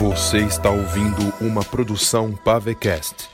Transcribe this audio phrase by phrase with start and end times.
[0.00, 3.29] Você está ouvindo uma produção Pavecast.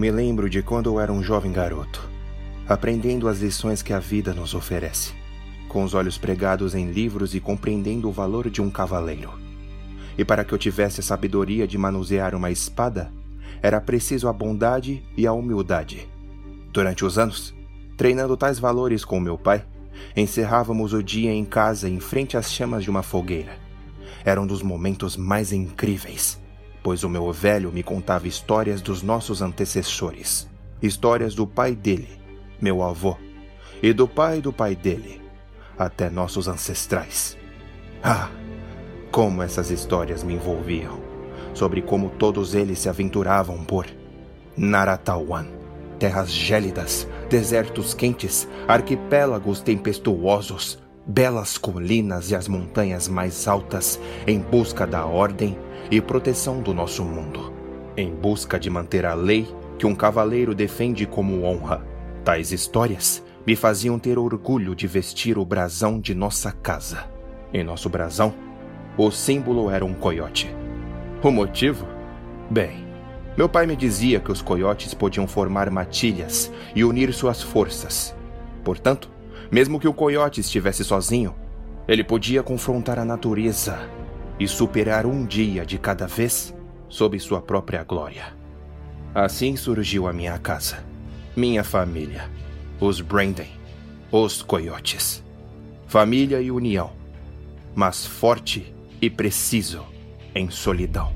[0.00, 2.08] Me lembro de quando eu era um jovem garoto,
[2.66, 5.12] aprendendo as lições que a vida nos oferece,
[5.68, 9.30] com os olhos pregados em livros e compreendendo o valor de um cavaleiro.
[10.16, 13.12] E para que eu tivesse a sabedoria de manusear uma espada,
[13.60, 16.08] era preciso a bondade e a humildade.
[16.72, 17.54] Durante os anos,
[17.94, 19.66] treinando tais valores com meu pai,
[20.16, 23.52] encerrávamos o dia em casa em frente às chamas de uma fogueira.
[24.24, 26.39] Era um dos momentos mais incríveis
[26.82, 30.48] pois o meu velho me contava histórias dos nossos antecessores,
[30.82, 32.08] histórias do pai dele,
[32.60, 33.16] meu avô,
[33.82, 35.20] e do pai do pai dele,
[35.78, 37.36] até nossos ancestrais.
[38.02, 38.30] Ah,
[39.10, 41.00] como essas histórias me envolviam,
[41.52, 43.86] sobre como todos eles se aventuravam por
[44.56, 45.46] Naratawan,
[45.98, 54.86] terras gélidas, desertos quentes, arquipélagos tempestuosos, belas colinas e as montanhas mais altas em busca
[54.86, 55.58] da ordem
[55.90, 57.52] e proteção do nosso mundo,
[57.96, 59.48] em busca de manter a lei
[59.78, 61.84] que um cavaleiro defende como honra.
[62.24, 67.04] Tais histórias me faziam ter orgulho de vestir o brasão de nossa casa.
[67.52, 68.34] Em nosso brasão,
[68.96, 70.54] o símbolo era um coiote.
[71.22, 71.86] O motivo?
[72.50, 72.84] Bem,
[73.36, 78.14] meu pai me dizia que os coiotes podiam formar matilhas e unir suas forças.
[78.62, 79.10] Portanto,
[79.50, 81.34] mesmo que o coiote estivesse sozinho,
[81.88, 83.90] ele podia confrontar a natureza
[84.38, 86.54] e superar um dia de cada vez
[86.88, 88.32] sob sua própria glória.
[89.12, 90.84] Assim surgiu a minha casa,
[91.36, 92.30] minha família,
[92.80, 93.46] os Brandon,
[94.12, 95.22] os Coiotes.
[95.88, 96.92] Família e união,
[97.74, 99.84] mas forte e preciso
[100.32, 101.12] em solidão.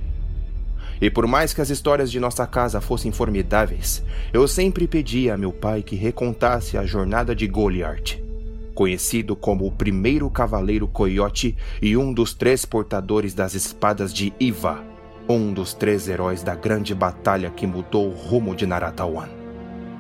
[1.01, 5.37] E por mais que as histórias de nossa casa fossem formidáveis, eu sempre pedia a
[5.37, 8.24] meu pai que recontasse a jornada de Goliath
[8.75, 14.83] conhecido como o primeiro cavaleiro coiote e um dos três portadores das espadas de Iva,
[15.29, 19.29] um dos três heróis da grande batalha que mudou o rumo de Naratawan.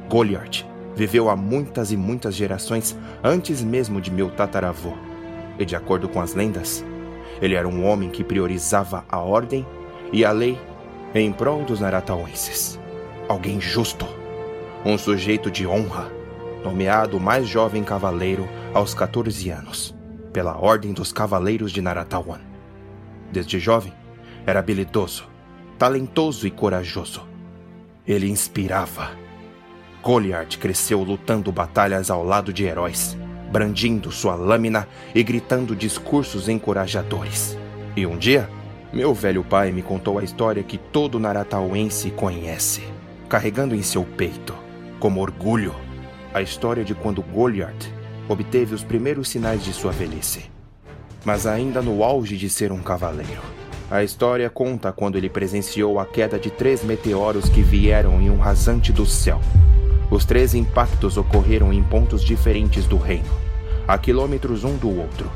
[0.09, 4.93] Goliath viveu há muitas e muitas gerações antes mesmo de meu tataravô,
[5.59, 6.85] e de acordo com as lendas,
[7.41, 9.67] ele era um homem que priorizava a ordem
[10.13, 10.59] e a lei
[11.15, 12.79] em prol dos naratauenses.
[13.29, 14.07] Alguém justo,
[14.85, 16.11] um sujeito de honra
[16.65, 19.95] nomeado mais jovem cavaleiro aos 14 anos,
[20.33, 22.41] pela Ordem dos Cavaleiros de Naratawan.
[23.31, 23.93] Desde jovem,
[24.47, 25.29] era habilidoso,
[25.79, 27.29] talentoso e corajoso.
[28.07, 29.11] Ele inspirava.
[30.03, 33.17] Goliath cresceu lutando batalhas ao lado de heróis,
[33.53, 37.59] brandindo sua lâmina e gritando discursos encorajadores.
[37.95, 38.49] E um dia,
[38.93, 42.83] meu velho pai me contou a história que todo naratauense conhece,
[43.29, 44.55] carregando em seu peito,
[44.99, 45.75] como orgulho,
[46.35, 47.89] a história de quando Goliath
[48.29, 50.51] obteve os primeiros sinais de sua velhice.
[51.25, 53.41] Mas ainda no auge de ser um cavaleiro.
[53.89, 58.39] A história conta quando ele presenciou a queda de três meteoros que vieram em um
[58.39, 59.41] rasante do céu.
[60.11, 63.31] Os três impactos ocorreram em pontos diferentes do reino,
[63.87, 65.31] a quilômetros um do outro.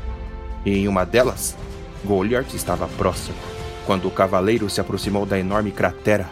[0.65, 1.55] E em uma delas,
[2.03, 3.37] Goliath estava próximo.
[3.85, 6.29] Quando o cavaleiro se aproximou da enorme cratera,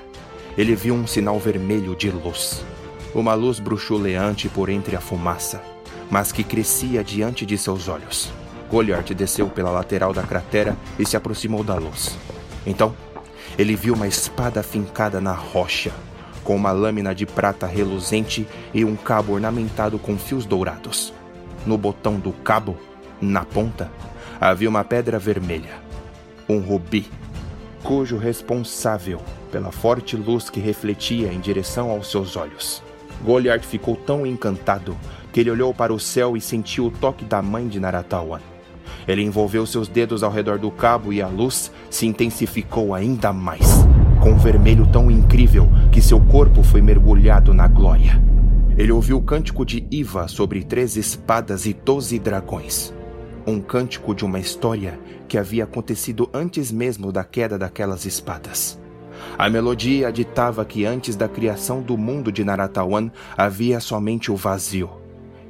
[0.58, 2.66] ele viu um sinal vermelho de luz
[3.14, 5.62] uma luz bruxuleante por entre a fumaça,
[6.10, 8.32] mas que crescia diante de seus olhos.
[8.70, 12.18] Goliath desceu pela lateral da cratera e se aproximou da luz.
[12.66, 12.94] Então,
[13.58, 15.92] ele viu uma espada fincada na rocha,
[16.44, 21.14] com uma lâmina de prata reluzente e um cabo ornamentado com fios dourados.
[21.66, 22.78] No botão do cabo,
[23.20, 23.92] na ponta,
[24.40, 25.76] havia uma pedra vermelha,
[26.48, 27.10] um rubi,
[27.84, 29.22] cujo responsável
[29.52, 32.84] pela forte luz que refletia em direção aos seus olhos.
[33.24, 34.96] Goliath ficou tão encantado
[35.32, 38.40] que ele olhou para o céu e sentiu o toque da mãe de Naratawan.
[39.08, 43.86] Ele envolveu seus dedos ao redor do cabo e a luz se intensificou ainda mais,
[44.22, 48.22] com um vermelho tão incrível que seu corpo foi mergulhado na glória.
[48.78, 52.94] Ele ouviu o cântico de Iva sobre três espadas e doze dragões.
[53.46, 58.78] Um cântico de uma história que havia acontecido antes mesmo da queda daquelas espadas.
[59.38, 64.90] A melodia ditava que antes da criação do mundo de Naratawan havia somente o vazio,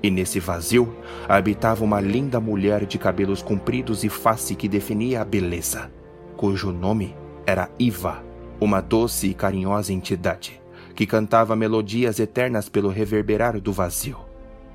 [0.01, 0.95] E nesse vazio
[1.27, 5.91] habitava uma linda mulher de cabelos compridos e face que definia a beleza,
[6.35, 7.15] cujo nome
[7.45, 8.23] era Iva,
[8.59, 10.61] uma doce e carinhosa entidade
[10.95, 14.17] que cantava melodias eternas pelo reverberar do vazio.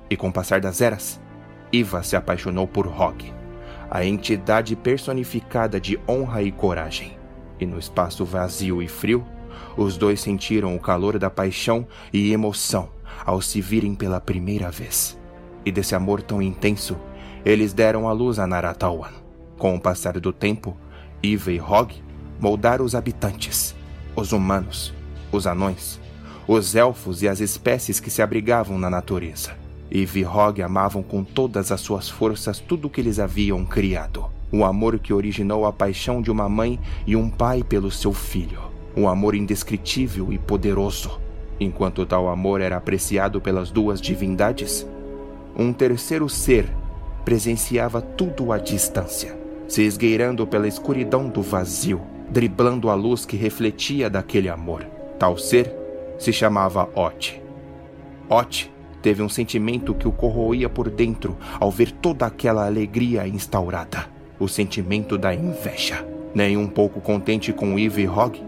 [0.08, 1.20] E com o passar das eras,
[1.72, 3.34] Iva se apaixonou por Hog,
[3.90, 7.18] a entidade personificada de honra e coragem.
[7.58, 9.24] E no espaço vazio e frio,
[9.76, 12.88] os dois sentiram o calor da paixão e emoção
[13.24, 15.18] ao se virem pela primeira vez.
[15.64, 16.96] E desse amor tão intenso,
[17.44, 19.12] eles deram à luz a Naratawan.
[19.58, 20.76] Com o passar do tempo,
[21.22, 21.94] Iva e Hog
[22.40, 23.74] moldaram os habitantes,
[24.16, 24.92] os humanos,
[25.30, 26.00] os anões,
[26.46, 29.56] os elfos e as espécies que se abrigavam na natureza.
[29.90, 34.24] Eve e Hog amavam com todas as suas forças tudo o que eles haviam criado.
[34.52, 38.60] O amor que originou a paixão de uma mãe e um pai pelo seu filho.
[38.94, 41.22] Um amor indescritível e poderoso
[41.62, 44.84] Enquanto tal amor era apreciado pelas duas divindades,
[45.56, 46.66] um terceiro ser
[47.24, 49.38] presenciava tudo à distância,
[49.68, 54.84] se esgueirando pela escuridão do vazio, driblando a luz que refletia daquele amor.
[55.20, 55.72] Tal ser
[56.18, 57.40] se chamava Ot.
[58.28, 64.06] Ot teve um sentimento que o corroía por dentro ao ver toda aquela alegria instaurada,
[64.38, 66.06] o sentimento da inveja.
[66.34, 68.42] Nem um pouco contente com Eve e Hog,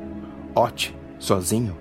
[0.55, 1.77] Ot, sozinho,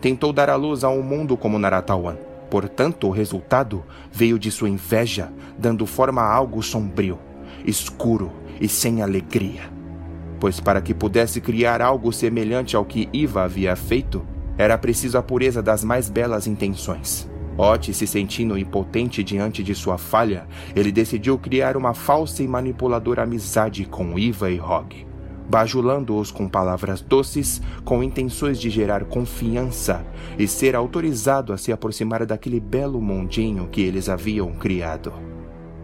[0.00, 2.16] tentou dar à luz a um mundo como Naratawan.
[2.50, 7.18] Portanto, o resultado veio de sua inveja, dando forma a algo sombrio,
[7.64, 9.62] escuro e sem alegria.
[10.40, 14.24] Pois para que pudesse criar algo semelhante ao que Iva havia feito,
[14.56, 17.28] era preciso a pureza das mais belas intenções.
[17.58, 23.24] Ot, se sentindo impotente diante de sua falha, ele decidiu criar uma falsa e manipuladora
[23.24, 25.08] amizade com Iva e Hog
[25.48, 30.04] bajulando-os com palavras doces, com intenções de gerar confiança
[30.38, 35.12] e ser autorizado a se aproximar daquele belo mundinho que eles haviam criado.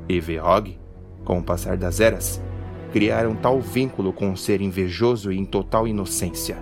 [0.08, 0.78] E Verhog,
[1.24, 2.42] com o passar das eras,
[2.92, 6.58] criaram tal vínculo com um ser invejoso e em total inocência.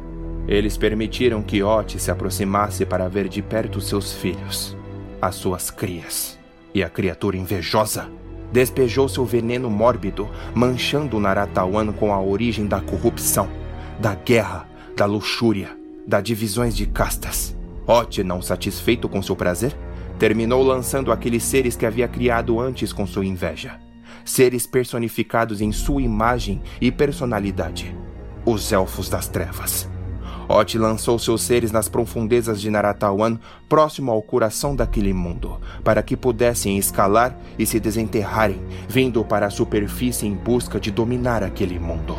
[0.47, 4.77] Eles permitiram que Ot se aproximasse para ver de perto seus filhos,
[5.23, 6.37] as suas crias.
[6.75, 8.11] E a criatura invejosa
[8.53, 13.49] despejou seu veneno mórbido, manchando Naratawan com a origem da corrupção,
[14.01, 15.77] da guerra, da luxúria,
[16.07, 17.57] das divisões de castas.
[17.87, 19.75] Ot, não satisfeito com seu prazer,
[20.19, 23.81] terminou lançando aqueles seres que havia criado antes com sua inveja.
[24.25, 27.97] Seres personificados em sua imagem e personalidade.
[28.45, 29.92] Os Elfos das Trevas.
[30.49, 36.17] Ot lançou seus seres nas profundezas de Naratawan, próximo ao coração daquele mundo, para que
[36.17, 42.17] pudessem escalar e se desenterrarem, vindo para a superfície em busca de dominar aquele mundo.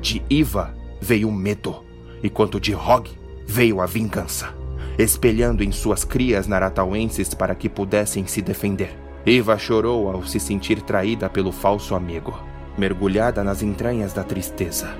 [0.00, 1.84] De Iva veio o medo,
[2.22, 3.10] enquanto de Hog
[3.46, 4.54] veio a vingança,
[4.98, 8.96] espelhando em suas crias naratauenses para que pudessem se defender.
[9.26, 12.38] Iva chorou ao se sentir traída pelo falso amigo,
[12.78, 14.94] mergulhada nas entranhas da tristeza.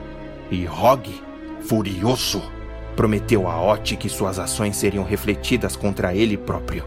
[0.51, 1.09] E Hog
[1.63, 2.43] Furioso,
[2.97, 6.85] prometeu a Ot que suas ações seriam refletidas contra ele próprio.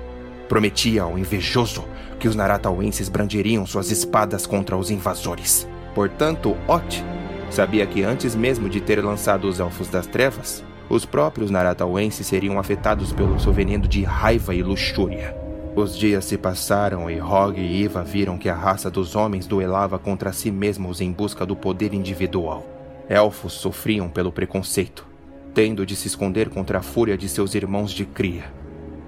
[0.49, 1.85] Prometia ao invejoso
[2.19, 5.67] que os Naratauenses brandiriam suas espadas contra os invasores.
[5.95, 7.03] Portanto, Ot
[7.49, 12.59] sabia que antes mesmo de ter lançado os Elfos das Trevas, os próprios Naratauenses seriam
[12.59, 15.35] afetados pelo seu veneno de raiva e luxúria.
[15.75, 19.97] Os dias se passaram e Hog e Iva viram que a raça dos homens duelava
[19.97, 22.72] contra si mesmos em busca do poder individual.
[23.13, 25.05] Elfos sofriam pelo preconceito,
[25.53, 28.51] tendo de se esconder contra a fúria de seus irmãos de cria.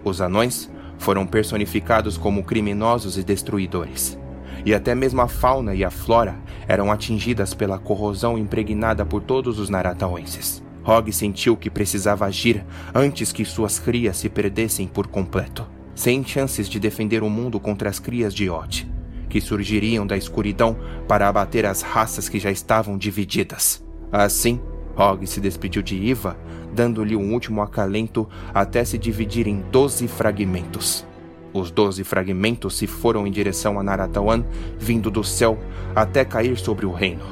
[0.04, 0.70] Os anões
[1.00, 4.16] foram personificados como criminosos e destruidores.
[4.64, 6.36] E até mesmo a fauna e a flora
[6.68, 10.64] eram atingidas pela corrosão impregnada por todos os naratauenses.
[10.86, 16.70] Hog sentiu que precisava agir antes que suas crias se perdessem por completo, sem chances
[16.70, 18.88] de defender o mundo contra as crias de Ot,
[19.28, 23.85] que surgiriam da escuridão para abater as raças que já estavam divididas.
[24.12, 24.60] Assim,
[24.98, 26.38] Hog se despediu de Iva,
[26.74, 31.06] dando-lhe um último acalento até se dividir em doze fragmentos.
[31.54, 34.44] Os doze fragmentos se foram em direção a Naratawan,
[34.78, 35.58] vindo do céu
[35.96, 37.26] até cair sobre o reino.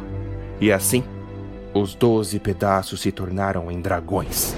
[0.61, 1.03] E assim,
[1.73, 4.55] os doze pedaços se tornaram em dragões.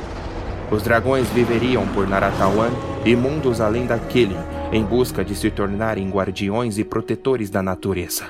[0.70, 2.70] Os dragões viveriam por Naratawan
[3.06, 4.36] e mundos além daquele,
[4.72, 8.26] em busca de se tornarem guardiões e protetores da natureza.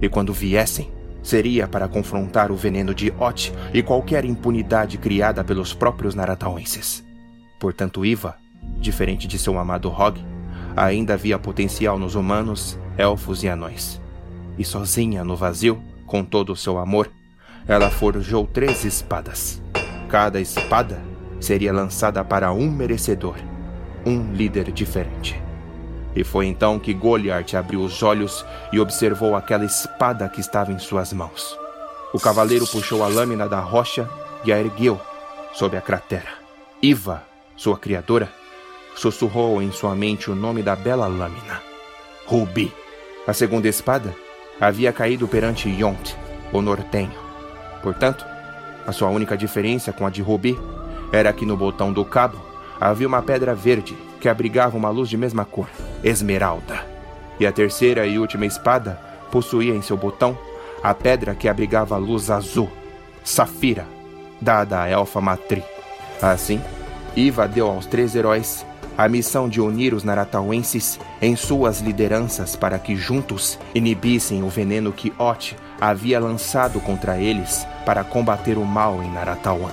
[0.00, 0.90] E quando viessem,
[1.22, 7.04] seria para confrontar o veneno de Ot e qualquer impunidade criada pelos próprios Naratauenses.
[7.58, 8.36] Portanto, Iva,
[8.80, 10.18] diferente de seu amado Hog,
[10.76, 14.00] ainda havia potencial nos humanos, elfos e anões.
[14.58, 17.10] E sozinha no vazio, com todo o seu amor,
[17.68, 19.62] ela forjou três espadas.
[20.08, 21.00] Cada espada
[21.38, 23.36] seria lançada para um merecedor,
[24.04, 25.40] um líder diferente.
[26.14, 30.78] E foi então que Goliath abriu os olhos e observou aquela espada que estava em
[30.78, 31.56] suas mãos.
[32.12, 34.08] O cavaleiro puxou a lâmina da rocha
[34.44, 35.00] e a ergueu
[35.52, 36.28] sob a cratera.
[36.82, 37.22] Iva,
[37.56, 38.28] sua criadora,
[38.96, 41.62] sussurrou em sua mente o nome da bela lâmina:
[42.26, 42.72] Rubi.
[43.26, 44.14] A segunda espada
[44.60, 46.16] havia caído perante Yont,
[46.52, 47.14] o nortenho.
[47.82, 48.24] Portanto,
[48.86, 50.58] a sua única diferença com a de Rubi
[51.12, 52.38] era que no botão do cabo
[52.80, 55.68] havia uma pedra verde que abrigava uma luz de mesma cor,
[56.04, 56.84] esmeralda.
[57.40, 59.00] E a terceira e última espada
[59.32, 60.38] possuía em seu botão
[60.82, 62.70] a pedra que abrigava a luz azul,
[63.24, 63.86] safira,
[64.40, 65.64] dada à elfa Matri.
[66.20, 66.60] Assim,
[67.16, 68.64] Iva deu aos três heróis
[68.96, 74.92] a missão de unir os naratauenses em suas lideranças para que juntos inibissem o veneno
[74.92, 79.72] que Ot havia lançado contra eles para combater o mal em Naratawan.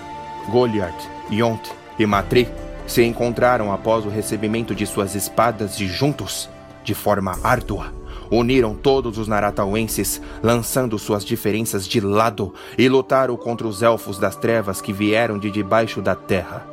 [0.49, 2.47] Goliath, Yont e Matri
[2.87, 6.49] se encontraram após o recebimento de suas espadas e juntos,
[6.83, 7.93] de forma árdua,
[8.31, 14.35] uniram todos os naratauenses, lançando suas diferenças de lado e lutaram contra os elfos das
[14.35, 16.65] trevas que vieram de debaixo da terra.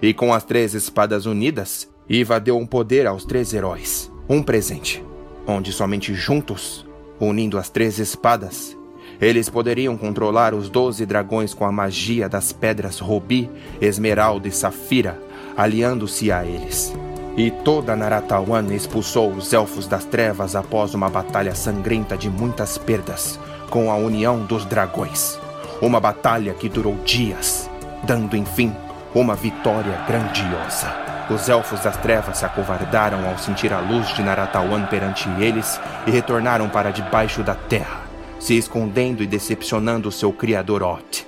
[0.00, 5.02] E com as três espadas unidas, Iva deu um poder aos três heróis, um presente,
[5.46, 6.86] onde somente juntos,
[7.18, 8.76] unindo as três espadas,
[9.22, 13.48] eles poderiam controlar os doze dragões com a magia das pedras Rubi,
[13.80, 15.16] Esmeralda e Safira,
[15.56, 16.94] aliando-se a eles.
[17.36, 23.38] E toda Naratawan expulsou os Elfos das Trevas após uma batalha sangrenta de muitas perdas,
[23.70, 25.38] com a união dos dragões.
[25.80, 27.70] Uma batalha que durou dias,
[28.04, 28.74] dando enfim
[29.14, 30.94] uma vitória grandiosa.
[31.30, 36.10] Os Elfos das Trevas se acovardaram ao sentir a luz de Naratawan perante eles e
[36.10, 38.02] retornaram para debaixo da terra,
[38.38, 41.26] se escondendo e decepcionando seu criador Ot.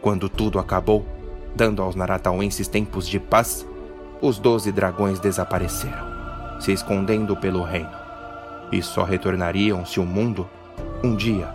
[0.00, 1.04] Quando tudo acabou,
[1.58, 3.66] dando aos naratauenses tempos de paz,
[4.22, 6.06] os doze dragões desapareceram,
[6.60, 7.90] se escondendo pelo reino.
[8.70, 10.48] E só retornariam se o mundo,
[11.02, 11.52] um dia,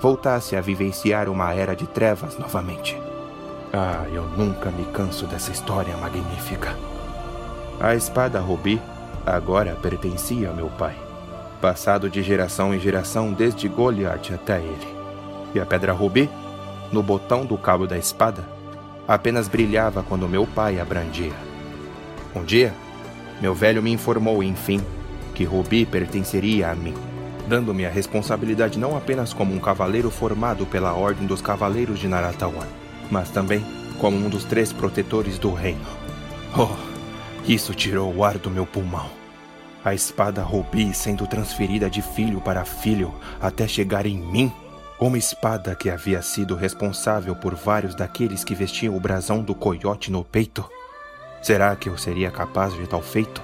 [0.00, 2.96] voltasse a vivenciar uma era de trevas novamente.
[3.72, 6.76] Ah, eu nunca me canso dessa história magnífica.
[7.80, 8.80] A espada Rubi
[9.26, 10.94] agora pertencia ao meu pai,
[11.60, 14.96] passado de geração em geração desde Goliath até ele.
[15.52, 16.30] E a pedra Rubi,
[16.92, 18.59] no botão do cabo da espada,
[19.10, 21.32] apenas brilhava quando meu pai a brandia.
[22.32, 22.72] Um dia,
[23.40, 24.80] meu velho me informou, enfim,
[25.34, 26.94] que Rubi pertenceria a mim,
[27.48, 32.68] dando-me a responsabilidade não apenas como um cavaleiro formado pela Ordem dos Cavaleiros de Naratawan,
[33.10, 33.64] mas também
[33.98, 35.84] como um dos três protetores do reino.
[36.56, 36.68] Oh,
[37.44, 39.10] isso tirou o ar do meu pulmão.
[39.84, 44.52] A espada Rubi sendo transferida de filho para filho até chegar em mim
[45.00, 50.12] uma espada que havia sido responsável por vários daqueles que vestiam o brasão do coiote
[50.12, 50.68] no peito.
[51.40, 53.42] Será que eu seria capaz de tal feito?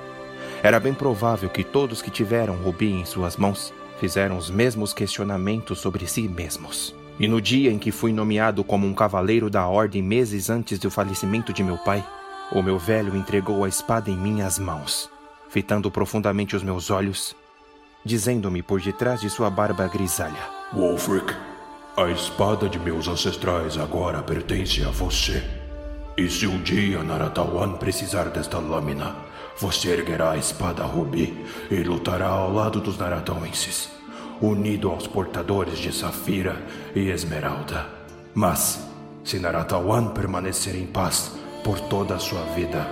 [0.63, 5.79] Era bem provável que todos que tiveram rubi em suas mãos fizeram os mesmos questionamentos
[5.79, 6.95] sobre si mesmos.
[7.19, 10.91] E no dia em que fui nomeado como um cavaleiro da ordem meses antes do
[10.91, 12.05] falecimento de meu pai,
[12.53, 15.09] o meu velho entregou a espada em minhas mãos,
[15.49, 17.35] fitando profundamente os meus olhos,
[18.07, 21.35] dizendo-me por detrás de sua barba grisalha: Wolfric,
[21.97, 25.43] a espada de meus ancestrais agora pertence a você.
[26.17, 29.15] E se um dia Naratawan precisar desta lâmina,
[29.59, 33.91] você erguerá a espada Rubi e lutará ao lado dos Naratauenses,
[34.41, 36.63] unido aos portadores de Safira
[36.95, 37.87] e Esmeralda.
[38.35, 38.87] Mas,
[39.25, 41.33] se Naratawan permanecer em paz
[41.65, 42.87] por toda a sua vida,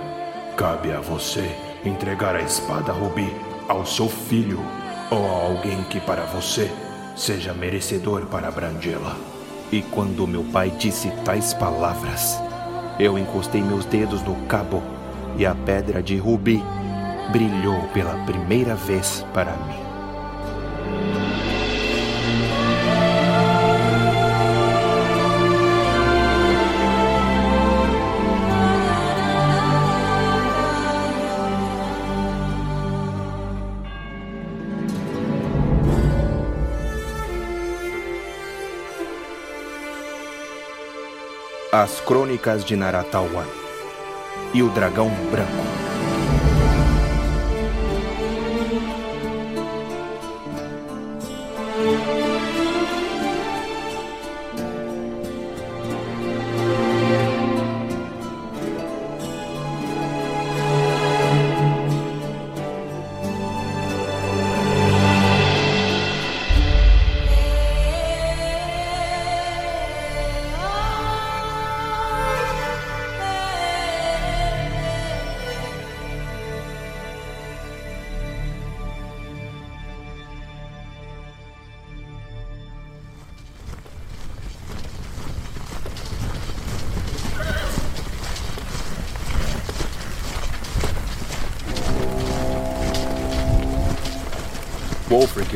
[0.57, 1.49] cabe a você
[1.83, 3.31] entregar a espada Rubi
[3.67, 4.59] ao seu filho
[5.11, 6.71] ou a alguém que para você
[7.15, 9.15] seja merecedor para abrangê-la.
[9.71, 12.39] E quando meu pai disse tais palavras,
[12.99, 14.81] eu encostei meus dedos no cabo
[15.37, 16.63] e a pedra de rubi
[17.31, 19.85] brilhou pela primeira vez para mim.
[41.77, 43.45] As Crônicas de Naratawan
[44.53, 45.84] e o Dragão Branco.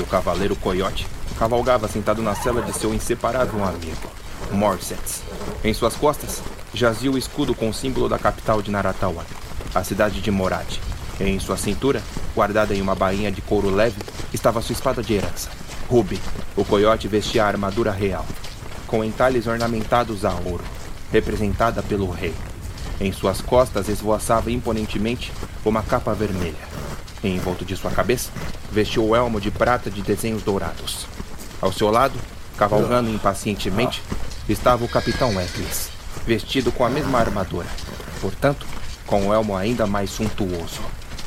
[0.10, 4.12] Cavaleiro coiote, cavalgava sentado na cela de seu inseparável amigo,
[4.51, 5.22] Morsets.
[5.63, 6.42] Em suas costas
[6.74, 9.24] jazia o escudo com o símbolo da capital de Naratawan,
[9.74, 10.68] a cidade de Morad.
[11.20, 12.01] Em sua cintura,
[12.36, 14.01] guardada em uma bainha de couro leve,
[14.34, 15.50] estava sua espada de herança.
[15.88, 16.20] Ruby,
[16.56, 18.25] o coiote vestia a armadura real,
[18.88, 20.63] com entalhes ornamentados a ouro,
[21.12, 22.34] representada pelo rei.
[23.00, 25.32] Em suas costas esvoaçava imponentemente
[25.63, 26.78] uma capa vermelha.
[27.23, 28.31] Em volta de sua cabeça,
[28.71, 31.05] vestiu o elmo de prata de desenhos dourados.
[31.61, 32.17] Ao seu lado,
[32.57, 34.01] cavalgando impacientemente,
[34.47, 35.89] estava o capitão Eccles,
[36.25, 37.67] vestido com a mesma armadura,
[38.21, 38.65] portanto,
[39.05, 40.79] com o elmo ainda mais suntuoso,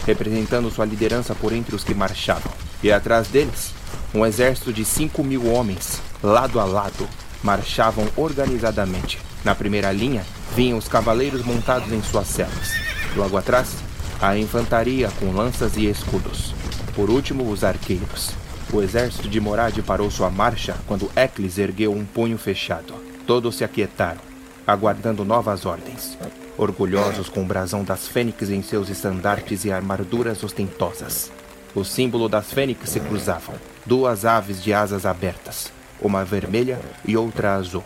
[0.06, 2.52] representando sua liderança por entre os que marchavam.
[2.82, 3.74] E atrás deles,
[4.14, 7.06] um exército de cinco mil homens, lado a lado,
[7.42, 9.18] marchavam organizadamente.
[9.44, 12.72] Na primeira linha, vinham os cavaleiros montados em suas celas.
[13.16, 13.74] Logo atrás,
[14.22, 16.54] a infantaria com lanças e escudos.
[16.94, 18.30] Por último, os arqueiros.
[18.72, 22.94] O exército de Morad parou sua marcha quando Eccles ergueu um punho fechado.
[23.26, 24.20] Todos se aquietaram,
[24.64, 26.16] aguardando novas ordens.
[26.56, 31.32] Orgulhosos com o brasão das fênix em seus estandartes e armaduras ostentosas.
[31.74, 37.54] O símbolo das fênix se cruzavam, duas aves de asas abertas, uma vermelha e outra
[37.54, 37.82] azul.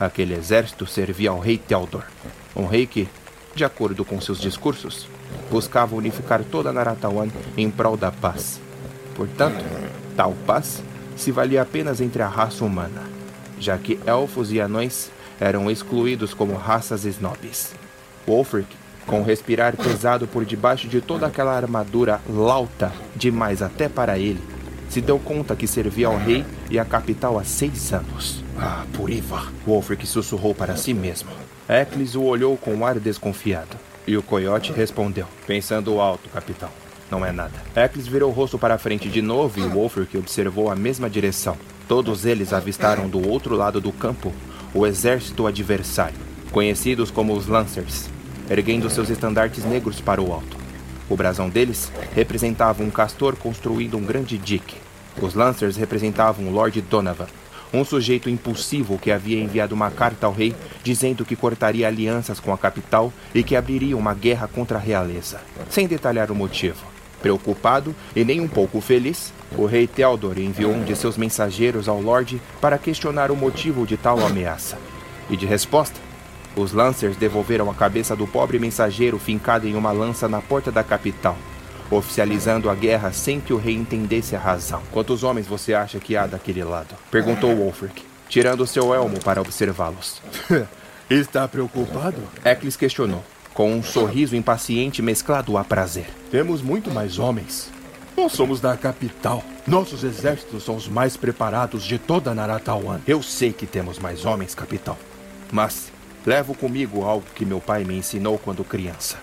[0.00, 2.02] Aquele exército servia ao rei Theodor,
[2.56, 3.08] um rei que,
[3.54, 5.06] de acordo com seus discursos,
[5.50, 8.60] buscava unificar toda Naratawan em prol da paz.
[9.14, 9.64] Portanto,
[10.20, 10.82] Tal paz
[11.16, 13.02] se valia apenas entre a raça humana,
[13.58, 15.10] já que elfos e anões
[15.40, 17.72] eram excluídos como raças snobs.
[18.26, 18.68] Wolfric,
[19.06, 24.42] com respirar pesado por debaixo de toda aquela armadura lauta demais até para ele,
[24.90, 28.44] se deu conta que servia ao rei e à capital há seis anos.
[28.58, 29.50] Ah, Puriva!
[29.66, 31.30] Wolfric sussurrou para si mesmo.
[31.66, 33.89] Eccles o olhou com um ar desconfiado.
[34.10, 36.68] E o coiote respondeu, pensando alto, capitão.
[37.08, 37.62] Não é nada.
[37.76, 41.56] Eccles virou o rosto para a frente de novo e Wolfric observou a mesma direção.
[41.86, 44.32] Todos eles avistaram do outro lado do campo
[44.74, 46.18] o exército adversário,
[46.50, 48.10] conhecidos como os Lancers,
[48.50, 50.56] erguendo seus estandartes negros para o alto.
[51.08, 54.74] O brasão deles representava um castor construindo um grande dique.
[55.22, 57.28] Os Lancers representavam o Lord Donovan,
[57.72, 62.52] um sujeito impulsivo que havia enviado uma carta ao rei dizendo que cortaria alianças com
[62.52, 66.84] a capital e que abriria uma guerra contra a realeza, sem detalhar o motivo.
[67.22, 72.00] Preocupado e nem um pouco feliz, o rei Theodor enviou um de seus mensageiros ao
[72.00, 74.78] Lorde para questionar o motivo de tal ameaça.
[75.28, 76.00] E de resposta,
[76.56, 80.82] os Lancers devolveram a cabeça do pobre mensageiro fincada em uma lança na porta da
[80.82, 81.36] capital,
[81.90, 84.82] oficializando a guerra sem que o rei entendesse a razão.
[84.92, 86.94] Quantos homens você acha que há daquele lado?
[87.10, 90.22] Perguntou Wolfric, tirando seu elmo para observá-los.
[91.10, 92.22] Está preocupado?
[92.44, 96.06] Eccles questionou com um sorriso impaciente mesclado a prazer.
[96.30, 97.70] Temos muito mais homens.
[98.16, 99.42] Nós somos da capital.
[99.66, 103.00] Nossos exércitos são os mais preparados de toda Naratawan.
[103.06, 104.96] Eu sei que temos mais homens, capitão.
[105.52, 105.92] Mas
[106.24, 109.18] levo comigo algo que meu pai me ensinou quando criança.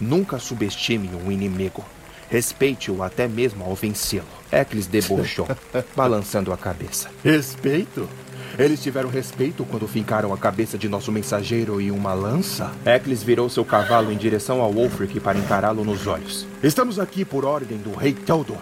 [0.00, 1.84] Nunca subestime um inimigo.
[2.30, 4.26] Respeite-o até mesmo ao vencê-lo.
[4.50, 5.48] Eccles debochou,
[5.96, 7.10] balançando a cabeça.
[7.22, 8.08] Respeito?
[8.56, 12.70] Eles tiveram respeito quando fincaram a cabeça de nosso mensageiro em uma lança?
[12.84, 16.46] Eccles virou seu cavalo em direção ao Wolfric para encará-lo nos olhos.
[16.62, 18.60] Estamos aqui por ordem do rei Theodor.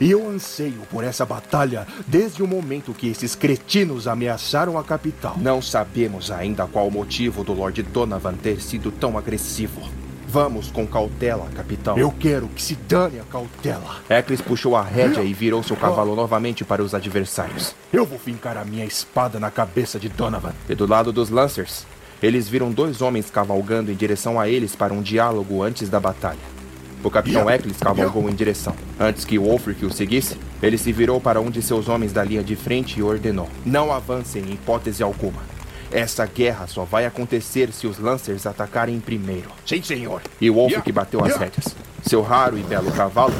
[0.00, 5.36] E eu anseio por essa batalha desde o momento que esses cretinos ameaçaram a capital.
[5.38, 10.05] Não sabemos ainda qual o motivo do Lord Donovan ter sido tão agressivo.
[10.28, 11.96] Vamos com cautela, capitão.
[11.96, 13.96] Eu quero que se dane a cautela.
[14.10, 17.74] Eccles puxou a rédea e virou seu cavalo novamente para os adversários.
[17.92, 20.52] Eu vou fincar a minha espada na cabeça de Donovan.
[20.68, 21.86] E do lado dos Lancers,
[22.22, 26.56] eles viram dois homens cavalgando em direção a eles para um diálogo antes da batalha.
[27.04, 28.74] O capitão Eccles cavalgou em direção.
[28.98, 32.42] Antes que Wolfric o seguisse, ele se virou para um de seus homens da linha
[32.42, 35.40] de frente e ordenou: Não avancem em hipótese alguma.
[35.90, 39.50] Essa guerra só vai acontecer se os Lancers atacarem primeiro.
[39.64, 40.20] Sim, senhor.
[40.40, 41.74] E Wolf que bateu as rédeas.
[42.02, 43.34] Seu raro e belo cavalo,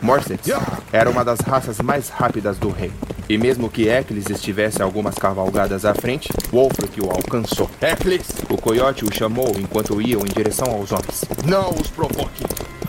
[0.00, 0.48] Morsets,
[0.92, 2.92] era uma das raças mais rápidas do rei.
[3.28, 7.70] E mesmo que Eccles estivesse algumas cavalgadas à frente, Wolfric o alcançou.
[7.80, 8.26] Eccles!
[8.50, 11.24] O coiote o chamou enquanto iam em direção aos homens.
[11.44, 12.44] Não os provoque!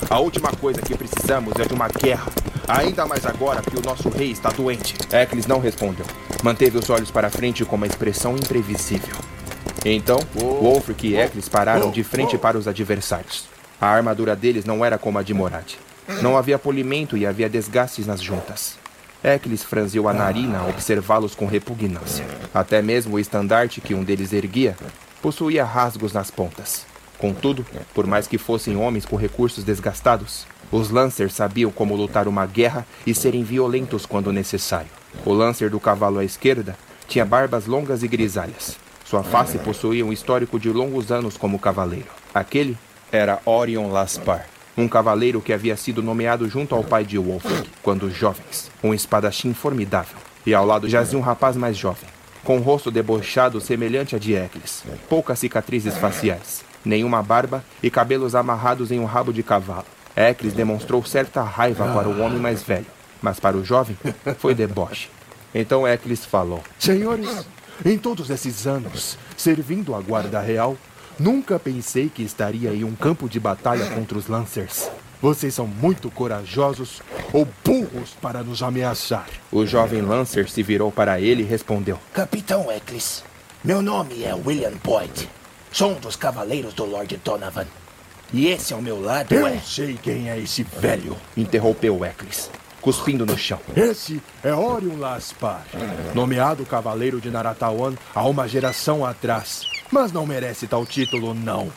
[0.09, 2.31] A última coisa que precisamos é de uma guerra.
[2.67, 4.95] Ainda mais agora que o nosso rei está doente.
[5.11, 6.05] Eccles não respondeu.
[6.43, 9.15] Manteve os olhos para frente com uma expressão imprevisível.
[9.85, 13.45] Então, Wolfric e Eccles pararam de frente para os adversários.
[13.79, 15.75] A armadura deles não era como a de Morad.
[16.21, 18.77] Não havia polimento e havia desgastes nas juntas.
[19.23, 22.25] Eccles franziu a narina a observá-los com repugnância.
[22.53, 24.75] Até mesmo o estandarte que um deles erguia
[25.21, 26.85] possuía rasgos nas pontas.
[27.17, 32.45] Contudo, por mais que fossem homens com recursos desgastados, Os Lancers sabiam como lutar uma
[32.45, 35.02] guerra e serem violentos quando necessário.
[35.25, 38.77] O Lancer do cavalo à esquerda tinha barbas longas e grisalhas.
[39.05, 42.07] Sua face possuía um histórico de longos anos como cavaleiro.
[42.33, 42.77] Aquele
[43.11, 48.09] era Orion Laspar, um cavaleiro que havia sido nomeado junto ao pai de Wolfgang, quando
[48.09, 50.17] jovens, um espadachim formidável.
[50.45, 52.09] E ao lado jazia um rapaz mais jovem,
[52.43, 58.35] com o rosto debochado semelhante a de Eccles, poucas cicatrizes faciais, nenhuma barba e cabelos
[58.35, 59.85] amarrados em um rabo de cavalo.
[60.15, 62.85] Eccles demonstrou certa raiva para o homem mais velho,
[63.23, 63.97] mas para o jovem
[64.37, 65.09] foi deboche.
[65.55, 67.47] Então Eccles falou: Senhores,
[67.83, 70.77] em todos esses anos, servindo a Guarda Real,
[71.17, 74.91] nunca pensei que estaria em um campo de batalha contra os Lancers.
[75.21, 79.25] Vocês são muito corajosos ou burros para nos ameaçar.
[79.49, 83.23] O jovem Lancer se virou para ele e respondeu: Capitão Eccles,
[83.63, 85.29] meu nome é William Boyd.
[85.71, 87.65] Sou um dos cavaleiros do Lord Donovan.
[88.33, 89.59] E esse ao meu lado Eu é.
[89.59, 91.15] sei quem é esse velho.
[91.37, 92.49] interrompeu Eccles,
[92.83, 93.59] cuspindo no chão.
[93.75, 95.65] Esse é Orion Laspar,
[96.13, 101.71] nomeado Cavaleiro de Naratawan há uma geração atrás, mas não merece tal título, não.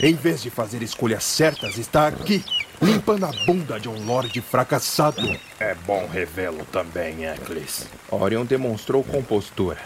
[0.00, 2.44] Em vez de fazer escolhas certas, está aqui,
[2.80, 5.36] limpando a bunda de um lorde fracassado.
[5.58, 7.88] É bom revê-lo também, Eccles.
[8.08, 9.78] Orion demonstrou compostura,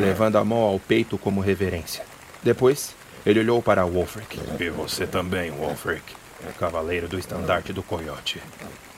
[0.00, 2.04] levando a mão ao peito como reverência.
[2.42, 4.40] Depois, ele olhou para Wolfric.
[4.58, 6.14] E você também, Wolfric,
[6.58, 8.40] cavaleiro do estandarte do Coyote.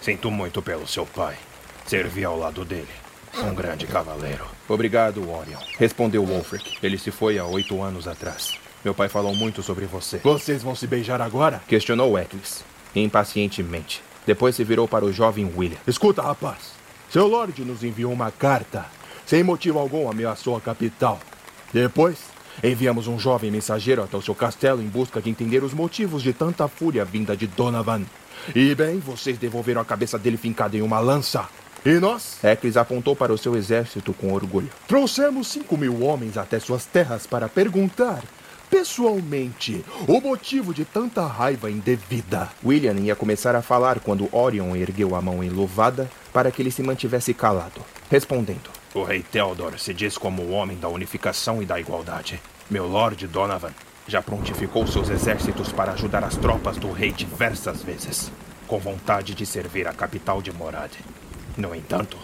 [0.01, 1.37] Sinto muito pelo seu pai.
[1.87, 2.89] Servi ao lado dele.
[3.37, 4.47] Um grande cavaleiro.
[4.69, 6.79] Obrigado, Orion, respondeu Wolfric.
[6.83, 8.59] Ele se foi há oito anos atrás.
[8.85, 10.19] Meu pai falou muito sobre você.
[10.19, 11.61] Vocês vão se beijar agora?
[11.69, 14.03] Questionou Eccles, impacientemente.
[14.27, 15.79] Depois se virou para o jovem William.
[15.87, 16.73] Escuta, rapaz.
[17.11, 18.87] Seu Lorde nos enviou uma carta.
[19.27, 21.19] Sem motivo algum ameaçou a capital.
[21.73, 22.19] Depois,
[22.63, 26.33] enviamos um jovem mensageiro até o seu castelo em busca de entender os motivos de
[26.33, 28.05] tanta fúria vinda de Donovan.
[28.55, 31.49] E bem, vocês devolveram a cabeça dele fincada em uma lança.
[31.85, 32.43] E nós?
[32.43, 34.71] Eccles apontou para o seu exército com orgulho.
[34.87, 38.23] Trouxemos cinco mil homens até suas terras para perguntar,
[38.69, 42.49] pessoalmente, o motivo de tanta raiva indevida.
[42.65, 46.83] William ia começar a falar quando Orion ergueu a mão enluvada para que ele se
[46.83, 47.81] mantivesse calado,
[48.11, 48.71] respondendo.
[48.95, 52.41] O rei Theodor se diz como o homem da unificação e da igualdade.
[52.71, 53.73] Meu Lord Donovan
[54.09, 58.33] já prontificou seus exércitos para ajudar as tropas do rei diversas vezes,
[58.67, 60.91] com vontade de servir a capital de Morad.
[61.57, 62.17] No entanto,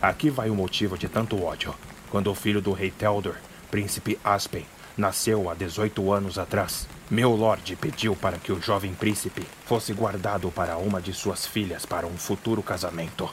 [0.00, 1.74] aqui vai o motivo de tanto ódio.
[2.10, 3.36] Quando o filho do rei Theodor,
[3.70, 4.64] príncipe Aspen,
[4.96, 10.50] nasceu há 18 anos atrás, meu lord pediu para que o jovem príncipe fosse guardado
[10.52, 13.28] para uma de suas filhas para um futuro casamento.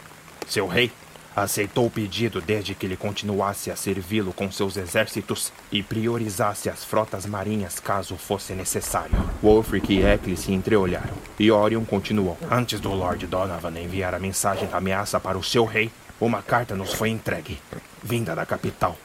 [0.48, 0.91] Seu rei
[1.39, 6.84] aceitou o pedido desde que ele continuasse a servi-lo com seus exércitos e priorizasse as
[6.84, 9.15] frotas marinhas caso fosse necessário.
[9.41, 12.38] Wolfric e Eccles se entreolharam, e Orion continuou.
[12.49, 16.75] Antes do Lord Donovan enviar a mensagem da ameaça para o seu rei, uma carta
[16.75, 17.60] nos foi entregue,
[18.04, 18.97] vinda da capital,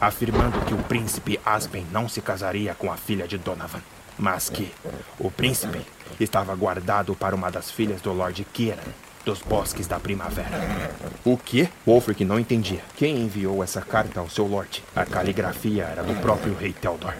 [0.00, 3.82] afirmando que o príncipe Aspen não se casaria com a filha de Donovan,
[4.18, 4.72] mas que
[5.18, 5.80] o príncipe
[6.18, 8.92] estava guardado para uma das filhas do Lord Kieran,
[9.24, 10.90] dos bosques da primavera.
[11.24, 11.68] O quê?
[11.86, 12.80] Wolfric não entendia.
[12.96, 14.82] Quem enviou essa carta ao seu lord?
[14.94, 17.14] A caligrafia era do próprio rei Theodor,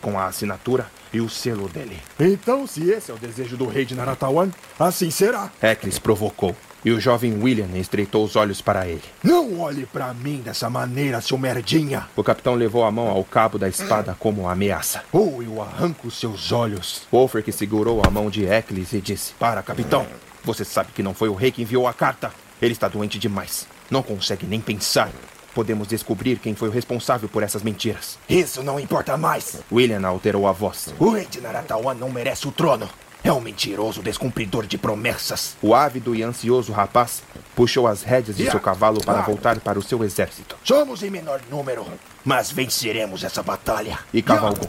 [0.00, 1.96] com a assinatura e o selo dele.
[2.18, 5.50] Então, se esse é o desejo do rei de Naratawan, assim será.
[5.62, 9.02] Eccles provocou, e o jovem William estreitou os olhos para ele.
[9.22, 13.58] Não olhe pra mim dessa maneira, seu merdinha, O capitão levou a mão ao cabo
[13.58, 15.02] da espada como ameaça.
[15.12, 17.06] ou eu arranco seus olhos.
[17.12, 20.04] Wolfric segurou a mão de Eccles e disse: Para, capitão.
[20.44, 22.32] Você sabe que não foi o rei que enviou a carta.
[22.60, 23.66] Ele está doente demais.
[23.90, 25.10] Não consegue nem pensar.
[25.54, 28.18] Podemos descobrir quem foi o responsável por essas mentiras.
[28.28, 29.60] Isso não importa mais.
[29.70, 30.92] William alterou a voz.
[30.98, 32.88] O rei de Naratawan não merece o trono.
[33.22, 35.56] É um mentiroso descumpridor de promessas.
[35.62, 37.22] O ávido e ansioso rapaz
[37.56, 41.40] puxou as rédeas de seu cavalo para voltar para o seu exército Somos em menor
[41.50, 41.86] número,
[42.22, 43.98] mas venceremos essa batalha.
[44.12, 44.68] e cavalgou.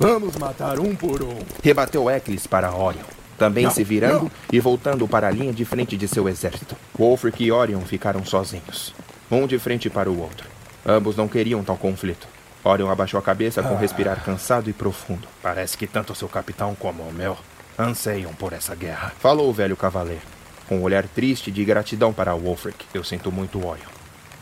[0.00, 1.36] Vamos matar um por um.
[1.62, 3.02] Rebateu Eccles para Orion,
[3.38, 6.76] também se virando e voltando para a linha de frente de seu exército.
[6.96, 8.94] Wolfric e Orion ficaram sozinhos,
[9.30, 10.48] um de frente para o outro.
[10.86, 12.26] Ambos não queriam tal conflito.
[12.62, 15.28] Orion abaixou a cabeça com um respirar cansado e profundo.
[15.42, 17.36] Parece que tanto seu capitão como o meu
[17.78, 19.12] anseiam por essa guerra.
[19.18, 20.22] Falou o velho cavaleiro,
[20.68, 22.86] com um olhar triste de gratidão para Wolfric.
[22.94, 23.88] Eu sinto muito Orion.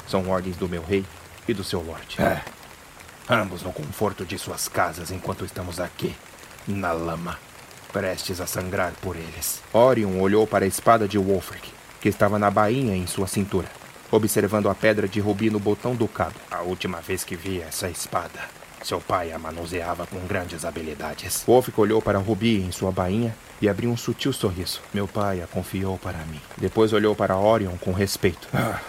[0.06, 1.04] São ordens do meu rei
[1.48, 2.20] e do seu lord.
[2.20, 2.40] É.
[3.28, 6.14] Ambos no conforto de suas casas enquanto estamos aqui,
[6.66, 7.38] na lama,
[7.92, 9.60] prestes a sangrar por eles.
[9.72, 13.68] Orion olhou para a espada de Wolfric, que estava na bainha em sua cintura,
[14.10, 16.34] observando a pedra de rubi no botão do cabo.
[16.50, 18.40] A última vez que vi essa espada,
[18.82, 21.44] Seu pai a manuseava com grandes habilidades.
[21.46, 24.80] Wolfric olhou para Ruby em sua bainha e abriu um sutil sorriso.
[24.92, 26.40] Meu pai a confiou para mim.
[26.58, 28.48] Depois olhou para Orion com respeito.
[28.52, 28.80] Ah,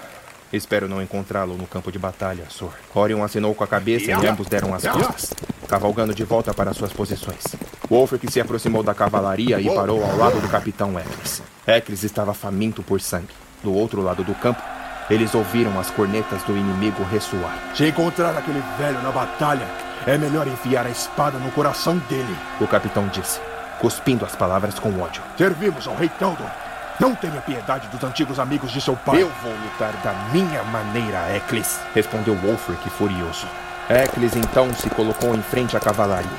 [0.53, 2.73] espero não encontrá-lo no campo de batalha, Sor.
[2.93, 5.33] Orion assinou com a cabeça e ambos deram as costas,
[5.67, 7.43] cavalgando de volta para suas posições.
[7.89, 11.41] Wolfric se aproximou da cavalaria e parou ao lado do capitão Eccles.
[11.65, 13.33] Eccles estava faminto por sangue.
[13.63, 14.61] Do outro lado do campo,
[15.09, 17.57] eles ouviram as cornetas do inimigo ressoar.
[17.75, 19.67] Se encontrar aquele velho na batalha,
[20.05, 23.39] é melhor enfiar a espada no coração dele, o capitão disse,
[23.79, 25.23] cuspindo as palavras com ódio.
[25.37, 26.62] Servimos ao rei Teldon.
[26.99, 29.21] Não tenha piedade dos antigos amigos de seu pai.
[29.21, 33.47] Eu vou lutar da minha maneira, Eccles, respondeu Wolfric furioso.
[33.89, 36.29] Eccles então se colocou em frente à cavalaria,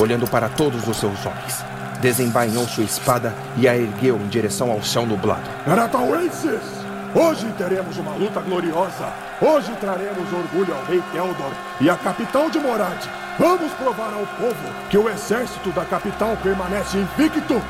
[0.00, 1.64] olhando para todos os seus homens.
[2.00, 5.48] Desembainhou sua espada e a ergueu em direção ao céu nublado.
[5.66, 6.80] Aratawenses!
[7.14, 9.12] Hoje teremos uma luta gloriosa.
[9.40, 12.98] Hoje traremos orgulho ao rei Teldor e à capital de Morad.
[13.38, 17.60] Vamos provar ao povo que o exército da capital permanece invicto.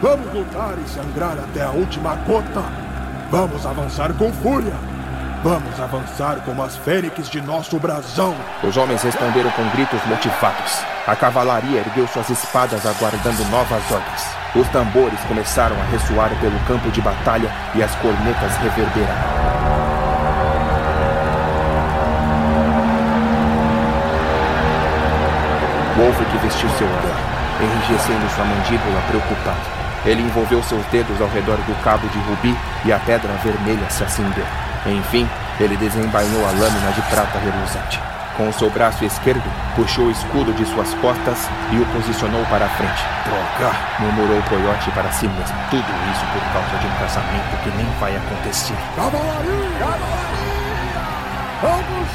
[0.00, 2.62] Vamos lutar e sangrar até a última gota.
[3.30, 4.74] Vamos avançar com fúria.
[5.42, 8.34] Vamos avançar como as fênix de nosso brasão.
[8.62, 10.84] Os homens responderam com gritos motivados.
[11.06, 14.26] A cavalaria ergueu suas espadas aguardando novas ordens.
[14.54, 19.46] Os tambores começaram a ressoar pelo campo de batalha e as cornetas reverberaram.
[25.96, 29.85] Wolfric vestiu seu olhar, enrijecendo sua mandíbula preocupado.
[30.06, 34.04] Ele envolveu seus dedos ao redor do cabo de rubi e a pedra vermelha se
[34.04, 34.46] acendeu.
[34.86, 38.00] Enfim, ele desembainhou a lâmina de prata reluzente.
[38.36, 39.42] Com o seu braço esquerdo,
[39.74, 43.02] puxou o escudo de suas costas e o posicionou para a frente.
[43.24, 43.74] Droga!
[43.98, 45.56] murmurou o coiote para si mesmo.
[45.70, 48.76] Tudo isso por causa de um casamento que nem vai acontecer.
[48.94, 49.78] Cavalaria!
[49.78, 50.56] Cavalaria!
[51.62, 52.08] Vamos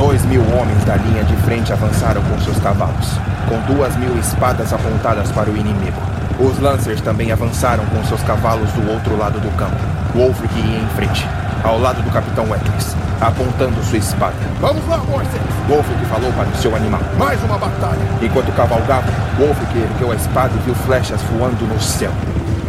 [0.00, 4.72] Dois mil homens da linha de frente avançaram com seus cavalos, com duas mil espadas
[4.72, 6.00] apontadas para o inimigo.
[6.40, 9.76] Os Lancers também avançaram com seus cavalos do outro lado do campo.
[10.14, 11.28] Wolfric ia em frente,
[11.62, 14.36] ao lado do Capitão Eccles, apontando sua espada.
[14.58, 15.38] Vamos lá, Morses!
[15.68, 17.02] Wolfric falou para o seu animal.
[17.18, 18.00] Mais uma batalha!
[18.22, 22.10] Enquanto cavalgava, Wolfric ergueu a espada e viu flechas voando no céu.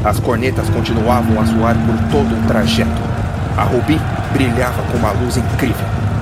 [0.04, 3.02] As cornetas continuavam a soar por todo o trajeto.
[3.58, 3.98] A Rubi
[4.34, 5.81] brilhava com uma luz incrível,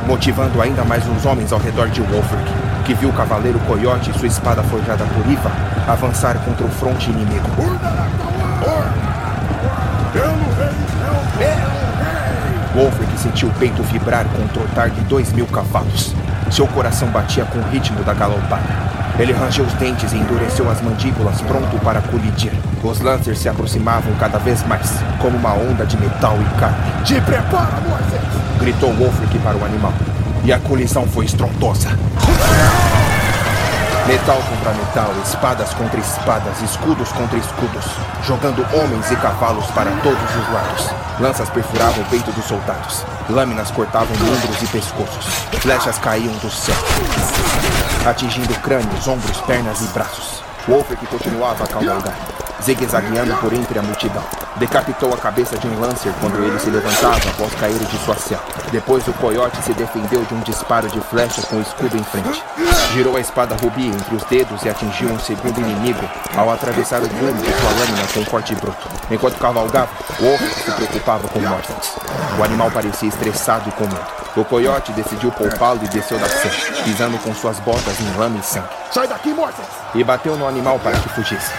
[0.10, 2.52] motivando ainda mais os homens ao redor de Wolfric
[2.84, 5.52] que viu o cavaleiro Coyote e sua espada forjada por Iva
[5.88, 7.48] avançar contra o fronte inimigo.
[12.74, 16.15] Wolfric sentiu o peito vibrar com o trotar de dois mil cavalos.
[16.50, 18.89] Seu coração batia com o ritmo da galopada.
[19.19, 22.54] Ele rangeu os dentes e endureceu as mandíbulas, pronto para colidir.
[22.84, 27.04] Os Lancers se aproximavam cada vez mais, como uma onda de metal e carne.
[27.04, 28.38] Te prepara, Moisés!
[28.60, 29.93] Gritou Wolfric para o animal.
[30.43, 31.89] E a colisão foi estrondosa.
[34.08, 37.86] Metal contra metal, espadas contra espadas, escudos contra escudos,
[38.26, 40.89] jogando homens e cavalos para todos os lados.
[41.19, 45.26] Lanças perfuravam o peito dos soldados, lâminas cortavam ombros e pescoços,
[45.60, 46.76] flechas caíam do céu,
[48.10, 50.41] atingindo crânios, ombros, pernas e braços.
[50.67, 52.17] Wolfric continuava a cavalgar,
[52.63, 54.24] zigue-zagueando por entre a multidão.
[54.58, 58.43] Decapitou a cabeça de um Lancer quando ele se levantava após cair de sua cela.
[58.72, 62.43] Depois o coiote se defendeu de um disparo de flecha com o escudo em frente.
[62.93, 66.04] Girou a espada rubi entre os dedos e atingiu um segundo inimigo
[66.36, 68.88] ao atravessar o gume de sua lâmina com um corte bruto.
[69.10, 71.95] Enquanto cavalgava, o Wolf se preocupava com Mortens.
[72.38, 74.19] O animal parecia estressado e com medo.
[74.36, 78.43] O coiote decidiu poupá-lo e desceu da cena, pisando com suas botas em lama e
[78.43, 78.67] sangue.
[78.91, 79.67] Sai daqui, Mortens!
[79.95, 81.52] E bateu no animal para que fugisse.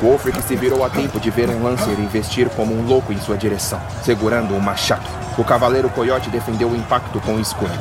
[0.00, 3.36] Wolfric se virou a tempo de ver um Lancer investir como um louco em sua
[3.36, 5.04] direção, segurando um machado.
[5.36, 7.72] O cavaleiro Coyote defendeu o impacto com o escudo.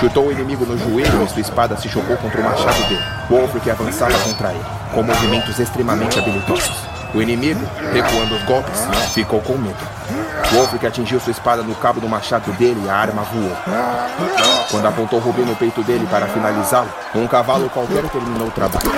[0.00, 3.02] Chutou o inimigo no joelho e sua espada se chocou contra o machado dele.
[3.28, 6.91] Wolfric avançava contra ele, com movimentos extremamente habilidosos.
[7.14, 7.60] O inimigo,
[7.92, 9.76] recuando os golpes, ficou com medo.
[10.52, 13.56] Wolfric atingiu sua espada no cabo do machado dele e a arma voou.
[14.70, 18.90] Quando apontou o Rubi no peito dele para finalizá-lo, um cavalo qualquer terminou o trabalho,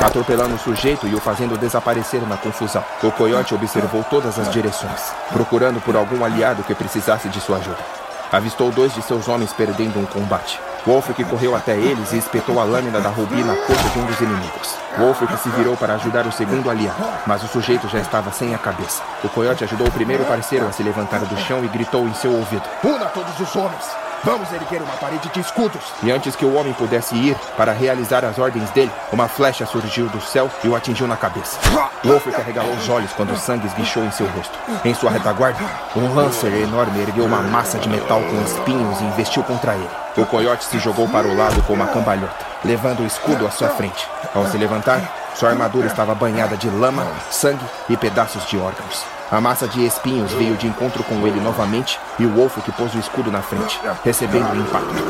[0.00, 2.84] atropelando o sujeito e o fazendo desaparecer na confusão.
[3.02, 8.07] O coiote observou todas as direções, procurando por algum aliado que precisasse de sua ajuda.
[8.30, 10.60] Avistou dois de seus homens perdendo um combate.
[10.86, 14.20] Wolfric correu até eles e espetou a lâmina da rubi na coxa de um dos
[14.20, 14.76] inimigos.
[14.98, 18.58] Wolfric se virou para ajudar o segundo aliado, mas o sujeito já estava sem a
[18.58, 19.02] cabeça.
[19.24, 22.32] O coiote ajudou o primeiro parceiro a se levantar do chão e gritou em seu
[22.32, 24.07] ouvido: Una todos os homens!
[24.24, 25.80] Vamos erguer uma parede de escudos.
[26.02, 30.08] E antes que o homem pudesse ir para realizar as ordens dele, uma flecha surgiu
[30.08, 31.58] do céu e o atingiu na cabeça.
[32.04, 34.58] Wolfric arregalou os olhos quando o sangue esguichou em seu rosto.
[34.84, 35.64] Em sua retaguarda,
[35.96, 39.88] um lancer enorme ergueu uma massa de metal com espinhos e investiu contra ele.
[40.16, 43.68] O coiote se jogou para o lado com uma cambalhota, levando o escudo à sua
[43.68, 44.08] frente.
[44.34, 45.00] Ao se levantar,
[45.34, 49.17] sua armadura estava banhada de lama, sangue e pedaços de órgãos.
[49.30, 52.94] A massa de espinhos veio de encontro com ele novamente e o Wolf que pôs
[52.94, 55.04] o escudo na frente, recebendo o impacto.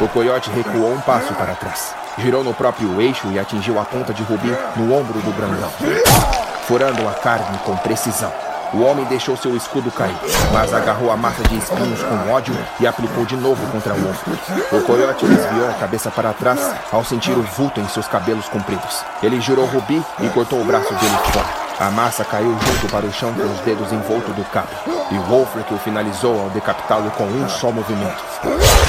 [0.00, 4.14] O coiote recuou um passo para trás, girou no próprio eixo e atingiu a ponta
[4.14, 5.68] de rubi no ombro do grandão,
[6.68, 8.32] furando a carne com precisão.
[8.72, 10.16] O homem deixou seu escudo cair,
[10.52, 14.22] mas agarrou a massa de espinhos com ódio e aplicou de novo contra o Wolf.
[14.72, 19.04] O coiote desviou a cabeça para trás ao sentir o vulto em seus cabelos compridos.
[19.22, 21.61] Ele girou Rubi e cortou o braço dele fora.
[21.78, 24.68] A massa caiu junto para o chão com os dedos envoltos do cabo,
[25.10, 28.22] e Wolfric o finalizou ao decapitá-lo com um só movimento.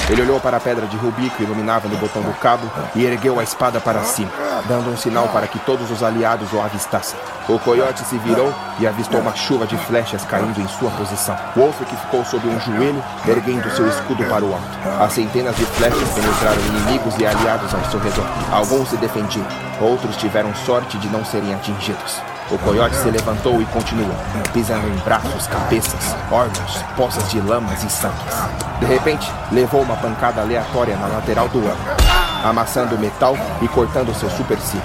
[0.09, 3.39] Ele olhou para a pedra de rubi que iluminava no botão do cabo e ergueu
[3.39, 4.31] a espada para cima,
[4.67, 7.17] dando um sinal para que todos os aliados o avistassem.
[7.47, 11.37] O coiote se virou e avistou uma chuva de flechas caindo em sua posição.
[11.55, 15.01] Wolfric ficou sob um joelho, erguendo seu escudo para o alto.
[15.01, 18.25] As centenas de flechas penetraram inimigos e aliados ao seu redor.
[18.51, 19.47] Alguns se defendiam,
[19.79, 22.21] outros tiveram sorte de não serem atingidos.
[22.51, 24.15] O coiote se levantou e continuou,
[24.51, 28.15] pisando em braços, cabeças, órgãos, poças de lamas e sangue.
[28.79, 34.13] De repente, levou uma pancada aleatória na lateral do ângulo amassando o metal e cortando
[34.13, 34.83] seu supercílio.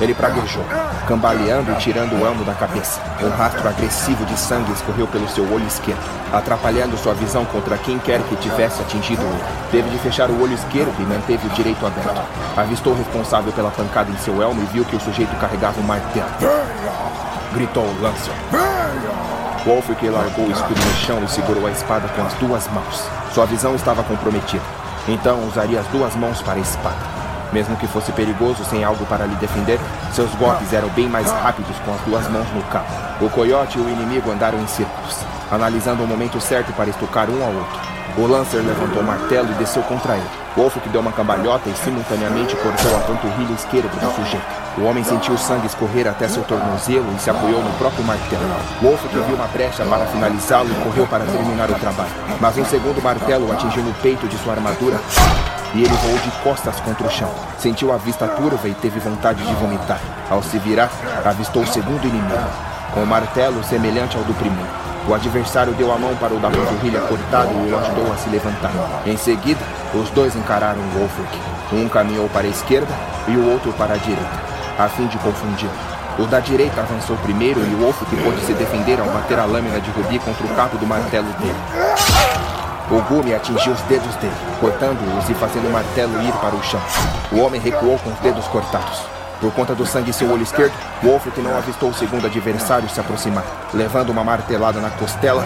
[0.00, 0.64] Ele praguejou,
[1.06, 3.00] cambaleando e tirando o elmo da cabeça.
[3.22, 6.00] Um rastro agressivo de sangue escorreu pelo seu olho esquerdo,
[6.32, 9.44] atrapalhando sua visão contra quem quer que tivesse atingido ele.
[9.70, 12.22] Teve de fechar o olho esquerdo e manteve o direito aberto.
[12.56, 15.84] Avistou o responsável pela pancada em seu elmo e viu que o sujeito carregava um
[15.84, 16.26] martelo.
[17.52, 18.34] Gritou o Lancer.
[19.64, 23.04] Wolf que largou o escudo no chão e segurou a espada com as duas mãos.
[23.34, 24.79] Sua visão estava comprometida.
[25.08, 27.20] Então usaria as duas mãos para a espada.
[27.52, 29.78] Mesmo que fosse perigoso sem algo para lhe defender,
[30.12, 32.86] seus golpes eram bem mais rápidos com as duas mãos no cabo.
[33.20, 35.16] O coiote e o inimigo andaram em círculos,
[35.50, 37.80] analisando o momento certo para estocar um ao outro.
[38.16, 40.28] O Lancer levantou o martelo e desceu contra ele.
[40.56, 44.44] Wolf que deu uma cambalhota e simultaneamente cortou a panturrilha esquerda do sujeito.
[44.78, 48.42] O homem sentiu o sangue escorrer até seu tornozelo e se apoiou no próprio martelo.
[48.82, 52.10] Wolf que viu uma brecha para finalizá-lo e correu para terminar o trabalho.
[52.40, 54.98] Mas um segundo martelo atingiu no peito de sua armadura
[55.74, 57.30] e ele voou de costas contra o chão.
[57.58, 60.00] Sentiu a vista turva e teve vontade de vomitar.
[60.28, 60.90] Ao se virar,
[61.24, 62.50] avistou o segundo inimigo,
[62.92, 64.79] com um martelo semelhante ao do primeiro.
[65.08, 68.28] O adversário deu a mão para o da panturrilha cortado e o ajudou a se
[68.28, 68.70] levantar.
[69.06, 69.60] Em seguida,
[69.94, 71.38] os dois encararam Wolfric.
[71.72, 72.92] Um caminhou para a esquerda
[73.26, 74.40] e o outro para a direita,
[74.78, 75.72] a fim de confundi-lo.
[76.18, 79.80] O da direita avançou primeiro e o Wolfric pôde se defender ao bater a lâmina
[79.80, 81.56] de rubi contra o cabo do martelo dele.
[82.90, 86.80] O gume atingiu os dedos dele, cortando-os e fazendo o martelo ir para o chão.
[87.32, 89.19] O homem recuou com os dedos cortados.
[89.40, 93.00] Por conta do sangue em seu olho esquerdo, Wolfric não avistou o segundo adversário se
[93.00, 95.44] aproximar, levando uma martelada na costela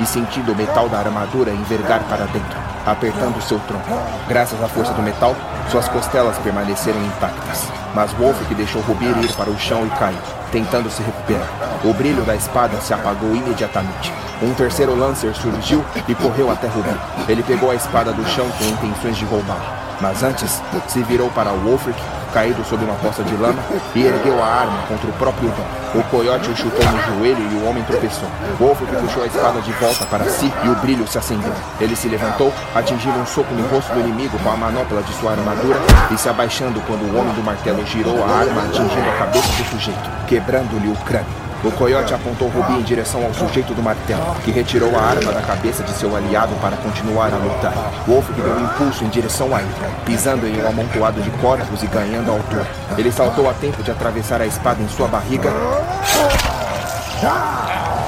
[0.00, 3.88] e sentindo o metal da armadura envergar para dentro, apertando seu tronco.
[4.28, 5.36] Graças à força do metal,
[5.70, 7.68] suas costelas permaneceram intactas.
[7.94, 10.18] Mas Wolfric deixou Rubir ir para o chão e caiu,
[10.50, 11.48] tentando se recuperar.
[11.84, 14.12] O brilho da espada se apagou imediatamente.
[14.42, 16.96] Um terceiro Lancer surgiu e correu até Rubir.
[17.28, 19.78] Ele pegou a espada do chão com intenções de roubá-la.
[20.00, 23.62] Mas antes, se virou para Wolfric caído sob uma poça de lama,
[23.94, 26.00] e ergueu a arma contra o próprio Dom.
[26.00, 28.28] O coiote o chutou no joelho e o homem tropeçou.
[28.58, 31.52] Wolf puxou a espada de volta para si e o brilho se acendeu.
[31.80, 35.32] Ele se levantou, atingindo um soco no rosto do inimigo com a manopla de sua
[35.32, 35.78] armadura
[36.12, 39.64] e se abaixando quando o homem do martelo girou a arma, atingindo a cabeça do
[39.70, 41.47] sujeito, quebrando-lhe o crânio.
[41.64, 45.42] O coiote apontou Rubi em direção ao sujeito do martelo, que retirou a arma da
[45.42, 47.74] cabeça de seu aliado para continuar a lutar.
[48.06, 51.86] Wolf deu um impulso em direção a ele, pisando em um amontoado de corpos e
[51.88, 52.66] ganhando altura.
[52.96, 55.50] Ele saltou a tempo de atravessar a espada em sua barriga,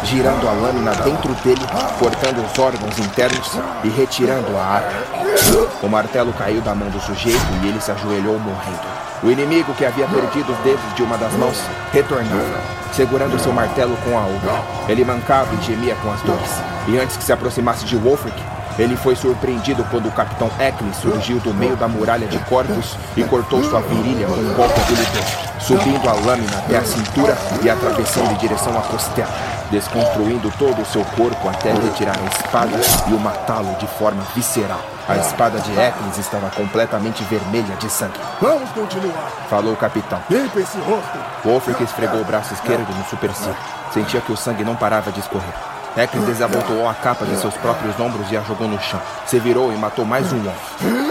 [0.04, 1.60] girando a lâmina dentro dele,
[1.98, 3.52] cortando os órgãos internos
[3.84, 5.02] e retirando a arma.
[5.82, 8.80] O martelo caiu da mão do sujeito e ele se ajoelhou morrendo.
[9.22, 11.60] O inimigo, que havia perdido os dedos de uma das mãos,
[11.92, 14.62] retornava segurando seu martelo com a outra.
[14.88, 16.50] Ele mancava e gemia com as dores.
[16.88, 18.42] E antes que se aproximasse de Wolfric,
[18.80, 23.22] ele foi surpreendido quando o capitão Eccles surgiu do meio da muralha de corpos e
[23.22, 28.32] cortou sua virilha com um golpe habilidoso, subindo a lâmina até a cintura e atravessando
[28.32, 29.28] em direção à costela,
[29.70, 34.80] desconstruindo todo o seu corpo até retirar a espada e o matá-lo de forma visceral.
[35.06, 38.18] A espada de Eccles estava completamente vermelha de sangue.
[38.40, 40.22] Vamos continuar, falou o capitão.
[40.30, 41.18] Limpa esse rosto.
[41.44, 43.56] Wolfric esfregou o braço esquerdo no supercílio.
[43.92, 45.79] Sentia que o sangue não parava de escorrer.
[45.96, 49.00] Eccles desabotoou a capa de seus próprios ombros e a jogou no chão.
[49.26, 51.10] Se virou e matou mais um homem.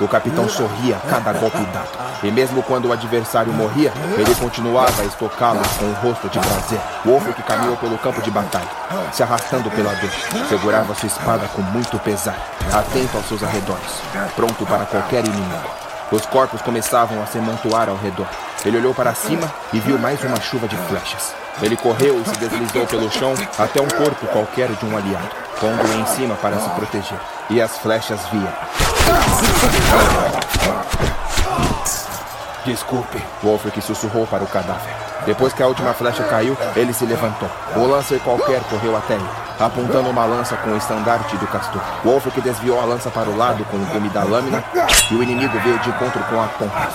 [0.00, 1.88] O capitão sorria a cada golpe dado.
[2.24, 6.80] E mesmo quando o adversário morria, ele continuava a estocá-lo com o rosto de prazer.
[7.04, 8.68] Wolfric caminhou pelo campo de batalha,
[9.12, 10.10] se arrastando pela dor.
[10.48, 12.36] Segurava sua espada com muito pesar,
[12.72, 14.02] atento aos seus arredores,
[14.34, 15.70] pronto para qualquer inimigo.
[16.10, 18.26] Os corpos começavam a se amontoar ao redor.
[18.64, 21.41] Ele olhou para cima e viu mais uma chuva de flechas.
[21.60, 25.28] Ele correu e se deslizou pelo chão até um corpo qualquer de um aliado,
[25.60, 27.18] pondo-o em cima para se proteger.
[27.50, 28.52] E as flechas vieram.
[32.64, 35.11] Desculpe, Wolfric sussurrou para o cadáver.
[35.24, 37.48] Depois que a última flecha caiu, ele se levantou.
[37.76, 41.80] O lancer qualquer correu até ele, apontando uma lança com o estandarte do castor.
[42.04, 44.62] Wolfric desviou a lança para o lado com o gume da lâmina
[45.10, 46.88] e o inimigo veio de encontro com a ponta,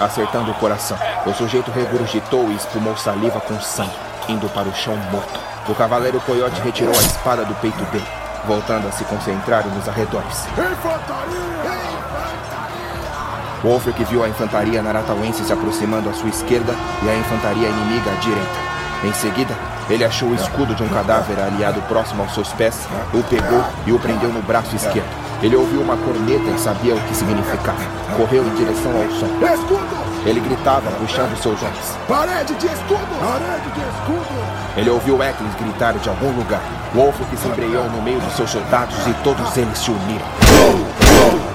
[0.00, 0.98] acertando o coração.
[1.26, 3.96] O sujeito regurgitou e espumou saliva com sangue,
[4.28, 5.38] indo para o chão morto.
[5.68, 8.06] O cavaleiro coiote retirou a espada do peito dele
[8.46, 10.46] voltando a se concentrar nos arredores.
[10.56, 11.97] Infantaria!
[13.62, 18.14] Wolfric viu a infantaria naratauense se aproximando à sua esquerda e a infantaria inimiga à
[18.14, 18.68] direita.
[19.04, 19.54] Em seguida,
[19.90, 23.92] ele achou o escudo de um cadáver aliado próximo aos seus pés, o pegou e
[23.92, 25.08] o prendeu no braço esquerdo.
[25.42, 27.78] Ele ouviu uma corneta e sabia o que significava.
[28.16, 29.26] Correu em direção ao som.
[29.54, 30.08] Escudo!
[30.26, 31.96] Ele gritava, puxando seus homens.
[32.08, 33.20] Parede de escudo!
[33.20, 34.58] Parede de escudo!
[34.76, 36.60] Ele ouviu Eccles gritar de algum lugar.
[36.92, 40.26] Wolf que se embreou no meio dos seus soldados e todos eles se uniram,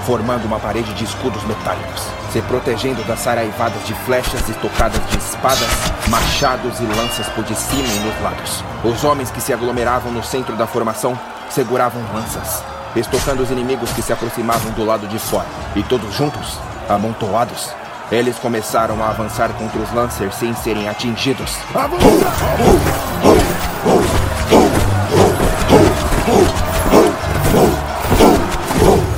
[0.04, 5.18] formando uma parede de escudos metálicos, se protegendo das saraivadas de flechas e tocadas de
[5.18, 5.68] espadas,
[6.08, 8.64] machados e lanças por de cima e nos lados.
[8.84, 11.18] Os homens que se aglomeravam no centro da formação
[11.50, 12.62] seguravam lanças,
[12.94, 17.70] estocando os inimigos que se aproximavam do lado de fora, e todos juntos, amontoados,
[18.12, 21.56] eles começaram a avançar contra os Lancers sem serem atingidos.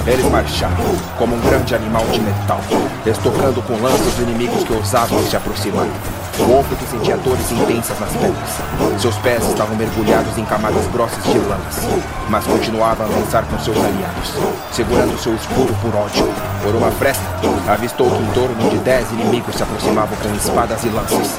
[0.06, 0.76] Eles marcharam
[1.18, 2.60] como um grande animal de metal,
[3.04, 5.88] estocando com lanças os inimigos que ousavam se aproximar.
[6.38, 9.00] O que sentia dores intensas nas pernas.
[9.00, 11.88] Seus pés estavam mergulhados em camadas grossas de lãs,
[12.28, 14.32] mas continuava a avançar com seus aliados,
[14.70, 16.28] segurando seu escudo por ódio.
[16.62, 17.24] Por uma fresta,
[17.66, 21.36] avistou que em torno de dez inimigos se aproximavam com espadas e lanças.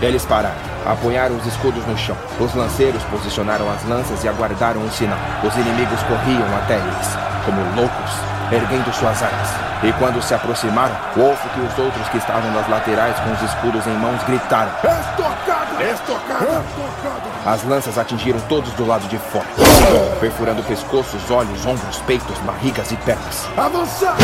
[0.00, 2.16] Eles pararam Apoiaram os escudos no chão.
[2.40, 5.18] Os lanceiros posicionaram as lanças e aguardaram o sinal.
[5.44, 7.08] Os inimigos corriam até eles,
[7.44, 8.10] como loucos,
[8.50, 9.48] erguendo suas armas.
[9.82, 13.86] E quando se aproximaram, Wolf e os outros que estavam nas laterais com os escudos
[13.86, 15.82] em mãos gritaram: Estocado!
[15.82, 16.44] Estocado!
[16.44, 17.32] Estocado!
[17.44, 19.46] As lanças atingiram todos do lado de fora,
[20.20, 23.48] perfurando pescoços, olhos, ombros, peitos, barrigas e pernas.
[23.56, 24.16] Avançar!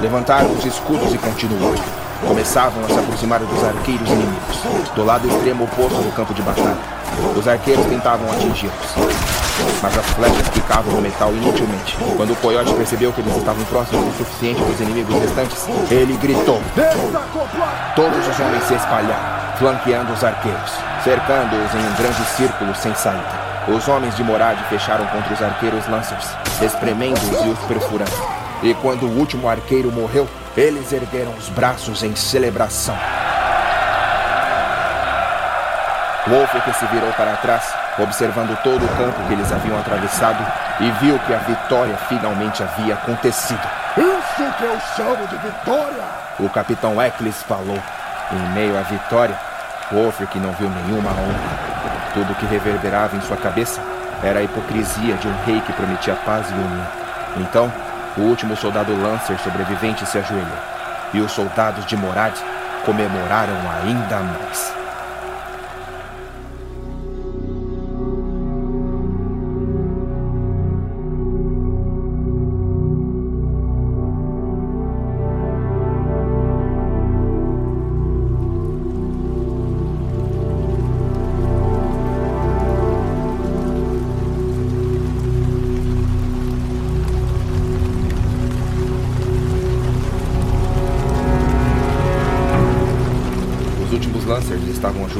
[0.00, 4.58] Levantaram os escudos e continuaram começavam a se aproximar dos arqueiros inimigos,
[4.94, 6.76] do lado extremo oposto do campo de batalha.
[7.36, 8.74] Os arqueiros tentavam atingi-los,
[9.82, 11.96] mas as flechas picavam no metal inutilmente.
[12.16, 16.60] Quando o coiote percebeu que eles estavam próximos o suficiente dos inimigos restantes, ele gritou.
[17.94, 20.72] Todos os homens se espalharam, flanqueando os arqueiros,
[21.04, 23.44] cercando-os em um grande círculo sem saída.
[23.68, 26.28] Os homens de Morad fecharam contra os arqueiros Lancers,
[26.60, 28.12] espremendo-os e os perfurando.
[28.62, 32.96] E quando o último arqueiro morreu, eles ergueram os braços em celebração.
[36.26, 40.44] Wolf que se virou para trás, observando todo o campo que eles haviam atravessado,
[40.80, 43.60] e viu que a vitória finalmente havia acontecido.
[43.96, 46.04] Isso que eu chamo de vitória!
[46.38, 47.78] O capitão Eccles falou.
[48.32, 49.38] Em meio à vitória,
[49.92, 51.74] Wolf que não viu nenhuma honra.
[52.14, 53.82] Tudo que reverberava em sua cabeça
[54.22, 56.86] era a hipocrisia de um rei que prometia paz e união.
[57.36, 57.72] Então,
[58.16, 60.58] o último soldado Lancer sobrevivente se ajoelhou,
[61.12, 62.34] e os soldados de Morad
[62.84, 64.83] comemoraram ainda mais.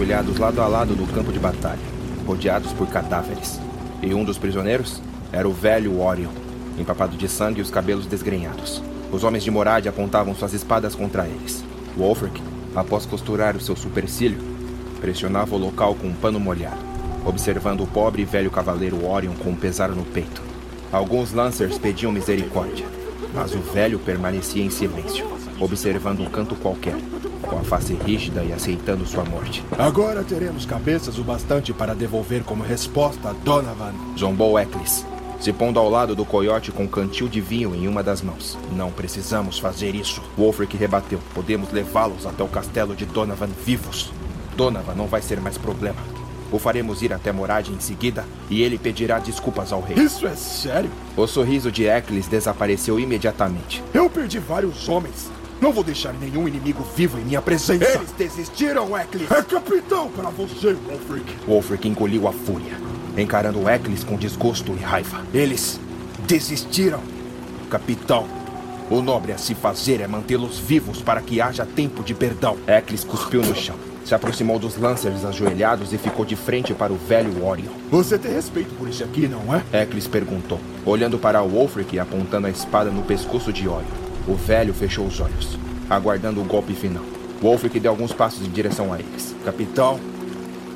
[0.04, 1.80] Ajoelhados lado a lado no campo de batalha,
[2.26, 3.58] rodeados por cadáveres.
[4.02, 5.00] E um dos prisioneiros
[5.32, 6.30] era o velho Orion,
[6.78, 8.82] empapado de sangue e os cabelos desgrenhados.
[9.10, 11.64] Os homens de Morad apontavam suas espadas contra eles.
[11.96, 12.38] Wolfric,
[12.76, 14.38] após costurar o seu supercílio,
[15.00, 16.84] pressionava o local com um pano molhado,
[17.24, 20.42] observando o pobre e velho cavaleiro Orion com um pesar no peito.
[20.92, 22.86] Alguns Lancers pediam misericórdia,
[23.32, 25.26] mas o velho permanecia em silêncio,
[25.58, 26.96] observando um canto qualquer,
[27.54, 29.64] com a face rígida e aceitando sua morte.
[29.78, 33.94] Agora teremos cabeças o bastante para devolver como resposta a Donovan.
[34.18, 35.06] Zombou Eccles,
[35.38, 38.58] se pondo ao lado do coiote com um cantil de vinho em uma das mãos.
[38.72, 40.20] Não precisamos fazer isso.
[40.36, 41.20] Wolfric rebateu.
[41.32, 44.10] Podemos levá-los até o castelo de Donovan vivos.
[44.56, 46.00] Donovan não vai ser mais problema.
[46.50, 49.96] O faremos ir até Morad em seguida e ele pedirá desculpas ao rei.
[49.96, 50.90] Isso é sério?
[51.16, 53.82] O sorriso de Eccles desapareceu imediatamente.
[53.92, 55.30] Eu perdi vários homens.
[55.64, 57.86] Não vou deixar nenhum inimigo vivo em minha presença.
[57.86, 59.30] Eles desistiram, Eccles.
[59.30, 61.36] É capitão para você, Wolfric.
[61.46, 62.74] Wolfric engoliu a fúria,
[63.16, 65.22] encarando Eccles com desgosto e raiva.
[65.32, 65.80] Eles
[66.26, 67.00] desistiram.
[67.70, 68.26] Capitão,
[68.90, 72.58] o nobre a se fazer é mantê-los vivos para que haja tempo de perdão.
[72.66, 73.76] Eccles cuspiu no chão.
[74.04, 77.72] Se aproximou dos Lancers ajoelhados e ficou de frente para o velho Orion.
[77.90, 79.62] Você tem respeito por isso aqui, não é?
[79.72, 84.03] Eccles perguntou, olhando para Wolfric e apontando a espada no pescoço de Orion.
[84.26, 85.58] O velho fechou os olhos,
[85.88, 87.04] aguardando o golpe final.
[87.42, 89.34] Wolfric deu alguns passos em direção a eles.
[89.44, 90.00] Capitão,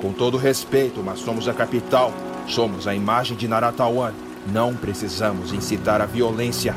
[0.01, 2.13] com todo respeito, mas somos a capital.
[2.47, 4.13] Somos a imagem de Naratawan.
[4.53, 6.75] Não precisamos incitar a violência.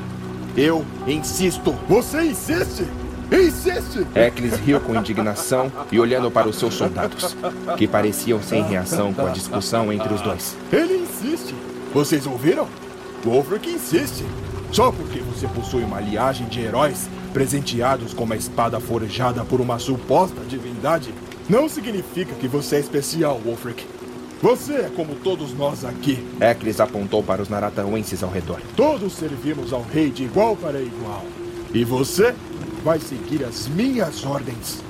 [0.56, 1.74] Eu insisto.
[1.88, 2.86] Você insiste?
[3.32, 4.06] Insiste!
[4.14, 7.36] Eccles riu com indignação e olhando para os seus soldados,
[7.78, 10.58] que pareciam sem reação com a discussão entre os dois.
[10.72, 11.56] Ele insiste.
[11.94, 12.68] Vocês ouviram?
[13.24, 14.26] Wolfric insiste.
[14.72, 19.78] Só porque você possui uma liagem de heróis presenteados com uma espada forjada por uma
[19.78, 21.14] suposta divindade,
[21.50, 23.86] não significa que você é especial, Wolfric.
[24.42, 26.26] Você é como todos nós aqui.
[26.40, 28.60] Eccles apontou para os naratauenses ao redor.
[28.76, 31.24] Todos servimos ao rei de igual para igual.
[31.74, 32.34] E você
[32.84, 34.82] vai seguir as minhas ordens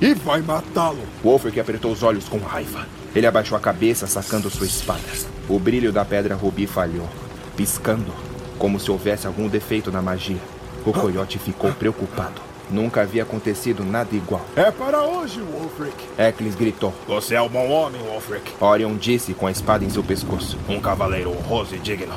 [0.00, 1.02] e vai matá-lo.
[1.22, 2.86] Wolfric apertou os olhos com raiva.
[3.14, 5.02] Ele abaixou a cabeça, sacando sua espada.
[5.48, 7.08] O brilho da pedra rubi falhou,
[7.56, 8.12] piscando,
[8.58, 10.40] como se houvesse algum defeito na magia.
[10.86, 12.40] O coiote ficou preocupado.
[12.70, 14.44] Nunca havia acontecido nada igual.
[14.56, 15.94] É para hoje, Wolfric.
[16.18, 16.94] Eccles gritou.
[17.06, 18.52] Você é um bom homem, Wolfric.
[18.60, 20.58] Orion disse com a espada em seu pescoço.
[20.68, 22.14] Um cavaleiro honroso e digno.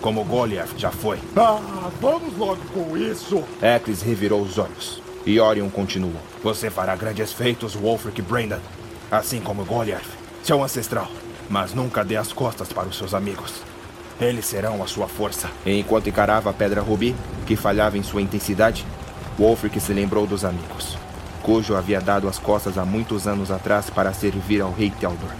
[0.00, 1.18] Como Goliath já foi.
[1.36, 3.42] Ah, vamos logo com isso.
[3.62, 5.00] Eccles revirou os olhos.
[5.24, 6.20] E Orion continuou.
[6.42, 8.60] Você fará grandes feitos, Wolfric Brandon.
[9.10, 10.06] Assim como Goliath,
[10.42, 11.08] seu ancestral.
[11.48, 13.62] Mas nunca dê as costas para os seus amigos.
[14.20, 15.50] Eles serão a sua força.
[15.64, 17.14] Enquanto encarava a pedra rubi,
[17.46, 18.86] que falhava em sua intensidade,
[19.38, 20.96] Wolfric se lembrou dos amigos,
[21.42, 25.30] cujo havia dado as costas há muitos anos atrás para servir ao rei Theodor,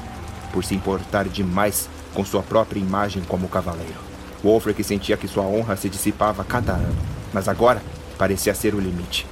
[0.52, 4.04] por se importar demais com sua própria imagem como cavaleiro.
[4.44, 6.96] Wolfric sentia que sua honra se dissipava cada ano,
[7.32, 7.82] mas agora
[8.18, 9.26] parecia ser o limite.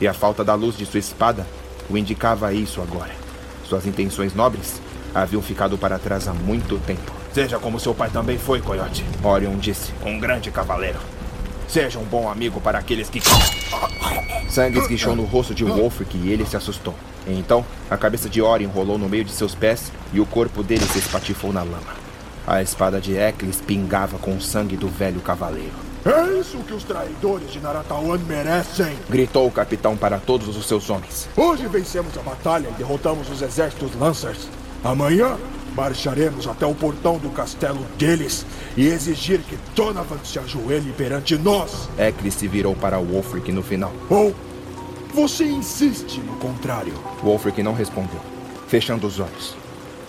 [0.00, 1.46] E a falta da luz de sua espada
[1.88, 3.12] o indicava isso agora.
[3.64, 4.80] Suas intenções nobres
[5.14, 7.17] haviam ficado para trás há muito tempo.
[7.38, 9.04] Seja como seu pai também foi, Coyote.
[9.22, 9.92] Orion disse.
[10.04, 10.98] Um grande cavaleiro.
[11.68, 13.20] Seja um bom amigo para aqueles que.
[14.50, 16.96] Sangue esguichou no rosto de Wolfric e ele se assustou.
[17.28, 20.84] Então, a cabeça de Orion rolou no meio de seus pés e o corpo dele
[20.86, 21.94] se espatifou na lama.
[22.44, 25.70] A espada de Eccles pingava com o sangue do velho cavaleiro.
[26.04, 28.98] É isso que os traidores de Naratawan merecem!
[29.08, 31.28] Gritou o capitão para todos os seus homens.
[31.36, 34.48] Hoje vencemos a batalha e derrotamos os exércitos Lancers.
[34.82, 35.36] Amanhã
[35.78, 38.44] marcharemos até o portão do castelo deles
[38.76, 41.88] e exigir que Donovan se ajoelhe perante nós.
[41.96, 43.92] Eccles se virou para Wolfric no final.
[44.10, 44.34] Ou
[45.14, 46.92] você insiste no contrário?
[47.22, 48.20] Wolfric não respondeu,
[48.66, 49.56] fechando os olhos.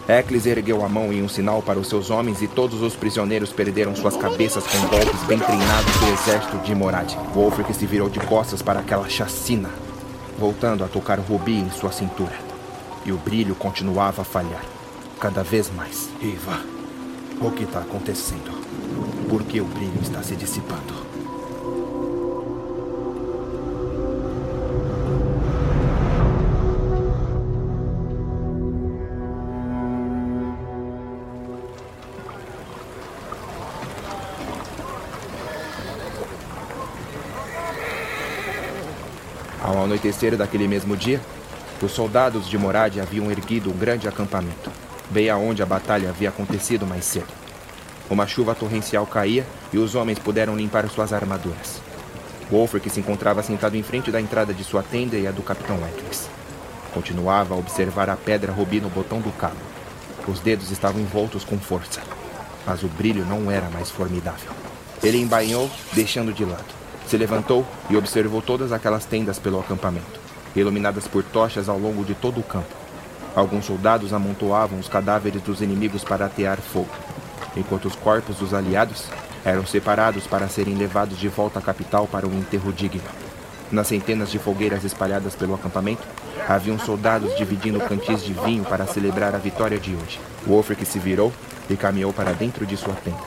[0.07, 3.53] Eccles ergueu a mão em um sinal para os seus homens e todos os prisioneiros
[3.53, 7.13] perderam suas cabeças com golpes bem treinados do exército de Morad.
[7.35, 9.69] Wolfric se virou de costas para aquela chacina,
[10.35, 12.33] voltando a tocar o rubi em sua cintura.
[13.05, 14.63] E o brilho continuava a falhar,
[15.19, 16.09] cada vez mais.
[16.21, 16.59] Iva,
[17.41, 18.51] o que está acontecendo?
[19.29, 21.09] Por que o brilho está se dissipando?
[39.61, 41.21] Ao anoitecer daquele mesmo dia,
[41.81, 44.71] os soldados de Morad haviam erguido um grande acampamento,
[45.09, 47.27] bem aonde a batalha havia acontecido mais cedo.
[48.09, 51.81] Uma chuva torrencial caía e os homens puderam limpar suas armaduras.
[52.49, 55.77] Wolfric se encontrava sentado em frente da entrada de sua tenda e a do capitão
[55.87, 56.27] Eccles.
[56.93, 59.55] Continuava a observar a pedra rubi no botão do cabo.
[60.27, 62.01] Os dedos estavam envoltos com força,
[62.65, 64.51] mas o brilho não era mais formidável.
[65.03, 66.65] Ele embainhou, deixando de lado.
[67.07, 70.19] Se levantou e observou todas aquelas tendas pelo acampamento,
[70.55, 72.75] iluminadas por tochas ao longo de todo o campo.
[73.35, 76.89] Alguns soldados amontoavam os cadáveres dos inimigos para atear fogo,
[77.55, 79.07] enquanto os corpos dos aliados
[79.45, 83.01] eram separados para serem levados de volta à capital para um enterro digno.
[83.71, 86.01] Nas centenas de fogueiras espalhadas pelo acampamento,
[86.47, 90.19] haviam soldados dividindo cantis de vinho para celebrar a vitória de hoje.
[90.45, 91.31] Wolfric se virou
[91.69, 93.19] e caminhou para dentro de sua tenda.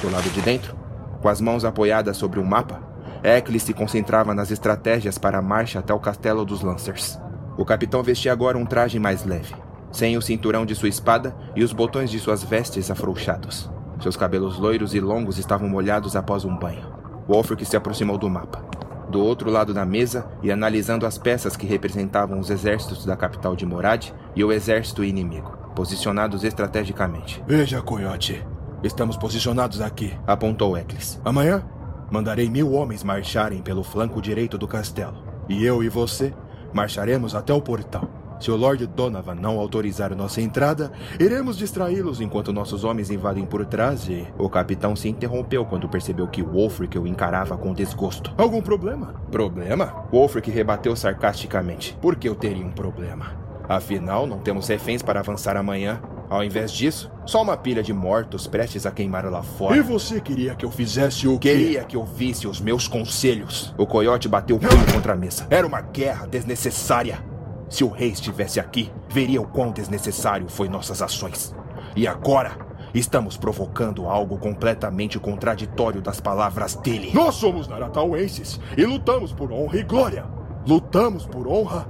[0.00, 0.74] Do lado de dentro,
[1.20, 2.80] com as mãos apoiadas sobre um mapa,
[3.22, 7.18] Eccles se concentrava nas estratégias para a marcha até o castelo dos Lancers.
[7.58, 9.54] O capitão vestia agora um traje mais leve,
[9.90, 13.70] sem o cinturão de sua espada e os botões de suas vestes afrouxados.
[14.02, 16.86] Seus cabelos loiros e longos estavam molhados após um banho.
[17.26, 18.62] Wolfric se aproximou do mapa.
[19.10, 23.56] Do outro lado da mesa e analisando as peças que representavam os exércitos da capital
[23.56, 27.42] de Morad e o exército inimigo, posicionados estrategicamente.
[27.46, 28.44] Veja, Coyote.
[28.82, 30.12] Estamos posicionados aqui.
[30.26, 31.18] Apontou Eccles.
[31.24, 31.64] Amanhã,
[32.10, 35.24] mandarei mil homens marcharem pelo flanco direito do castelo.
[35.48, 36.34] E eu e você
[36.72, 38.08] marcharemos até o portal.
[38.38, 43.64] Se o Lord Donovan não autorizar nossa entrada, iremos distraí-los enquanto nossos homens invadem por
[43.64, 44.26] trás e.
[44.38, 48.34] O capitão se interrompeu quando percebeu que Wolfric o encarava com desgosto.
[48.36, 49.14] Algum problema?
[49.30, 50.06] Problema?
[50.12, 51.96] Wolfric rebateu sarcasticamente.
[52.00, 53.45] Por que eu teria um problema?
[53.68, 56.00] Afinal, não temos reféns para avançar amanhã.
[56.28, 59.76] Ao invés disso, só uma pilha de mortos prestes a queimar lá fora.
[59.76, 61.50] E você queria que eu fizesse o quê?
[61.50, 63.74] Queria que eu visse os meus conselhos.
[63.78, 65.46] O coiote bateu o punho contra a mesa.
[65.50, 67.24] Era uma guerra desnecessária.
[67.68, 71.54] Se o rei estivesse aqui, veria o quão desnecessário foi nossas ações.
[71.94, 72.52] E agora,
[72.94, 77.10] estamos provocando algo completamente contraditório das palavras dele.
[77.14, 80.24] Nós somos Naratauenses e lutamos por honra e glória.
[80.66, 81.86] Lutamos por honra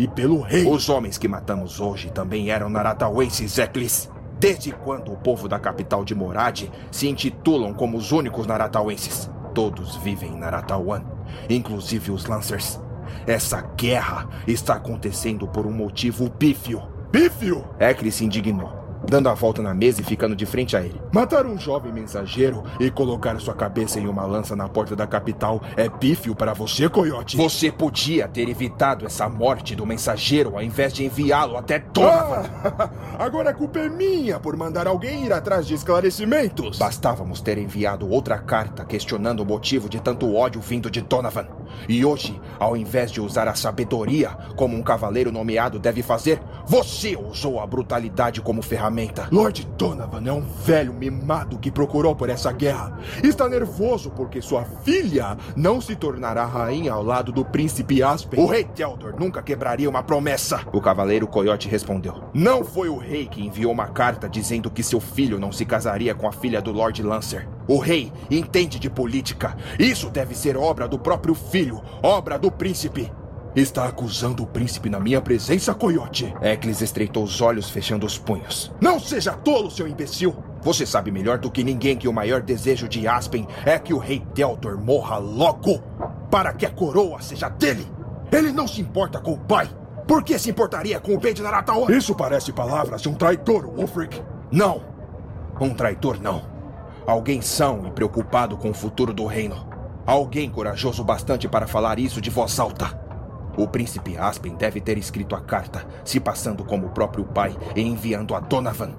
[0.00, 0.66] e pelo rei.
[0.66, 4.10] Os homens que matamos hoje também eram Naratauenses, Eccles.
[4.38, 9.30] Desde quando o povo da capital de Morad se intitulam como os únicos Naratauenses?
[9.54, 11.02] Todos vivem em Naratawan,
[11.50, 12.80] inclusive os Lancers.
[13.26, 16.80] Essa guerra está acontecendo por um motivo pífio.
[17.12, 17.68] Pífio?
[17.78, 21.00] Ekri se indignou dando a volta na mesa e ficando de frente a ele.
[21.12, 25.62] Matar um jovem mensageiro e colocar sua cabeça em uma lança na porta da capital
[25.76, 27.36] é pífio para você, coiote?
[27.36, 32.42] Você podia ter evitado essa morte do mensageiro ao invés de enviá-lo até Donovan.
[32.64, 36.78] Ah, agora a culpa é minha por mandar alguém ir atrás de esclarecimentos.
[36.78, 41.46] Bastávamos ter enviado outra carta questionando o motivo de tanto ódio vindo de Donovan.
[41.88, 47.16] E hoje, ao invés de usar a sabedoria como um cavaleiro nomeado deve fazer, você
[47.16, 49.28] usou a brutalidade como ferramenta ferramenta.
[49.30, 52.98] Lord Donovan é um velho mimado que procurou por essa guerra.
[53.22, 58.42] Está nervoso porque sua filha não se tornará rainha ao lado do príncipe Aspen.
[58.42, 60.60] O rei Teldor nunca quebraria uma promessa.
[60.72, 62.22] O cavaleiro Coyote respondeu.
[62.34, 66.14] Não foi o rei que enviou uma carta dizendo que seu filho não se casaria
[66.14, 67.48] com a filha do Lord Lancer.
[67.68, 69.56] O rei entende de política.
[69.78, 73.10] Isso deve ser obra do próprio filho, obra do príncipe.
[73.54, 76.32] Está acusando o príncipe na minha presença, coiote?
[76.40, 78.70] Eccles estreitou os olhos, fechando os punhos.
[78.80, 80.36] Não seja tolo, seu imbecil!
[80.62, 83.98] Você sabe melhor do que ninguém que o maior desejo de Aspen é que o
[83.98, 85.80] rei Deltor morra logo,
[86.30, 87.90] para que a coroa seja dele.
[88.30, 89.68] Ele não se importa com o pai.
[90.06, 91.90] Por que se importaria com o bem de Naratawa?
[91.92, 94.22] Isso parece palavras de um traidor, Wolfric.
[94.52, 94.84] Não.
[95.60, 96.42] Um traidor não.
[97.04, 99.66] Alguém são e preocupado com o futuro do reino.
[100.06, 102.99] Alguém corajoso bastante para falar isso de voz alta.
[103.60, 107.82] O príncipe Aspen deve ter escrito a carta, se passando como o próprio pai e
[107.82, 108.94] enviando a Donovan.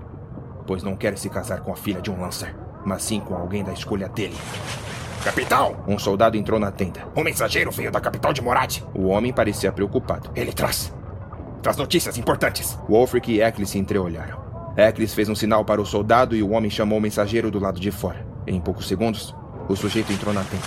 [0.67, 2.55] Pois não quer se casar com a filha de um Lancer,
[2.85, 4.37] mas sim com alguém da escolha dele.
[5.23, 5.77] Capitão!
[5.87, 7.07] Um soldado entrou na tenda.
[7.17, 8.83] Um mensageiro veio da capital de Morad.
[8.93, 10.29] O homem parecia preocupado.
[10.35, 10.93] Ele traz.
[11.63, 12.77] traz notícias importantes.
[12.87, 14.39] Wolfric e Eccles se entreolharam.
[14.77, 17.79] Eccles fez um sinal para o soldado e o homem chamou o mensageiro do lado
[17.79, 18.23] de fora.
[18.45, 19.33] Em poucos segundos,
[19.67, 20.63] o sujeito entrou na tenda,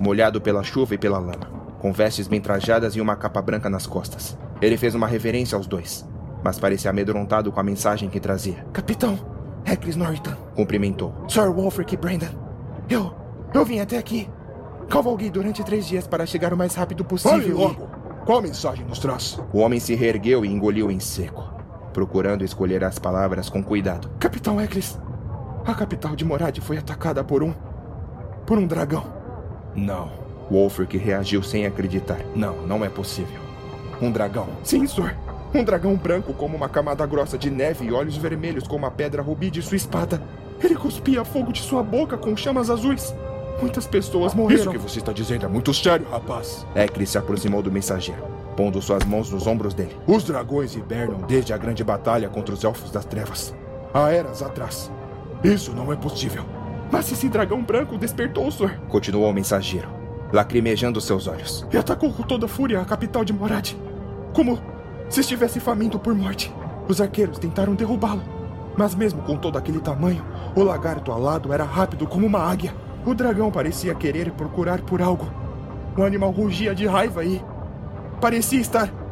[0.00, 3.86] molhado pela chuva e pela lama com vestes bem trajadas e uma capa branca nas
[3.86, 4.38] costas.
[4.62, 6.02] Ele fez uma reverência aos dois,
[6.42, 8.64] mas parecia amedrontado com a mensagem que trazia.
[8.72, 9.18] Capitão,
[9.66, 10.32] Heckles Norton.
[10.54, 11.12] Cumprimentou.
[11.28, 12.30] Sir Wolfric Brandon.
[12.88, 13.14] Eu.
[13.52, 14.30] Eu vim até aqui.
[14.88, 17.38] Cavalguei durante três dias para chegar o mais rápido possível.
[17.38, 17.84] Fale logo!
[17.84, 18.24] E...
[18.24, 19.38] Qual mensagem nos traz?
[19.52, 21.52] O homem se reergueu e engoliu em seco,
[21.92, 24.08] procurando escolher as palavras com cuidado.
[24.18, 24.98] Capitão Eccles,
[25.66, 27.52] a capital de Morad foi atacada por um.
[28.46, 29.04] por um dragão.
[29.76, 30.23] Não.
[30.50, 32.20] Wolfric reagiu sem acreditar.
[32.34, 33.40] Não, não é possível.
[34.00, 34.48] Um dragão?
[34.62, 35.14] Sim, senhor.
[35.54, 39.22] Um dragão branco como uma camada grossa de neve e olhos vermelhos como a pedra
[39.22, 40.20] rubi de sua espada.
[40.62, 43.14] Ele cuspia fogo de sua boca com chamas azuis.
[43.60, 44.62] Muitas pessoas morreram.
[44.62, 46.66] Isso que você está dizendo é muito sério, rapaz.
[46.74, 48.22] Ekli se aproximou do mensageiro,
[48.56, 49.96] pondo suas mãos nos ombros dele.
[50.06, 53.54] Os dragões hibernam desde a grande batalha contra os Elfos das Trevas.
[53.92, 54.90] Há eras atrás.
[55.42, 56.44] Isso não é possível.
[56.90, 58.72] Mas esse dragão branco despertou, senhor.
[58.88, 60.03] Continuou o mensageiro
[60.34, 61.64] lacrimejando seus olhos.
[61.72, 63.72] E atacou com toda fúria a capital de Morad.
[64.34, 64.58] Como
[65.08, 66.52] se estivesse faminto por morte.
[66.88, 68.22] Os arqueiros tentaram derrubá-lo.
[68.76, 70.24] Mas mesmo com todo aquele tamanho,
[70.56, 72.74] o lagarto alado era rápido como uma águia.
[73.06, 75.32] O dragão parecia querer procurar por algo.
[75.96, 77.40] O animal rugia de raiva e.
[78.20, 79.03] parecia estar.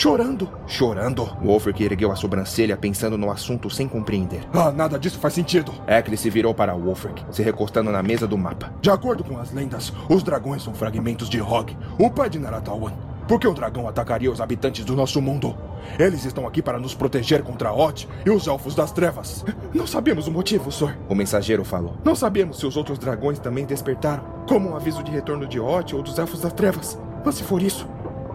[0.00, 0.48] Chorando.
[0.66, 1.24] Chorando?
[1.42, 4.40] Wolfric ergueu a sobrancelha pensando no assunto sem compreender.
[4.50, 5.74] Ah, nada disso faz sentido.
[5.86, 8.72] Eccles se virou para Wolfric, se recostando na mesa do mapa.
[8.80, 12.94] De acordo com as lendas, os dragões são fragmentos de Hog, o pai de Naratawan.
[13.28, 15.54] Por que o dragão atacaria os habitantes do nosso mundo?
[15.98, 19.44] Eles estão aqui para nos proteger contra Ot e os Elfos das Trevas.
[19.74, 20.96] Não sabemos o motivo, Sor.
[21.10, 21.96] O mensageiro falou.
[22.02, 25.94] Não sabemos se os outros dragões também despertaram, como um aviso de retorno de Ot
[25.94, 26.98] ou dos Elfos das Trevas.
[27.22, 27.86] Mas se for isso,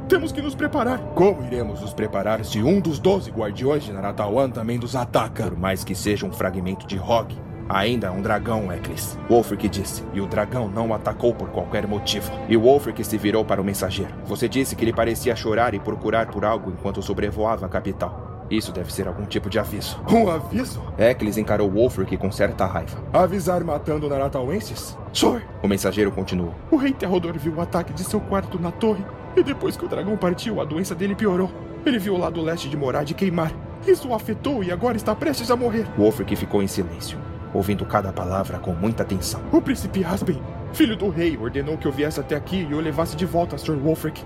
[0.06, 1.00] temos que nos preparar.
[1.16, 5.44] Como iremos nos preparar se um dos doze guardiões de Naratawan também nos ataca?
[5.44, 7.36] Por mais que seja um fragmento de Hog,
[7.68, 9.18] Ainda é um dragão, Eccles.
[9.28, 10.04] Wolfric disse.
[10.14, 12.32] E o dragão não o atacou por qualquer motivo.
[12.48, 14.14] E Wolfric se virou para o mensageiro.
[14.26, 18.46] Você disse que ele parecia chorar e procurar por algo enquanto sobrevoava a capital.
[18.52, 20.00] Isso deve ser algum tipo de aviso.
[20.08, 20.80] Um aviso?
[21.00, 23.00] Eccles encarou Wolfric com certa raiva.
[23.12, 24.96] Avisar matando Naratauenses?
[25.12, 25.42] Sor!
[25.64, 26.54] O mensageiro continuou.
[26.70, 29.04] O rei Terrodor viu o ataque de seu quarto na torre.
[29.36, 31.52] E depois que o dragão partiu, a doença dele piorou.
[31.86, 33.52] Ele viu o lado leste de Morad queimar.
[33.86, 35.86] Isso o afetou e agora está prestes a morrer.
[35.98, 37.20] Wolfric ficou em silêncio
[37.56, 39.42] ouvindo cada palavra com muita atenção.
[39.52, 40.42] O príncipe Aspen,
[40.74, 43.58] filho do rei, ordenou que eu viesse até aqui e o levasse de volta a
[43.58, 44.24] Sir Wolfric.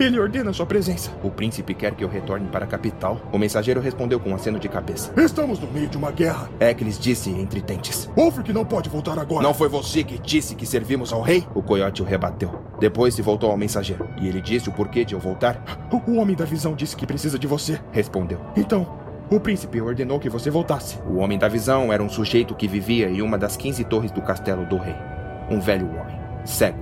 [0.00, 1.10] Ele ordena sua presença.
[1.22, 3.20] O príncipe quer que eu retorne para a capital.
[3.30, 5.12] O mensageiro respondeu com um aceno de cabeça.
[5.14, 6.48] Estamos no meio de uma guerra.
[6.58, 8.08] Eccles disse entre dentes.
[8.16, 9.42] Wolfric não pode voltar agora.
[9.42, 11.46] Não foi você que disse que servimos ao rei?
[11.54, 12.50] O coiote o rebateu.
[12.80, 14.08] Depois se voltou ao mensageiro.
[14.18, 15.62] E ele disse o porquê de eu voltar?
[15.92, 17.78] O homem da visão disse que precisa de você.
[17.92, 18.40] Respondeu.
[18.56, 18.98] Então,
[19.30, 20.98] o príncipe ordenou que você voltasse.
[21.06, 24.22] O homem da visão era um sujeito que vivia em uma das 15 torres do
[24.22, 24.96] castelo do rei.
[25.50, 26.78] Um velho homem, cego,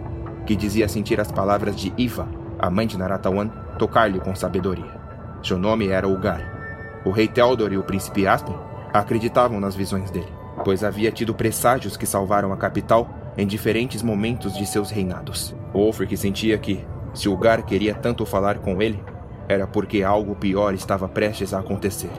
[0.46, 2.28] que dizia sentir as palavras de Iva,
[2.58, 3.48] a mãe de Naratawan,
[3.78, 4.98] tocar-lhe com sabedoria.
[5.42, 7.00] Seu nome era Ugar.
[7.04, 8.56] O rei Theodor e o príncipe Aspen
[8.92, 10.32] acreditavam nas visões dele,
[10.64, 15.54] pois havia tido presságios que salvaram a capital em diferentes momentos de seus reinados.
[15.72, 16.84] Wolfric sentia que,
[17.14, 19.02] se Ugar queria tanto falar com ele,
[19.48, 22.10] era porque algo pior estava prestes a acontecer.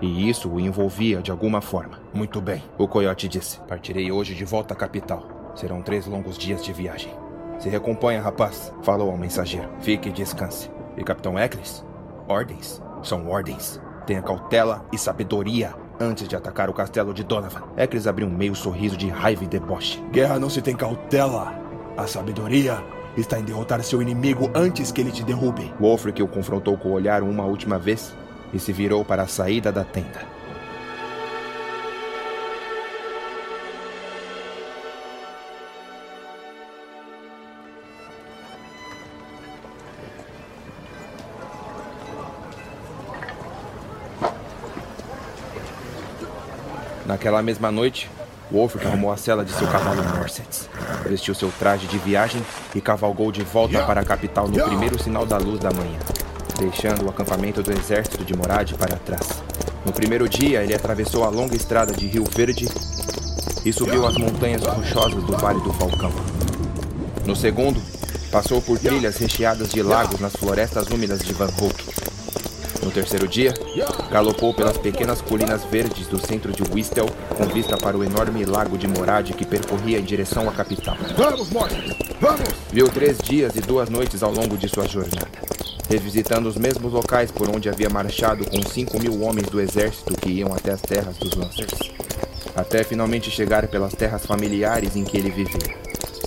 [0.00, 2.00] E isso o envolvia de alguma forma.
[2.12, 3.60] Muito bem, o coiote disse.
[3.68, 5.52] Partirei hoje de volta à capital.
[5.54, 7.21] Serão três longos dias de viagem.
[7.62, 9.68] Se recomponha, rapaz, falou ao mensageiro.
[9.82, 10.68] Fique e descanse.
[10.96, 11.84] E Capitão Eccles?
[12.26, 12.82] Ordens?
[13.04, 13.80] São ordens.
[14.04, 17.62] Tenha cautela e sabedoria antes de atacar o castelo de Donovan.
[17.76, 20.02] Eccles abriu um meio sorriso de raiva e deboche.
[20.10, 21.54] Guerra não se tem cautela.
[21.96, 22.82] A sabedoria
[23.16, 25.72] está em derrotar seu inimigo antes que ele te derrube.
[25.78, 28.12] Wolfric o confrontou com o olhar uma última vez
[28.52, 30.31] e se virou para a saída da tenda.
[47.12, 48.10] Naquela mesma noite,
[48.50, 50.66] Wolfric arrumou a cela de seu cavalo Morsets,
[51.04, 52.42] vestiu seu traje de viagem
[52.74, 55.98] e cavalgou de volta para a capital no primeiro sinal da luz da manhã
[56.58, 59.42] deixando o acampamento do exército de Morad para trás.
[59.84, 62.66] No primeiro dia, ele atravessou a longa estrada de Rio Verde
[63.62, 66.12] e subiu as montanhas rochosas do Vale do Falcão.
[67.26, 67.82] No segundo,
[68.30, 72.11] passou por trilhas recheadas de lagos nas florestas úmidas de Van Hook.
[72.82, 73.54] No terceiro dia,
[74.10, 77.06] galopou pelas pequenas colinas verdes do centro de Wistel,
[77.36, 80.96] com vista para o enorme lago de Morad que percorria em direção à capital.
[81.16, 81.96] Vamos, Morty!
[82.20, 82.48] Vamos!
[82.72, 85.42] Viu três dias e duas noites ao longo de sua jornada
[85.92, 90.30] revisitando os mesmos locais por onde havia marchado com 5 mil homens do exército que
[90.30, 91.92] iam até as terras dos Lancers.
[92.56, 95.76] Até finalmente chegar pelas terras familiares em que ele vivia.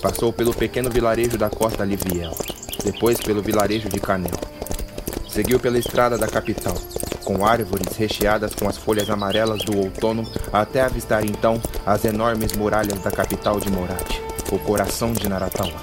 [0.00, 2.32] Passou pelo pequeno vilarejo da Costa Liviel,
[2.84, 4.38] depois pelo vilarejo de Canel.
[5.36, 6.74] Seguiu pela estrada da capital,
[7.22, 12.98] com árvores recheadas com as folhas amarelas do outono, até avistar então as enormes muralhas
[13.00, 14.18] da capital de Morat,
[14.50, 15.74] o coração de Naratawa.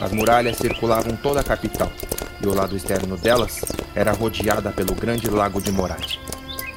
[0.00, 1.92] As muralhas circulavam toda a capital,
[2.40, 3.60] e o lado externo delas
[3.94, 6.18] era rodeada pelo grande lago de Morat.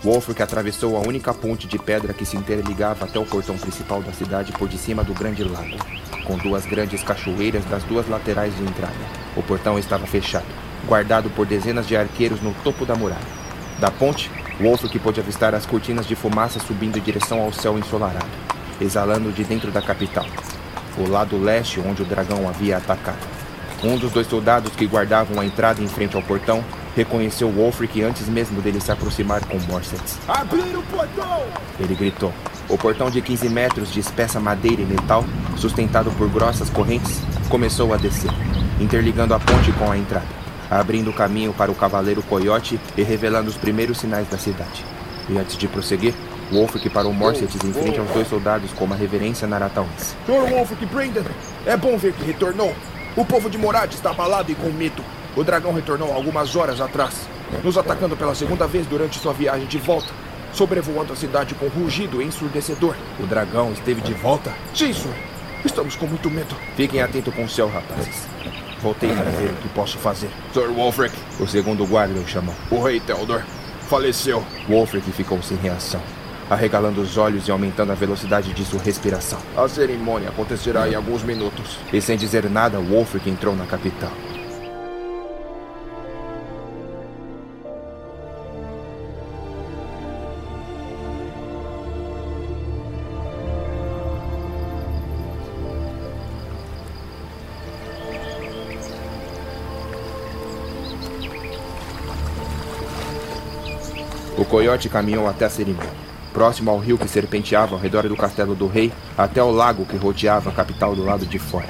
[0.04, 4.12] Wolfric atravessou a única ponte de pedra que se interligava até o portão principal da
[4.12, 5.78] cidade por de cima do grande lago,
[6.26, 9.22] com duas grandes cachoeiras das duas laterais de entrada.
[9.34, 13.22] O portão estava fechado, guardado por dezenas de arqueiros no topo da muralha.
[13.80, 14.30] Da ponte,
[14.60, 18.28] Wolfric pôde avistar as cortinas de fumaça subindo em direção ao céu ensolarado,
[18.82, 20.26] exalando de dentro da capital,
[20.98, 23.26] o lado leste onde o dragão havia atacado.
[23.82, 26.62] Um dos dois soldados que guardavam a entrada em frente ao portão
[26.94, 30.20] reconheceu Wolfric antes mesmo dele se aproximar com Morsets.
[30.28, 31.42] Abrir o portão!
[31.80, 32.34] Ele gritou.
[32.68, 35.24] O portão de 15 metros de espessa madeira e metal,
[35.56, 38.32] sustentado por grossas correntes, começou a descer,
[38.78, 40.41] interligando a ponte com a entrada,
[40.72, 44.86] abrindo caminho para o cavaleiro Coyote e revelando os primeiros sinais da cidade.
[45.28, 46.14] E antes de prosseguir,
[46.50, 50.16] Wolfric parou Morsetes em frente aos dois soldados com uma reverência naratauense.
[50.26, 50.50] Sr.
[50.50, 51.24] Wolfric Brandon,
[51.66, 52.74] é bom ver que retornou.
[53.16, 55.04] O povo de Morad está abalado e com medo.
[55.36, 57.28] O dragão retornou algumas horas atrás,
[57.64, 60.14] nos atacando pela segunda vez durante sua viagem de volta,
[60.54, 62.96] sobrevoando a cidade com rugido ensurdecedor.
[63.20, 64.52] O dragão esteve de volta?
[64.74, 65.16] Sim, senhor.
[65.64, 66.56] Estamos com muito medo.
[66.76, 68.28] Fiquem atentos com o céu, rapazes.
[68.82, 70.30] Voltei para ver o que posso fazer.
[70.54, 70.72] Sr.
[70.74, 72.56] Wolfric, o segundo guarda o chamou.
[72.72, 73.44] O rei Theodor
[73.88, 74.44] faleceu.
[74.68, 76.02] Wolfric ficou sem reação,
[76.50, 79.40] arregalando os olhos e aumentando a velocidade de sua respiração.
[79.56, 81.78] A cerimônia acontecerá em alguns minutos.
[81.94, 84.12] E sem dizer nada, Wolfric entrou na capital.
[104.52, 105.90] Coiote caminhou até a cerimônia,
[106.34, 109.96] próximo ao rio que serpenteava ao redor do castelo do rei, até o lago que
[109.96, 111.70] rodeava a capital do lado de fora,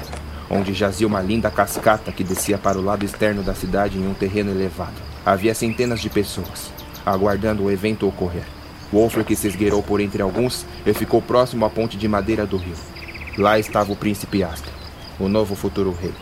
[0.50, 4.14] onde jazia uma linda cascata que descia para o lado externo da cidade em um
[4.14, 5.00] terreno elevado.
[5.24, 6.72] Havia centenas de pessoas,
[7.06, 8.42] aguardando o evento ocorrer.
[8.92, 12.74] Wolfric se esgueirou por entre alguns e ficou próximo à ponte de madeira do rio.
[13.38, 14.72] Lá estava o príncipe Aspen,
[15.20, 16.12] o novo futuro rei,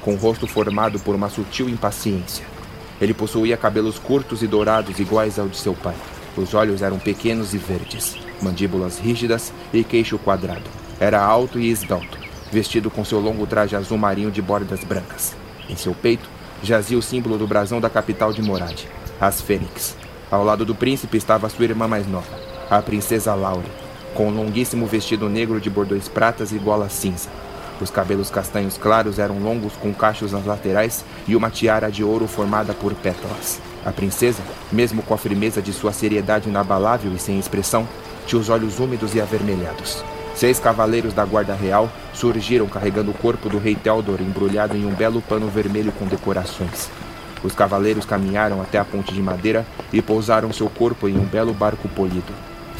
[0.00, 2.53] com o rosto formado por uma sutil impaciência.
[3.00, 5.96] Ele possuía cabelos curtos e dourados iguais ao de seu pai.
[6.36, 10.68] Os olhos eram pequenos e verdes, mandíbulas rígidas e queixo quadrado.
[10.98, 12.18] Era alto e esbelto,
[12.50, 15.34] vestido com seu longo traje azul marinho de bordas brancas.
[15.68, 16.28] Em seu peito
[16.62, 18.84] jazia o símbolo do brasão da capital de Morad,
[19.20, 19.96] as Fênix.
[20.30, 22.26] Ao lado do príncipe estava sua irmã mais nova,
[22.70, 23.70] a princesa Laure,
[24.14, 27.28] com um longuíssimo vestido negro de bordões pratas e gola cinza.
[27.80, 32.26] Os cabelos castanhos claros eram longos com cachos nas laterais e uma tiara de ouro
[32.26, 33.60] formada por pétalas.
[33.84, 37.86] A princesa, mesmo com a firmeza de sua seriedade inabalável e sem expressão,
[38.26, 40.02] tinha os olhos úmidos e avermelhados.
[40.34, 44.94] Seis cavaleiros da guarda real surgiram carregando o corpo do rei Theodor embrulhado em um
[44.94, 46.88] belo pano vermelho com decorações.
[47.42, 51.52] Os cavaleiros caminharam até a ponte de madeira e pousaram seu corpo em um belo
[51.52, 52.32] barco polido.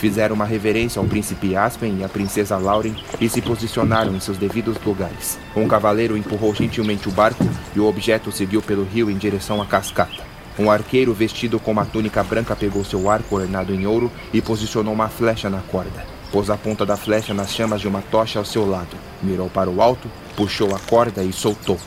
[0.05, 4.37] Fizeram uma reverência ao príncipe Aspen e à princesa Lauren e se posicionaram em seus
[4.37, 5.39] devidos lugares.
[5.57, 7.43] Um cavaleiro empurrou gentilmente o barco
[7.75, 10.23] e o objeto seguiu pelo rio em direção à cascata.
[10.59, 14.93] Um arqueiro vestido com uma túnica branca pegou seu arco ornado em ouro e posicionou
[14.93, 16.05] uma flecha na corda.
[16.31, 19.71] Pôs a ponta da flecha nas chamas de uma tocha ao seu lado, mirou para
[19.71, 21.79] o alto, puxou a corda e soltou.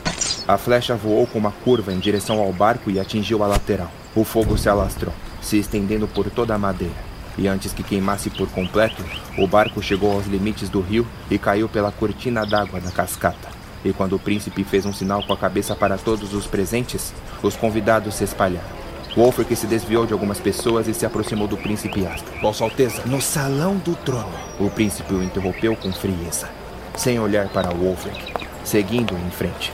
[0.48, 3.92] A flecha voou com uma curva em direção ao barco e atingiu a lateral.
[4.12, 7.07] O fogo se alastrou, se estendendo por toda a madeira
[7.38, 9.02] e antes que queimasse por completo,
[9.38, 13.48] o barco chegou aos limites do rio e caiu pela cortina d'água da cascata.
[13.84, 17.56] E quando o príncipe fez um sinal com a cabeça para todos os presentes, os
[17.56, 18.76] convidados se espalharam.
[19.16, 22.40] Wolfric se desviou de algumas pessoas e se aproximou do príncipe Asper.
[22.40, 24.32] Vossa Alteza, no salão do trono.
[24.58, 26.48] O príncipe o interrompeu com frieza,
[26.96, 28.34] sem olhar para Wolfric,
[28.64, 29.72] seguindo em frente.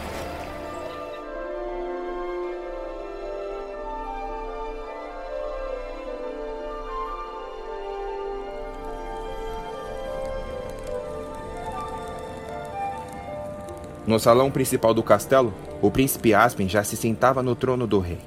[14.06, 18.18] No salão principal do castelo, o príncipe Aspen já se sentava no trono do rei.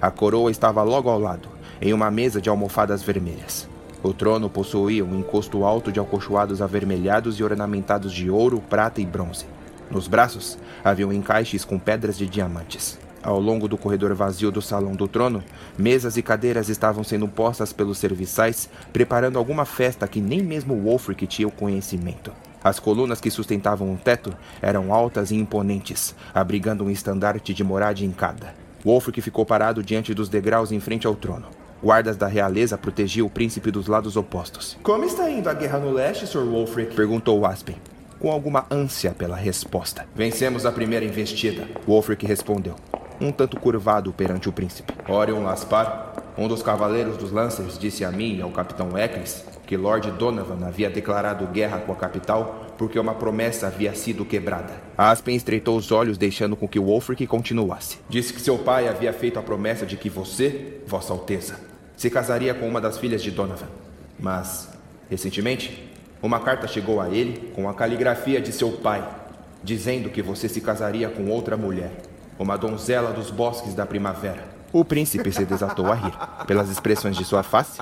[0.00, 3.68] A coroa estava logo ao lado, em uma mesa de almofadas vermelhas.
[4.02, 9.04] O trono possuía um encosto alto de alcochoados avermelhados e ornamentados de ouro, prata e
[9.04, 9.44] bronze.
[9.90, 12.98] Nos braços haviam encaixes com pedras de diamantes.
[13.22, 15.44] Ao longo do corredor vazio do salão do trono,
[15.76, 21.26] mesas e cadeiras estavam sendo postas pelos serviçais, preparando alguma festa que nem mesmo Wolfric
[21.26, 22.32] tinha o conhecimento.
[22.66, 28.04] As colunas que sustentavam o teto eram altas e imponentes, abrigando um estandarte de morade
[28.04, 28.56] em cada.
[28.84, 31.46] Wolfric ficou parado diante dos degraus em frente ao trono.
[31.80, 34.76] Guardas da realeza protegiam o príncipe dos lados opostos.
[34.82, 36.40] Como está indo a guerra no leste, Sr.
[36.40, 36.96] Wolfric?
[36.96, 37.76] Perguntou Aspen,
[38.18, 40.04] com alguma ânsia pela resposta.
[40.12, 41.68] Vencemos a primeira investida.
[41.86, 42.74] Wolfric respondeu,
[43.20, 44.92] um tanto curvado perante o príncipe.
[45.08, 49.76] Orion Laspar, um dos cavaleiros dos Lancers, disse a mim e ao capitão Eccles que
[49.76, 54.74] Lord Donovan havia declarado guerra com a capital porque uma promessa havia sido quebrada.
[54.96, 57.98] Aspen estreitou os olhos, deixando com que Wolfric continuasse.
[58.08, 61.58] Disse que seu pai havia feito a promessa de que você, Vossa Alteza,
[61.96, 63.66] se casaria com uma das filhas de Donovan.
[64.18, 64.68] Mas,
[65.10, 65.90] recentemente,
[66.22, 69.06] uma carta chegou a ele com a caligrafia de seu pai,
[69.64, 71.92] dizendo que você se casaria com outra mulher,
[72.38, 74.55] uma donzela dos bosques da primavera.
[74.72, 76.12] O príncipe se desatou a rir.
[76.46, 77.80] Pelas expressões de sua face,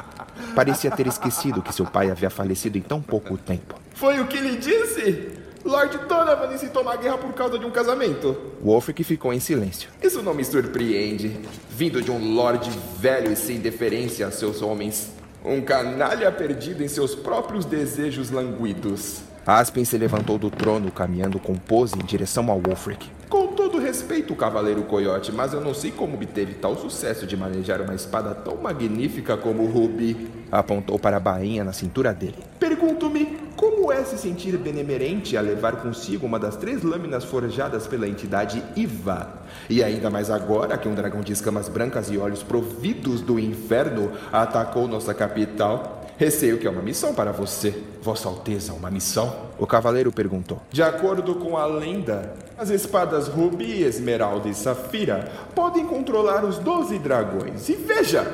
[0.54, 3.74] parecia ter esquecido que seu pai havia falecido em tão pouco tempo.
[3.94, 5.44] Foi o que lhe disse?
[5.64, 8.36] Lord Donovan incitou uma guerra por causa de um casamento.
[8.62, 9.88] Wolfric ficou em silêncio.
[10.02, 11.40] Isso não me surpreende.
[11.70, 15.10] Vindo de um lord velho e sem deferência a seus homens.
[15.42, 19.22] Um canalha perdido em seus próprios desejos languidos.
[19.46, 23.10] Aspen se levantou do trono, caminhando com pose em direção ao Wolfric.
[23.34, 27.80] Com todo respeito, Cavaleiro Coyote, mas eu não sei como obteve tal sucesso de manejar
[27.80, 30.28] uma espada tão magnífica como o Ruby.
[30.52, 32.36] Apontou para a bainha na cintura dele.
[32.60, 38.06] Pergunto-me, como é se sentir benemerente a levar consigo uma das três lâminas forjadas pela
[38.06, 39.42] entidade Iva?
[39.68, 44.12] E ainda mais agora que um dragão de escamas brancas e olhos providos do inferno
[44.32, 46.03] atacou nossa capital.
[46.16, 47.74] Receio que é uma missão para você.
[48.00, 49.34] Vossa Alteza, uma missão?
[49.58, 50.62] O cavaleiro perguntou.
[50.70, 57.00] De acordo com a lenda, as espadas Rubi, Esmeralda e Safira podem controlar os doze
[57.00, 57.68] dragões.
[57.68, 58.32] E veja!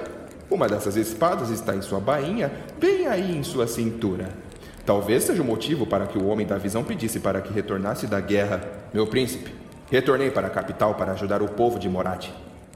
[0.50, 4.28] Uma dessas espadas está em sua bainha, bem aí em sua cintura.
[4.84, 8.20] Talvez seja o motivo para que o Homem da Visão pedisse para que retornasse da
[8.20, 8.60] guerra.
[8.92, 9.54] Meu príncipe,
[9.90, 12.28] retornei para a capital para ajudar o povo de Morat.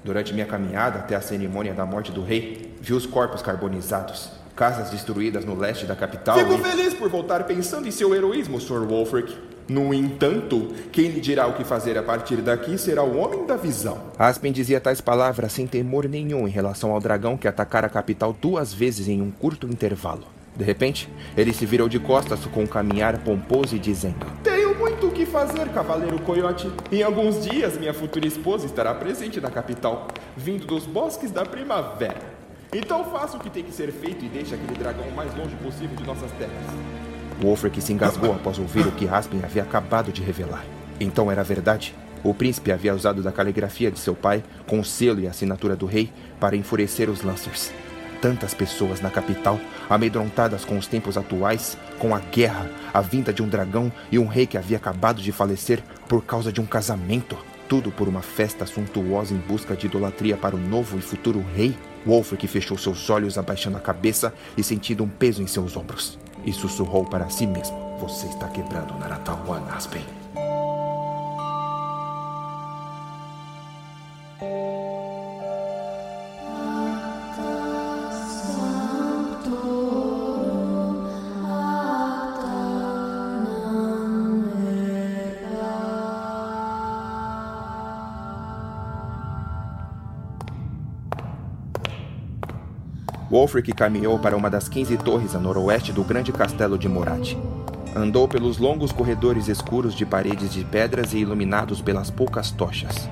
[0.02, 4.90] Durante minha caminhada até a cerimônia da morte do rei, vi os corpos carbonizados casas
[4.90, 6.38] destruídas no leste da capital.
[6.38, 6.58] Fico e...
[6.58, 8.86] feliz por voltar pensando em seu heroísmo, Sr.
[8.86, 9.36] Wolfric.
[9.66, 13.56] No entanto, quem lhe dirá o que fazer a partir daqui será o Homem da
[13.56, 13.98] Visão.
[14.18, 18.36] Aspen dizia tais palavras sem temor nenhum em relação ao dragão que atacara a capital
[18.38, 20.24] duas vezes em um curto intervalo.
[20.54, 25.08] De repente, ele se virou de costas com um caminhar pomposo e dizendo: Tenho muito
[25.08, 26.70] o que fazer, Cavaleiro Coyote.
[26.92, 32.33] Em alguns dias, minha futura esposa estará presente na capital, vindo dos bosques da primavera.
[32.74, 35.54] Então faça o que tem que ser feito e deixe aquele dragão o mais longe
[35.62, 36.52] possível de nossas terras.
[37.40, 40.64] Wolfric se engasgou após ouvir o que Aspen havia acabado de revelar.
[40.98, 41.94] Então era verdade.
[42.24, 45.76] O príncipe havia usado da caligrafia de seu pai, com o selo e a assinatura
[45.76, 47.70] do rei, para enfurecer os Lancers.
[48.20, 53.42] Tantas pessoas na capital, amedrontadas com os tempos atuais, com a guerra, a vinda de
[53.42, 57.36] um dragão e um rei que havia acabado de falecer por causa de um casamento.
[57.68, 61.76] Tudo por uma festa suntuosa em busca de idolatria para o novo e futuro rei.
[62.06, 66.18] Wolfric fechou seus olhos, abaixando a cabeça e sentindo um peso em seus ombros.
[66.44, 70.23] E sussurrou para si mesmo: Você está quebrando Naratawan, Aspen.
[93.44, 97.36] Wolfric caminhou para uma das 15 torres a noroeste do grande castelo de Morat.
[97.94, 103.06] Andou pelos longos corredores escuros de paredes de pedras e iluminados pelas poucas tochas.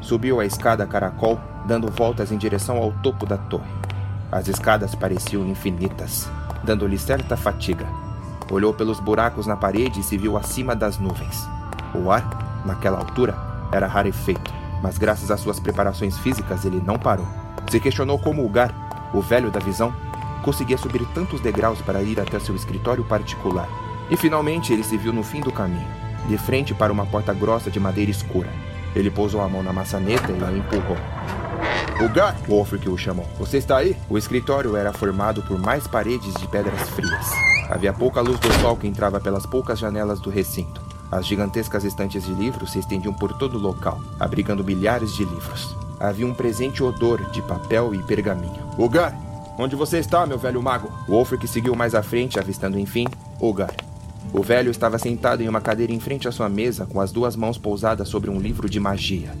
[0.00, 3.70] Subiu a escada caracol, dando voltas em direção ao topo da torre.
[4.32, 6.28] As escadas pareciam infinitas,
[6.64, 7.86] dando-lhe certa fatiga.
[8.50, 11.48] Olhou pelos buracos na parede e se viu acima das nuvens.
[11.94, 13.36] O ar, naquela altura,
[13.70, 14.52] era rarefeito,
[14.82, 17.28] mas graças às suas preparações físicas ele não parou.
[17.70, 19.94] Se questionou como o Gar, o velho da visão
[20.42, 23.68] conseguia subir tantos degraus para ir até seu escritório particular.
[24.10, 25.86] E finalmente ele se viu no fim do caminho,
[26.26, 28.48] de frente para uma porta grossa de madeira escura.
[28.94, 30.96] Ele pousou a mão na maçaneta e a empurrou.
[32.02, 33.26] O Gar, Wolfric o chamou.
[33.38, 33.96] Você está aí?
[34.08, 37.30] O escritório era formado por mais paredes de pedras frias.
[37.68, 40.80] Havia pouca luz do sol que entrava pelas poucas janelas do recinto.
[41.10, 45.76] As gigantescas estantes de livros se estendiam por todo o local, abrigando milhares de livros
[46.00, 48.68] havia um presente odor de papel e pergaminho.
[48.78, 49.14] Ugar,
[49.58, 50.90] onde você está, meu velho mago?
[51.08, 53.06] Wolfric seguiu mais à frente, avistando enfim
[53.40, 53.74] Ugar.
[54.32, 57.34] O velho estava sentado em uma cadeira em frente à sua mesa, com as duas
[57.34, 59.32] mãos pousadas sobre um livro de magia.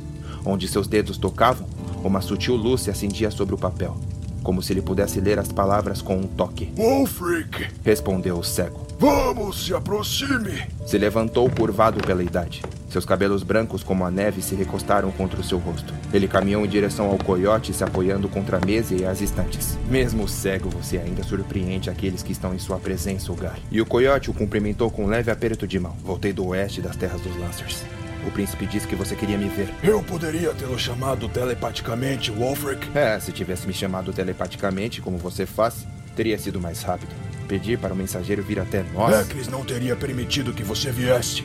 [0.44, 1.66] Onde seus dedos tocavam,
[2.02, 3.96] uma sutil luz se acendia sobre o papel,
[4.42, 6.72] como se ele pudesse ler as palavras com um toque.
[6.76, 7.68] Wolfric!
[7.84, 8.87] respondeu o cego.
[8.98, 10.66] Vamos, se aproxime!
[10.84, 12.62] Se levantou curvado pela idade.
[12.90, 15.94] Seus cabelos brancos como a neve se recostaram contra o seu rosto.
[16.12, 19.78] Ele caminhou em direção ao coiote, se apoiando contra a mesa e as estantes.
[19.88, 23.56] Mesmo cego, você ainda surpreende aqueles que estão em sua presença, Ugar.
[23.70, 25.96] E o coiote o cumprimentou com um leve aperto de mão.
[26.02, 27.84] Voltei do oeste das terras dos Lancers.
[28.26, 29.72] O príncipe disse que você queria me ver.
[29.80, 32.88] Eu poderia tê-lo chamado telepaticamente, Wolfric?
[32.98, 35.86] É, se tivesse me chamado telepaticamente, como você faz,
[36.16, 37.27] teria sido mais rápido.
[37.48, 39.22] Pedir para o mensageiro vir até nós.
[39.22, 41.42] Ekris não teria permitido que você viesse.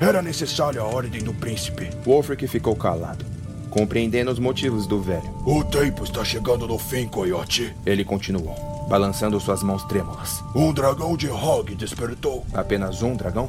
[0.00, 1.90] Era necessária a ordem do príncipe.
[2.04, 3.24] Wolfric ficou calado,
[3.68, 5.30] compreendendo os motivos do velho.
[5.46, 7.72] O tempo está chegando no fim, coiote.
[7.84, 10.42] Ele continuou, balançando suas mãos trêmulas.
[10.54, 12.46] Um dragão de Hog despertou.
[12.54, 13.48] Apenas um dragão?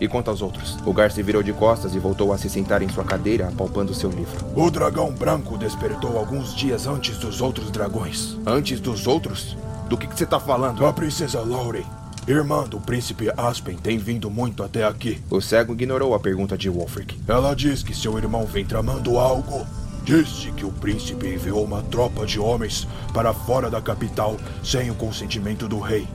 [0.00, 0.76] E quanto aos outros?
[0.84, 3.94] O Gar se virou de costas e voltou a se sentar em sua cadeira, apalpando
[3.94, 4.44] seu livro.
[4.54, 8.36] O dragão branco despertou alguns dias antes dos outros dragões.
[8.44, 9.56] Antes dos outros?
[9.88, 10.84] Do que, que você está falando?
[10.84, 11.84] A princesa Lauren
[12.26, 15.22] Irmã do príncipe Aspen tem vindo muito até aqui.
[15.30, 17.20] O cego ignorou a pergunta de Wolfric.
[17.28, 19.64] Ela diz que seu irmão vem tramando algo
[20.06, 24.94] Disse que o príncipe enviou uma tropa de homens para fora da capital sem o
[24.94, 26.06] consentimento do rei,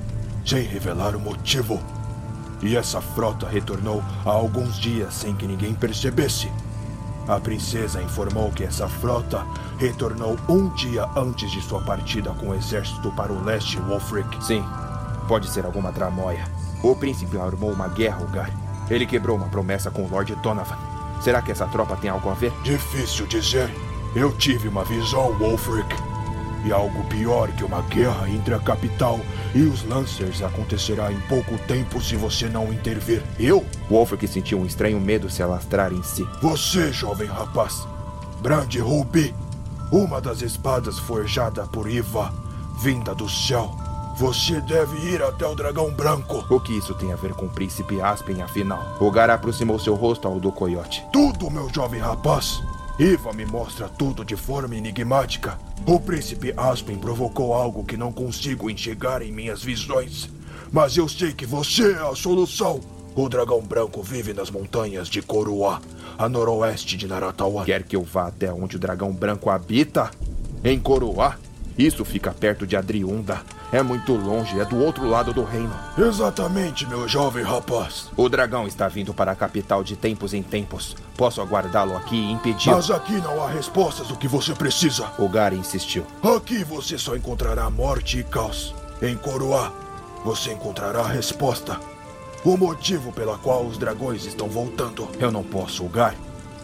[0.46, 1.78] sem revelar o motivo.
[2.62, 6.50] E essa frota retornou há alguns dias sem que ninguém percebesse.
[7.28, 9.46] A princesa informou que essa frota
[9.78, 14.44] retornou um dia antes de sua partida com o exército para o leste Wolfric.
[14.44, 14.64] Sim,
[15.28, 16.46] pode ser alguma tramóia.
[16.84, 18.52] O príncipe armou uma guerra, Ugar.
[18.90, 20.78] Ele quebrou uma promessa com o Lord Donovan.
[21.22, 22.52] Será que essa tropa tem algo a ver?
[22.64, 23.70] Difícil dizer.
[24.16, 26.11] Eu tive uma visão, Wolfric.
[26.64, 29.20] E algo pior que uma guerra entre a capital
[29.54, 33.24] e os Lancers acontecerá em pouco tempo se você não intervir.
[33.40, 33.66] Eu?
[33.90, 36.28] Wolfric sentiu um estranho medo se alastrar em si.
[36.42, 37.88] Você, jovem rapaz.
[38.42, 39.34] Brand Ruby.
[39.92, 42.34] Uma das espadas forjada por Iva,
[42.82, 43.76] vinda do céu.
[44.18, 46.46] Você deve ir até o dragão branco.
[46.50, 48.98] O que isso tem a ver com o príncipe Aspen, afinal?
[49.00, 51.04] O Gar aproximou seu rosto ao do coiote.
[51.12, 52.62] Tudo, meu jovem rapaz.
[53.00, 55.58] Iva me mostra tudo de forma enigmática.
[55.86, 60.30] O príncipe Aspen provocou algo que não consigo enxergar em minhas visões.
[60.72, 62.80] Mas eu sei que você é a solução.
[63.16, 65.82] O dragão branco vive nas montanhas de Coroá,
[66.18, 67.66] a noroeste de Naratawan.
[67.66, 70.12] Quer que eu vá até onde o dragão branco habita?
[70.64, 71.36] Em Coroá?
[71.78, 73.42] Isso fica perto de Adriunda.
[73.72, 75.74] É muito longe, é do outro lado do reino.
[75.98, 78.10] Exatamente, meu jovem rapaz.
[78.18, 80.96] O dragão está vindo para a capital de tempos em tempos.
[81.16, 82.72] Posso aguardá-lo aqui e impedir.
[82.72, 85.10] Mas aqui não há respostas do que você precisa.
[85.18, 86.06] O Gar insistiu.
[86.22, 88.76] Aqui você só encontrará morte e caos.
[89.02, 89.72] Em Coroá,
[90.26, 91.80] você encontrará a resposta.
[92.44, 95.08] O motivo pela qual os dragões estão voltando.
[95.20, 96.16] Eu não posso, Gar.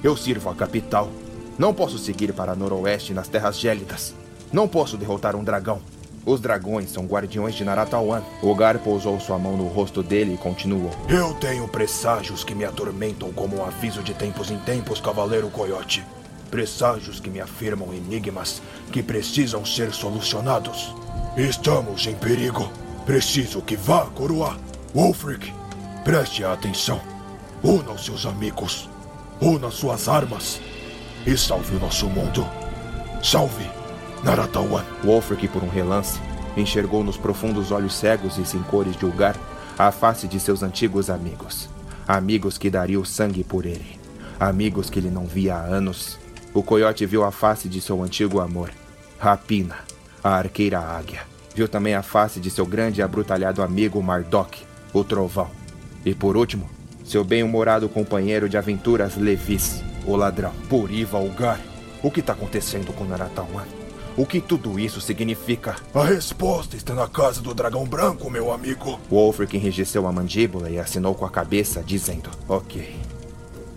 [0.04, 1.10] Eu sirvo a capital.
[1.58, 4.14] Não posso seguir para noroeste nas terras gélidas.
[4.52, 5.82] Não posso derrotar um dragão.
[6.26, 8.22] Os dragões são guardiões de Naratawan.
[8.58, 10.92] Gar pousou sua mão no rosto dele e continuou.
[11.08, 16.04] Eu tenho presságios que me atormentam como um aviso de tempos em tempos, Cavaleiro Coyote.
[16.52, 20.94] Presságios que me afirmam enigmas que precisam ser solucionados.
[21.38, 22.70] Estamos em perigo.
[23.06, 24.58] Preciso que vá, Coroa.
[24.94, 25.54] Wolfric,
[26.04, 27.00] preste atenção.
[27.64, 28.90] Una os seus amigos.
[29.42, 30.60] Una suas armas.
[31.26, 32.46] E salve o nosso mundo.
[33.24, 33.77] Salve
[34.28, 34.84] Naratawan.
[35.06, 36.20] Wolfric, por um relance,
[36.58, 39.38] enxergou nos profundos olhos cegos e sem cores de Ulgar
[39.80, 41.70] a face de seus antigos amigos.
[42.06, 43.98] Amigos que dariam sangue por ele.
[44.38, 46.20] Amigos que ele não via há anos.
[46.54, 48.70] O coiote viu a face de seu antigo amor,
[49.18, 49.78] Rapina,
[50.22, 51.22] a arqueira águia.
[51.56, 54.62] Viu também a face de seu grande e abrutalhado amigo Mardok,
[54.94, 55.50] o trovão.
[56.06, 56.70] E por último,
[57.06, 60.52] seu bem-humorado companheiro de aventuras Levis, o ladrão.
[60.68, 61.62] Puriva Ulgar,
[62.04, 63.87] o que está acontecendo com Naratawan?
[64.18, 65.76] O que tudo isso significa?
[65.94, 69.00] A resposta está na casa do dragão branco, meu amigo.
[69.12, 72.96] Wolfric enrijeceu a mandíbula e assinou com a cabeça, dizendo: Ok.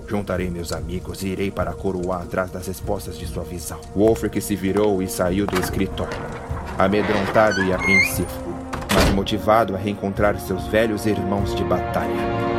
[0.08, 3.82] Juntarei meus amigos e irei para Coroa atrás das respostas de sua visão.
[3.94, 6.18] Wolfric se virou e saiu do escritório,
[6.78, 8.30] amedrontado e apreensivo,
[8.94, 12.49] mas motivado a reencontrar seus velhos irmãos de batalha.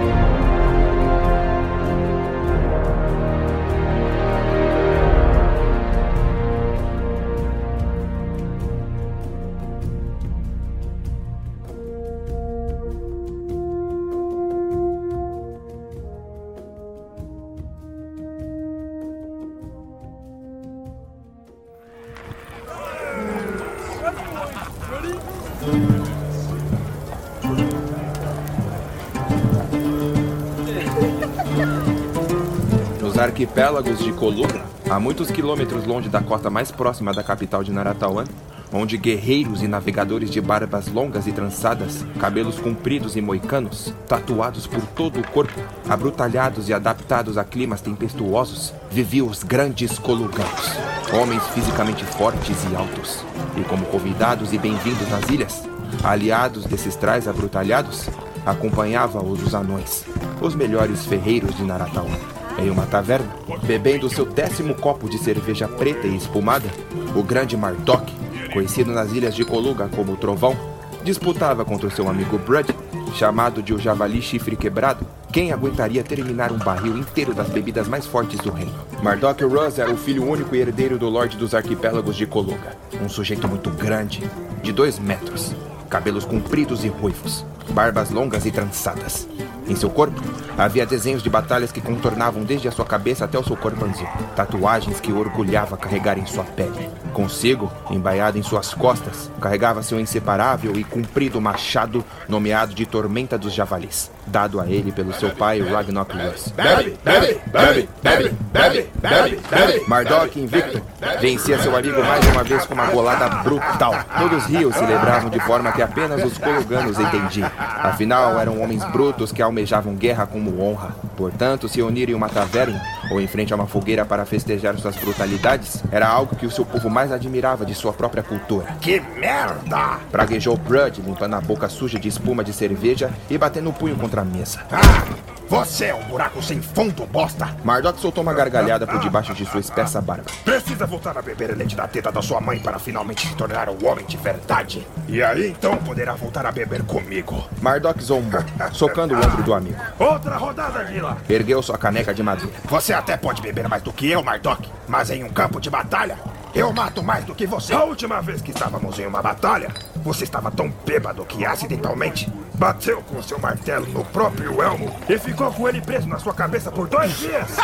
[33.52, 38.24] Arquipélagos de Koluga, a muitos quilômetros longe da costa mais próxima da capital de Naratawan,
[38.72, 44.82] onde guerreiros e navegadores de barbas longas e trançadas, cabelos compridos e moicanos, tatuados por
[44.96, 45.60] todo o corpo,
[45.90, 50.72] abrutalhados e adaptados a climas tempestuosos, viviam os grandes Koluganos,
[51.14, 53.26] homens fisicamente fortes e altos.
[53.58, 55.64] E como convidados e bem-vindos nas ilhas,
[56.06, 58.08] aliados desses trais abrutalhados,
[58.46, 60.06] acompanhava-os os anões,
[60.40, 62.41] os melhores ferreiros de Naratawan.
[62.58, 63.30] Em uma taverna,
[63.64, 66.70] bebendo seu décimo copo de cerveja preta e espumada,
[67.16, 68.14] o grande Mardok,
[68.54, 70.56] conhecido nas ilhas de Coluga como Trovão,
[71.04, 72.68] disputava contra seu amigo Brud,
[73.16, 78.06] chamado de o Javali Chifre Quebrado, quem aguentaria terminar um barril inteiro das bebidas mais
[78.06, 78.74] fortes do reino.
[79.02, 83.10] Mardok Russ era o filho único e herdeiro do Lorde dos Arquipélagos de Coluga, um
[83.10, 84.24] sujeito muito grande,
[84.62, 85.56] de dois metros,
[85.90, 89.28] cabelos compridos e ruivos, barbas longas e trançadas,
[89.68, 90.22] Em seu corpo,
[90.58, 94.08] havia desenhos de batalhas que contornavam desde a sua cabeça até o seu corpanzil.
[94.36, 96.90] Tatuagens que orgulhava carregar em sua pele.
[97.14, 103.54] Consigo, embaiado em suas costas, carregava seu inseparável e comprido machado nomeado de Tormenta dos
[103.54, 106.48] Javalis, dado a ele pelo seu pai Ragnarok Rus.
[106.56, 109.84] Bebe, bebe, bebe, bebe, bebe, bebe, bebe.
[109.88, 110.82] Mardok, invicto,
[111.20, 113.94] vencia seu amigo mais uma vez com uma bolada brutal.
[114.18, 117.52] Todos rios celebravam de forma que apenas os coluganos entendiam.
[117.58, 120.96] Afinal, eram homens brutos que almejavam guerra como honra.
[121.16, 124.96] Portanto, se unir em uma taverna ou em frente a uma fogueira para festejar suas
[124.96, 128.76] brutalidades era algo que o seu povo mais admirava de sua própria cultura.
[128.80, 130.00] Que merda!
[130.12, 134.22] Praguejou Brud, limpando a boca suja de espuma de cerveja e batendo o punho contra
[134.22, 134.62] a mesa.
[134.72, 137.54] Ah, você é um buraco sem fundo, bosta!
[137.62, 140.24] Mardok soltou uma gargalhada por debaixo de sua espessa barba.
[140.46, 143.86] Precisa voltar a beber leite da teta da sua mãe para finalmente se tornar um
[143.86, 144.88] homem de verdade.
[145.10, 147.44] E aí então poderá voltar a beber comigo.
[147.62, 148.42] Mardok zombou,
[148.72, 149.76] socando o ombro do amigo.
[150.00, 151.18] Outra rodada, Vila!
[151.30, 152.54] Ergueu sua caneca de madeira.
[152.70, 156.18] Você até pode beber mais do que eu, Mardok, mas em um campo de batalha,
[156.56, 157.74] eu mato mais do que você.
[157.74, 159.68] A última vez que estávamos em uma batalha,
[159.98, 162.32] você estava tão bêbado que acidentalmente
[162.62, 166.72] bateu com seu martelo no próprio elmo e ficou com ele preso na sua cabeça
[166.72, 167.58] por dois dias.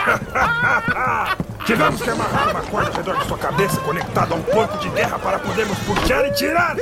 [1.68, 4.90] Tivemos que amarrar uma corda ao redor de sua cabeça conectada a um porco de
[4.90, 6.76] guerra para podermos puxar e tirar.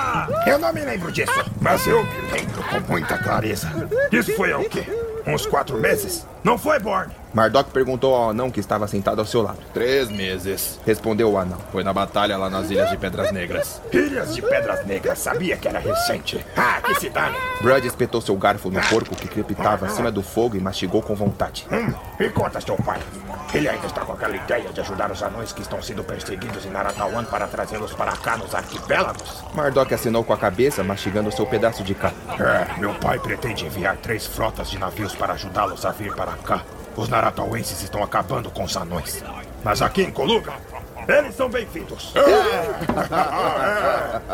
[0.48, 3.70] eu não me lembro disso, mas eu me lembro com muita clareza.
[4.10, 4.86] Isso foi há o quê?
[5.26, 6.26] Uns quatro meses?
[6.42, 7.12] Não foi, Born?
[7.38, 9.58] Mardok perguntou ao anão que estava sentado ao seu lado.
[9.72, 10.80] Três meses.
[10.84, 11.60] Respondeu o anão.
[11.70, 13.80] Foi na batalha lá nas Ilhas de Pedras Negras.
[13.92, 16.44] Ilhas de Pedras Negras, sabia que era recente.
[16.56, 17.36] Ah, que se dane.
[17.60, 21.64] Brud espetou seu garfo no porco que crepitava acima do fogo e mastigou com vontade.
[21.70, 22.98] Hum, e conta seu pai.
[23.54, 26.70] Ele ainda está com aquela ideia de ajudar os anões que estão sendo perseguidos em
[26.70, 29.44] Naratawan para trazê-los para cá nos arquipélagos?
[29.54, 32.18] Mardok assinou com a cabeça, mastigando seu pedaço de carne.
[32.40, 36.64] É, meu pai pretende enviar três frotas de navios para ajudá-los a vir para cá.
[36.98, 39.22] Os Naratauenses estão acabando com os anões.
[39.62, 40.54] Mas aqui em Coluga,
[41.06, 42.12] eles são bem-vindos.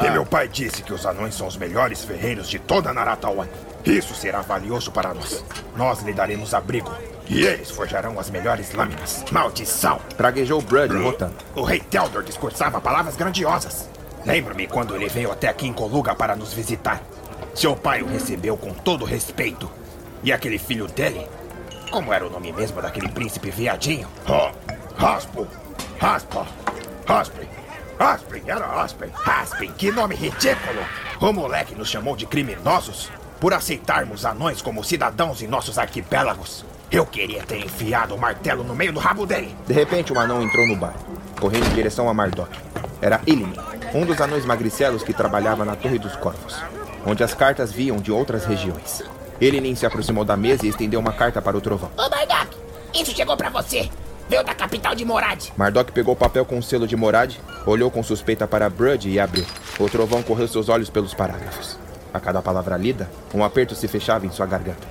[0.03, 3.47] e meu pai disse que os anões são os melhores ferreiros de toda Naratawan.
[3.85, 5.45] Isso será valioso para nós.
[5.77, 6.91] Nós lhe daremos abrigo.
[7.29, 9.27] E eles forjarão as melhores lâminas.
[9.31, 10.01] Maldição!
[10.17, 11.35] Praguejou Brud, rotando.
[11.55, 13.91] O rei Teldor discursava palavras grandiosas.
[14.25, 17.03] Lembro-me quando ele veio até aqui em Coluga para nos visitar.
[17.55, 19.71] Seu pai o recebeu com todo respeito.
[20.23, 21.29] E aquele filho dele
[21.95, 24.09] como era o nome mesmo daquele príncipe viadinho?
[24.29, 24.51] Oh,
[25.01, 25.47] Raspo.
[26.01, 26.45] Raspa.
[27.07, 27.47] Raspin.
[27.97, 29.11] Raspin, era Raspin.
[29.15, 30.81] Raspin, que nome ridículo!
[31.21, 36.65] O moleque nos chamou de criminosos por aceitarmos anões como cidadãos em nossos arquipélagos.
[36.91, 39.55] Eu queria ter enfiado o martelo no meio do rabo dele.
[39.65, 40.97] De repente, um anão entrou no bar,
[41.39, 42.59] correndo em direção a Mardok.
[43.01, 43.57] Era Ilini,
[43.95, 46.61] um dos anões magricelos que trabalhava na Torre dos Corvos,
[47.07, 49.05] onde as cartas viam de outras regiões.
[49.45, 51.91] Ele se aproximou da mesa e estendeu uma carta para o trovão.
[51.99, 52.57] Ô, Mardok,
[52.95, 53.91] isso chegou para você.
[54.27, 55.51] Veio da capital de Morad.
[55.55, 59.21] Mardok pegou o papel com o selo de Morad, olhou com suspeita para Brud e
[59.21, 59.45] abriu.
[59.79, 61.79] O trovão correu seus olhos pelos parágrafos.
[62.13, 64.89] A cada palavra lida, um aperto se fechava em sua garganta.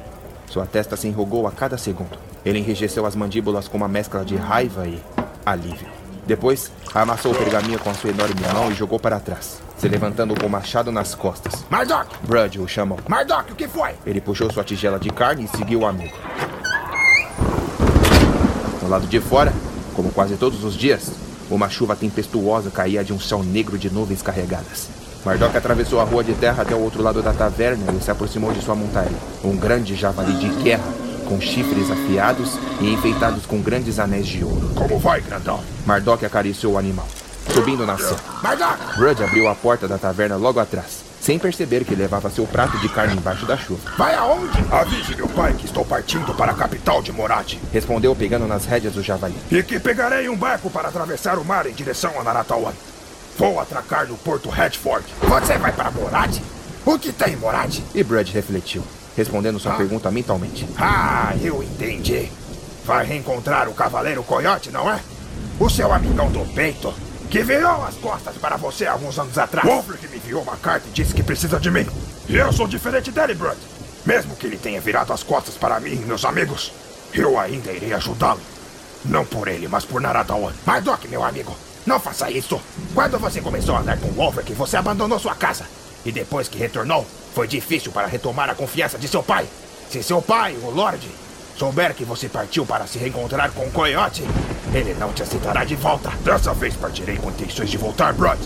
[0.48, 2.16] Sua testa se enrugou a cada segundo.
[2.46, 5.02] Ele enrijeceu as mandíbulas com uma mescla de raiva e
[5.44, 6.03] alívio.
[6.26, 10.34] Depois, amassou o pergaminho com a sua enorme mão e jogou para trás se levantando
[10.34, 11.66] com o machado nas costas.
[11.70, 12.16] Mardok!
[12.26, 12.98] Brud o chamou.
[13.06, 13.96] Mardok, o que foi?
[14.06, 16.16] Ele puxou sua tigela de carne e seguiu o amigo.
[18.80, 19.52] Do lado de fora,
[19.94, 21.12] como quase todos os dias,
[21.52, 24.88] uma chuva tempestuosa caía de um céu negro de nuvens carregadas.
[25.26, 28.54] Mardok atravessou a rua de terra até o outro lado da taverna e se aproximou
[28.54, 29.18] de sua montaria.
[29.44, 30.84] Um grande javali de guerra,
[31.24, 34.72] com chifres afiados e enfeitados com grandes anéis de ouro.
[34.76, 35.64] Como vai, grandão?
[35.86, 37.08] Mardok acariciou o animal
[37.52, 38.20] subindo na cela.
[38.96, 42.90] Rudd abriu a porta da taverna logo atrás, sem perceber que levava seu prato de
[42.90, 43.92] carne embaixo da chuva.
[43.98, 44.58] Vai aonde?
[44.72, 47.56] Avise meu pai que estou partindo para a capital de Morad.
[47.72, 49.36] Respondeu pegando nas rédeas do javali.
[49.52, 52.74] E que pegarei um barco para atravessar o mar em direção a Naratawan.
[53.38, 55.06] Vou atracar no porto Redford.
[55.22, 56.40] Você vai para Morad?
[56.86, 57.80] O que tem em Morad?
[57.96, 58.84] E Brad refletiu,
[59.16, 59.78] respondendo sua ah.
[59.78, 60.68] pergunta mentalmente.
[60.78, 62.32] Ah, eu entendi.
[62.86, 65.00] Vai reencontrar o Cavaleiro Coyote, não é?
[65.60, 66.94] O seu amigão do peito
[67.30, 69.68] que virou as costas para você alguns anos atrás.
[69.68, 71.88] Wolfric me enviou uma carta e disse que precisa de mim.
[72.28, 73.58] E eu sou diferente dele, Brad.
[74.06, 76.72] Mesmo que ele tenha virado as costas para mim e meus amigos,
[77.14, 78.42] eu ainda irei ajudá-lo.
[79.06, 80.54] Não por ele, mas por Naratawan.
[80.66, 82.62] Mas, Doc, meu amigo, não faça isso.
[82.94, 85.66] Quando você começou a andar com Wolfric, você abandonou sua casa.
[86.06, 89.46] E depois que retornou, foi difícil para retomar a confiança de seu pai.
[89.90, 91.10] Se seu pai, o Lorde,
[91.58, 94.24] souber que você partiu para se reencontrar com o Coyote,
[94.74, 96.10] ele não te aceitará de volta.
[96.24, 98.40] Dessa vez partirei com intenções de voltar, Brod.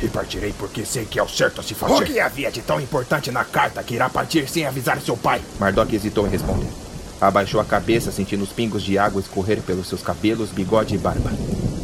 [0.00, 1.94] E partirei porque sei que é o certo a se fazer.
[1.94, 5.40] O que havia de tão importante na carta que irá partir sem avisar seu pai?
[5.58, 6.85] Mardok hesitou em responder.
[7.20, 11.30] Abaixou a cabeça, sentindo os pingos de água escorrer pelos seus cabelos, bigode e barba.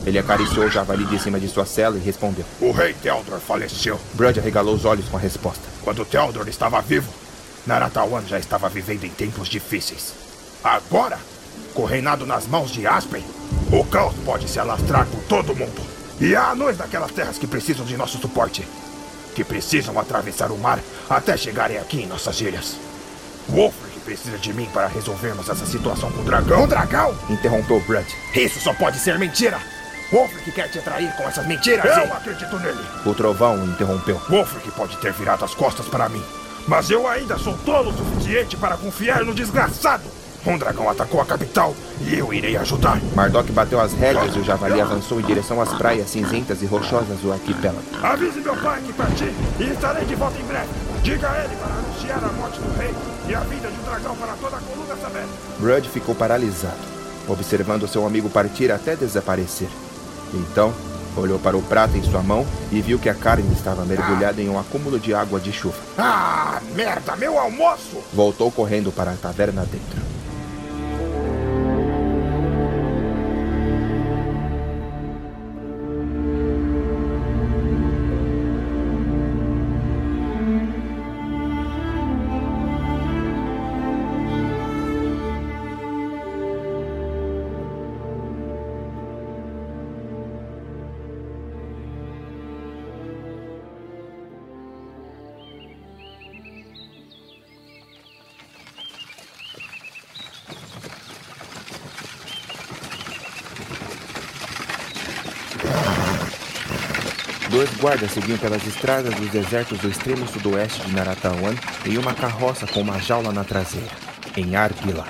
[0.04, 2.44] Ele acariciou o javali de cima de sua cela e respondeu.
[2.60, 3.98] O rei Theodor faleceu.
[4.14, 5.62] Brud arregalou os olhos com a resposta.
[5.82, 7.10] Quando Theodor estava vivo,
[7.66, 10.12] Naratawan já estava vivendo em tempos difíceis.
[10.62, 11.18] Agora,
[11.72, 13.24] com o reinado nas mãos de Aspen,
[13.72, 15.80] o caos pode se alastrar por todo o mundo.
[16.20, 18.66] E há anões daquelas terras que precisam de nosso suporte.
[19.34, 20.78] Que precisam atravessar o mar
[21.08, 22.76] até chegarem aqui em nossas ilhas.
[23.48, 26.64] Wolfric precisa de mim para resolvermos essa situação com o dragão.
[26.64, 27.16] O dragão?
[27.30, 28.06] Interrompeu Brud.
[28.34, 29.58] Isso só pode ser mentira!
[30.12, 31.84] Wolfric quer te atrair com essas mentiras!
[31.84, 32.10] Eu e...
[32.10, 32.80] acredito nele!
[33.06, 34.20] O trovão interrompeu.
[34.28, 36.22] Wolfric pode ter virado as costas para mim,
[36.68, 40.04] mas eu ainda sou tolo o suficiente para confiar no desgraçado!
[40.44, 43.00] Um dragão atacou a capital e eu irei ajudar.
[43.14, 47.20] Mardok bateu as rédeas e o javali avançou em direção às praias cinzentas e rochosas
[47.20, 47.82] do arquipélago.
[48.02, 50.68] Avise meu pai que parti e estarei de volta em breve.
[51.04, 52.92] Diga a ele para anunciar a morte do rei
[53.28, 55.24] e a vida de um dragão para toda a coluna saber.
[55.58, 56.76] Brud ficou paralisado,
[57.28, 59.68] observando seu amigo partir até desaparecer.
[60.34, 60.72] Então,
[61.16, 64.48] olhou para o prato em sua mão e viu que a carne estava mergulhada em
[64.48, 65.78] um acúmulo de água de chuva.
[65.98, 68.02] Ah, merda, meu almoço!
[68.12, 70.11] Voltou correndo para a taverna dentro.
[107.82, 111.52] Guardas seguiam pelas estradas dos desertos do extremo sudoeste de Naratawan
[111.84, 113.90] em uma carroça com uma jaula na traseira,
[114.36, 115.04] em Argila,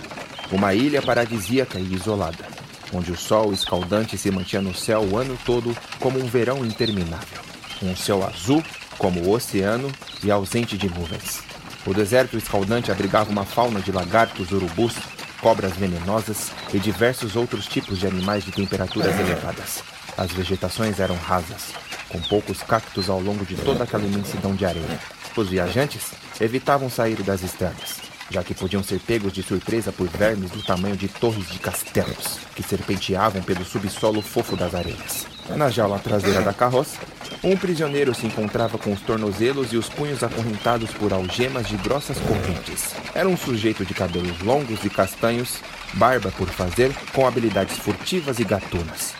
[0.50, 2.42] uma ilha paradisíaca e isolada,
[2.90, 7.42] onde o sol escaldante se mantinha no céu o ano todo como um verão interminável.
[7.82, 8.64] Um céu azul,
[8.96, 9.92] como o oceano,
[10.24, 11.42] e ausente de nuvens.
[11.84, 14.94] O deserto escaldante abrigava uma fauna de lagartos, urubus,
[15.42, 19.82] cobras venenosas e diversos outros tipos de animais de temperaturas elevadas.
[20.16, 21.74] As vegetações eram rasas,
[22.12, 25.00] com poucos cactos ao longo de toda aquela imensidão de areia.
[25.34, 27.96] Os viajantes evitavam sair das estradas,
[28.30, 32.38] já que podiam ser pegos de surpresa por vermes do tamanho de torres de castelos,
[32.54, 35.26] que serpenteavam pelo subsolo fofo das areias.
[35.56, 36.98] Na jaula traseira da carroça,
[37.42, 42.18] um prisioneiro se encontrava com os tornozelos e os punhos acorrentados por algemas de grossas
[42.20, 42.94] correntes.
[43.14, 45.56] Era um sujeito de cabelos longos e castanhos,
[45.94, 49.14] barba por fazer, com habilidades furtivas e gatunas.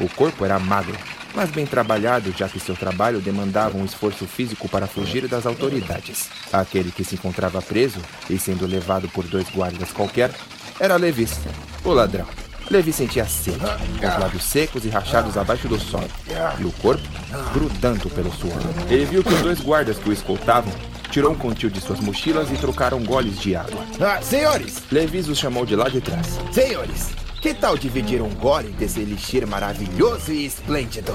[0.00, 0.96] O corpo era magro,
[1.34, 6.28] mas bem trabalhado, já que seu trabalho demandava um esforço físico para fugir das autoridades.
[6.52, 10.30] Aquele que se encontrava preso e sendo levado por dois guardas qualquer
[10.80, 11.38] era Levis,
[11.84, 12.26] o ladrão.
[12.70, 16.04] Levi sentia sede, com os lábios secos e rachados abaixo do sol,
[16.58, 17.08] e o corpo
[17.52, 18.60] grudando pelo suor.
[18.90, 20.72] Ele viu que os dois guardas que o escoltavam
[21.10, 23.82] tirou um contil de suas mochilas e trocaram goles de água.
[23.98, 24.82] Ah, senhores!
[24.92, 26.38] Levis os chamou de lá de trás.
[26.52, 27.08] Senhores,
[27.40, 31.14] que tal dividir um gole desse elixir maravilhoso e esplêndido?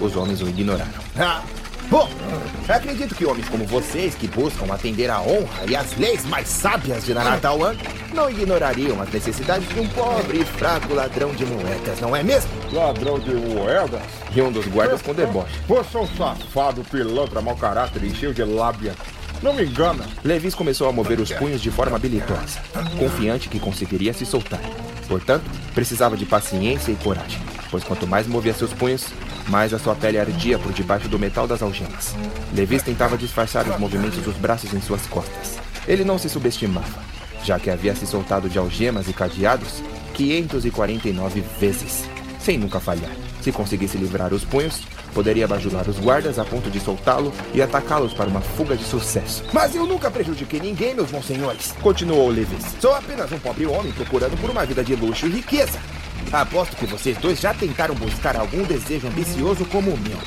[0.00, 0.90] Os homens o ignoraram.
[1.16, 1.42] Ah,
[1.88, 2.08] bom,
[2.68, 7.04] acredito que homens como vocês, que buscam atender à honra e às leis mais sábias
[7.04, 7.76] de Naratawan,
[8.12, 12.50] não ignorariam as necessidades de um pobre e fraco ladrão de moedas, não é mesmo?
[12.72, 14.02] Ladrão de moedas?
[14.34, 15.60] E um dos guardas com deboche.
[15.68, 18.94] Você é um safado, pilantra, mau caráter e cheio de lábia.
[19.44, 20.06] Não me engana.
[20.24, 22.62] Levis começou a mover os punhos de forma habilidosa,
[22.98, 24.62] confiante que conseguiria se soltar.
[25.06, 25.44] Portanto,
[25.74, 29.08] precisava de paciência e coragem, pois quanto mais movia seus punhos,
[29.46, 32.16] mais a sua pele ardia por debaixo do metal das algemas.
[32.54, 35.58] Levis tentava disfarçar os movimentos dos braços em suas costas.
[35.86, 37.04] Ele não se subestimava,
[37.44, 39.82] já que havia se soltado de algemas e cadeados
[40.14, 42.08] 549 vezes,
[42.40, 43.12] sem nunca falhar.
[43.42, 44.80] Se conseguisse livrar os punhos,
[45.14, 49.44] poderia bajular os guardas a ponto de soltá-lo e atacá-los para uma fuga de sucesso.
[49.52, 51.72] Mas eu nunca prejudiquei ninguém, meus bons senhores.
[51.80, 52.74] Continuou Levis.
[52.80, 55.78] Sou apenas um pobre homem procurando por uma vida de luxo e riqueza.
[56.32, 60.18] Aposto que vocês dois já tentaram buscar algum desejo ambicioso como o meu.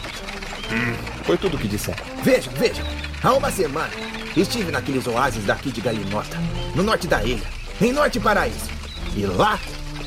[0.71, 2.03] Hum, foi tudo o que disseram.
[2.23, 2.85] Vejam, vejam.
[3.21, 3.91] Há uma semana
[4.35, 6.37] estive naqueles oásis daqui de Galinota,
[6.75, 7.47] no norte da ilha,
[7.81, 8.69] em Norte Paraíso.
[9.15, 9.59] E lá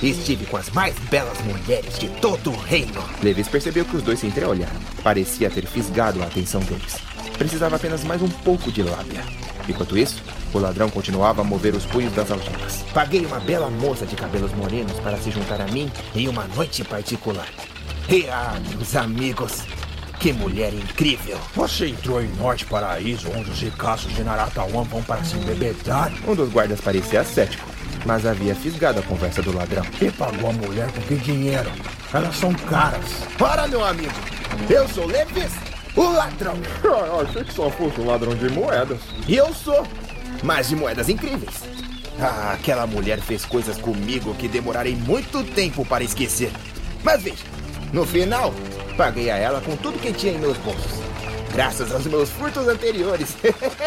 [0.09, 3.03] estive com as mais belas mulheres de todo o reino.
[3.23, 4.81] Levis percebeu que os dois se entreolharam.
[5.03, 6.97] Parecia ter fisgado a atenção deles.
[7.37, 9.25] Precisava apenas mais um pouco de lábia.
[9.69, 10.23] Enquanto isso,
[10.53, 12.83] o ladrão continuava a mover os punhos das algemas.
[12.93, 16.83] Paguei uma bela moça de cabelos morenos para se juntar a mim em uma noite
[16.83, 17.49] particular.
[18.09, 19.63] E ah, meus amigos,
[20.21, 21.39] Que mulher incrível.
[21.55, 26.13] Você entrou em Norte Paraíso, onde os ricaços de Naratawan vão para se embebedar.
[26.29, 27.67] Um dos guardas parecia cético,
[28.05, 29.85] mas havia fisgado a conversa do ladrão.
[30.01, 31.71] E pagou a mulher com que dinheiro?
[32.13, 33.05] Elas são caras.
[33.39, 34.13] Ora, meu amigo,
[34.69, 35.53] eu sou Levis,
[35.97, 36.55] o ladrão.
[36.83, 39.01] Eu achei que só fosse um ladrão de moedas.
[39.27, 39.87] E eu sou,
[40.43, 41.63] mas de moedas incríveis.
[42.21, 46.53] Ah, aquela mulher fez coisas comigo que demorarei muito tempo para esquecer.
[47.03, 47.45] Mas veja,
[47.93, 48.53] no final,
[48.97, 51.01] paguei a ela com tudo que tinha em meus bolsos.
[51.53, 53.37] Graças aos meus furtos anteriores.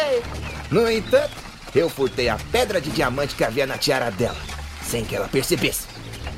[0.70, 1.43] no entanto,
[1.74, 4.38] eu furtei a pedra de diamante que havia na tiara dela,
[4.82, 5.86] sem que ela percebesse.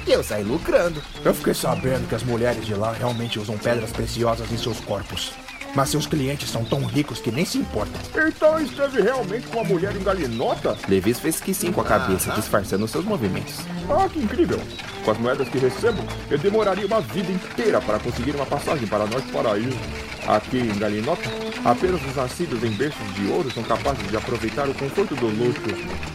[0.06, 1.02] E eu saí lucrando.
[1.24, 5.32] Eu fiquei sabendo que as mulheres de lá realmente usam pedras preciosas em seus corpos.
[5.74, 8.00] Mas seus clientes são tão ricos que nem se importam.
[8.28, 10.76] Então esteve realmente com a mulher em galinota?
[10.88, 13.60] Levis fez que sim com a cabeça, disfarçando seus movimentos.
[13.88, 14.60] Ah, que incrível!
[15.04, 19.06] Com as moedas que recebo, eu demoraria uma vida inteira para conseguir uma passagem para
[19.06, 19.78] Norte Paraíso.
[20.26, 21.30] Aqui em Galinota,
[21.64, 25.62] apenas os nascidos em berços de ouro são capazes de aproveitar o conforto do luxo.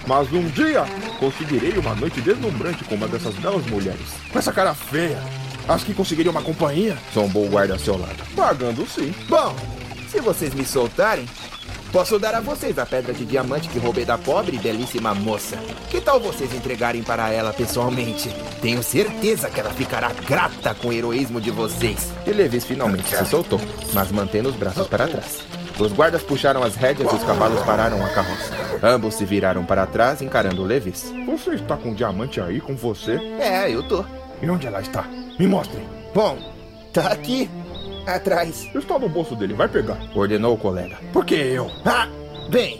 [0.05, 0.83] Mas um dia,
[1.19, 4.07] conseguirei uma noite deslumbrante com uma dessas belas mulheres.
[4.29, 5.17] Com essa cara feia,
[5.67, 6.97] acho que conseguiria uma companhia?
[7.13, 8.23] Zombou o guarda ao seu lado.
[8.35, 9.13] Pagando sim.
[9.27, 9.55] Bom,
[10.09, 11.25] se vocês me soltarem,
[11.91, 15.57] posso dar a vocês a pedra de diamante que roubei da pobre e belíssima moça.
[15.89, 18.29] Que tal vocês entregarem para ela pessoalmente?
[18.61, 22.11] Tenho certeza que ela ficará grata com o heroísmo de vocês.
[22.25, 23.59] E Levis finalmente se soltou,
[23.93, 25.39] mas mantendo os braços para trás.
[25.79, 28.51] Os guardas puxaram as rédeas e os cavalos pararam a carroça.
[28.83, 31.11] Ambos se viraram para trás, encarando Levis.
[31.25, 33.13] Você está com um diamante aí com você?
[33.39, 34.03] É, eu tô.
[34.41, 35.05] E onde ela está?
[35.41, 35.83] Me mostrem.
[36.13, 36.37] Bom,
[36.93, 37.49] tá aqui,
[38.05, 38.69] atrás.
[38.75, 39.97] Está no bolso dele, vai pegar.
[40.13, 40.99] Ordenou o colega.
[41.11, 41.67] Por que eu?
[41.83, 42.07] Ah,
[42.47, 42.79] bem,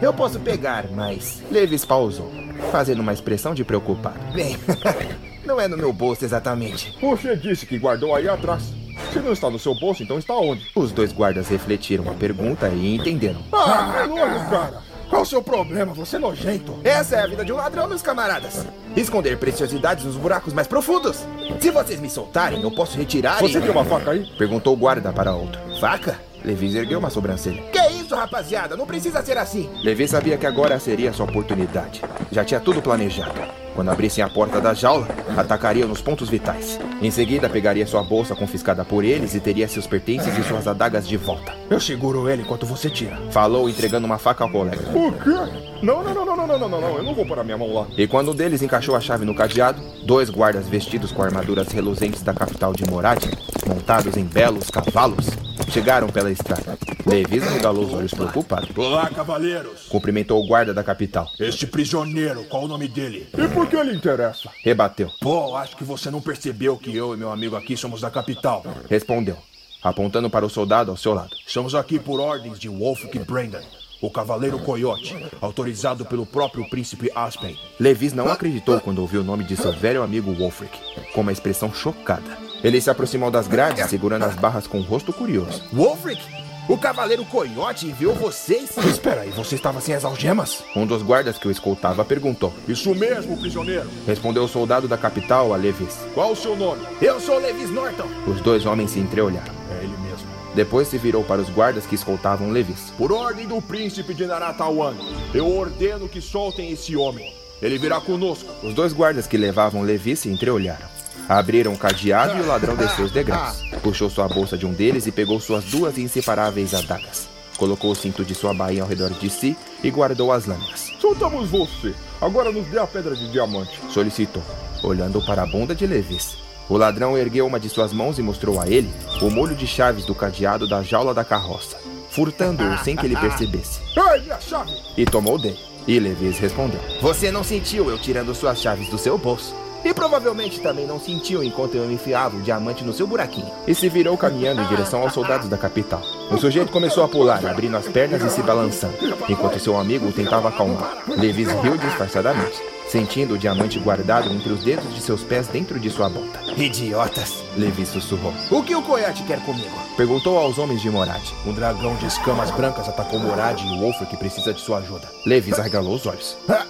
[0.00, 1.42] eu posso pegar, mas.
[1.50, 2.30] Levis pausou,
[2.70, 4.20] fazendo uma expressão de preocupado.
[4.32, 4.56] Bem,
[5.44, 6.96] não é no meu bolso exatamente.
[7.00, 8.72] Você disse que guardou aí atrás.
[9.12, 10.64] Se não está no seu bolso, então está onde?
[10.76, 13.40] Os dois guardas refletiram a pergunta e entenderam.
[13.52, 14.85] Ah, é nojo, cara.
[15.08, 15.92] Qual o seu problema?
[15.94, 16.78] Você é nojento.
[16.82, 18.66] Essa é a vida de um ladrão, meus camaradas.
[18.96, 21.24] Esconder preciosidades nos buracos mais profundos.
[21.60, 23.60] Se vocês me soltarem, eu posso retirar Você e...
[23.60, 24.26] tem uma faca aí?
[24.36, 25.60] Perguntou o guarda para outro.
[25.80, 26.18] Faca?
[26.44, 27.62] Levis ergueu uma sobrancelha.
[27.72, 28.76] Que isso, isso, rapaziada.
[28.76, 29.68] Não precisa ser assim.
[29.82, 32.02] Levi sabia que agora seria sua oportunidade.
[32.30, 33.66] Já tinha tudo planejado.
[33.74, 35.06] Quando abrissem a porta da jaula,
[35.36, 36.80] atacariam nos pontos vitais.
[37.02, 41.06] Em seguida, pegaria sua bolsa confiscada por eles e teria seus pertences e suas adagas
[41.06, 41.52] de volta.
[41.68, 43.18] Eu seguro ele enquanto você tira.
[43.30, 44.80] Falou, entregando uma faca ao colega.
[44.96, 45.66] O quê?
[45.82, 47.86] Não, não, não, não, não, não, não, não, Eu não vou parar minha mão lá.
[47.98, 52.22] E quando um deles encaixou a chave no cadeado, dois guardas vestidos com armaduras reluzentes
[52.22, 53.22] da capital de Morad,
[53.66, 55.28] montados em belos cavalos,
[55.68, 56.78] chegaram pela estrada.
[57.04, 58.68] Levi regalou os olhos preocupado.
[58.76, 59.86] Olá, cavaleiros.
[59.88, 61.30] Cumprimentou o guarda da capital.
[61.38, 63.28] Este prisioneiro, qual o nome dele?
[63.36, 64.50] E por que ele interessa?
[64.62, 65.10] Rebateu.
[65.20, 68.64] Pô, acho que você não percebeu que eu e meu amigo aqui somos da capital.
[68.88, 69.36] Respondeu,
[69.82, 71.34] apontando para o soldado ao seu lado.
[71.46, 73.62] Estamos aqui por ordens de Wolfric Brandon,
[74.00, 77.56] o Cavaleiro Coyote, autorizado pelo próprio príncipe Aspen.
[77.80, 80.78] Levis não acreditou quando ouviu o nome de seu velho amigo Wolfric,
[81.14, 82.46] com uma expressão chocada.
[82.62, 85.62] Ele se aproximou das grades, segurando as barras com um rosto curioso.
[85.72, 86.22] Wolfric,
[86.68, 88.76] o Cavaleiro Coiote enviou vocês?
[88.78, 90.64] Espera aí, você estava sem as algemas?
[90.74, 92.52] Um dos guardas que o escoltava perguntou.
[92.66, 93.88] Isso mesmo, prisioneiro.
[94.06, 95.96] Respondeu o soldado da capital a Levis.
[96.14, 96.84] Qual o seu nome?
[97.00, 98.08] Eu sou Levis Norton.
[98.26, 99.54] Os dois homens se entreolharam.
[99.70, 100.26] É ele mesmo.
[100.54, 102.92] Depois se virou para os guardas que escoltavam Levis.
[102.96, 104.94] Por ordem do príncipe de Naratawan,
[105.34, 107.32] eu ordeno que soltem esse homem.
[107.62, 108.52] Ele virá conosco.
[108.62, 110.95] Os dois guardas que levavam Levi se entreolharam.
[111.28, 113.60] Abriram o cadeado e o ladrão desceu os degraus.
[113.82, 117.28] Puxou sua bolsa de um deles e pegou suas duas inseparáveis adagas.
[117.56, 120.92] Colocou o cinto de sua bainha ao redor de si e guardou as lâminas.
[121.00, 121.94] Soltamos você.
[122.20, 123.80] Agora nos dê a pedra de diamante.
[123.90, 124.42] Solicitou,
[124.82, 126.36] olhando para a bunda de Levis.
[126.68, 128.92] O ladrão ergueu uma de suas mãos e mostrou a ele
[129.22, 131.76] o molho de chaves do cadeado da jaula da carroça,
[132.10, 133.80] furtando-o sem que ele percebesse.
[133.96, 134.72] Ei, minha chave!
[134.96, 135.58] E tomou dele.
[135.86, 136.80] E Levis respondeu.
[137.00, 139.54] Você não sentiu eu tirando suas chaves do seu bolso.
[139.86, 143.52] E provavelmente também não sentiu enquanto eu enfiava o diamante no seu buraquinho.
[143.68, 146.02] E se virou caminhando em direção aos soldados da capital.
[146.28, 148.96] O sujeito começou a pular, abrindo as pernas e se balançando,
[149.28, 151.04] enquanto seu amigo o tentava acalmar.
[151.06, 155.88] Levis riu disfarçadamente, sentindo o diamante guardado entre os dedos de seus pés dentro de
[155.88, 156.40] sua bota.
[156.60, 157.44] Idiotas.
[157.56, 158.34] Levis sussurrou.
[158.50, 159.70] O que o coiote quer comigo?
[159.96, 161.22] Perguntou aos homens de Morad.
[161.46, 165.08] Um dragão de escamas brancas atacou Morad e o Wolfric precisa de sua ajuda.
[165.24, 166.36] Levis arregalou os olhos.
[166.48, 166.66] Ah,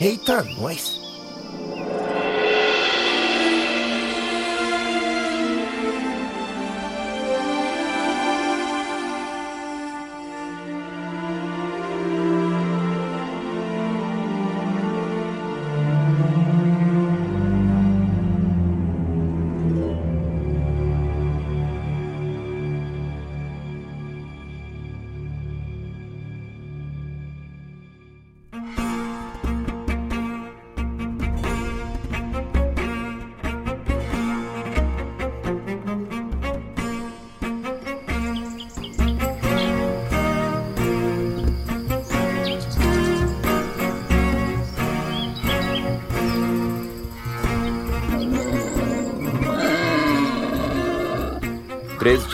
[0.00, 0.97] eita, nós.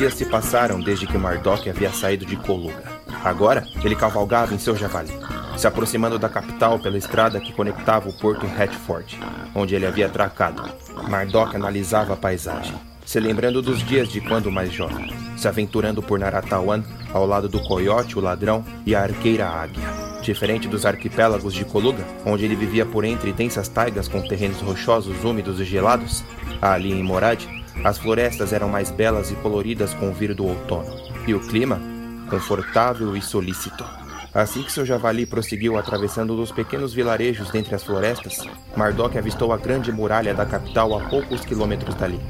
[0.05, 2.83] Dias se passaram desde que Mardok havia saído de Coluga.
[3.25, 5.11] Agora, ele cavalgava em seu javali,
[5.57, 9.19] se aproximando da capital pela estrada que conectava o porto Hatford,
[9.55, 10.63] onde ele havia atracado.
[11.09, 12.75] Mardok analisava a paisagem,
[13.07, 17.63] se lembrando dos dias de quando mais jovem, se aventurando por Naratawan ao lado do
[17.63, 19.89] coiote, o ladrão e a arqueira águia.
[20.21, 25.25] Diferente dos arquipélagos de Coluga, onde ele vivia por entre densas taigas com terrenos rochosos,
[25.25, 26.23] úmidos e gelados,
[26.61, 27.43] ali em Morad,
[27.83, 30.95] as florestas eram mais belas e coloridas com o vir do outono,
[31.27, 31.81] e o clima,
[32.31, 33.85] confortável e solícito.
[34.33, 38.41] Assim que seu javali prosseguiu atravessando os pequenos vilarejos dentre as florestas,
[38.77, 42.21] Mardok avistou a grande muralha da capital a poucos quilômetros dali,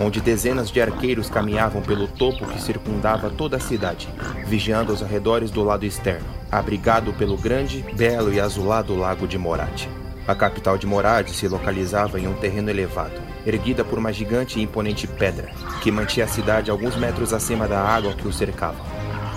[0.00, 4.08] onde dezenas de arqueiros caminhavam pelo topo que circundava toda a cidade,
[4.46, 9.88] vigiando os arredores do lado externo abrigado pelo grande, belo e azulado lago de Morad.
[10.28, 14.62] A capital de Morad se localizava em um terreno elevado, erguida por uma gigante e
[14.62, 15.50] imponente pedra,
[15.82, 18.78] que mantinha a cidade alguns metros acima da água que o cercava.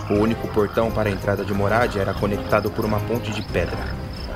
[0.10, 3.78] O único portão para a entrada de Morad era conectado por uma ponte de pedra.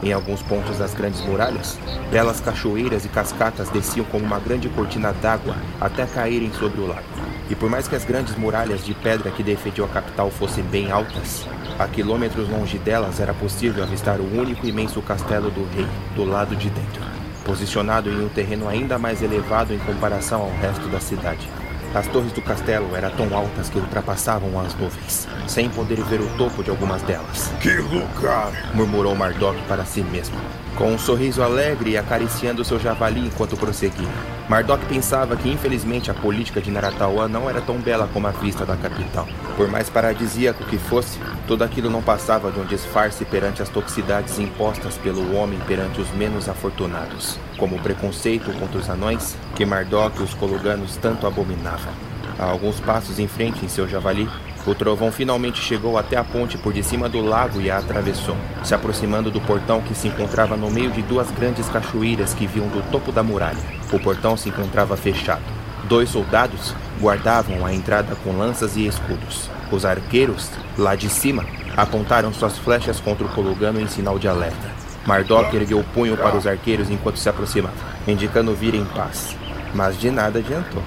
[0.01, 1.77] Em alguns pontos das grandes muralhas,
[2.09, 7.03] belas cachoeiras e cascatas desciam como uma grande cortina d'água até caírem sobre o lago.
[7.49, 10.91] E por mais que as grandes muralhas de pedra que defendiam a capital fossem bem
[10.91, 11.45] altas,
[11.77, 16.55] a quilômetros longe delas era possível avistar o único imenso castelo do rei, do lado
[16.55, 17.01] de dentro,
[17.45, 21.47] posicionado em um terreno ainda mais elevado em comparação ao resto da cidade.
[21.93, 26.37] As torres do castelo eram tão altas que ultrapassavam as nuvens, sem poder ver o
[26.37, 27.51] topo de algumas delas.
[27.61, 28.51] Que lugar!
[28.75, 30.37] murmurou Mardok para si mesmo
[30.79, 34.07] com um sorriso alegre e acariciando seu javali enquanto prosseguia.
[34.47, 38.65] Mardok pensava que infelizmente a política de Naratawan não era tão bela como a vista
[38.65, 39.27] da capital.
[39.57, 44.39] Por mais paradisíaco que fosse, tudo aquilo não passava de um disfarce perante as toxicidades
[44.39, 50.21] impostas pelo homem perante os menos afortunados, como o preconceito contra os anões que Mardok
[50.21, 51.91] e os coluganos tanto abominavam.
[52.39, 54.29] A alguns passos em frente em seu javali,
[54.65, 58.35] o trovão finalmente chegou até a ponte por de cima do lago e a atravessou,
[58.63, 62.67] se aproximando do portão que se encontrava no meio de duas grandes cachoeiras que viam
[62.67, 63.57] do topo da muralha.
[63.91, 65.41] O portão se encontrava fechado.
[65.85, 69.49] Dois soldados guardavam a entrada com lanças e escudos.
[69.71, 71.45] Os arqueiros, lá de cima,
[71.75, 74.69] apontaram suas flechas contra o Colugano em sinal de alerta.
[75.05, 77.73] Mardok ergueu o punho para os arqueiros enquanto se aproximava,
[78.07, 79.35] indicando vir em paz.
[79.73, 80.83] Mas de nada adiantou.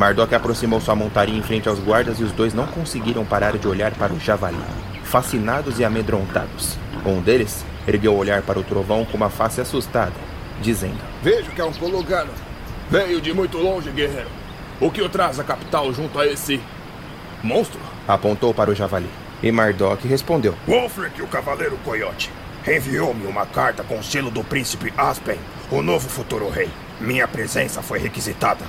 [0.00, 3.68] Mardok aproximou sua montaria em frente aos guardas e os dois não conseguiram parar de
[3.68, 4.56] olhar para o javali,
[5.04, 6.78] fascinados e amedrontados.
[7.04, 10.14] Um deles ergueu o olhar para o trovão com uma face assustada,
[10.62, 12.30] dizendo: Vejo que é um colugano.
[12.88, 14.30] Veio de muito longe, guerreiro.
[14.80, 16.58] O que o traz à capital junto a esse
[17.42, 17.78] monstro?
[18.08, 19.10] Apontou para o javali.
[19.42, 22.30] E Mardok respondeu: Wolfric, o Cavaleiro Coyote,
[22.66, 25.38] enviou-me uma carta com o selo do príncipe Aspen,
[25.70, 26.70] o novo futuro rei.
[26.98, 28.64] Minha presença foi requisitada.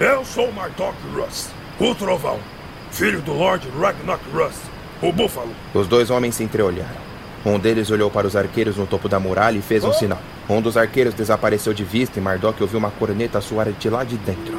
[0.00, 2.40] Eu sou Mardok Russ, o Trovão,
[2.90, 4.56] filho do Lord Ragnarok Russ,
[5.02, 5.54] o Búfalo.
[5.74, 7.02] Os dois homens se entreolharam.
[7.44, 9.92] Um deles olhou para os arqueiros no topo da muralha e fez um oh.
[9.92, 10.18] sinal.
[10.48, 14.16] Um dos arqueiros desapareceu de vista e Mardok ouviu uma corneta soar de lá de
[14.16, 14.58] dentro.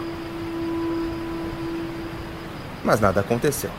[2.83, 3.71] Mas nada aconteceu.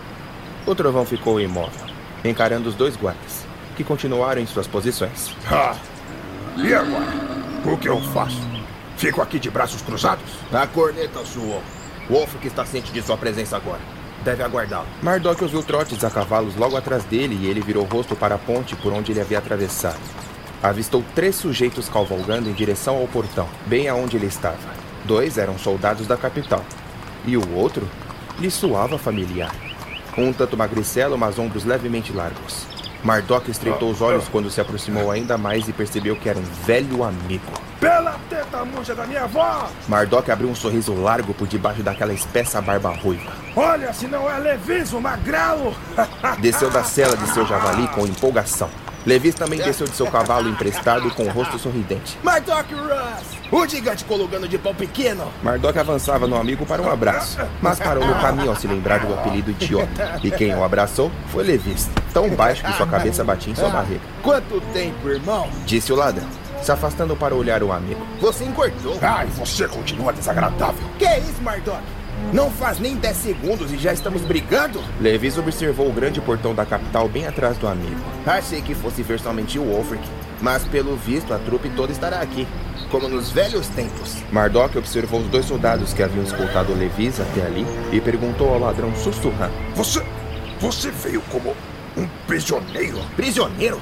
[0.66, 1.86] O trovão ficou imóvel,
[2.24, 3.44] encarando os dois guardas,
[3.76, 5.32] que continuaram em suas posições.
[5.48, 5.76] Ah,
[6.56, 7.12] e agora?
[7.64, 8.61] O que eu faço?
[9.02, 10.30] Fico aqui de braços cruzados?
[10.52, 11.60] A corneta soou.
[12.08, 13.80] Wolf que está ciente de sua presença agora.
[14.22, 14.86] Deve aguardá-lo.
[15.02, 18.38] Mardok ouviu trotes a cavalos logo atrás dele e ele virou o rosto para a
[18.38, 19.98] ponte por onde ele havia atravessado.
[20.62, 24.56] Avistou três sujeitos cavalgando em direção ao portão, bem aonde ele estava.
[25.04, 26.64] Dois eram soldados da capital.
[27.26, 27.88] E o outro
[28.38, 29.52] lhe soava familiar.
[30.16, 32.68] Um tanto magricelo, mas ombros levemente largos.
[33.02, 37.02] Mardok estreitou os olhos quando se aproximou ainda mais e percebeu que era um velho
[37.02, 37.71] amigo.
[37.82, 39.68] Pela teta murcha da minha avó!
[39.88, 43.32] Mardok abriu um sorriso largo por debaixo daquela espessa barba ruiva.
[43.56, 45.74] Olha, se não é Levis, o magrelo!
[46.38, 48.70] Desceu da cela de seu javali com empolgação.
[49.04, 52.16] Levis também desceu de seu cavalo emprestado com o rosto sorridente.
[52.22, 53.26] Mardok Russ!
[53.50, 55.26] O gigante colugando de pão pequeno!
[55.42, 59.12] Mardok avançava no amigo para um abraço, mas parou no caminho ao se lembrar do
[59.12, 60.20] apelido idiota.
[60.22, 64.02] E quem o abraçou foi Levis, tão baixo que sua cabeça batia em sua barriga.
[64.22, 65.50] Quanto tempo, irmão?
[65.66, 68.00] Disse o ladrão se afastando para olhar o amigo.
[68.20, 68.98] Você engordou.
[69.02, 70.88] Ai, você continua desagradável.
[70.98, 71.82] Que é isso, Mardok?
[72.32, 74.82] Não faz nem 10 segundos e já estamos brigando?
[75.00, 78.00] Levis observou o grande portão da capital bem atrás do amigo.
[78.24, 80.02] Achei que fosse ver somente o Wolfric,
[80.40, 82.46] mas pelo visto a trupe toda estará aqui,
[82.90, 84.22] como nos velhos tempos.
[84.30, 88.94] Mardok observou os dois soldados que haviam escoltado Levis até ali e perguntou ao ladrão
[88.94, 90.02] sussurrando: Você.
[90.60, 91.56] Você veio como
[91.96, 93.00] um prisioneiro?
[93.16, 93.80] Prisioneiro?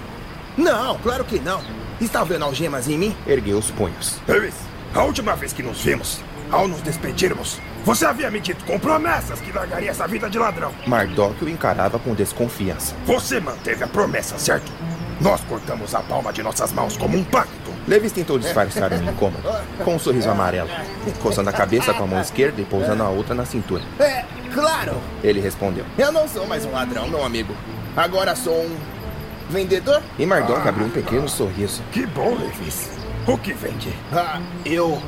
[0.56, 1.60] Não, claro que não.
[2.00, 3.16] Está vendo algemas em mim?
[3.26, 4.18] Ergueu os punhos.
[4.26, 4.54] Levis,
[4.94, 6.20] a última vez que nos vimos,
[6.50, 10.70] ao nos despedirmos, Você havia me dito com promessas que largaria essa vida de ladrão.
[10.86, 12.94] Mardok o encarava com desconfiança.
[13.06, 14.70] Você manteve a promessa, certo?
[15.20, 17.70] Nós cortamos a palma de nossas mãos como um pacto.
[17.88, 19.42] Levis tentou disfarçar o incômodo,
[19.82, 20.68] com um sorriso amarelo,
[21.22, 23.82] coçando a cabeça com a mão esquerda e pousando a outra na cintura.
[23.98, 25.00] É, claro.
[25.24, 25.84] Ele respondeu.
[25.98, 27.54] Eu não sou mais um ladrão, meu amigo.
[27.96, 28.76] Agora sou um
[29.50, 30.02] vendedor.
[30.18, 31.82] E Mardok abriu um pequeno sorriso.
[31.92, 32.90] Que bom, Levis.
[33.26, 33.92] O que vende?
[34.12, 35.00] Ah, eu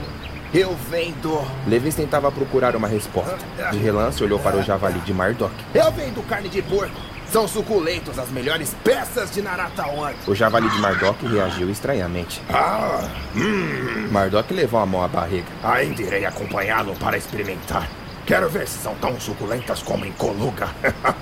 [0.55, 1.41] eu vendo.
[1.67, 3.39] Levis tentava procurar uma resposta.
[3.71, 5.55] De relance, olhou para o javali de Mardok.
[5.73, 7.01] Eu vendo carne de porco.
[7.33, 10.13] São suculentos as melhores peças de Naratawan.
[10.27, 12.43] O javali de Mardok reagiu estranhamente.
[12.51, 14.09] Ah, hum.
[14.11, 15.47] Mardok levou a mão à barriga.
[15.65, 17.89] Ainda irei acompanhá-lo para experimentar.
[18.27, 20.69] Quero ver se são tão suculentas como em Coluga.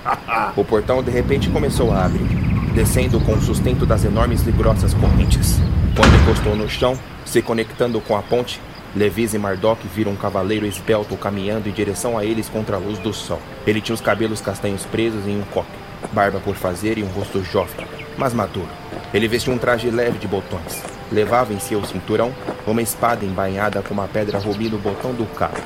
[0.57, 2.27] o portão de repente começou a abrir,
[2.73, 5.59] descendo com o sustento das enormes e grossas correntes.
[5.95, 8.59] Quando encostou no chão, se conectando com a ponte,
[8.95, 12.99] Levis e Mardok viram um cavaleiro esbelto caminhando em direção a eles contra a luz
[12.99, 13.39] do sol.
[13.65, 15.69] Ele tinha os cabelos castanhos presos em um coque,
[16.11, 17.85] barba por fazer e um rosto jovem,
[18.17, 18.67] mas maduro.
[19.13, 20.83] Ele vestia um traje leve de botões.
[21.11, 22.33] Levava em seu cinturão
[22.65, 25.57] uma espada embainhada com uma pedra rubi no botão do cabo.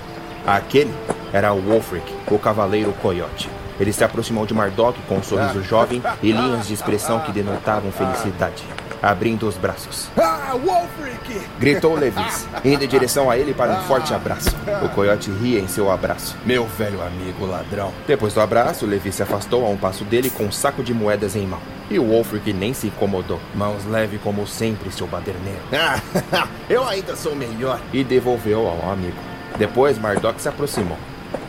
[0.45, 0.94] Aquele
[1.32, 3.49] era o Wolfric, o cavaleiro coiote.
[3.80, 7.92] Ele se aproximou de Mardok com um sorriso jovem e linhas de expressão que denotavam
[7.92, 8.64] felicidade
[9.06, 10.10] abrindo os braços.
[10.18, 11.40] Ah, Wolfric!
[11.60, 14.50] Gritou Levis, indo em direção a ele para um forte abraço.
[14.84, 16.36] O coiote ria em seu abraço.
[16.44, 17.92] Meu velho amigo ladrão.
[18.08, 21.36] Depois do abraço, Levis se afastou a um passo dele com um saco de moedas
[21.36, 21.62] em mão.
[21.90, 23.40] E o Wolfric nem se incomodou.
[23.54, 25.62] Mãos leve como sempre, seu baderneiro.
[25.72, 27.80] Ah, eu ainda sou melhor.
[27.94, 29.18] E devolveu ao amigo.
[29.58, 30.98] Depois, Mardok se aproximou.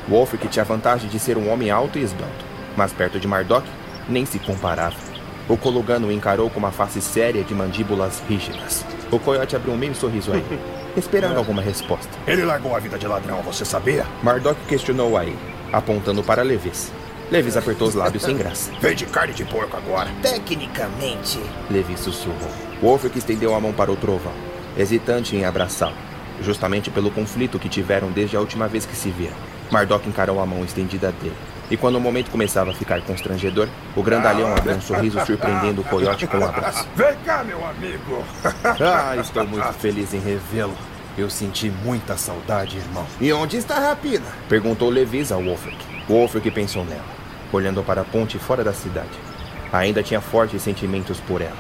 [0.09, 2.45] Wolfric tinha a vantagem de ser um homem alto e esbelto.
[2.77, 3.67] Mas perto de Mardok,
[4.09, 4.97] nem se comparava.
[5.49, 8.85] O Colugano o encarou com uma face séria de mandíbulas rígidas.
[9.11, 10.61] O coiote abriu um meio sorriso a ele,
[10.97, 12.11] esperando alguma resposta.
[12.27, 14.05] Ele largou a vida de ladrão, você sabia?
[14.23, 15.39] Mardok questionou a ele,
[15.73, 16.93] apontando para Levis.
[17.31, 18.71] Levis apertou os lábios sem graça.
[18.81, 20.11] Vende carne de porco agora.
[20.23, 21.41] Tecnicamente.
[21.71, 22.51] Levis sussurrou.
[22.81, 24.33] Wolfric estendeu a mão para o trovão,
[24.77, 25.97] hesitante em abraçá-lo,
[26.43, 29.56] justamente pelo conflito que tiveram desde a última vez que se viram.
[29.71, 31.37] Mardok encarou a mão estendida dele.
[31.69, 35.85] E quando o momento começava a ficar constrangedor, o grandalhão abriu um sorriso surpreendendo o
[35.85, 36.87] coiote com um abraço.
[36.95, 38.25] Vem cá, meu amigo!
[38.65, 40.77] ah, estou muito feliz em revê-lo.
[41.19, 43.07] Eu senti muita saudade, irmão.
[43.21, 44.27] E onde está a rapina?
[44.49, 45.79] Perguntou Levis ao Wolfric.
[46.07, 47.03] Wolfric pensou nela,
[47.51, 49.19] olhando para a ponte fora da cidade.
[49.73, 51.57] Ainda tinha fortes sentimentos por ela.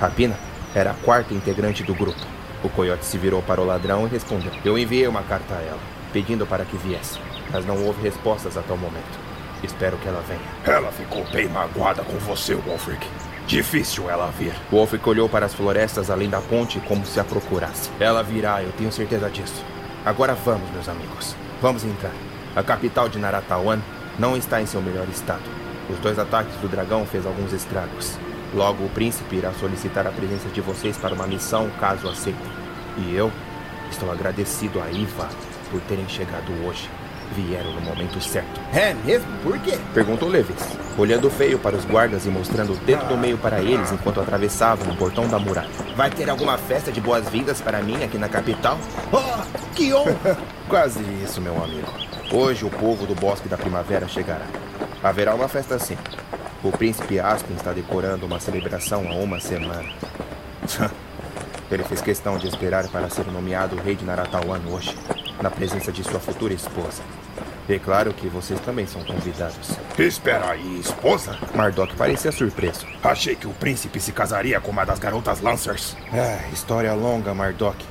[0.00, 0.36] Rapina
[0.74, 2.20] era a quarta integrante do grupo.
[2.62, 5.80] O coiote se virou para o ladrão e respondeu: Eu enviei uma carta a ela,
[6.12, 7.18] pedindo para que viesse,
[7.50, 9.18] mas não houve respostas até o momento.
[9.62, 10.40] Espero que ela venha.
[10.64, 13.06] Ela ficou bem magoada com você, Wolfric.
[13.46, 14.52] Difícil ela vir.
[14.70, 17.90] Wolfric olhou para as florestas além da ponte como se a procurasse.
[17.98, 19.64] Ela virá, eu tenho certeza disso.
[20.04, 21.34] Agora vamos, meus amigos.
[21.60, 22.12] Vamos entrar.
[22.54, 23.80] A capital de Naratawan
[24.18, 25.42] não está em seu melhor estado.
[25.90, 28.16] Os dois ataques do dragão fez alguns estragos.
[28.54, 32.46] Logo, o príncipe irá solicitar a presença de vocês para uma missão, caso aceitem.
[32.98, 33.32] E eu
[33.90, 35.28] estou agradecido a Iva
[35.70, 36.88] por terem chegado hoje.
[37.34, 38.60] Vieram no momento certo.
[38.72, 39.28] É mesmo?
[39.42, 39.78] Por quê?
[39.92, 40.56] Perguntou Levis,
[40.96, 44.90] olhando feio para os guardas e mostrando o dedo do meio para eles enquanto atravessavam
[44.90, 45.68] o portão da muralha.
[45.94, 48.78] Vai ter alguma festa de boas-vindas para mim aqui na capital?
[49.12, 50.38] Oh, que honra!
[50.68, 51.92] Quase isso, meu amigo.
[52.32, 54.46] Hoje o povo do Bosque da Primavera chegará.
[55.02, 55.98] Haverá uma festa sim.
[56.62, 59.88] O príncipe Aspen está decorando uma celebração há uma semana.
[61.70, 64.96] Ele fez questão de esperar para ser nomeado rei de Naratawan hoje
[65.42, 67.02] na presença de sua futura esposa.
[67.68, 69.72] E claro que vocês também são convidados.
[69.98, 71.38] Espera aí, esposa?
[71.54, 72.86] Mardok parecia surpreso.
[73.04, 75.94] Achei que o príncipe se casaria com uma das garotas Lancers.
[76.12, 77.84] É, história longa, Mardok.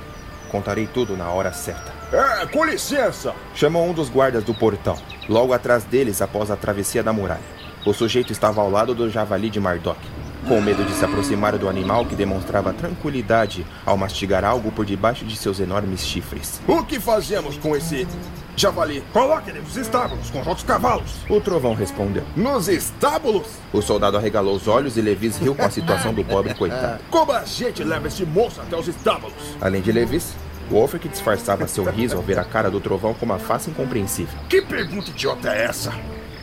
[0.50, 1.92] Contarei tudo na hora certa.
[2.12, 3.34] É, com licença!
[3.54, 4.98] Chamou um dos guardas do portão,
[5.28, 7.58] logo atrás deles após a travessia da muralha.
[7.86, 10.00] O sujeito estava ao lado do javali de Mardok,
[10.48, 15.26] com medo de se aproximar do animal que demonstrava tranquilidade ao mastigar algo por debaixo
[15.26, 16.58] de seus enormes chifres.
[16.66, 18.08] O que fazemos com esse
[18.56, 19.04] javali?
[19.12, 21.16] Coloque ele nos estábulos com os outros cavalos.
[21.28, 22.24] O trovão respondeu.
[22.34, 23.46] Nos estábulos?
[23.74, 27.02] O soldado arregalou os olhos e Levis riu com a situação do pobre coitado.
[27.10, 29.34] Como a gente leva esse moço até os estábulos?
[29.60, 30.34] Além de Levis,
[30.70, 34.38] Wolfric disfarçava seu riso ao ver a cara do trovão com uma face incompreensível.
[34.48, 35.92] Que pergunta idiota é essa?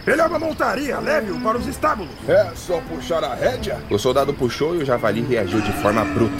[0.08, 2.14] Ele é uma montaria, leve-o para os estábulos.
[2.28, 3.80] É só puxar a rédea?
[3.90, 6.36] O soldado puxou e o javali reagiu de forma bruta.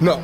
[0.00, 0.22] Não,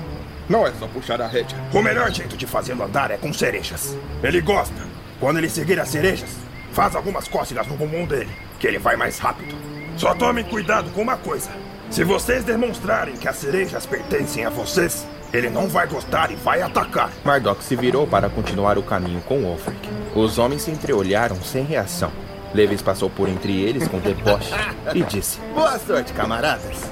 [0.48, 1.59] não é só puxar a rédea.
[1.72, 3.97] O melhor jeito de fazê-lo andar é com cerejas.
[4.22, 4.81] Ele gosta.
[5.18, 6.31] Quando ele seguir as cerejas,
[6.72, 9.56] faz algumas cócegas no bumbum dele, que ele vai mais rápido.
[9.97, 11.51] Só tomem cuidado com uma coisa.
[11.90, 15.05] Se vocês demonstrarem que as cerejas pertencem a vocês,
[15.35, 17.11] Ele não vai gostar e vai atacar.
[17.24, 19.89] Mardok se virou para continuar o caminho com Wolfric.
[20.15, 22.12] Os homens se entreolharam sem reação.
[22.55, 24.55] Levis passou por entre eles com deboche
[24.94, 26.89] e disse: Boa sorte, camaradas.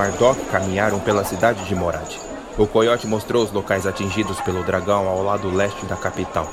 [0.00, 2.08] Mardok caminharam pela cidade de Morad.
[2.56, 6.48] O coiote mostrou os locais atingidos pelo dragão ao lado leste da capital,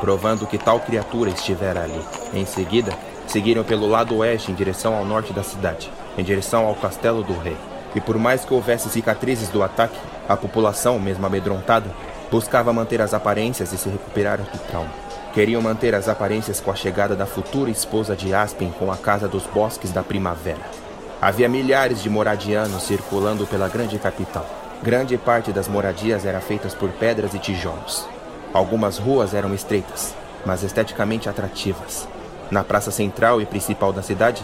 [0.00, 2.00] provando que tal criatura estivera ali.
[2.32, 2.96] Em seguida,
[3.26, 7.36] seguiram pelo lado oeste em direção ao norte da cidade, em direção ao castelo do
[7.36, 7.56] rei.
[7.92, 9.98] E por mais que houvesse cicatrizes do ataque,
[10.28, 11.90] a população, mesmo amedrontada,
[12.30, 14.92] buscava manter as aparências e se recuperar do trauma.
[15.34, 19.26] Queriam manter as aparências com a chegada da futura esposa de Aspen com a Casa
[19.26, 20.91] dos Bosques da Primavera.
[21.22, 24.44] Havia milhares de moradianos circulando pela grande capital.
[24.82, 28.08] Grande parte das moradias era feitas por pedras e tijolos.
[28.52, 32.08] Algumas ruas eram estreitas, mas esteticamente atrativas.
[32.50, 34.42] Na praça central e principal da cidade,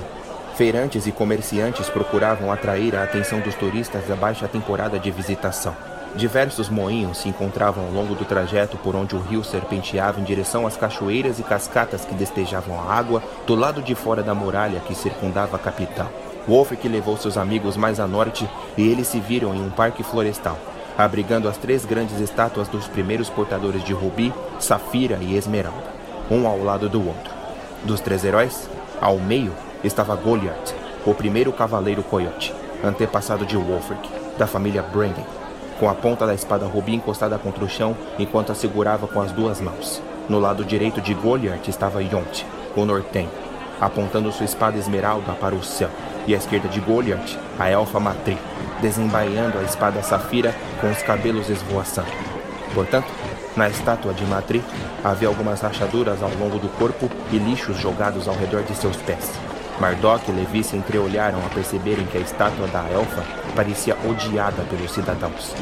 [0.55, 5.75] feirantes e comerciantes procuravam atrair a atenção dos turistas da baixa temporada de visitação.
[6.15, 10.65] Diversos moinhos se encontravam ao longo do trajeto por onde o rio serpenteava em direção
[10.65, 14.95] às cachoeiras e cascatas que despejavam a água do lado de fora da muralha que
[14.95, 16.09] circundava a capital.
[16.49, 20.57] Wolfric levou seus amigos mais a norte e eles se viram em um parque florestal,
[20.97, 25.93] abrigando as três grandes estátuas dos primeiros portadores de rubi, safira e esmeralda,
[26.31, 27.35] um ao lado do outro.
[27.85, 28.67] Dos três heróis,
[28.99, 29.53] ao meio
[29.85, 34.09] estava Goliath, o primeiro cavaleiro coiote, antepassado de Wolfric,
[34.39, 35.27] da família Brandon,
[35.79, 39.33] com a ponta da espada rubi encostada contra o chão enquanto a segurava com as
[39.33, 40.01] duas mãos.
[40.31, 43.31] No lado direito de Goliath estava Yont, o nortenho,
[43.79, 45.91] apontando sua espada esmeralda para o céu
[46.29, 48.37] e à esquerda de Goliath, a elfa Matri,
[48.83, 52.13] desembaiando a espada safira com os cabelos esvoaçando.
[52.75, 53.09] Portanto,
[53.57, 54.63] na estátua de Matri
[55.03, 59.33] havia algumas rachaduras ao longo do corpo e lixos jogados ao redor de seus pés.
[59.81, 63.25] Mardok e Levi se entreolharam a perceberem que a estátua da elfa
[63.57, 65.55] parecia odiada pelos cidadãos.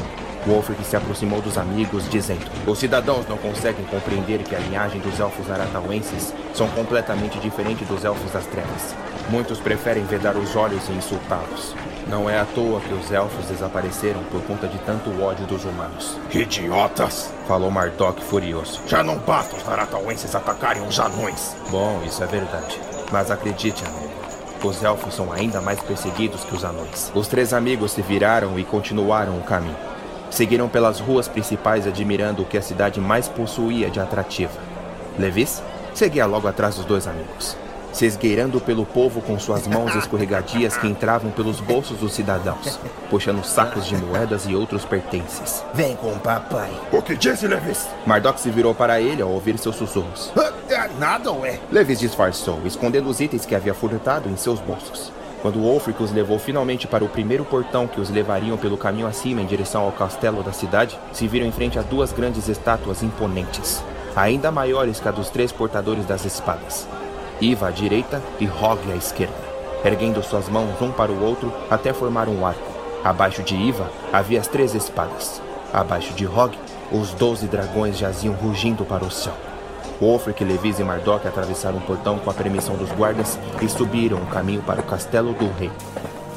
[0.45, 5.19] Wolfric se aproximou dos amigos, dizendo: Os cidadãos não conseguem compreender que a linhagem dos
[5.19, 8.95] elfos aratauenses são completamente diferente dos elfos das trevas.
[9.29, 11.75] Muitos preferem vedar os olhos e insultá-los.
[12.07, 16.17] Não é à toa que os elfos desapareceram por conta de tanto ódio dos humanos.
[16.31, 17.33] Idiotas!
[17.45, 18.81] Falou Mardok furioso.
[18.87, 21.55] Já não basta os aratauenses atacarem os anões.
[21.69, 22.79] Bom, isso é verdade.
[23.11, 24.13] Mas acredite, amigo.
[24.63, 27.11] Os elfos são ainda mais perseguidos que os anões.
[27.13, 29.75] Os três amigos se viraram e continuaram o caminho.
[30.31, 34.59] Seguiram pelas ruas principais admirando o que a cidade mais possuía de atrativa.
[35.19, 35.61] Levis
[35.93, 37.57] seguia logo atrás dos dois amigos,
[37.97, 42.79] se esgueirando pelo povo com suas mãos escorregadias que entravam pelos bolsos dos cidadãos,
[43.09, 45.65] puxando sacos de moedas e outros pertences.
[45.73, 46.69] Vem com o papai.
[46.91, 47.87] O que disse, Levis?
[48.05, 50.31] Mardok se virou para ele ao ouvir seus sussurros.
[50.37, 51.59] Ah, é nada, ué.
[51.71, 55.11] Levis disfarçou, escondendo os itens que havia furtado em seus bolsos.
[55.41, 59.41] Quando Wolfric os levou finalmente para o primeiro portão que os levariam pelo caminho acima
[59.41, 63.83] em direção ao castelo da cidade, se viram em frente a duas grandes estátuas imponentes,
[64.15, 66.87] ainda maiores que a dos três portadores das espadas.
[67.39, 69.35] Iva à direita e Hog à esquerda,
[69.85, 72.71] erguendo suas mãos um para o outro até formar um arco.
[73.03, 75.41] Abaixo de Iva havia as três espadas.
[75.71, 76.57] Abaixo de Hog,
[76.91, 79.33] os doze dragões jaziam rugindo para o céu.
[80.01, 84.27] Wolfric, Levis e Mardok atravessaram o portão com a permissão dos guardas e subiram o
[84.27, 85.71] caminho para o castelo do rei.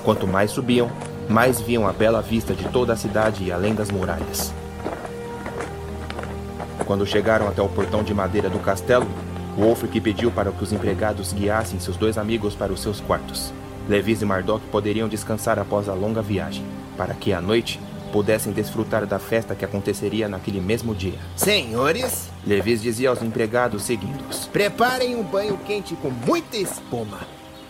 [0.05, 0.90] Quanto mais subiam,
[1.28, 4.52] mais viam a bela vista de toda a cidade e além das muralhas.
[6.86, 9.06] Quando chegaram até o portão de madeira do castelo,
[9.56, 13.52] Wolfric pediu para que os empregados guiassem seus dois amigos para os seus quartos.
[13.89, 16.64] Levis e Mardok poderiam descansar após a longa viagem,
[16.97, 17.81] para que à noite
[18.12, 21.18] pudessem desfrutar da festa que aconteceria naquele mesmo dia.
[21.36, 27.18] Senhores, Levis dizia aos empregados seguindo-os: preparem um banho quente com muita espuma.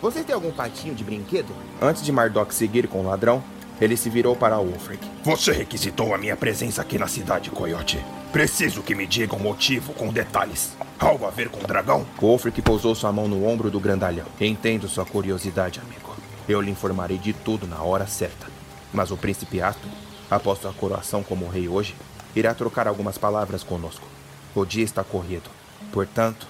[0.01, 1.53] Vocês têm algum patinho de brinquedo?
[1.79, 3.43] Antes de Mardok seguir com o ladrão,
[3.81, 5.05] ele se virou para Wolfric.
[5.23, 7.99] Você requisitou a minha presença aqui na cidade, Coyote.
[8.31, 10.77] Preciso que me diga o motivo com detalhes.
[10.99, 12.05] Algo a ver com o dragão?
[12.21, 14.27] Wolfric pousou sua mão no ombro do grandalhão.
[14.39, 16.15] Entendo sua curiosidade, amigo.
[16.47, 18.47] Eu lhe informarei de tudo na hora certa.
[18.93, 19.89] Mas o príncipe Aston
[20.31, 21.93] após sua coroação como rei hoje,
[22.33, 24.07] irá trocar algumas palavras conosco.
[24.55, 25.49] O dia está corrido.
[25.91, 26.47] Portanto,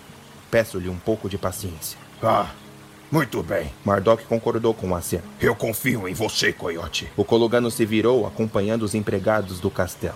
[0.51, 1.97] peço-lhe um pouco de paciência.
[2.21, 2.51] Ah,
[3.11, 3.69] muito bem.
[3.83, 5.21] Mardok concordou com Acer.
[5.39, 7.11] Eu confio em você, Coyote.
[7.17, 10.15] O Colugano se virou, acompanhando os empregados do castelo.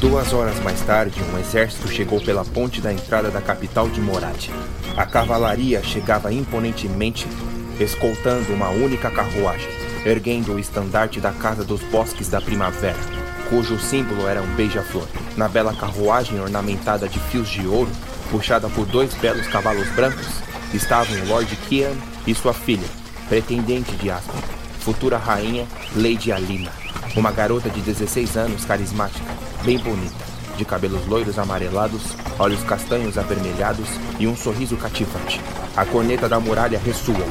[0.00, 4.48] Duas horas mais tarde, um exército chegou pela ponte da entrada da capital de Morad.
[4.96, 7.26] A cavalaria chegava imponentemente
[7.82, 9.68] escoltando uma única carruagem,
[10.04, 12.98] erguendo o estandarte da Casa dos Bosques da Primavera,
[13.48, 15.06] cujo símbolo era um beija-flor.
[15.36, 17.90] Na bela carruagem ornamentada de fios de ouro,
[18.30, 20.26] puxada por dois belos cavalos brancos,
[20.72, 21.92] estavam Lord Kian
[22.26, 22.86] e sua filha,
[23.28, 24.40] pretendente de Aspen,
[24.80, 26.72] futura rainha Lady Alina,
[27.16, 29.32] uma garota de 16 anos carismática,
[29.64, 32.02] bem bonita, de cabelos loiros amarelados,
[32.38, 35.40] olhos castanhos avermelhados e um sorriso cativante.
[35.76, 37.26] A corneta da muralha ressoou,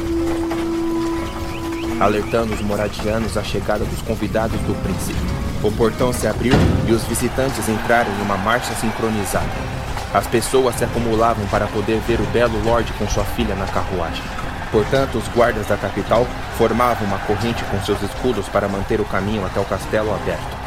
[1.99, 5.19] alertando os moradianos a chegada dos convidados do príncipe.
[5.63, 6.53] O portão se abriu
[6.87, 9.47] e os visitantes entraram em uma marcha sincronizada.
[10.13, 14.23] As pessoas se acumulavam para poder ver o belo Lorde com sua filha na carruagem.
[14.71, 16.27] Portanto, os guardas da capital
[16.57, 20.62] formavam uma corrente com seus escudos para manter o caminho até o castelo aberto.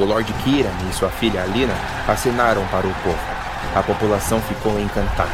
[0.00, 1.74] O Lord Kiran e sua filha Alina
[2.08, 3.18] assinaram para o povo.
[3.74, 5.30] A população ficou encantada.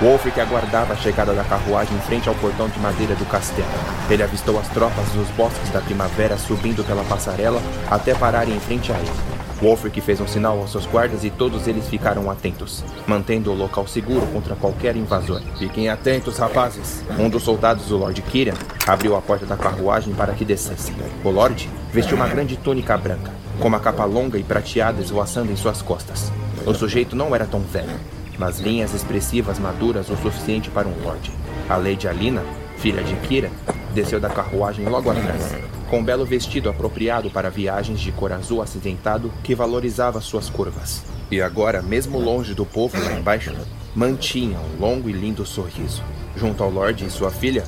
[0.00, 3.68] Wolfric aguardava a chegada da carruagem em frente ao portão de madeira do castelo.
[4.08, 8.90] Ele avistou as tropas dos bosques da primavera subindo pela passarela até pararem em frente
[8.90, 9.34] a ele.
[9.60, 13.86] Wolfric fez um sinal aos seus guardas e todos eles ficaram atentos, mantendo o local
[13.86, 15.42] seguro contra qualquer invasor.
[15.58, 17.04] Fiquem atentos, rapazes.
[17.18, 18.54] Um dos soldados do Lord Kiran
[18.86, 20.96] abriu a porta da carruagem para que descessem.
[21.22, 25.56] O Lord vestiu uma grande túnica branca, com uma capa longa e prateada esvoaçando em
[25.56, 26.32] suas costas.
[26.66, 27.98] O sujeito não era tão velho,
[28.38, 31.30] mas linhas expressivas maduras o suficiente para um lord.
[31.68, 32.42] A Lady Alina,
[32.78, 33.50] filha de Kira,
[33.94, 35.54] desceu da carruagem logo atrás,
[35.88, 41.02] com um belo vestido apropriado para viagens de cor azul acidentado que valorizava suas curvas.
[41.30, 43.54] E agora, mesmo longe do povo lá embaixo,
[43.94, 46.02] mantinha um longo e lindo sorriso.
[46.36, 47.64] Junto ao Lorde e sua filha,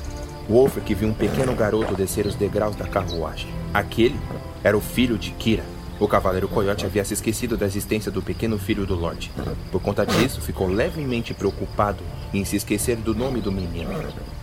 [0.49, 3.49] Wolfric viu um pequeno garoto descer os degraus da carruagem.
[3.73, 4.19] Aquele
[4.63, 5.63] era o filho de Kira,
[5.99, 9.31] o Cavaleiro Coyote havia se esquecido da existência do pequeno filho do Lorde.
[9.71, 12.03] Por conta disso, ficou levemente preocupado
[12.33, 13.89] em se esquecer do nome do menino.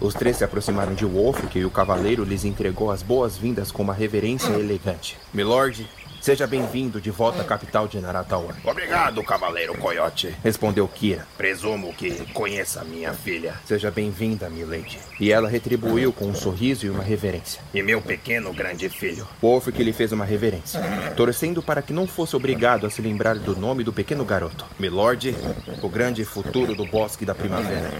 [0.01, 3.94] Os três se aproximaram de Wolf, e o Cavaleiro lhes entregou as boas-vindas com uma
[3.94, 5.16] reverência elegante.
[5.32, 5.89] Milord,
[6.24, 8.56] Seja bem-vindo de volta à capital de Naratawa.
[8.64, 10.34] Obrigado, Cavaleiro Coyote.
[10.42, 11.26] Respondeu Kira.
[11.36, 13.52] Presumo que conheça minha filha.
[13.66, 14.98] Seja bem-vinda, milady.
[15.20, 17.60] E ela retribuiu com um sorriso e uma reverência.
[17.74, 19.28] E meu pequeno grande filho.
[19.42, 20.80] Wolf que lhe fez uma reverência,
[21.14, 24.64] torcendo para que não fosse obrigado a se lembrar do nome do pequeno garoto.
[24.78, 25.36] Milord,
[25.82, 27.92] o grande futuro do bosque da primavera.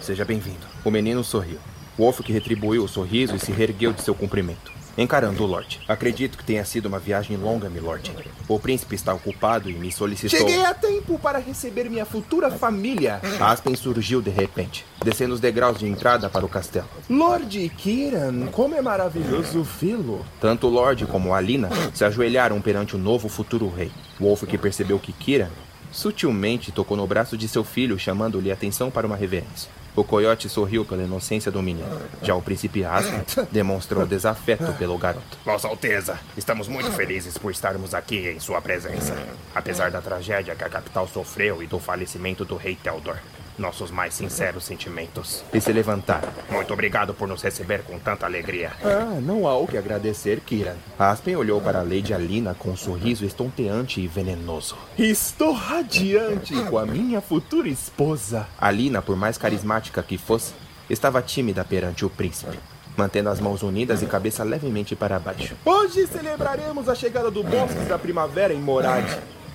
[0.00, 0.66] Seja bem-vindo.
[0.84, 1.60] O menino sorriu.
[1.96, 5.80] Wolf que retribuiu o sorriso e se reergueu de seu cumprimento encarando o Lorde.
[5.86, 8.12] Acredito que tenha sido uma viagem longa, milord.
[8.48, 10.36] O príncipe está ocupado e me solicitou.
[10.36, 13.20] Cheguei a tempo para receber minha futura família.
[13.40, 16.88] Aspen surgiu de repente, descendo os degraus de entrada para o castelo.
[17.08, 20.26] Lord Kiran, como é maravilhoso vê-lo.
[20.40, 23.92] Tanto o Lorde como a Alina se ajoelharam perante o novo futuro rei.
[24.18, 25.50] Wolf que percebeu que Kiran
[25.92, 29.70] sutilmente tocou no braço de seu filho, chamando-lhe atenção para uma reverência.
[29.98, 32.00] O coiote sorriu pela inocência do menino.
[32.22, 33.20] Já o príncipe Aspen
[33.50, 35.36] demonstrou desafeto pelo garoto.
[35.44, 39.16] Vossa Alteza, estamos muito felizes por estarmos aqui em sua presença.
[39.52, 43.18] Apesar da tragédia que a capital sofreu e do falecimento do rei Teldor
[43.58, 45.44] nossos mais sinceros sentimentos.
[45.52, 46.28] E se levantaram.
[46.50, 48.72] Muito obrigado por nos receber com tanta alegria.
[48.82, 50.76] Ah, não há o que agradecer, Kiran.
[50.98, 54.76] Aspen olhou para a Lady Alina com um sorriso estonteante e venenoso.
[54.98, 58.46] Estou radiante com a minha futura esposa.
[58.58, 60.54] Alina, por mais carismática que fosse,
[60.88, 62.58] estava tímida perante o príncipe
[62.96, 65.54] mantendo as mãos unidas e cabeça levemente para baixo.
[65.64, 69.06] Hoje celebraremos a chegada do Bosques da Primavera em Morad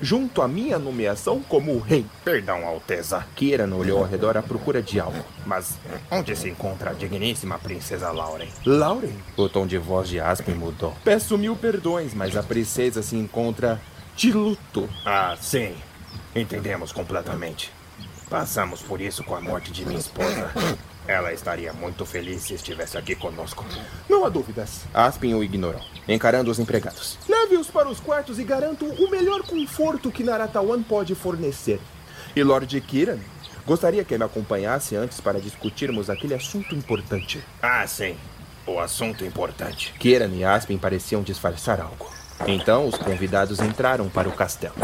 [0.04, 2.06] junto à minha nomeação como rei.
[2.26, 3.26] Perdão, Alteza.
[3.36, 5.24] Kieran olhou ao redor à procura de algo.
[5.46, 5.78] Mas
[6.12, 8.50] onde se encontra a digníssima princesa Lauren?
[8.66, 9.16] Lauren?
[9.38, 10.94] O tom de voz de Aspen mudou.
[11.04, 13.82] Peço mil perdões, mas a princesa se encontra
[14.16, 14.90] de luto.
[15.06, 15.74] Ah, sim.
[16.36, 17.72] Entendemos completamente.
[18.30, 20.52] Passamos por isso com a morte de minha esposa.
[21.08, 23.66] Ela estaria muito feliz se estivesse aqui conosco.
[24.10, 24.82] Não há dúvidas.
[24.94, 27.18] Aspen o ignorou, encarando os empregados.
[27.28, 31.80] Leve-os para os quartos e garanto o melhor conforto que Naratawan pode fornecer.
[32.36, 33.20] E Lord Kiran,
[33.66, 37.44] gostaria que me acompanhasse antes para discutirmos aquele assunto importante.
[37.62, 38.16] Ah, sim.
[38.66, 39.94] O assunto importante.
[40.00, 42.10] Kiran e Aspen pareciam disfarçar algo.
[42.48, 44.76] Então, os convidados entraram para o castelo.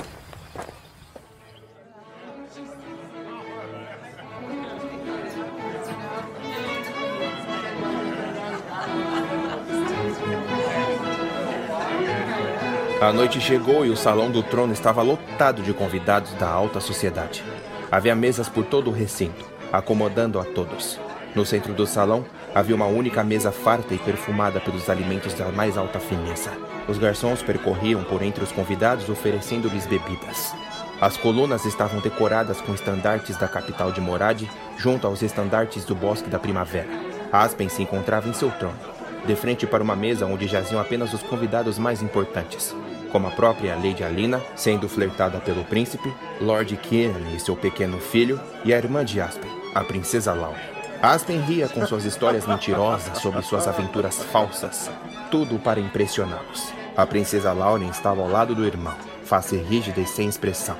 [13.01, 17.43] A noite chegou e o salão do trono estava lotado de convidados da alta sociedade.
[17.91, 20.99] Havia mesas por todo o recinto, acomodando a todos.
[21.33, 25.77] No centro do salão, Havia uma única mesa farta e perfumada pelos alimentos da mais
[25.77, 26.51] alta fineza.
[26.87, 30.53] Os garçons percorriam por entre os convidados oferecendo-lhes bebidas.
[30.99, 34.41] As colunas estavam decoradas com estandartes da capital de Morad,
[34.77, 36.89] junto aos estandartes do Bosque da Primavera.
[37.31, 38.75] Aspen se encontrava em seu trono,
[39.25, 42.75] de frente para uma mesa onde jaziam apenas os convidados mais importantes,
[43.11, 48.39] como a própria Lady Alina, sendo flertada pelo príncipe, Lord Kieran e seu pequeno filho,
[48.63, 50.59] e a irmã de Aspen, a princesa Laura.
[51.01, 54.91] Aspen ria com suas histórias mentirosas sobre suas aventuras falsas,
[55.31, 56.73] tudo para impressioná-los.
[56.97, 60.75] A princesa Lauren estava ao lado do irmão, face rígida e sem expressão,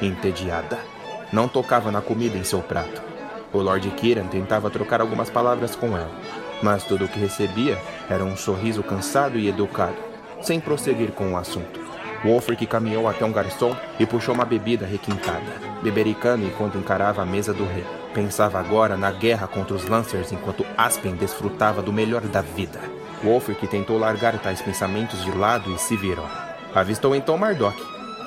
[0.00, 0.78] entediada.
[1.32, 3.02] Não tocava na comida em seu prato.
[3.52, 6.10] O Lord Kiran tentava trocar algumas palavras com ela,
[6.62, 7.78] mas tudo o que recebia
[8.08, 9.96] era um sorriso cansado e educado,
[10.40, 11.80] sem prosseguir com o assunto.
[12.24, 15.44] Wolfric caminhou até um garçom e puxou uma bebida requintada,
[15.82, 17.84] bebericando enquanto encarava a mesa do rei.
[18.14, 22.80] Pensava agora na guerra contra os Lancers enquanto Aspen desfrutava do melhor da vida.
[23.22, 26.28] Wolfric tentou largar tais pensamentos de lado e se virou.
[26.74, 27.76] Avistou então Mardok,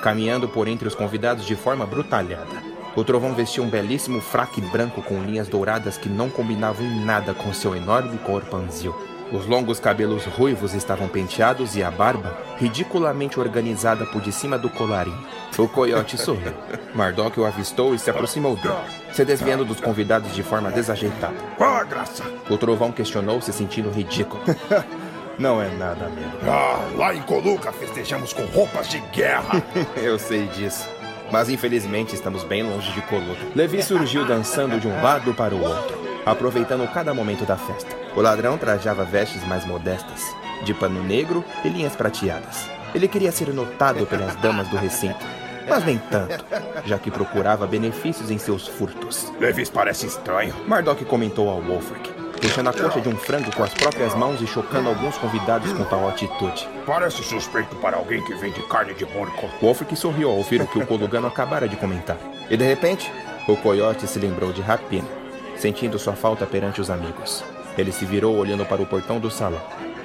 [0.02, 2.77] caminhando por entre os convidados de forma brutalhada.
[2.98, 7.32] O trovão vestia um belíssimo fraque branco com linhas douradas que não combinavam em nada
[7.32, 8.92] com seu enorme corpo anzil.
[9.30, 14.68] Os longos cabelos ruivos estavam penteados e a barba ridiculamente organizada por de cima do
[14.68, 15.24] colarinho.
[15.56, 16.52] O coiote sorriu.
[16.92, 18.74] Mardok o avistou e se aproximou dele,
[19.12, 21.36] se desviando dos convidados de forma desajeitada.
[21.56, 22.24] Qual a graça?
[22.50, 24.42] O trovão questionou, se sentindo ridículo.
[25.38, 26.32] Não é nada, amigo.
[26.42, 29.62] Ah, lá em Coluca festejamos com roupas de guerra.
[30.02, 30.97] Eu sei disso.
[31.30, 33.40] Mas infelizmente estamos bem longe de Coluca.
[33.54, 37.94] Levi surgiu dançando de um lado para o outro, aproveitando cada momento da festa.
[38.16, 40.22] O ladrão trajava vestes mais modestas,
[40.64, 42.68] de pano negro e linhas prateadas.
[42.94, 45.24] Ele queria ser notado pelas damas do recinto,
[45.68, 46.44] mas nem tanto,
[46.86, 49.30] já que procurava benefícios em seus furtos.
[49.38, 50.54] Levis parece estranho.
[50.66, 54.46] Mardok comentou ao Wolfric, puxando a coxa de um frango com as próprias mãos e
[54.46, 56.68] chocando alguns convidados com tal atitude.
[56.86, 59.48] Parece suspeito para alguém que vende carne de porco.
[59.60, 62.16] Wolfric sorriu ao ouvir o que o Colugano acabara de comentar.
[62.48, 63.12] E de repente,
[63.46, 65.08] o coiote se lembrou de Rapina,
[65.56, 67.44] sentindo sua falta perante os amigos.
[67.76, 69.60] Ele se virou olhando para o portão do salão,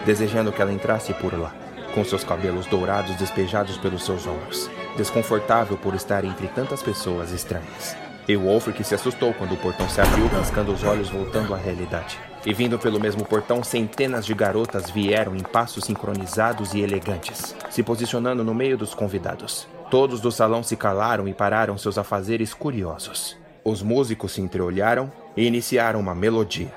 [0.05, 1.53] desejando que ela entrasse por lá,
[1.93, 7.95] com seus cabelos dourados despejados pelos seus ombros, desconfortável por estar entre tantas pessoas estranhas.
[8.27, 12.17] E Wolfric se assustou quando o portão se abriu, piscando os olhos voltando à realidade.
[12.45, 17.83] E vindo pelo mesmo portão, centenas de garotas vieram em passos sincronizados e elegantes, se
[17.83, 19.67] posicionando no meio dos convidados.
[19.89, 23.37] Todos do salão se calaram e pararam seus afazeres curiosos.
[23.63, 26.73] Os músicos se entreolharam e iniciaram uma melodia.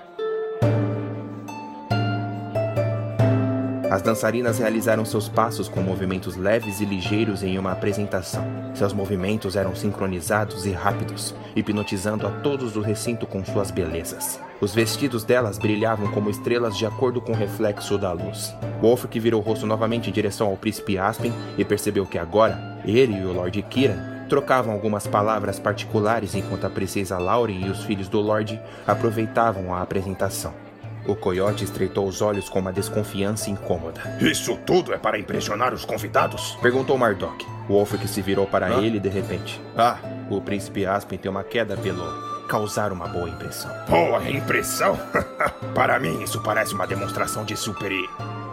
[3.90, 8.44] As dançarinas realizaram seus passos com movimentos leves e ligeiros em uma apresentação.
[8.74, 14.40] Seus movimentos eram sincronizados e rápidos, hipnotizando a todos do recinto com suas belezas.
[14.60, 18.52] Os vestidos delas brilhavam como estrelas de acordo com o reflexo da luz.
[18.80, 23.14] Wolfric virou o rosto novamente em direção ao príncipe Aspen e percebeu que agora, ele
[23.14, 28.08] e o Lord Kira trocavam algumas palavras particulares enquanto a princesa Lauren e os filhos
[28.08, 30.65] do Lorde aproveitavam a apresentação.
[31.06, 34.18] O coiote estreitou os olhos com uma desconfiança incômoda.
[34.20, 36.58] Isso tudo é para impressionar os convidados?
[36.60, 37.46] Perguntou Mardok.
[37.68, 38.82] Wolfric se virou para ah?
[38.82, 39.60] ele de repente.
[39.76, 42.04] Ah, o príncipe Aspen tem uma queda pelo
[42.48, 43.70] causar uma boa impressão.
[43.88, 44.98] Boa impressão?
[45.74, 47.92] para mim, isso parece uma demonstração de super.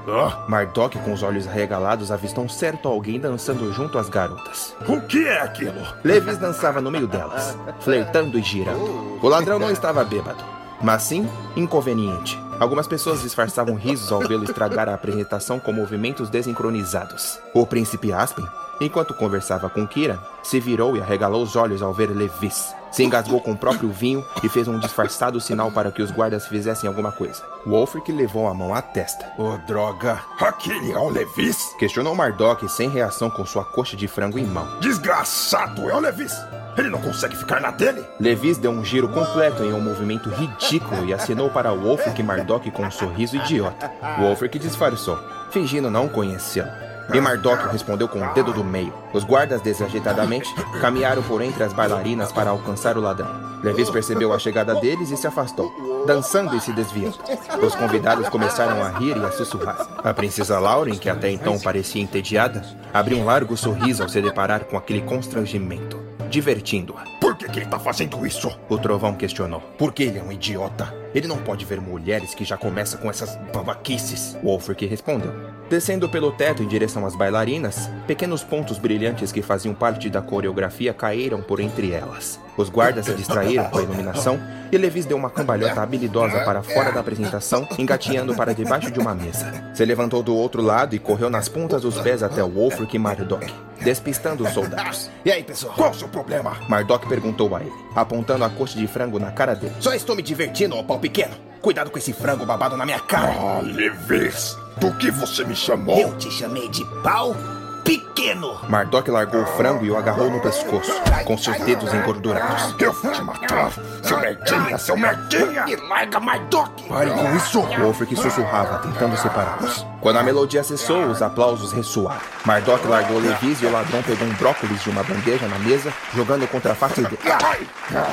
[0.06, 0.50] Oh.
[0.50, 4.76] Mardok, com os olhos arregalados, avistou um certo alguém dançando junto às garotas.
[4.88, 5.82] O que é aquilo?
[6.04, 9.18] Levis dançava no meio delas, flertando e girando.
[9.22, 10.44] O ladrão não estava bêbado,
[10.84, 12.38] mas sim inconveniente.
[12.60, 17.40] Algumas pessoas disfarçavam risos ao vê-lo estragar a apresentação com movimentos desincronizados.
[17.54, 18.46] O príncipe Aspen,
[18.80, 22.76] enquanto conversava com Kira, se virou e arregalou os olhos ao ver Levis.
[22.94, 26.46] Se engasgou com o próprio vinho e fez um disfarçado sinal para que os guardas
[26.46, 27.42] fizessem alguma coisa.
[27.66, 29.34] Wolfric levou a mão à testa.
[29.36, 30.20] Oh, droga!
[30.40, 31.74] Aquele é o Levis?
[31.80, 34.80] Questionou Mardok sem reação com sua coxa de frango em mão.
[34.80, 35.90] Desgraçado!
[35.90, 36.34] É o Levis!
[36.78, 38.06] Ele não consegue ficar na dele?
[38.20, 42.70] Levis deu um giro completo em um movimento ridículo e acenou para Wolfric e Mardok
[42.70, 43.92] com um sorriso idiota.
[44.20, 45.18] Wolfric disfarçou,
[45.50, 46.93] fingindo não conhecê-lo.
[47.12, 48.94] E Mardok respondeu com o dedo do meio.
[49.12, 53.30] Os guardas, desajeitadamente, caminharam por entre as bailarinas para alcançar o ladrão.
[53.64, 57.18] Levis percebeu a chegada deles e se afastou, dançando e se desviando.
[57.66, 59.88] Os convidados começaram a rir e a sussurrar.
[60.04, 62.62] A princesa Lauren, que até então parecia entediada,
[62.94, 66.04] abriu um largo sorriso ao se deparar com aquele constrangimento
[66.34, 67.04] divertindo-a.
[67.22, 68.52] Por que, que ele tá fazendo isso?
[68.68, 69.62] O trovão questionou.
[69.78, 70.92] Porque ele é um idiota.
[71.14, 74.36] Ele não pode ver mulheres que já começam com essas babaquices.
[74.44, 75.32] Wolfric respondeu.
[75.74, 80.94] Descendo pelo teto em direção às bailarinas, pequenos pontos brilhantes que faziam parte da coreografia
[80.94, 82.40] caíram por entre elas.
[82.56, 84.40] Os guardas se distraíram com a iluminação
[84.72, 89.16] e Levis deu uma cambalhota habilidosa para fora da apresentação, engatinhando para debaixo de uma
[89.16, 89.52] mesa.
[89.74, 93.00] Se levantou do outro lado e correu nas pontas dos pés até o Wolfric e
[93.00, 93.52] Mardok,
[93.82, 95.10] despistando os soldados.
[95.26, 95.74] E aí, pessoal?
[95.74, 96.56] Qual o seu problema?
[96.70, 99.74] Mardok perguntou a ele, apontando a coxa de frango na cara dele.
[99.80, 101.34] Só estou me divertindo, ó pau pequeno.
[101.64, 103.34] Cuidado com esse frango babado na minha cara.
[103.40, 105.98] Ah, Levis, do que você me chamou?
[105.98, 107.36] Eu te chamei de pau
[107.84, 108.58] pequeno.
[108.70, 110.92] Mardok largou o frango e o agarrou no pescoço,
[111.26, 112.76] com seus dedos engordurados.
[112.80, 113.72] Eu vou te matar,
[114.02, 115.66] seu merdinha, seu merdinha!
[115.66, 116.88] Me larga, Mardok!
[116.88, 117.62] Pare com isso!
[117.62, 119.86] Wolfric sussurrava, tentando separá-los.
[120.04, 122.20] Quando a melodia cessou, os aplausos ressoaram.
[122.44, 126.46] Mardok largou Levis e o ladrão pegou um brócolis de uma bandeja na mesa, jogando
[126.50, 127.18] contra a face dele.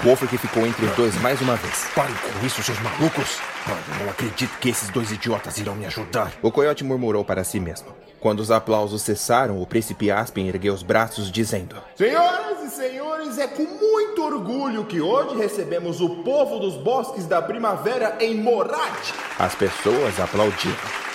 [0.04, 1.88] Wolfric ficou entre os dois mais uma vez.
[1.92, 3.40] Parem com isso, seus malucos!
[3.68, 6.30] Eu não acredito que esses dois idiotas irão me ajudar.
[6.40, 7.88] O coiote murmurou para si mesmo.
[8.20, 13.48] Quando os aplausos cessaram, o príncipe Aspen ergueu os braços, dizendo: Senhoras e senhores, é
[13.48, 18.94] com muito orgulho que hoje recebemos o povo dos bosques da primavera em Morad.
[19.36, 21.09] As pessoas aplaudiram.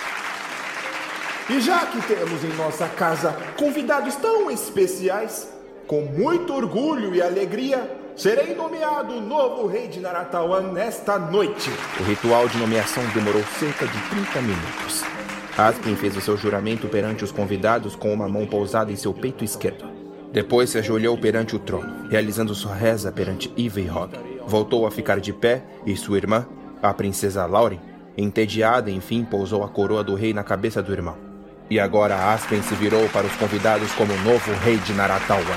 [1.48, 5.48] E já que temos em nossa casa convidados tão especiais,
[5.86, 11.70] com muito orgulho e alegria, serei nomeado novo rei de Naratawan nesta noite.
[12.00, 15.04] O ritual de nomeação demorou cerca de 30 minutos.
[15.56, 19.44] Aspen fez o seu juramento perante os convidados com uma mão pousada em seu peito
[19.44, 19.88] esquerdo.
[20.32, 24.18] Depois se ajoelhou perante o trono, realizando sua reza perante Eve e Hog.
[24.44, 26.44] Voltou a ficar de pé e sua irmã,
[26.82, 27.78] a princesa Lauren,
[28.18, 31.25] entediada, enfim pousou a coroa do rei na cabeça do irmão.
[31.68, 35.56] E agora Aspen se virou para os convidados como o novo rei de Naratawan.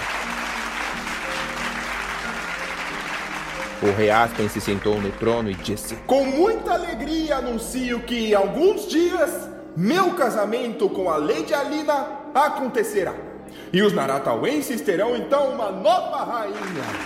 [3.82, 8.34] O rei Aspen se sentou no trono e disse: Com muita alegria anuncio que, em
[8.34, 13.14] alguns dias, meu casamento com a Lady Alina acontecerá.
[13.72, 16.56] E os Naratauenses terão então uma nova rainha.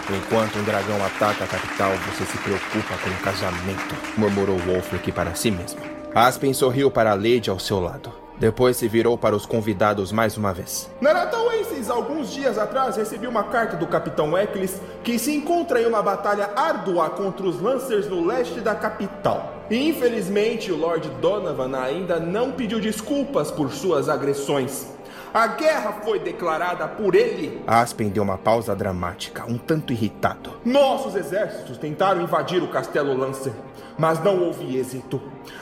[0.09, 5.35] Enquanto um dragão ataca a capital, você se preocupa com o casamento, murmurou Wolfric para
[5.35, 5.81] si mesmo.
[6.15, 8.23] Aspen sorriu para a Lady ao seu lado.
[8.44, 10.91] Depois se virou para os convidados mais uma vez.
[10.99, 16.02] Naratauenses, alguns dias atrás recebi uma carta do Capitão Eccles que se encontra em uma
[16.02, 19.64] batalha árdua contra os Lancers no leste da capital.
[19.72, 24.93] Infelizmente o Lord Donovan ainda não pediu desculpas por suas agressões.
[25.34, 27.64] A guerra foi declarada por ele.
[27.65, 30.60] Aspen deu uma pausa dramática, um tanto irritado.
[30.64, 33.51] Nossos exércitos tentaram invadir o castelo Lancer,
[33.97, 35.19] mas não houve êxito.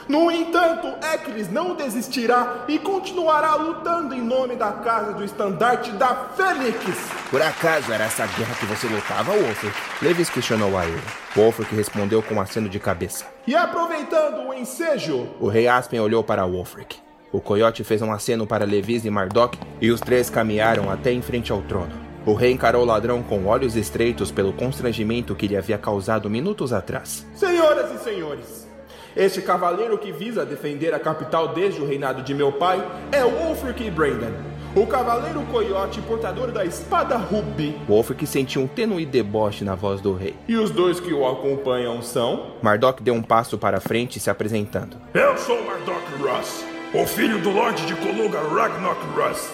[0.10, 6.16] No entanto, Eccles não desistirá e continuará lutando em nome da casa do estandarte da
[6.36, 6.82] Fênix.
[7.30, 9.74] Por acaso era essa guerra que você lutava, Wolfric?
[10.02, 11.02] Levis questionou a ele.
[11.34, 13.26] Wolfric respondeu com um aceno de cabeça.
[13.48, 17.00] E aproveitando o ensejo, O rei Aspen olhou para Wolfric.
[17.32, 21.22] O coiote fez um aceno para Levis e Mardok e os três caminharam até em
[21.22, 21.94] frente ao trono.
[22.26, 26.74] O rei encarou o ladrão com olhos estreitos pelo constrangimento que lhe havia causado minutos
[26.74, 27.26] atrás.
[27.34, 28.68] senhoras e senhores,
[29.16, 33.90] este cavaleiro que visa defender a capital desde o reinado de meu pai é Wolfric
[33.90, 34.34] Brandon,
[34.76, 37.76] o cavaleiro coiote portador da espada Rubi.
[37.88, 40.36] Wolfric sentiu um tênue deboche na voz do rei.
[40.48, 42.52] E os dois que o acompanham são?
[42.62, 44.98] Mardok deu um passo para frente, se apresentando.
[45.14, 49.50] Eu sou Mardok Russ, o filho do Lorde de Koluga Ragnarok Russ.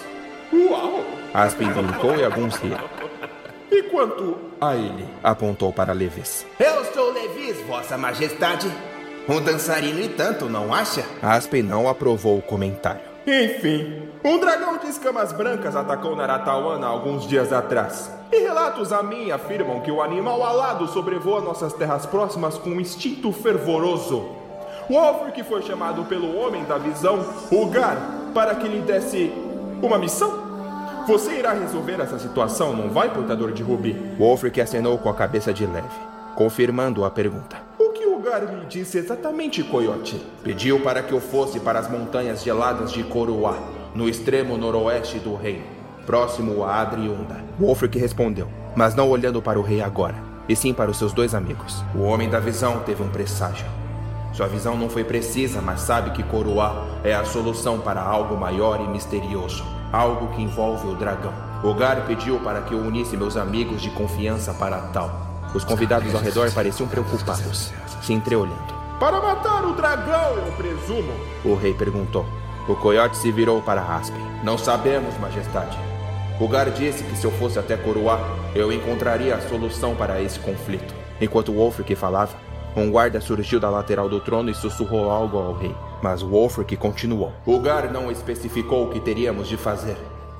[0.52, 1.04] Uau!
[1.32, 2.88] Aspen brincou e alguns riram.
[3.70, 5.06] E quanto a ele?
[5.22, 6.46] Apontou para Levis.
[6.58, 8.66] Eu sou Levis, Vossa Majestade.
[9.28, 11.04] Um dançarino e tanto, não acha?
[11.20, 13.02] Aspen não aprovou o comentário.
[13.26, 18.10] Enfim, um dragão de escamas brancas atacou Naratawan há alguns dias atrás.
[18.32, 22.80] E relatos a mim afirmam que o animal alado sobrevoa nossas terras próximas com um
[22.80, 24.37] instinto fervoroso.
[24.90, 27.98] Wolfric foi chamado pelo Homem da Visão, Ugar,
[28.32, 29.30] para que lhe desse
[29.82, 30.48] uma missão.
[31.06, 33.92] Você irá resolver essa situação, não vai, portador de Rubi?
[34.18, 35.86] Wolfric acenou com a cabeça de leve,
[36.34, 37.58] confirmando a pergunta.
[37.78, 40.24] O que Ugar lhe disse exatamente, Coyote?
[40.42, 43.58] Pediu para que eu fosse para as montanhas geladas de Coroá,
[43.94, 45.64] no extremo noroeste do reino,
[46.06, 47.36] próximo a Adriunda.
[47.60, 50.14] Wolfric respondeu, mas não olhando para o rei agora,
[50.48, 51.84] e sim para os seus dois amigos.
[51.94, 53.77] O homem da visão teve um presságio.
[54.38, 58.80] Sua visão não foi precisa, mas sabe que Coroá é a solução para algo maior
[58.80, 61.34] e misterioso, algo que envolve o dragão.
[61.64, 65.10] Ogar pediu para que eu unisse meus amigos de confiança para tal.
[65.52, 68.72] Os convidados ao redor pareciam preocupados, se entreolhando.
[69.00, 71.12] Para matar o dragão, eu presumo.
[71.44, 72.24] O rei perguntou.
[72.68, 74.24] O coiote se virou para Aspen.
[74.44, 75.76] Não sabemos, majestade.
[76.38, 78.20] Ogar disse que se eu fosse até Coroá,
[78.54, 80.94] eu encontraria a solução para esse conflito.
[81.20, 82.36] Enquanto Wolfric falava,
[82.76, 85.74] Um guarda surgiu da lateral do trono e sussurrou algo ao rei.
[86.02, 87.32] Mas Wolfric continuou.
[87.44, 89.96] O Gar não especificou o que teríamos de fazer.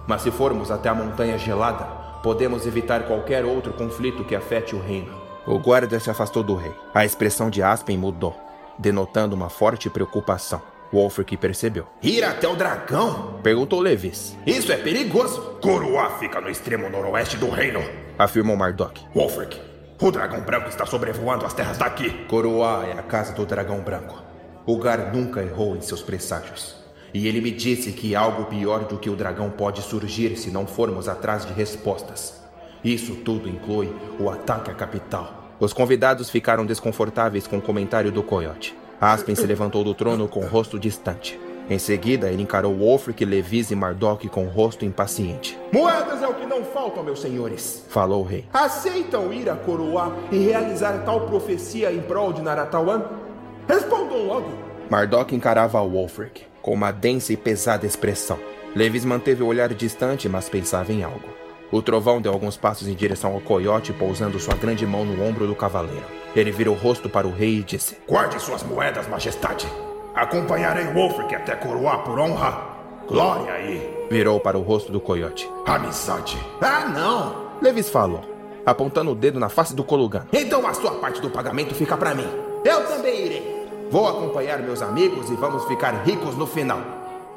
[0.07, 1.85] Mas se formos até a Montanha Gelada,
[2.23, 5.13] podemos evitar qualquer outro conflito que afete o reino.
[5.47, 6.73] O guarda se afastou do rei.
[6.95, 8.37] A expressão de Aspen mudou,
[8.79, 10.61] denotando uma forte preocupação.
[10.93, 11.87] Wolfric percebeu.
[12.03, 13.35] Ir até o dragão?
[13.43, 14.37] Perguntou Levis.
[14.47, 15.59] Isso é perigoso.
[15.61, 17.83] Coroa fica no extremo noroeste do reino,
[18.19, 19.05] afirmou Mardok.
[19.15, 19.61] Wolfric,
[20.01, 22.11] o dragão branco está sobrevoando as terras daqui.
[22.29, 24.23] Coroa é a casa do dragão branco.
[24.65, 26.77] O Gar nunca errou em seus presságios.
[27.13, 30.67] E ele me disse que algo pior do que o dragão pode surgir se não
[30.67, 32.41] formos atrás de respostas.
[32.85, 35.49] Isso tudo inclui o ataque à capital.
[35.59, 38.77] Os convidados ficaram desconfortáveis com o comentário do coiote.
[39.01, 41.41] Aspen se levantou do trono com o rosto distante.
[41.71, 45.59] Em seguida, ele encarou Wolfric, Levis e Mardok com o rosto impaciente.
[45.71, 48.47] Moedas é o que não faltam, meus senhores, falou o rei.
[48.53, 53.03] Aceitam ir a Coroa e realizar tal profecia em prol de Naratawan?
[53.69, 54.49] Respondam logo.
[54.89, 58.39] Mardok encarava Wolfric com uma densa e pesada expressão.
[58.75, 61.29] Levis manteve o olhar distante, mas pensava em algo.
[61.71, 65.47] O trovão deu alguns passos em direção ao coiote, pousando sua grande mão no ombro
[65.47, 66.05] do cavaleiro.
[66.35, 69.67] Ele virou o rosto para o rei e disse: Guarde suas moedas, majestade.
[70.19, 72.61] Acompanharei Wolfric até coroar por honra.
[73.07, 74.07] Glória aí.
[74.11, 75.49] Virou para o rosto do coiote.
[75.65, 76.37] Amizade.
[76.61, 77.49] Ah, não!
[77.63, 78.23] Levis falou,
[78.67, 80.27] apontando o dedo na face do Kolugan.
[80.33, 82.27] Então a sua parte do pagamento fica para mim.
[82.65, 83.69] Eu também irei.
[83.93, 86.81] Vou acompanhar meus amigos e vamos ficar ricos no final.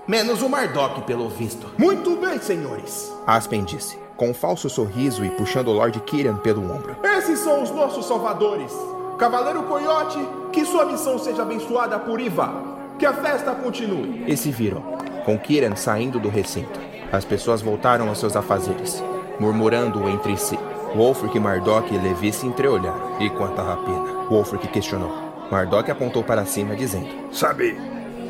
[0.07, 1.67] Menos o Mardok, pelo visto.
[1.77, 3.13] Muito bem, senhores.
[3.27, 6.97] Aspen disse, com um falso sorriso e puxando o Lord Kyrian pelo ombro.
[7.03, 8.73] Esses são os nossos salvadores.
[9.21, 10.17] Cavaleiro Coyote,
[10.51, 12.51] que sua missão seja abençoada por Iva.
[12.97, 14.23] Que a festa continue.
[14.25, 14.81] E se viram,
[15.23, 16.79] com Kyrian saindo do recinto.
[17.11, 19.03] As pessoas voltaram aos seus afazeres,
[19.39, 20.57] murmurando entre si.
[20.95, 23.17] Wolfric, Mardok e Levi se entreolharam.
[23.19, 24.25] E quanto à rapina?
[24.27, 25.13] Wolfric questionou.
[25.51, 27.79] Mardok apontou para cima, dizendo: Sabe,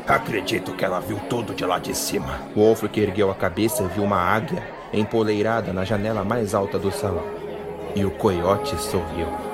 [0.06, 2.38] acredito que ela viu tudo de lá de cima.
[2.54, 4.62] Wolfric ergueu a cabeça e viu uma águia
[4.92, 7.24] empoleirada na janela mais alta do salão.
[7.96, 9.51] E o coiote sorriu.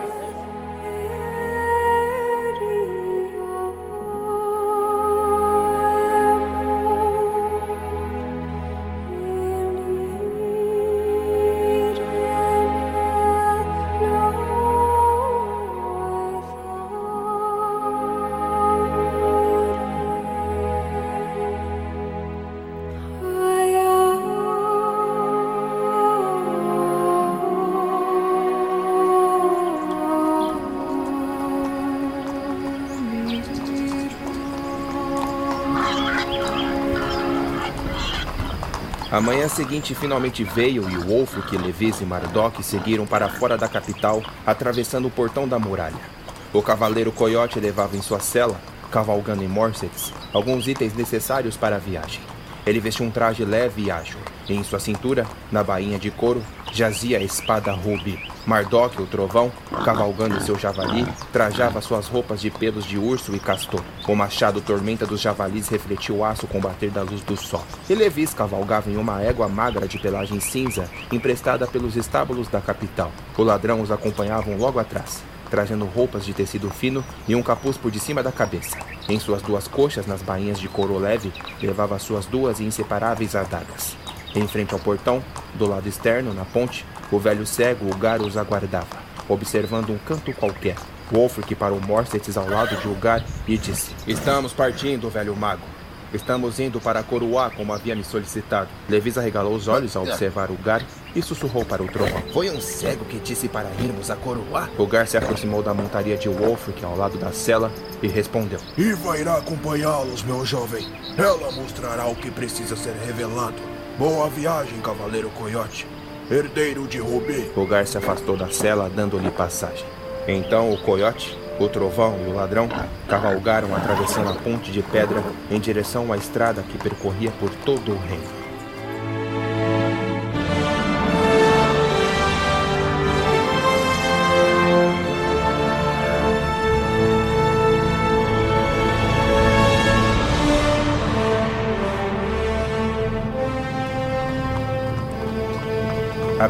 [39.49, 45.11] Seguinte finalmente veio e Wolfric, Levis e Mardok seguiram para fora da capital, atravessando o
[45.11, 46.19] portão da muralha.
[46.53, 48.61] O cavaleiro Coyote levava em sua cela,
[48.91, 52.21] cavalgando em Morsetes, alguns itens necessários para a viagem.
[52.67, 54.19] Ele vestia um traje leve e ágil,
[54.49, 58.19] e em sua cintura, na bainha de couro, jazia a espada rubi.
[58.47, 59.53] Mardok, o trovão,
[59.85, 63.83] cavalgando seu javali, trajava suas roupas de pelos de urso e castor.
[64.07, 67.65] O machado tormenta dos javalis refletia o aço com o bater da luz do sol.
[67.89, 73.13] E Levis cavalgava em uma égua magra de pelagem cinza, emprestada pelos estábulos da capital.
[73.37, 77.91] O ladrão os acompanhava logo atrás trajando roupas de tecido fino e um capuz por
[77.91, 78.77] de cima da cabeça.
[79.09, 83.97] Em suas duas coxas, nas bainhas de couro leve, levava suas duas inseparáveis adagas.
[84.35, 85.23] Em frente ao portão,
[85.55, 88.99] do lado externo, na ponte, o velho cego, o Gar, os aguardava,
[89.29, 90.77] observando um canto qualquer.
[91.11, 95.67] Wolfric parou Morsetes ao lado de Ugar e disse: Estamos partindo, velho mago.
[96.13, 98.69] Estamos indo para Coroá, como havia me solicitado.
[98.89, 100.83] Levis arregalou os olhos ao observar Ugar
[101.19, 102.23] e sussurrou para o trovão.
[102.33, 104.69] Foi um cego que disse para irmos a Coroá?
[104.79, 107.73] Ugar se aproximou da montaria de Wolfric ao lado da cela
[108.03, 108.61] e respondeu.
[108.77, 110.87] Iva irá acompanhá-los, meu jovem.
[111.17, 113.57] Ela mostrará o que precisa ser revelado.
[113.99, 115.87] Boa viagem, Cavaleiro Coyote.
[116.31, 117.51] Herdeiro de Rubi.
[117.57, 119.85] Ugar se afastou da cela, dando-lhe passagem.
[120.29, 122.69] Então o coiote, o trovão e o ladrão
[123.09, 127.99] cavalgaram atravessando a ponte de pedra em direção à estrada que percorria por todo o
[127.99, 128.48] reino.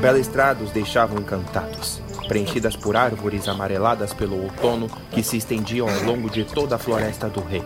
[0.00, 6.02] Bela estrada os deixava encantados, preenchidas por árvores amareladas pelo outono que se estendiam ao
[6.04, 7.64] longo de toda a floresta do rei.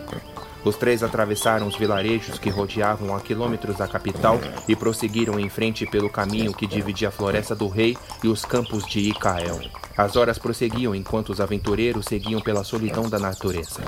[0.65, 5.85] Os três atravessaram os vilarejos que rodeavam a quilômetros da capital e prosseguiram em frente
[5.85, 9.59] pelo caminho que dividia a Floresta do Rei e os campos de Icael.
[9.95, 13.81] As horas prosseguiam enquanto os aventureiros seguiam pela solidão da natureza.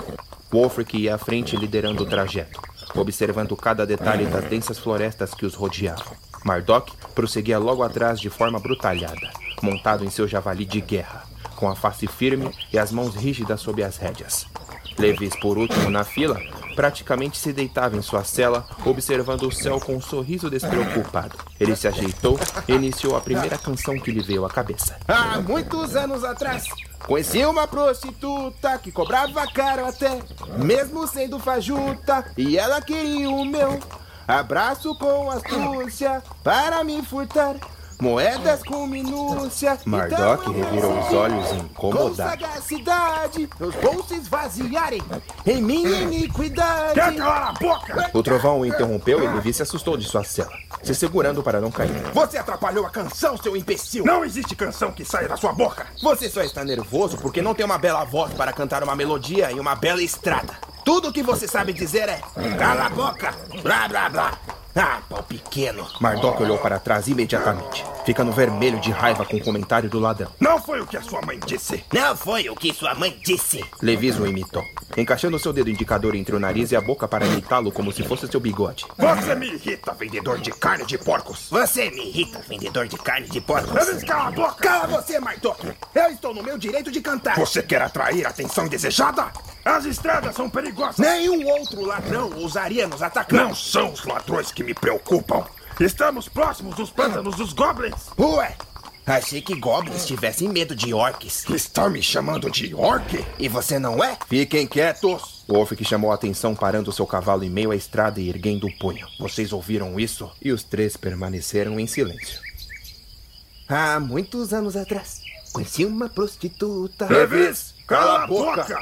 [0.51, 2.61] Wolfric ia à frente liderando o trajeto,
[2.93, 6.24] observando cada detalhe das densas florestas que os rodeavam.
[6.45, 9.31] Mardok prosseguia logo atrás de forma brutalhada,
[9.63, 11.23] montado em seu javali de guerra,
[11.55, 14.45] com a face firme e as mãos rígidas sob as rédeas.
[14.99, 16.39] Levis, por último na fila,
[16.75, 21.35] praticamente se deitava em sua cela, observando o céu com um sorriso despreocupado.
[21.59, 24.97] Ele se ajeitou e iniciou a primeira canção que lhe veio à cabeça.
[25.07, 26.65] Há muitos anos atrás,
[27.07, 30.19] conheci uma prostituta que cobrava caro até,
[30.59, 33.79] mesmo sendo fajuta, e ela queria o meu
[34.27, 37.55] abraço com astúcia para me furtar.
[37.99, 39.79] Moedas com minúcia.
[39.85, 42.09] Mardok então, revirou os olhos incomodado.
[42.09, 45.01] Com sagacidade, meus bolsos esvaziarem
[45.45, 46.93] em minha iniquidade.
[46.93, 48.11] Quer calar a boca?
[48.13, 50.51] O trovão o interrompeu e Levi se assustou de sua cela,
[50.83, 51.91] se segurando para não cair.
[52.13, 54.03] Você atrapalhou a canção, seu imbecil.
[54.03, 55.87] Não existe canção que saia da sua boca.
[56.01, 59.59] Você só está nervoso porque não tem uma bela voz para cantar uma melodia em
[59.59, 60.53] uma bela estrada.
[60.85, 62.21] Tudo que você sabe dizer é
[62.59, 63.33] cala a boca,
[63.63, 64.39] blá blá blá.
[64.77, 65.87] Ah, pau pequeno.
[66.01, 70.29] Mardok olhou para trás imediatamente, ficando vermelho de raiva com o comentário do ladrão.
[70.37, 71.81] Não foi o que a sua mãe disse.
[71.93, 73.63] Não foi o que sua mãe disse.
[73.81, 74.63] Levis o imitou,
[74.97, 78.27] encaixando seu dedo indicador entre o nariz e a boca para imitá-lo como se fosse
[78.27, 78.85] seu bigode.
[78.97, 81.47] Você me irrita, vendedor de carne de porcos.
[81.49, 84.03] Você me irrita, vendedor de carne de porcos.
[84.03, 84.55] Cala a boca.
[84.55, 85.71] Cala você, Mardok.
[85.95, 87.37] Eu estou no meu direito de cantar.
[87.37, 89.31] Você quer atrair atenção desejada?
[89.63, 90.97] As estradas são perigosas.
[90.97, 93.39] Nenhum outro ladrão ousaria nos atacar.
[93.39, 95.45] Não são os ladrões que me preocupam.
[95.79, 98.09] Estamos próximos dos pântanos dos goblins.
[98.17, 98.55] Ué,
[99.05, 101.47] achei que goblins tivessem medo de orcs.
[101.49, 103.23] Está me chamando de orc?
[103.37, 104.17] E você não é?
[104.27, 105.45] Fiquem quietos.
[105.47, 108.77] Wolf que chamou a atenção parando seu cavalo em meio à estrada e erguendo o
[108.79, 109.07] punho.
[109.19, 110.31] Vocês ouviram isso?
[110.41, 112.39] E os três permaneceram em silêncio.
[113.67, 115.21] Há muitos anos atrás,
[115.51, 117.07] conheci uma prostituta.
[117.07, 117.75] Levis!
[117.87, 118.79] Cala a boca!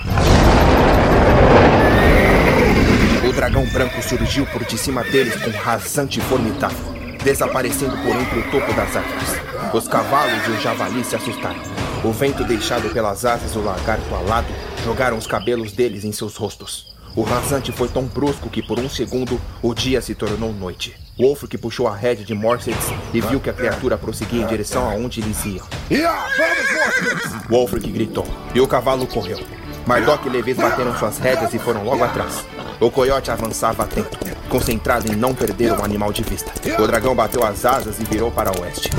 [3.26, 6.94] O dragão branco surgiu por de cima deles com rasante formidável,
[7.24, 9.30] desaparecendo por entre o topo das árvores.
[9.74, 11.62] Os cavalos e o javali se assustaram.
[12.04, 16.94] O vento deixado pelas asas do lagarto alado jogaram os cabelos deles em seus rostos.
[17.16, 20.94] O rasante foi tão brusco que por um segundo o dia se tornou noite.
[21.18, 24.90] Wolf que puxou a rédea de Morsets e viu que a criatura prosseguia em direção
[24.90, 25.66] aonde eles iam.
[25.90, 29.63] Yeah, vamos, Wolf que gritou, e o cavalo correu.
[29.86, 32.46] Mardok e Levis bateram suas rédeas e foram logo atrás.
[32.80, 34.18] O coiote avançava atento,
[34.50, 36.52] concentrado em não perder o animal de vista.
[36.82, 38.90] O dragão bateu as asas e virou para o oeste.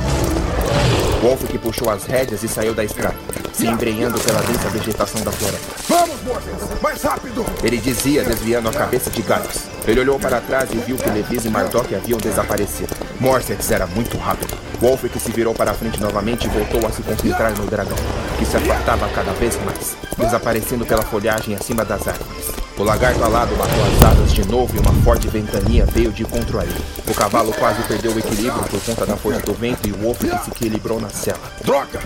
[1.23, 3.17] Wolf que puxou as rédeas e saiu da estrada,
[3.53, 5.75] se embrenhando pela densa vegetação da floresta.
[5.89, 6.83] Vamos, Morgan!
[6.83, 7.47] Mais rápido!
[7.63, 9.65] Ele dizia, desviando a cabeça de galhos.
[9.87, 12.95] Ele olhou para trás e viu que Levis e Mardok haviam desaparecido.
[13.19, 14.64] Morsex era muito rápido.
[14.81, 17.97] Wolf que se virou para a frente novamente e voltou a se concentrar no dragão,
[18.39, 22.53] que se afastava cada vez mais, desaparecendo pela folhagem acima das árvores.
[22.77, 26.59] O lagarto alado bateu as asas de novo e uma forte ventania veio de encontro
[26.59, 26.85] a ele.
[27.09, 30.19] O cavalo quase perdeu o equilíbrio por conta da força do vento e o Wolf
[30.19, 31.39] que se equilibrou na cela.
[31.63, 32.01] Droga!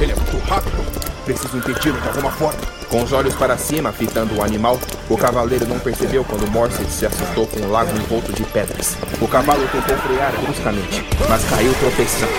[0.00, 0.84] Ele é muito rápido!
[1.24, 2.83] Preciso impedi-lo de alguma forma.
[2.88, 4.78] Com os olhos para cima, fitando o animal,
[5.08, 8.96] o cavaleiro não percebeu quando Morset se assustou com o lago envolto de pedras.
[9.20, 12.32] O cavalo tentou frear bruscamente, mas caiu tropeçando.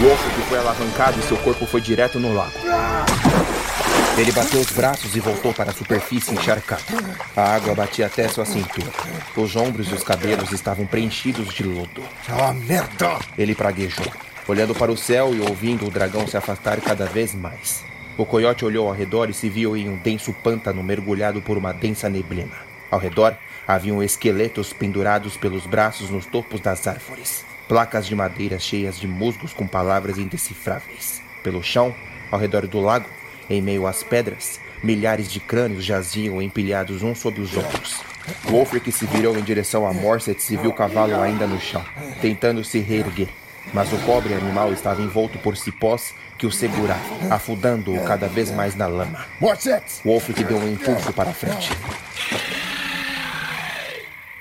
[0.00, 2.52] O osso que foi alavancado e seu corpo foi direto no lago.
[4.18, 6.82] Ele bateu os braços e voltou para a superfície encharcada.
[7.34, 8.90] A água batia até sua cintura.
[9.36, 12.02] Os ombros e os cabelos estavam preenchidos de lodo.
[12.28, 13.18] Ah, merda!
[13.38, 14.06] Ele praguejou,
[14.46, 17.91] olhando para o céu e ouvindo o dragão se afastar cada vez mais.
[18.16, 21.72] O coiote olhou ao redor e se viu em um denso pântano mergulhado por uma
[21.72, 22.56] densa neblina.
[22.90, 23.36] Ao redor
[23.66, 27.44] haviam esqueletos pendurados pelos braços nos topos das árvores.
[27.66, 31.22] Placas de madeira cheias de musgos com palavras indecifráveis.
[31.42, 31.94] Pelo chão,
[32.30, 33.08] ao redor do lago,
[33.48, 38.02] em meio às pedras, milhares de crânios jaziam empilhados uns sobre os outros.
[38.44, 41.84] Wolfric se virou em direção a Morset e viu o cavalo ainda no chão,
[42.20, 43.28] tentando se reerguer.
[43.72, 48.74] Mas o pobre animal estava envolto por cipós que o seguravam, afundando-o cada vez mais
[48.74, 49.24] na lama.
[50.04, 51.70] Wolfric deu um impulso para frente.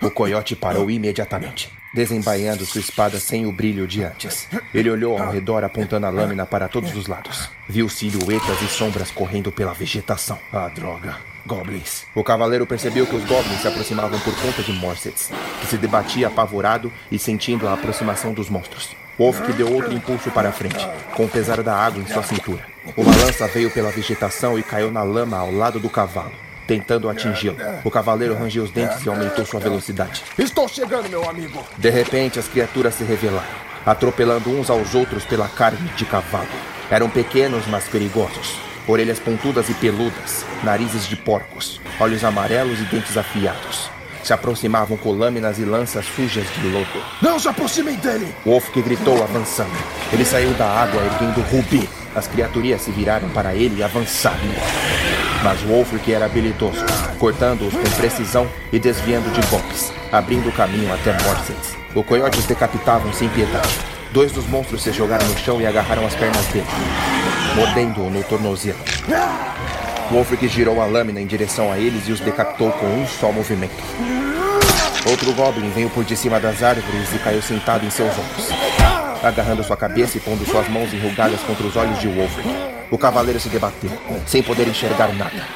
[0.01, 4.47] O coiote parou imediatamente desembaiando sua espada sem o brilho de antes.
[4.73, 7.49] Ele olhou ao redor apontando a lâmina para todos os lados.
[7.67, 10.39] Viu silhuetas e sombras correndo pela vegetação.
[10.53, 11.17] Ah, droga.
[11.45, 12.05] Goblins.
[12.15, 15.29] O cavaleiro percebeu que os goblins se aproximavam por conta de Morsets,
[15.59, 18.95] que se debatia apavorado e sentindo a aproximação dos monstros.
[19.17, 22.23] Wolf que deu outro impulso para a frente, com o pesar da água em sua
[22.23, 22.65] cintura.
[22.97, 26.31] Uma lança veio pela vegetação e caiu na lama ao lado do cavalo
[26.71, 27.57] tentando atingi-lo.
[27.83, 30.23] O cavaleiro rangiu os dentes e aumentou sua velocidade.
[30.37, 31.61] Estou chegando, meu amigo.
[31.77, 33.49] De repente, as criaturas se revelaram,
[33.85, 36.47] atropelando uns aos outros pela carne de cavalo.
[36.89, 38.55] Eram pequenos, mas perigosos.
[38.87, 43.89] Orelhas pontudas e peludas, narizes de porcos, olhos amarelos e dentes afiados.
[44.23, 46.87] Se aproximavam com lâminas e lanças sujas de lodo.
[47.21, 48.33] Não se aproximem dele!
[48.45, 49.71] Wolf que gritou avançando.
[50.13, 51.89] Ele saiu da água erguendo Rubi.
[52.15, 54.37] As criaturas se viraram para ele e avançaram.
[55.43, 56.85] Mas Wolf que era habilidoso,
[57.17, 61.75] cortando-os com precisão e desviando de golpes, abrindo o caminho até Morsets.
[61.95, 63.69] O coiote os decapitavam sem piedade.
[64.11, 66.67] Dois dos monstros se jogaram no chão e agarraram as pernas dele,
[67.55, 68.79] mordendo-o no tornozelo.
[70.11, 73.81] Wolfric girou a lâmina em direção a eles e os decapitou com um só movimento.
[75.09, 78.49] Outro Goblin veio por de cima das árvores e caiu sentado em seus ombros,
[79.23, 82.49] agarrando sua cabeça e pondo suas mãos enrugadas contra os olhos de Wolfric.
[82.91, 83.89] O cavaleiro se debateu,
[84.25, 85.47] sem poder enxergar nada.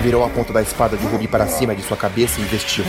[0.00, 2.84] Virou a ponta da espada de Rubi para cima de sua cabeça e investiu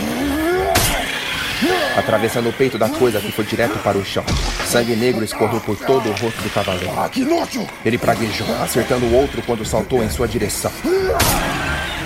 [1.95, 4.23] atravessando o peito da coisa que foi direto para o chão.
[4.67, 6.93] Sangue negro escorreu por todo o rosto do cavaleiro.
[6.97, 7.09] Ah!
[7.85, 10.71] Ele praguejou, acertando o outro quando saltou em sua direção.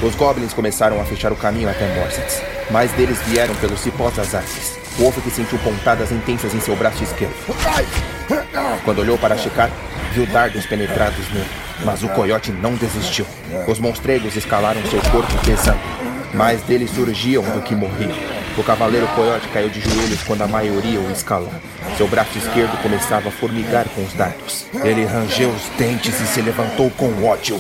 [0.02, 2.42] Os goblins começaram a fechar o caminho até Morsets.
[2.72, 4.78] Mais deles vieram pelos cipós das árvores.
[4.98, 7.34] O ovo que sentiu pontadas intensas em seu braço esquerdo.
[8.86, 9.70] Quando olhou para checar,
[10.14, 11.50] viu dardos penetrados nele.
[11.84, 13.26] Mas o coiote não desistiu.
[13.68, 15.80] Os monstregos escalaram seu corpo pesando.
[16.34, 18.16] Mais deles surgiam do que morriam.
[18.60, 21.50] O cavaleiro coiote caiu de joelhos quando a maioria o escalou.
[21.96, 24.66] Seu braço esquerdo começava a formigar com os dardos.
[24.84, 27.56] Ele rangeu os dentes e se levantou com ódio,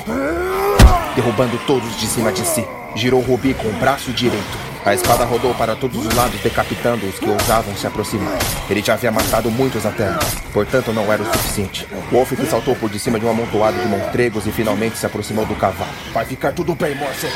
[1.16, 2.68] derrubando todos de cima de si.
[2.96, 4.69] Girou Rubi com o braço direito.
[4.86, 8.38] A espada rodou para todos os lados, decapitando os que ousavam se aproximar.
[8.70, 10.10] Ele já havia matado muitos até
[10.54, 11.88] portanto não era o suficiente.
[12.12, 15.46] Wolf que saltou por de cima de um amontoado de montregos e finalmente se aproximou
[15.46, 15.92] do cavalo.
[16.14, 17.34] Vai ficar tudo bem, Morset.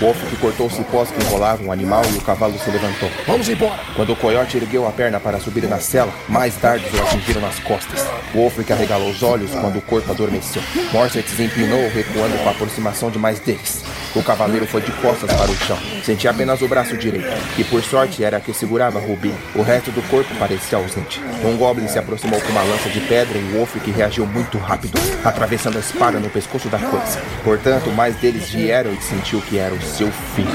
[0.00, 3.08] Wolf que cortou os cipós que enrolavam o animal e o cavalo se levantou.
[3.26, 3.78] Vamos embora!
[3.94, 7.58] Quando o coiote ergueu a perna para subir na cela, mais dardos o atingiram nas
[7.60, 8.04] costas.
[8.34, 10.62] Wolf que arregalou os olhos quando o corpo adormeceu.
[10.92, 13.84] Morset empinou, recuando com a aproximação de mais deles.
[14.14, 15.78] O cavaleiro foi de costas para o chão.
[16.04, 19.32] Sentia apenas o braço direito, que por sorte era a que segurava Rubi.
[19.54, 21.20] O resto do corpo parecia ausente.
[21.44, 24.98] Um goblin se aproximou com uma lança de pedra e Wolf que reagiu muito rápido,
[25.24, 27.22] atravessando a espada no pescoço da coisa.
[27.42, 30.50] Portanto, mais deles vieram e sentiu que era o seu filho.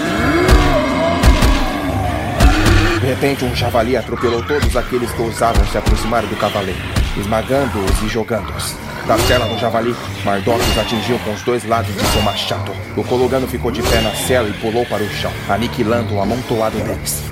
[2.99, 6.79] De repente, um javali atropelou todos aqueles que ousavam se aproximar do cavaleiro,
[7.19, 8.75] esmagando-os e jogando-os.
[9.07, 9.95] Da cela do javali,
[10.25, 12.73] Mardok os atingiu com os dois lados de seu machado.
[12.95, 16.77] O Cologano ficou de pé na cela e pulou para o chão, aniquilando o amontoado
[16.79, 17.23] deles.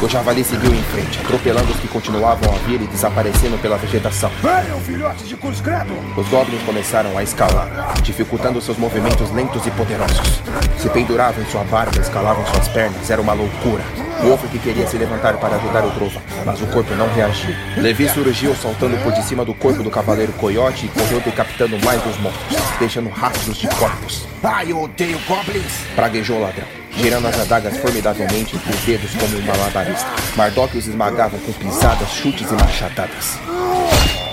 [0.00, 4.30] O javali seguiu em frente, atropelando os que continuavam a vir e desaparecendo pela vegetação.
[4.40, 5.92] Venham, filhotes de Cruzcredo!
[6.16, 10.40] Os goblins começaram a escalar, dificultando seus movimentos lentos e poderosos.
[10.78, 13.82] Se penduravam em sua barba, escalavam suas pernas, era uma loucura.
[14.22, 17.54] O Wolf que queria se levantar para ajudar o Trova, mas o corpo não reagiu.
[17.76, 22.00] Levi surgiu saltando por de cima do corpo do cavaleiro Coyote e correu decapitando mais
[22.02, 24.28] dos monstros, deixando rastros de corpos.
[24.44, 25.72] Ai, eu odeio goblins!
[25.96, 29.42] Praguejou o ladrão girando as adagas formidavelmente entre os dedos como um
[29.88, 30.08] malabarista.
[30.36, 33.38] Mardok os esmagava com pisadas, chutes e machadadas.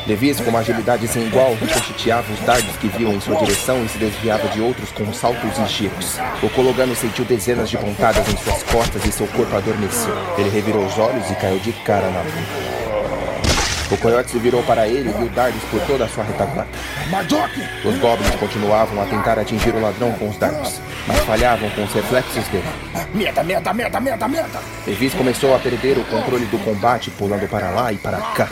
[0.07, 3.89] Levis, com uma agilidade sem igual, ricocheteava os dardos que viam em sua direção e
[3.89, 6.19] se desviava de outros com saltos e giros.
[6.43, 10.15] O Cologano sentiu dezenas de pontadas em suas costas e seu corpo adormeceu.
[10.37, 12.74] Ele revirou os olhos e caiu de cara na lua.
[13.91, 16.67] O coiote se virou para ele e viu dardos por toda a sua retaguarda.
[17.83, 21.93] Os goblins continuavam a tentar atingir o ladrão com os dardos, mas falhavam com os
[21.93, 22.65] reflexos dele.
[23.13, 24.59] Merda, merda, merda, merda, merda!
[24.87, 28.49] Levis começou a perder o controle do combate, pulando para lá e para cá.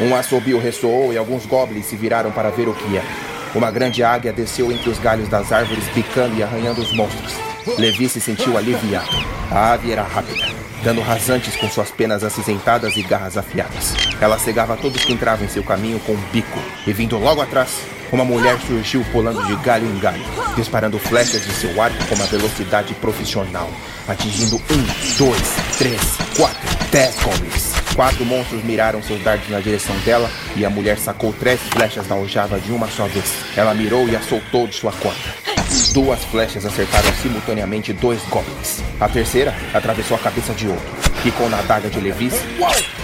[0.00, 3.06] Um assobio ressoou e alguns goblins se viraram para ver o que era.
[3.54, 7.34] Uma grande águia desceu entre os galhos das árvores, picando e arranhando os monstros.
[7.76, 9.08] Levi se sentiu aliviado.
[9.50, 10.46] A ave era rápida,
[10.82, 13.94] dando rasantes com suas penas acinzentadas e garras afiadas.
[14.20, 17.70] Ela cegava todos que entravam em seu caminho com um bico, e vindo logo atrás,
[18.10, 20.24] uma mulher surgiu pulando de galho em galho,
[20.56, 23.70] disparando flechas de seu arco com uma velocidade profissional,
[24.06, 26.00] atingindo um, dois, três,
[26.36, 27.72] quatro, dez goblins.
[27.94, 32.14] Quatro monstros miraram seus dardos na direção dela e a mulher sacou três flechas da
[32.14, 33.34] aljava de uma só vez.
[33.56, 35.57] Ela mirou e a soltou de sua corda.
[35.92, 38.82] Duas flechas acertaram simultaneamente dois goblins.
[39.00, 40.88] A terceira atravessou a cabeça de outro,
[41.22, 42.34] ficou na adaga de Levis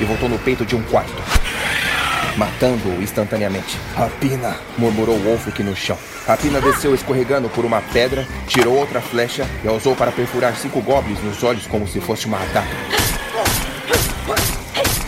[0.01, 1.23] e voltou no peito de um quarto,
[2.37, 3.79] matando-o instantaneamente.
[3.95, 4.57] Rapina!
[4.79, 5.99] murmurou Wolfric no chão.
[6.27, 10.81] Rapina desceu escorregando por uma pedra, tirou outra flecha e a usou para perfurar cinco
[10.81, 13.05] goblins nos olhos como se fosse uma adaga.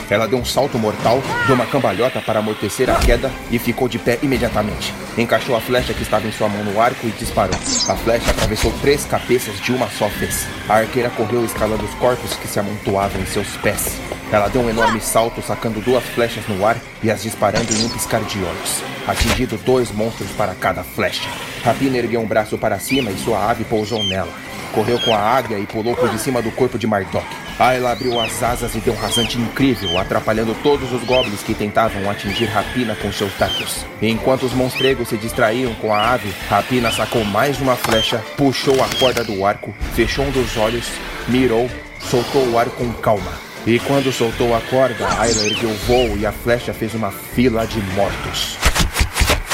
[0.08, 3.98] Ela deu um salto mortal, deu uma cambalhota para amortecer a queda e ficou de
[3.98, 4.94] pé imediatamente.
[5.18, 7.56] Encaixou a flecha que estava em sua mão no arco e disparou.
[7.88, 10.46] A flecha atravessou três cabeças de uma só vez.
[10.68, 13.98] A arqueira correu escalando os corpos que se amontoavam em seus pés.
[14.30, 17.88] Ela deu um enorme salto, sacando duas flechas no ar e as disparando em um
[17.88, 21.28] piscar de olhos, atingindo dois monstros para cada flecha.
[21.64, 24.32] Rapina ergueu um braço para cima e sua ave pousou nela.
[24.72, 27.26] Correu com a águia e pulou por cima do corpo de Mardok.
[27.58, 32.10] Ayla abriu as asas e deu um rasante incrível, atrapalhando todos os goblins que tentavam
[32.10, 33.86] atingir Rapina com seus tacos.
[34.02, 38.88] Enquanto os monstregos se distraíam com a ave, Rapina sacou mais uma flecha, puxou a
[39.00, 40.86] corda do arco, fechou um dos olhos,
[41.28, 43.32] mirou, soltou o ar com calma.
[43.66, 47.66] E quando soltou a corda, Ayla ergueu o voo e a flecha fez uma fila
[47.66, 48.58] de mortos.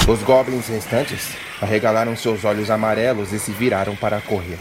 [0.09, 1.29] Os goblins restantes
[1.61, 4.59] arregalaram seus olhos amarelos e se viraram para correr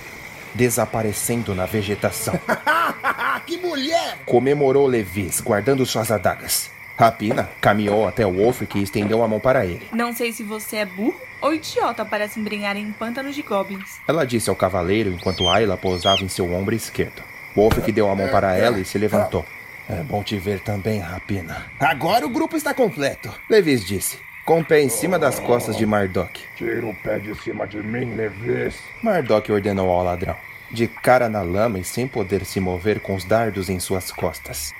[0.54, 2.40] desaparecendo na vegetação.
[3.46, 4.20] que mulher!
[4.26, 6.70] Comemorou Levis, guardando suas adagas.
[6.98, 9.88] Rapina caminhou até o Wolfric e estendeu a mão para ele.
[9.92, 14.00] Não sei se você é burro ou idiota para se embrenhar em pântanos de goblins.
[14.08, 17.24] Ela disse ao cavaleiro enquanto Ayla pousava em seu ombro esquerdo.
[17.56, 19.46] Wolfric deu a mão para ela e se levantou.
[19.90, 21.66] É bom te ver também, Rapina.
[21.80, 23.34] Agora o grupo está completo.
[23.50, 26.42] Levis disse, com o pé em cima das costas de Mardok.
[26.56, 28.76] Tira o pé de cima de mim, Levis.
[29.04, 30.36] Mardok ordenou ao ladrão,
[30.72, 34.74] de cara na lama e sem poder se mover com os dardos em suas costas.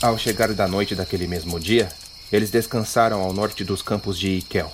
[0.00, 1.88] Ao chegar da noite daquele mesmo dia,
[2.30, 4.72] eles descansaram ao norte dos campos de Ikel.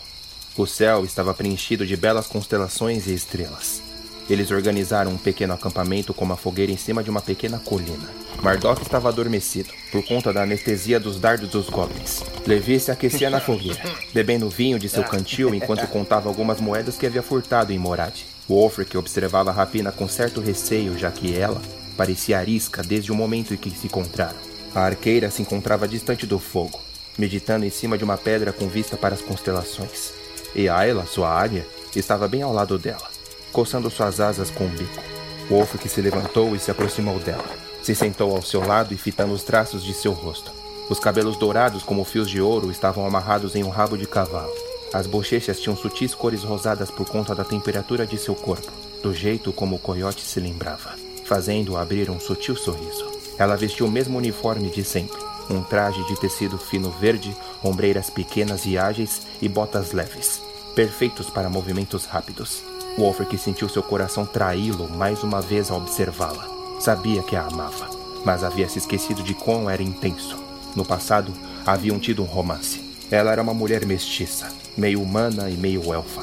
[0.57, 3.83] O céu estava preenchido de belas constelações e estrelas.
[4.31, 8.09] Eles organizaram um pequeno acampamento com uma fogueira em cima de uma pequena colina.
[8.41, 12.23] Mardok estava adormecido, por conta da anestesia dos dardos dos goblins.
[12.47, 13.83] Levi se aquecia na fogueira,
[14.13, 18.15] bebendo vinho de seu cantil enquanto contava algumas moedas que havia furtado em Morad.
[18.49, 21.61] Wolfric observava a rapina com certo receio, já que ela
[21.97, 24.39] parecia arisca desde o momento em que se encontraram.
[24.73, 26.81] A arqueira se encontrava distante do fogo,
[27.19, 30.24] meditando em cima de uma pedra com vista para as constelações.
[30.55, 33.11] E Ayla, sua águia, estava bem ao lado dela,
[33.53, 35.03] coçando suas asas com o bico.
[35.49, 37.45] Wolfric se levantou e se aproximou dela.
[37.83, 40.51] Se sentou ao seu lado e fitando os traços de seu rosto.
[40.89, 44.53] Os cabelos dourados como fios de ouro estavam amarrados em um rabo de cavalo.
[44.93, 48.71] As bochechas tinham sutis cores rosadas por conta da temperatura de seu corpo,
[49.03, 50.95] do jeito como o coiote se lembrava,
[51.25, 53.07] fazendo-o abrir um sutil sorriso.
[53.37, 55.19] Ela vestiu o mesmo uniforme de sempre,
[55.51, 60.41] um traje de tecido fino verde, ombreiras pequenas e ágeis e botas leves,
[60.75, 62.63] perfeitos para movimentos rápidos.
[62.99, 66.47] Wolfric sentiu seu coração traí-lo mais uma vez ao observá-la.
[66.81, 67.89] Sabia que a amava,
[68.25, 70.37] mas havia se esquecido de quão era intenso.
[70.75, 71.33] No passado,
[71.65, 72.83] haviam tido um romance.
[73.11, 76.23] Ela era uma mulher mestiça, meio humana e meio elfa.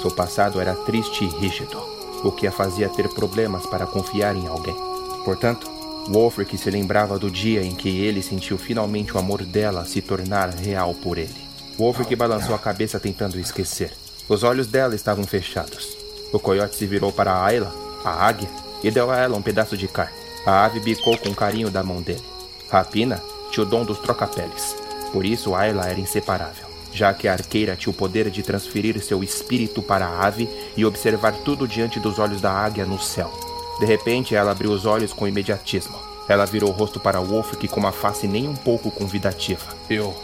[0.00, 1.78] Seu passado era triste e rígido,
[2.22, 4.76] o que a fazia ter problemas para confiar em alguém.
[5.24, 5.70] Portanto,
[6.08, 10.50] Wolfric se lembrava do dia em que ele sentiu finalmente o amor dela se tornar
[10.50, 11.45] real por ele.
[11.78, 13.92] Wolfric balançou a cabeça tentando esquecer.
[14.28, 15.96] Os olhos dela estavam fechados.
[16.32, 17.72] O coiote se virou para Ayla,
[18.02, 18.48] a águia,
[18.82, 20.16] e deu a ela um pedaço de carne.
[20.46, 22.24] A ave bicou com carinho da mão dele.
[22.70, 24.74] Rapina tinha o dom dos trocapeles.
[25.12, 29.22] Por isso Ayla era inseparável, já que a arqueira tinha o poder de transferir seu
[29.22, 33.30] espírito para a ave e observar tudo diante dos olhos da águia no céu.
[33.78, 35.98] De repente, ela abriu os olhos com imediatismo.
[36.26, 39.64] Ela virou o rosto para Wolfric com uma face nem um pouco convidativa.
[39.88, 40.16] Eu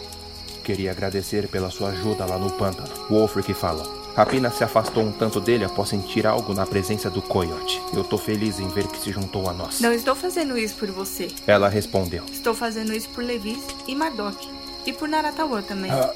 [0.62, 2.88] queria agradecer pela sua ajuda lá no pântano.
[3.10, 4.02] Wolfric falou.
[4.16, 7.80] Rapina se afastou um tanto dele após sentir algo na presença do coiote.
[7.94, 9.80] Eu tô feliz em ver que se juntou a nós.
[9.80, 11.28] Não estou fazendo isso por você.
[11.46, 12.22] Ela respondeu.
[12.30, 14.48] Estou fazendo isso por Levis e Mardok.
[14.86, 15.90] E por Naratawa também.
[15.90, 16.14] Ah,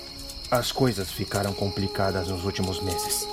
[0.51, 3.27] as coisas ficaram complicadas nos últimos meses.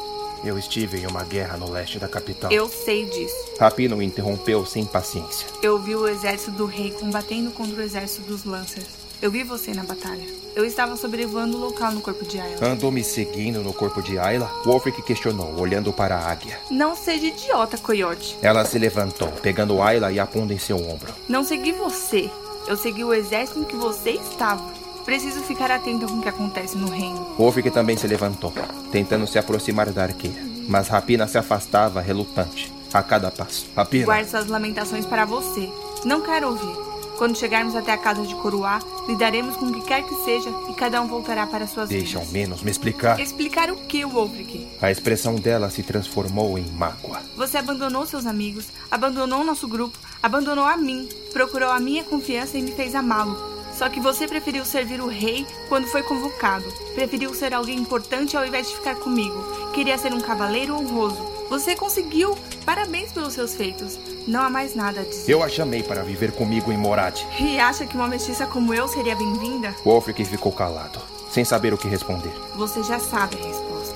[0.45, 2.51] Eu estive em uma guerra no leste da capital.
[2.51, 3.35] Eu sei disso.
[3.59, 5.47] Rapino o interrompeu sem paciência.
[5.61, 8.87] Eu vi o exército do rei combatendo contra o exército dos Lancers.
[9.21, 10.42] Eu vi você na batalha.
[10.55, 12.67] Eu estava sobrevoando o local no corpo de Ayla.
[12.67, 14.51] Andou me seguindo no corpo de Ayla?
[14.63, 16.59] Wolfric questionou, olhando para a águia.
[16.69, 18.37] Não seja idiota, coiote.
[18.39, 21.11] Ela se levantou, pegando Ayla e a pondo em seu ombro.
[21.27, 22.29] Não segui você.
[22.67, 24.63] Eu segui o exército em que você estava.
[25.03, 27.33] Preciso ficar atento com o que acontece no reino.
[27.37, 28.53] Wolfric também se levantou,
[28.91, 30.39] tentando se aproximar da arqueira.
[30.67, 33.65] Mas Rapina se afastava, relutante, a cada passo.
[33.75, 34.05] Rapina.
[34.05, 35.67] Guarde suas lamentações para você.
[36.05, 36.92] Não quero ouvir.
[37.17, 40.73] Quando chegarmos até a casa de Coroá, lidaremos com o que quer que seja e
[40.73, 42.33] cada um voltará para suas Deixa ao vidas.
[42.33, 43.19] menos me explicar.
[43.19, 44.67] Explicar o que, Wolfric?
[44.81, 47.21] A expressão dela se transformou em mágoa.
[47.35, 52.61] Você abandonou seus amigos, abandonou nosso grupo, abandonou a mim, procurou a minha confiança e
[52.61, 53.53] me fez amá-lo.
[53.77, 56.65] Só que você preferiu servir o rei quando foi convocado.
[56.93, 59.71] Preferiu ser alguém importante ao invés de ficar comigo.
[59.73, 61.17] Queria ser um cavaleiro honroso.
[61.49, 62.37] Você conseguiu!
[62.65, 63.99] Parabéns pelos seus feitos.
[64.27, 65.31] Não há mais nada a dizer.
[65.31, 67.19] Eu a chamei para viver comigo em Morad.
[67.39, 69.75] E acha que uma mestiça como eu seria bem-vinda?
[69.83, 72.31] Wolfric ficou calado, sem saber o que responder.
[72.55, 73.95] Você já sabe a resposta.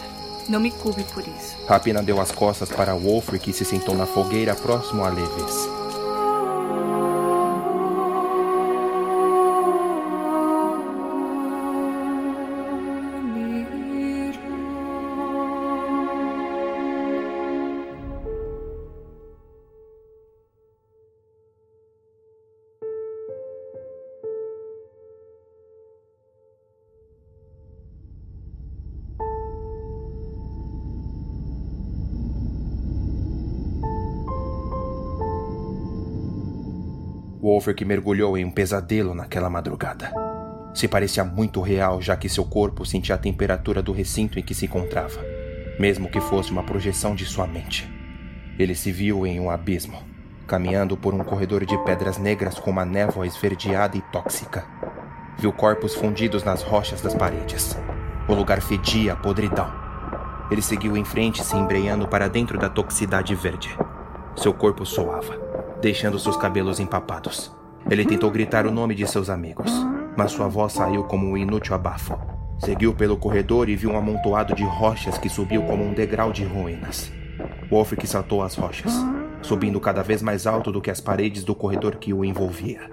[0.49, 1.56] Não me culpe por isso.
[1.68, 5.70] Rapina deu as costas para Wolfric e se sentou na fogueira próximo a Leves.
[37.48, 40.11] Wolfric mergulhou em um pesadelo naquela madrugada.
[40.74, 44.53] Se parecia muito real, já que seu corpo sentia a temperatura do recinto em que
[44.53, 45.26] se encontrava,
[45.80, 47.90] mesmo que fosse uma projeção de sua mente.
[48.60, 49.98] Ele se viu em um abismo,
[50.45, 54.65] caminhando por um corredor de pedras negras com uma névoa esverdeada e tóxica.
[55.38, 57.78] Viu corpos fundidos nas rochas das paredes.
[58.28, 59.72] O lugar fedia a podridão.
[60.52, 63.74] Ele seguiu em frente, se embreando para dentro da toxicidade verde.
[64.36, 65.47] Seu corpo soava
[65.82, 67.52] deixando seus cabelos empapados.
[67.90, 69.72] Ele tentou gritar o nome de seus amigos,
[70.18, 72.18] mas sua voz saiu como um inútil abafo.
[72.60, 76.44] Seguiu pelo corredor e viu um amontoado de rochas que subiu como um degrau de
[76.44, 77.12] ruínas.
[77.70, 78.91] Wolfric saltou as rochas,
[79.41, 82.90] subindo cada vez mais alto do que as paredes do corredor que o envolvia.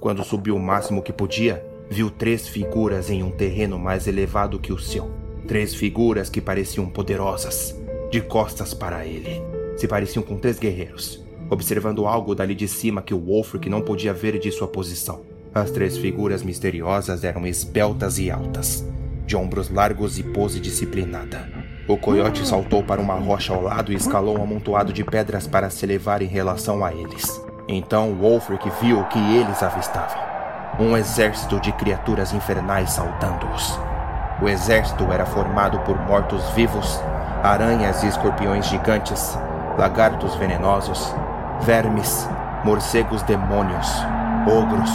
[0.00, 4.72] Quando subiu o máximo que podia, viu três figuras em um terreno mais elevado que
[4.72, 5.10] o seu.
[5.46, 7.74] Três figuras que pareciam poderosas,
[8.10, 9.40] de costas para ele.
[9.76, 14.12] Se pareciam com três guerreiros, observando algo dali de cima que o Wolfric não podia
[14.12, 15.22] ver de sua posição.
[15.54, 18.84] As três figuras misteriosas eram esbeltas e altas,
[19.26, 21.48] de ombros largos e pose disciplinada.
[21.86, 25.68] O coiote saltou para uma rocha ao lado e escalou um amontoado de pedras para
[25.70, 27.40] se elevar em relação a eles.
[27.68, 30.18] Então Wolfric viu o que eles avistavam:
[30.80, 33.78] um exército de criaturas infernais saudando-os.
[34.42, 36.98] O exército era formado por mortos-vivos,
[37.42, 39.38] aranhas e escorpiões gigantes,
[39.78, 41.14] lagartos venenosos,
[41.64, 42.28] vermes,
[42.62, 43.90] morcegos demônios,
[44.46, 44.90] ogros,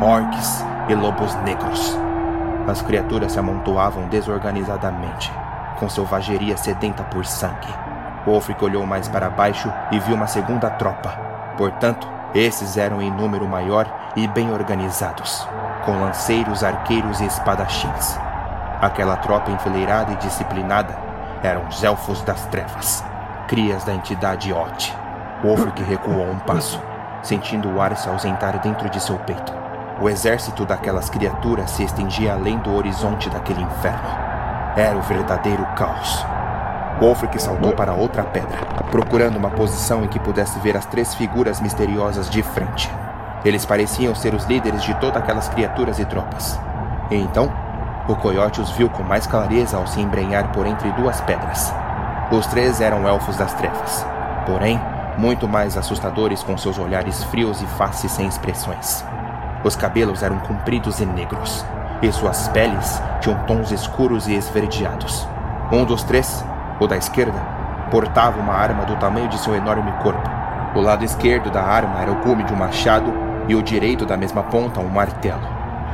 [0.00, 1.98] orques e lobos negros.
[2.68, 5.32] As criaturas se amontoavam desorganizadamente,
[5.76, 7.66] com selvageria sedenta por sangue.
[8.24, 11.10] Wolfric olhou mais para baixo e viu uma segunda tropa.
[11.58, 15.46] Portanto, esses eram em número maior e bem organizados,
[15.84, 18.16] com lanceiros, arqueiros e espadachins.
[18.80, 20.96] Aquela tropa enfileirada e disciplinada
[21.42, 23.04] eram os Elfos das Trevas,
[23.48, 25.03] crias da entidade Ot.
[25.44, 26.80] Wolfric recuou um passo,
[27.22, 29.52] sentindo o ar se ausentar dentro de seu peito.
[30.00, 34.08] O exército daquelas criaturas se estendia além do horizonte daquele inferno.
[34.74, 36.24] Era o verdadeiro caos.
[36.98, 38.56] Wolfric saltou para outra pedra,
[38.90, 42.90] procurando uma posição em que pudesse ver as três figuras misteriosas de frente.
[43.44, 46.58] Eles pareciam ser os líderes de todas aquelas criaturas e tropas.
[47.10, 47.52] E então,
[48.08, 51.70] o coiote os viu com mais clareza ao se embrenhar por entre duas pedras.
[52.30, 54.06] Os três eram elfos das trevas.
[54.46, 54.80] Porém,
[55.16, 59.04] muito mais assustadores com seus olhares frios e faces sem expressões.
[59.62, 61.64] Os cabelos eram compridos e negros,
[62.02, 65.26] e suas peles tinham tons escuros e esverdeados.
[65.72, 66.44] Um dos três,
[66.80, 67.38] o da esquerda,
[67.90, 70.28] portava uma arma do tamanho de seu enorme corpo.
[70.74, 73.12] O lado esquerdo da arma era o gume de um machado
[73.46, 75.48] e o direito da mesma ponta um martelo.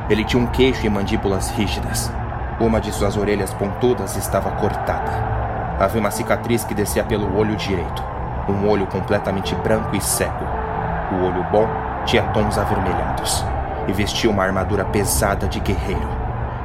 [0.09, 2.11] Ele tinha um queixo e mandíbulas rígidas.
[2.59, 5.11] Uma de suas orelhas pontudas estava cortada.
[5.79, 8.11] Havia uma cicatriz que descia pelo olho direito
[8.47, 10.45] um olho completamente branco e cego.
[11.11, 11.67] O olho bom
[12.05, 13.45] tinha tons avermelhados
[13.87, 16.07] e vestia uma armadura pesada de guerreiro.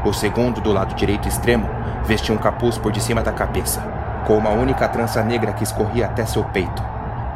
[0.04, 1.68] O segundo, do lado direito extremo,
[2.04, 3.82] vestia um capuz por de cima da cabeça,
[4.24, 6.82] com uma única trança negra que escorria até seu peito.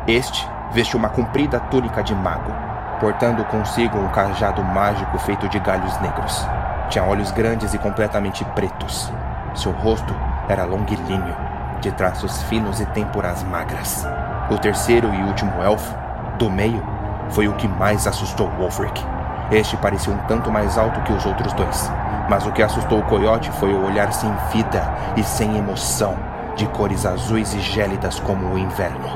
[0.07, 2.53] Este vestia uma comprida túnica de mago,
[3.01, 6.47] portando consigo um cajado mágico feito de galhos negros.
[6.89, 9.13] Tinha olhos grandes e completamente pretos.
[9.55, 10.15] Seu rosto
[10.49, 11.37] era longilíneo,
[11.81, 14.07] de traços finos e têmporas magras.
[14.51, 15.95] O terceiro e último elfo,
[16.37, 16.83] do meio,
[17.29, 19.01] foi o que mais assustou Wolfric.
[19.49, 21.91] Este parecia um tanto mais alto que os outros dois,
[22.29, 24.83] mas o que assustou o coiote foi o olhar sem vida
[25.17, 26.17] e sem emoção,
[26.57, 29.09] de cores azuis e gélidas como o inverno.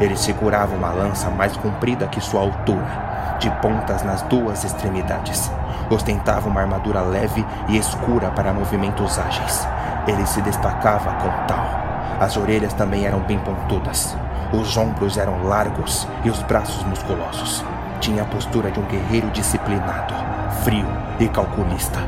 [0.00, 5.48] Ele segurava uma lança mais comprida que sua altura, de pontas nas duas extremidades.
[5.90, 9.66] Ostentava uma armadura leve e escura para movimentos ágeis.
[10.08, 11.64] Ele se destacava com tal.
[12.20, 14.16] As orelhas também eram bem pontudas,
[14.52, 17.64] os ombros eram largos e os braços musculosos.
[18.00, 20.12] tinha a postura de um guerreiro disciplinado,
[20.64, 20.86] frio
[21.20, 22.00] e calculista.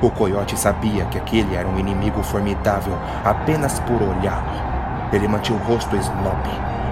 [0.00, 4.50] O coiote sabia que aquele era um inimigo formidável apenas por olhá-lo.
[5.12, 6.42] Ele mantinha o rosto snob,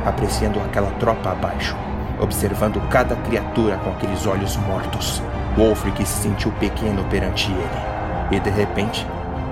[0.04, 1.74] apreciando aquela tropa abaixo,
[2.20, 5.22] observando cada criatura com aqueles olhos mortos.
[5.56, 8.36] Wolfric se sentiu pequeno perante ele.
[8.36, 9.06] E de repente,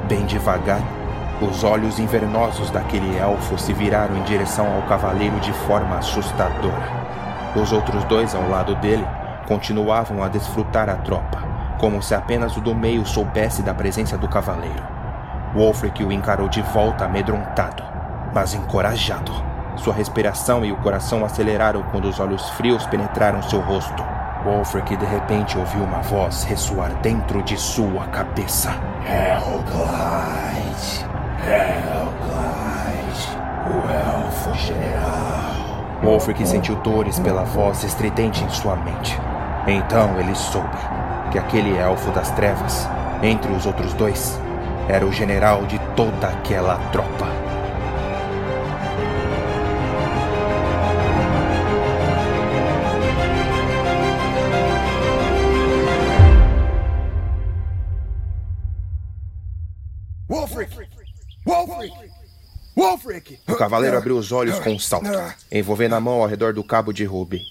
[0.06, 0.82] bem devagar,
[1.40, 6.98] os olhos invernosos daquele elfo se viraram em direção ao cavaleiro de forma assustadora.
[7.54, 9.06] Os outros dois ao lado dele
[9.46, 11.38] continuavam a desfrutar a tropa,
[11.78, 14.82] como se apenas o do meio soubesse da presença do cavaleiro.
[15.54, 17.82] Wolfric o encarou de volta amedrontado,
[18.34, 19.32] mas encorajado.
[19.76, 24.04] Sua respiração e o coração aceleraram quando os olhos frios penetraram seu rosto.
[24.44, 28.70] Wolfric de repente ouviu uma voz ressoar dentro de sua cabeça.
[29.06, 31.07] Hellglide!
[31.48, 33.38] Hellglide!
[33.66, 35.18] O Elfo General!
[36.02, 39.18] Wolfric sentiu dores pela voz estridente em sua mente.
[39.66, 40.76] Então ele soube
[41.30, 42.88] que aquele elfo das trevas,
[43.22, 44.38] entre os outros dois,
[44.88, 47.27] era o general de toda aquela tropa.
[63.68, 65.10] Cavaleiro abriu os olhos com um salto,
[65.52, 67.42] envolvendo a mão ao redor do cabo de Ruby.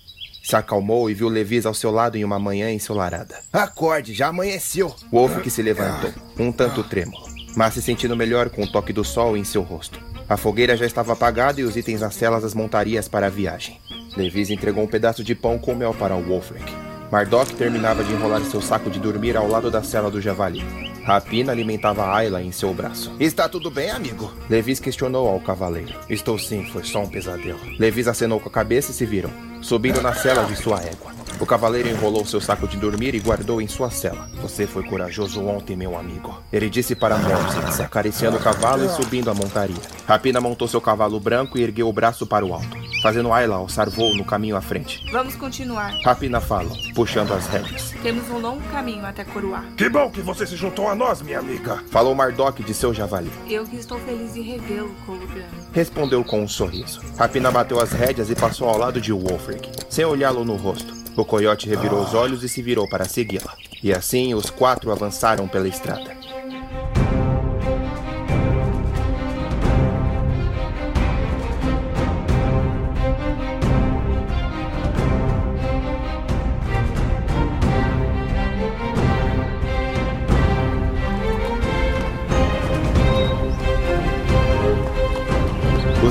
[0.44, 3.36] Se acalmou e viu Levis ao seu lado em uma manhã ensolarada.
[3.54, 4.96] Acorde, já amanheceu.
[5.12, 9.38] Wolfric se levantou, um tanto trêmulo, mas se sentindo melhor com o toque do sol
[9.38, 10.00] em seu rosto.
[10.28, 13.80] A fogueira já estava apagada e os itens nas celas das montarias para a viagem.
[14.16, 16.66] Levis entregou um pedaço de pão com mel para Wolfric.
[17.12, 20.64] Mardok terminava de enrolar seu saco de dormir ao lado da cela do javali.
[21.08, 23.16] Rapina alimentava Ayla em seu braço.
[23.18, 24.30] Está tudo bem, amigo?
[24.50, 25.98] Levis questionou ao cavaleiro.
[26.10, 27.58] Estou sim, foi só um pesadelo.
[27.80, 31.16] Levis acenou com a cabeça e se viram, subindo na cela de sua égua.
[31.40, 34.28] O cavaleiro enrolou seu saco de dormir e guardou em sua cela.
[34.42, 36.42] Você foi corajoso ontem, meu amigo.
[36.52, 39.76] Ele disse para Moses, acariciando o cavalo e subindo a montaria.
[40.08, 43.88] Rapina montou seu cavalo branco e ergueu o braço para o alto, fazendo Ayla alçar
[43.88, 45.06] voo no caminho à frente.
[45.12, 45.94] Vamos continuar.
[46.04, 47.94] Rapina fala, puxando as rédeas.
[48.02, 49.66] Temos um longo caminho até Coroar.
[49.78, 51.84] Que bom que você se juntou a nós, minha amiga.
[51.92, 53.32] Falou Mardok de seu javali.
[53.48, 55.52] Eu que estou feliz de revê-lo, Colubriano.
[55.72, 57.00] Respondeu com um sorriso.
[57.18, 60.94] Rapina bateu as rédeas e passou ao lado de Wolfric, sem olhá-lo no rosto.
[61.16, 63.54] O coiote revirou os olhos e se virou para segui-la.
[63.82, 66.17] E assim os quatro avançaram pela estrada.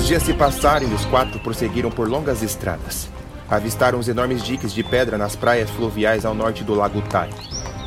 [0.06, 3.08] Os dias se passaram e os quatro prosseguiram por longas estradas.
[3.48, 7.28] Avistaram os enormes diques de pedra nas praias fluviais ao norte do Lago Tai.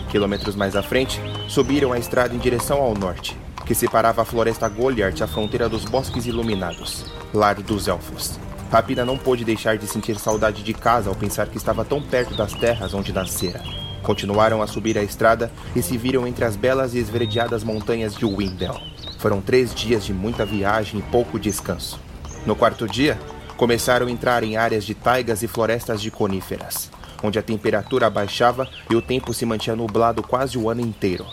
[0.09, 4.67] Quilômetros mais à frente, subiram a estrada em direção ao norte, que separava a floresta
[4.67, 8.37] Goliath à fronteira dos bosques iluminados, lar dos elfos.
[8.69, 12.35] Rapina não pôde deixar de sentir saudade de casa ao pensar que estava tão perto
[12.35, 13.63] das terras onde nascera.
[14.03, 18.25] Continuaram a subir a estrada e se viram entre as belas e esverdeadas montanhas de
[18.25, 18.77] Windel.
[19.19, 22.08] Foram três dias de muita viagem e pouco descanso.
[22.45, 23.19] No quarto dia,
[23.57, 26.89] começaram a entrar em áreas de taigas e florestas de coníferas,
[27.21, 31.25] onde a temperatura baixava e o tempo se mantinha nublado quase o ano inteiro.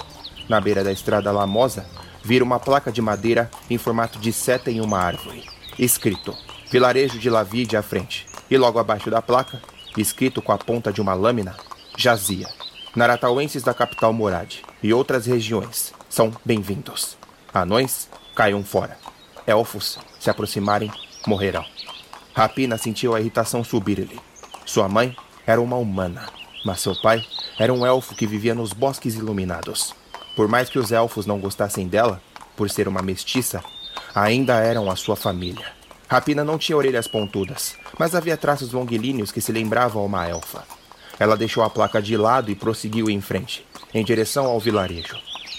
[0.49, 1.87] Na beira da estrada lamosa,
[2.23, 5.45] viram uma placa de madeira em formato de seta em uma árvore,
[5.79, 6.37] escrito
[6.71, 9.63] Vilarejo de Lavide à frente, e logo abaixo da placa,
[9.97, 11.55] escrito com a ponta de uma lâmina,
[11.97, 12.49] jazia.
[12.97, 17.17] Naratauenses da capital Morad e outras regiões são bem-vindos.
[17.55, 18.99] Anões, caiam fora.
[19.47, 20.91] Elfos, se aproximarem,
[21.25, 21.65] morrerão.
[22.35, 24.19] Rapina sentiu a irritação subir-lhe.
[24.65, 26.27] Sua mãe era uma humana,
[26.65, 27.25] mas seu pai
[27.57, 29.95] era um elfo que vivia nos bosques iluminados.
[30.35, 32.21] Por mais que os elfos não gostassem dela,
[32.57, 33.63] por ser uma mestiça,
[34.13, 35.67] ainda eram a sua família.
[36.09, 40.65] Rapina não tinha orelhas pontudas, mas havia traços longilíneos que se lembravam a uma elfa.
[41.21, 43.65] Ela deixou a placa de lado e prosseguiu em frente,
[43.95, 45.17] em direção ao vilarejo,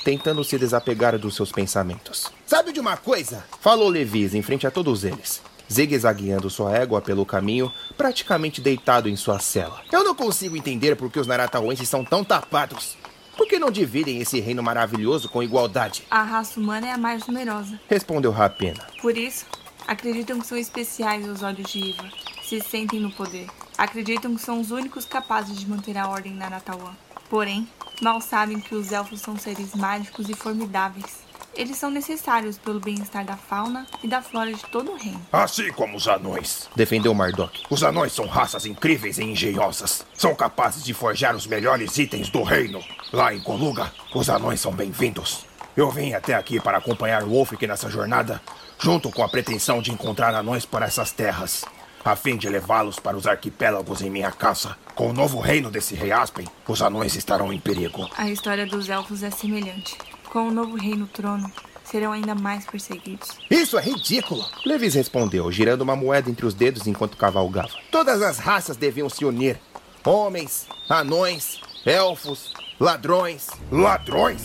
[0.08, 2.32] tentando se desapegar dos seus pensamentos.
[2.46, 3.44] Sabe de uma coisa?
[3.60, 9.18] Falou Levis em frente a todos eles zigue-zagueando sua égua pelo caminho, praticamente deitado em
[9.18, 9.82] sua cela.
[9.92, 12.98] Eu não consigo entender por que os Naratauenses são tão tapados.
[13.36, 16.06] Por que não dividem esse reino maravilhoso com igualdade?
[16.10, 17.78] A raça humana é a mais numerosa.
[17.90, 18.88] Respondeu Rapina.
[19.02, 19.46] Por isso,
[19.86, 22.10] acreditam que são especiais os olhos de Iva.
[22.44, 23.48] Se sentem no poder.
[23.78, 26.96] Acreditam que são os únicos capazes de manter a ordem na Natawan.
[27.30, 27.68] Porém,
[28.02, 31.28] mal sabem que os elfos são seres mágicos e formidáveis.
[31.54, 35.20] Eles são necessários pelo bem-estar da fauna e da flora de todo o reino.
[35.32, 36.70] Assim como os anões.
[36.76, 37.64] Defendeu Mardok.
[37.68, 40.06] Os anões são raças incríveis e engenhosas.
[40.14, 42.80] São capazes de forjar os melhores itens do reino.
[43.12, 45.48] Lá em Coluga, os anões são bem-vindos.
[45.76, 48.42] Eu vim até aqui para acompanhar Wolfric nessa jornada,
[48.80, 51.66] junto com a pretensão de encontrar anões por essas terras,
[52.08, 54.78] a fim de levá-los para os arquipélagos em minha caça.
[54.96, 58.10] Com o novo reino desse rei Aspen, os anões estarão em perigo.
[58.18, 59.98] A história dos elfos é semelhante.
[60.30, 61.52] Com o novo rei no trono,
[61.84, 63.30] serão ainda mais perseguidos.
[63.50, 64.46] Isso é ridículo!
[64.66, 67.70] Levis respondeu, girando uma moeda entre os dedos enquanto cavalgava.
[67.92, 69.60] Todas as raças deviam se unir:
[70.06, 73.48] homens, anões, elfos, ladrões.
[73.72, 74.44] Ladrões?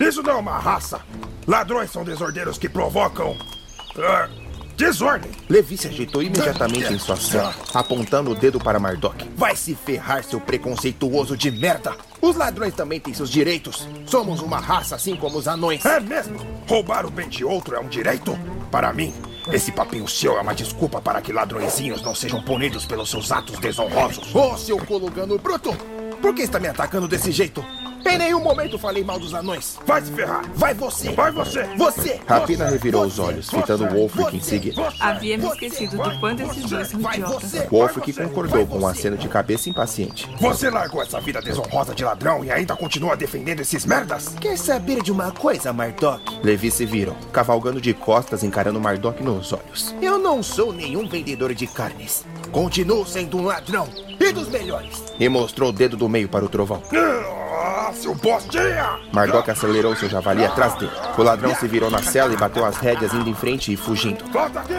[0.00, 1.00] Isso não é uma raça.
[1.46, 3.32] Ladrões são desordeiros que provocam.
[3.32, 4.45] Uh,
[4.76, 5.30] desordem.
[5.48, 9.28] Levi se ajeitou imediatamente em sua cela, apontando o dedo para Mardok.
[9.36, 11.96] Vai se ferrar, seu preconceituoso de merda!
[12.20, 13.86] Os ladrões também têm seus direitos.
[14.06, 15.84] Somos uma raça assim como os anões.
[15.84, 16.38] É mesmo?
[16.68, 18.38] Roubar o bem de outro é um direito?
[18.70, 19.14] Para mim,
[19.52, 23.58] esse papinho seu é uma desculpa para que ladrõezinhos não sejam punidos pelos seus atos
[23.58, 24.34] desonrosos.
[24.34, 25.72] Ô, oh, seu colugano bruto!
[26.20, 27.64] Por que está me atacando desse jeito?
[28.08, 29.78] Em nenhum momento falei mal dos anões.
[29.84, 30.44] Vai se ferrar.
[30.54, 31.10] Vai você.
[31.12, 31.64] Vai você.
[31.76, 32.20] Você.
[32.26, 34.92] Rapina revirou os olhos, fitando Wolfric em seguida.
[35.00, 37.52] Havia me esquecido do quanto esses dois são idiotas.
[37.68, 40.28] Wolfric concordou com um aceno de cabeça impaciente.
[40.40, 44.28] Você largou essa vida desonrosa de ladrão e ainda continua defendendo esses merdas?
[44.40, 46.40] Quer saber de uma coisa, Mardok?
[46.42, 49.94] Levi se viram, cavalgando de costas, encarando Mardok nos olhos.
[50.00, 52.24] Eu não sou nenhum vendedor de carnes.
[52.56, 53.86] Continuo sendo um ladrão.
[54.18, 55.04] E dos melhores.
[55.20, 56.82] E mostrou o dedo do meio para o trovão.
[56.90, 58.98] Ah, seu bostinha!
[59.12, 60.90] Mardok acelerou seu javali atrás dele.
[61.18, 64.24] O ladrão se virou na cela e bateu as rédeas indo em frente e fugindo.
[64.32, 64.72] Volta aqui!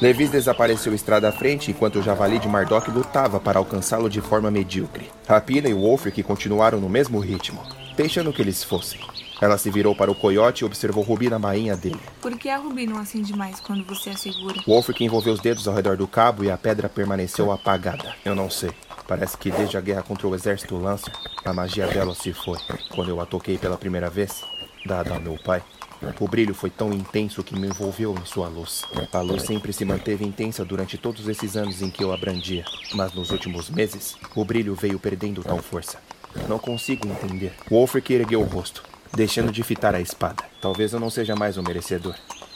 [0.00, 4.48] Levis desapareceu estrada à frente enquanto o javali de Mardok lutava para alcançá-lo de forma
[4.48, 5.10] medíocre.
[5.28, 7.60] Rapina e Wolfric continuaram no mesmo ritmo,
[7.96, 9.00] deixando que eles fossem.
[9.42, 11.98] Ela se virou para o coiote e observou Rubi na bainha dele.
[12.20, 14.62] Por que a Rubi não acende mais quando você a segura?
[14.64, 18.14] Wolfric envolveu os dedos ao redor do cabo e a pedra permaneceu apagada.
[18.24, 18.70] Eu não sei.
[19.08, 21.12] Parece que desde a guerra contra o exército Lancer,
[21.44, 22.56] a magia dela se foi.
[22.94, 24.44] Quando eu a toquei pela primeira vez,
[24.86, 25.60] dada ao meu pai,
[26.20, 28.84] o brilho foi tão intenso que me envolveu em sua luz.
[29.12, 32.64] A luz sempre se manteve intensa durante todos esses anos em que eu a brandia,
[32.94, 35.98] mas nos últimos meses, o brilho veio perdendo tal força.
[36.48, 37.52] Não consigo entender.
[37.68, 40.44] Wolfric ergueu o rosto, deixando de fitar a espada.
[40.60, 42.14] Talvez eu não seja mais um merecedor.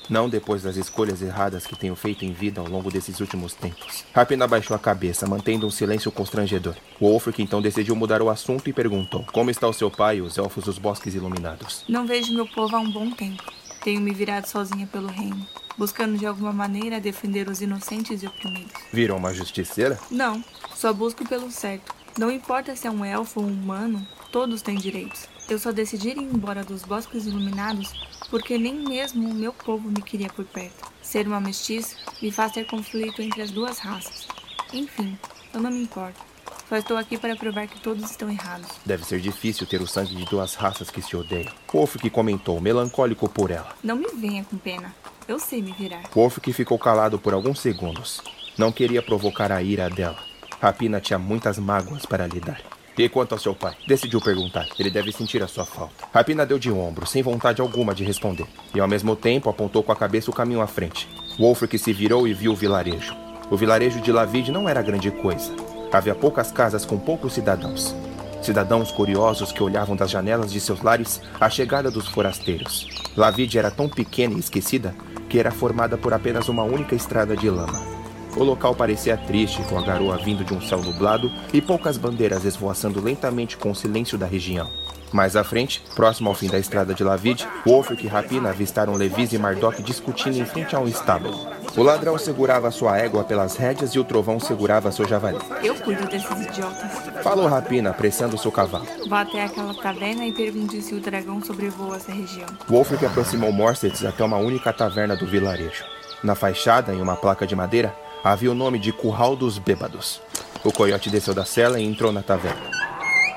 [0.09, 4.05] Não depois das escolhas erradas que tenho feito em vida ao longo desses últimos tempos.
[4.15, 6.77] Rapina baixou a cabeça, mantendo um silêncio constrangedor.
[7.01, 10.39] Wolfric então decidiu mudar o assunto e perguntou: Como está o seu pai e os
[10.39, 11.85] elfos dos bosques iluminados?
[11.89, 13.43] Não vejo meu povo há um bom tempo.
[13.83, 15.45] Tenho me virado sozinha pelo reino,
[15.77, 18.73] buscando de alguma maneira defender os inocentes e oprimidos.
[18.93, 19.99] Virou uma justiceira?
[20.11, 20.43] Não,
[20.75, 21.93] só busco pelo certo.
[22.17, 25.29] Não importa se é um elfo ou um humano, todos têm direitos.
[25.49, 27.93] Eu só decidi ir embora dos bosques iluminados
[28.31, 30.91] porque nem mesmo o meu povo me queria por perto.
[31.01, 34.27] Ser uma mestiça me faz ter conflito entre as duas raças.
[34.73, 35.17] Enfim,
[35.55, 36.21] eu não me importo.
[36.69, 38.67] Só estou aqui para provar que todos estão errados.
[38.85, 41.53] Deve ser difícil ter o sangue de duas raças que se odeiam.
[41.73, 43.73] Wolf comentou, melancólico por ela.
[43.85, 44.93] Não me venha com pena.
[45.29, 46.03] Eu sei me virar.
[46.13, 48.21] Wolf ficou calado por alguns segundos.
[48.59, 50.19] Não queria provocar a ira dela.
[50.61, 52.61] Rapina tinha muitas mágoas para lidar.
[52.99, 53.75] E quanto ao seu pai?
[53.87, 54.67] Decidiu perguntar.
[54.79, 56.07] Ele deve sentir a sua falta.
[56.15, 58.47] Rapina deu de ombro, sem vontade alguma de responder.
[58.75, 61.07] E ao mesmo tempo apontou com a cabeça o caminho à frente.
[61.39, 63.15] Wolfric se virou e viu o vilarejo.
[63.51, 65.55] O vilarejo de Lavid não era grande coisa.
[65.93, 67.95] Havia poucas casas com poucos cidadãos.
[68.43, 72.89] Cidadãos curiosos que olhavam das janelas de seus lares a chegada dos forasteiros.
[73.17, 74.95] Lavid era tão pequena e esquecida
[75.29, 77.96] que era formada por apenas uma única estrada de lama.
[78.37, 82.45] O local parecia triste, com a garoa vindo de um céu nublado e poucas bandeiras
[82.45, 84.69] esvoaçando lentamente com o silêncio da região.
[85.11, 89.33] Mais à frente, próximo ao fim da estrada de Lavid, Wolfric e Rapina avistaram Levis
[89.33, 91.47] e Mardok discutindo em frente a um estábulo.
[91.75, 95.39] O ladrão segurava sua égua pelas rédeas e o trovão segurava seu javali.
[95.63, 97.23] Eu cuido desses idiotas.
[97.23, 98.87] Falou Rapina, apressando seu cavalo.
[99.09, 102.49] Vá até aquela taverna e pergunte se o dragão sobrevoa essa região.
[102.69, 105.85] Wolfric aproximou Morsets até uma única taverna do vilarejo.
[106.23, 107.95] Na fachada, em uma placa de madeira,
[108.33, 110.21] havia o nome de Curral dos Bêbados.
[110.65, 112.71] O coiote desceu da cela e entrou na taverna.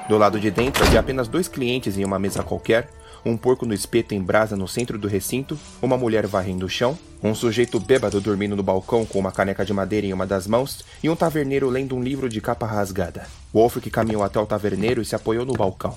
[0.07, 2.89] Do lado de dentro havia apenas dois clientes em uma mesa qualquer,
[3.23, 6.97] um porco no espeto em brasa no centro do recinto, uma mulher varrendo o chão,
[7.21, 10.83] um sujeito bêbado dormindo no balcão com uma caneca de madeira em uma das mãos
[11.03, 13.27] e um taverneiro lendo um livro de capa rasgada.
[13.53, 15.95] Wolfric caminhou até o taverneiro e se apoiou no balcão.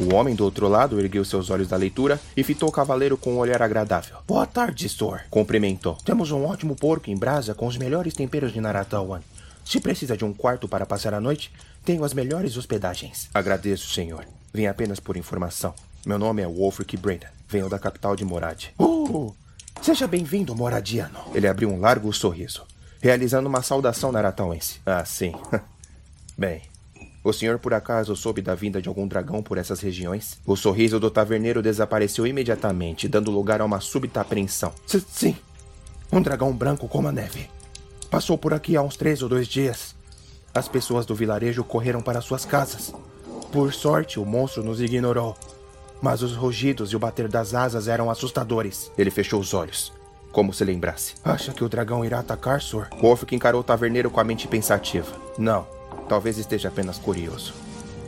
[0.00, 3.34] O homem do outro lado ergueu seus olhos da leitura e fitou o cavaleiro com
[3.34, 4.18] um olhar agradável.
[4.26, 5.22] Boa tarde, Stor.
[5.30, 5.96] Cumprimentou.
[6.04, 9.20] Temos um ótimo porco em brasa com os melhores temperos de Naratawan.
[9.64, 11.50] Se precisa de um quarto para passar a noite,
[11.84, 13.28] tenho as melhores hospedagens.
[13.32, 14.24] Agradeço, senhor.
[14.52, 15.74] Vim apenas por informação.
[16.04, 17.26] Meu nome é Wolfric Brandon.
[17.48, 18.66] Venho da capital de Morad.
[18.78, 19.34] Uh,
[19.82, 21.18] seja bem-vindo, moradiano.
[21.34, 22.64] Ele abriu um largo sorriso,
[23.00, 24.80] realizando uma saudação naratauense.
[24.86, 25.32] Ah, sim.
[26.38, 26.62] Bem,
[27.28, 30.38] o senhor por acaso soube da vinda de algum dragão por essas regiões?
[30.46, 34.72] O sorriso do taverneiro desapareceu imediatamente, dando lugar a uma súbita apreensão.
[34.86, 35.36] S sim.
[36.12, 37.50] Um dragão branco como a neve.
[38.08, 39.96] Passou por aqui há uns três ou dois dias.
[40.54, 42.94] As pessoas do vilarejo correram para suas casas.
[43.50, 45.36] Por sorte, o monstro nos ignorou.
[46.00, 48.92] Mas os rugidos e o bater das asas eram assustadores.
[48.96, 49.92] Ele fechou os olhos,
[50.30, 51.14] como se lembrasse.
[51.24, 52.88] Acha que o dragão irá atacar, Sor?
[53.00, 55.12] Wolf encarou o taverneiro com a mente pensativa.
[55.36, 55.66] Não,
[56.08, 57.54] talvez esteja apenas curioso.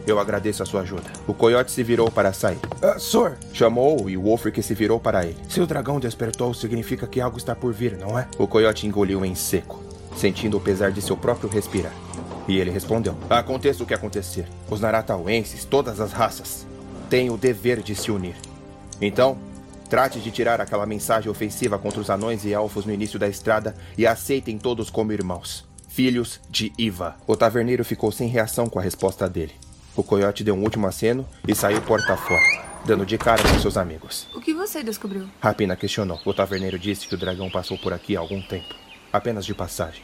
[0.07, 1.11] Eu agradeço a sua ajuda.
[1.27, 2.59] O coiote se virou para sair.
[2.83, 3.37] Uh, Sor!
[3.53, 5.37] Chamou-o e o Wolfric se virou para ele.
[5.49, 8.27] Se o dragão despertou, significa que algo está por vir, não é?
[8.39, 9.83] O coiote engoliu em seco,
[10.17, 11.93] sentindo o pesar de seu próprio respirar.
[12.49, 16.67] E ele respondeu: Aconteça o que acontecer, os naratauenses, todas as raças,
[17.11, 18.37] têm o dever de se unir.
[19.03, 19.37] Então,
[19.91, 23.75] trate de tirar aquela mensagem ofensiva contra os anões e elfos no início da estrada
[23.97, 25.68] e aceitem todos como irmãos,
[25.99, 27.17] filhos de Iva.
[27.27, 29.51] O taverneiro ficou sem reação com a resposta dele.
[29.97, 32.41] O coiote deu um último aceno e saiu porta fora,
[32.87, 34.29] dando de cara com seus amigos.
[34.33, 35.29] O que você descobriu?
[35.41, 36.21] Rapina questionou.
[36.25, 38.77] O taverneiro disse que o dragão passou por aqui há algum tempo,
[39.13, 40.01] apenas de passagem.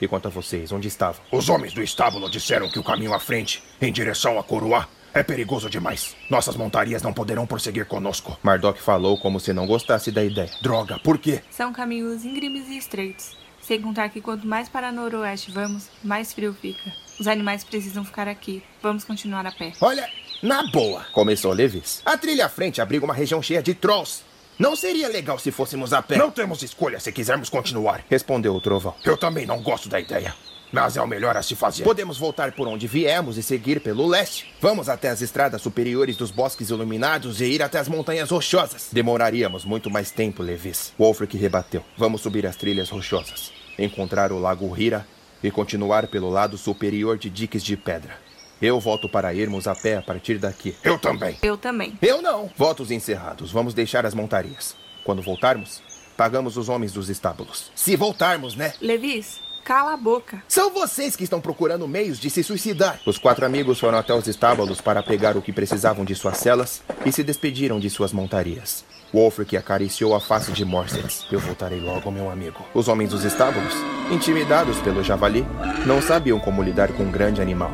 [0.00, 1.20] E quanto a vocês, onde estavam?
[1.32, 5.24] Os homens do estábulo disseram que o caminho à frente, em direção a Coroá, é
[5.24, 6.14] perigoso demais.
[6.30, 8.38] Nossas montarias não poderão prosseguir conosco.
[8.44, 10.52] Mardok falou como se não gostasse da ideia.
[10.62, 11.42] Droga, por quê?
[11.50, 13.41] São caminhos íngremes e estreitos.
[13.62, 16.92] Sem contar que quanto mais para noroeste vamos, mais frio fica.
[17.18, 18.62] Os animais precisam ficar aqui.
[18.82, 19.72] Vamos continuar a pé.
[19.80, 20.08] Olha,
[20.42, 21.06] na boa.
[21.12, 22.02] Começou Levis.
[22.04, 24.24] A trilha à frente abriga uma região cheia de trolls.
[24.58, 26.16] Não seria legal se fôssemos a pé.
[26.16, 28.04] Não temos escolha se quisermos continuar.
[28.10, 28.94] Respondeu o trovão.
[29.04, 30.34] Eu também não gosto da ideia.
[30.72, 31.84] Mas é o melhor a se fazer.
[31.84, 34.52] Podemos voltar por onde viemos e seguir pelo leste.
[34.60, 38.88] Vamos até as estradas superiores dos bosques iluminados e ir até as montanhas rochosas.
[38.90, 40.94] Demoraríamos muito mais tempo, Levis.
[40.98, 41.84] Wolfric rebateu.
[41.96, 45.06] Vamos subir as trilhas rochosas, encontrar o lago Hira
[45.42, 48.16] e continuar pelo lado superior de diques de pedra.
[48.60, 50.74] Eu volto para irmos a pé a partir daqui.
[50.84, 51.36] Eu também.
[51.42, 51.98] Eu também.
[52.00, 52.48] Eu não.
[52.56, 53.50] Votos encerrados.
[53.50, 54.76] Vamos deixar as montarias.
[55.02, 55.82] Quando voltarmos,
[56.16, 57.72] pagamos os homens dos estábulos.
[57.74, 58.72] Se voltarmos, né?
[58.80, 60.42] Levis, cala a boca.
[60.48, 63.00] São vocês que estão procurando meios de se suicidar.
[63.06, 66.82] Os quatro amigos foram até os estábulos para pegar o que precisavam de suas celas
[67.06, 68.84] e se despediram de suas montarias.
[69.12, 71.26] Wolfric acariciou a face de Morset.
[71.30, 72.64] Eu voltarei logo, meu amigo.
[72.72, 73.74] Os homens dos estábulos,
[74.10, 75.46] intimidados pelo javali,
[75.86, 77.70] não sabiam como lidar com um grande animal,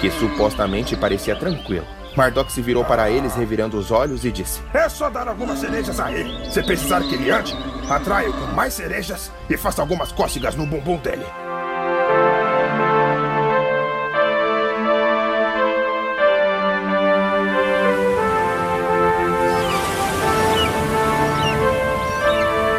[0.00, 1.97] que supostamente parecia tranquilo.
[2.18, 6.00] Mardok se virou para eles, revirando os olhos, e disse: É só dar algumas cerejas
[6.00, 6.50] a ele.
[6.50, 7.56] Se precisar que ele ande,
[7.88, 11.24] atraia-o com mais cerejas e faça algumas cócegas no bumbum dele.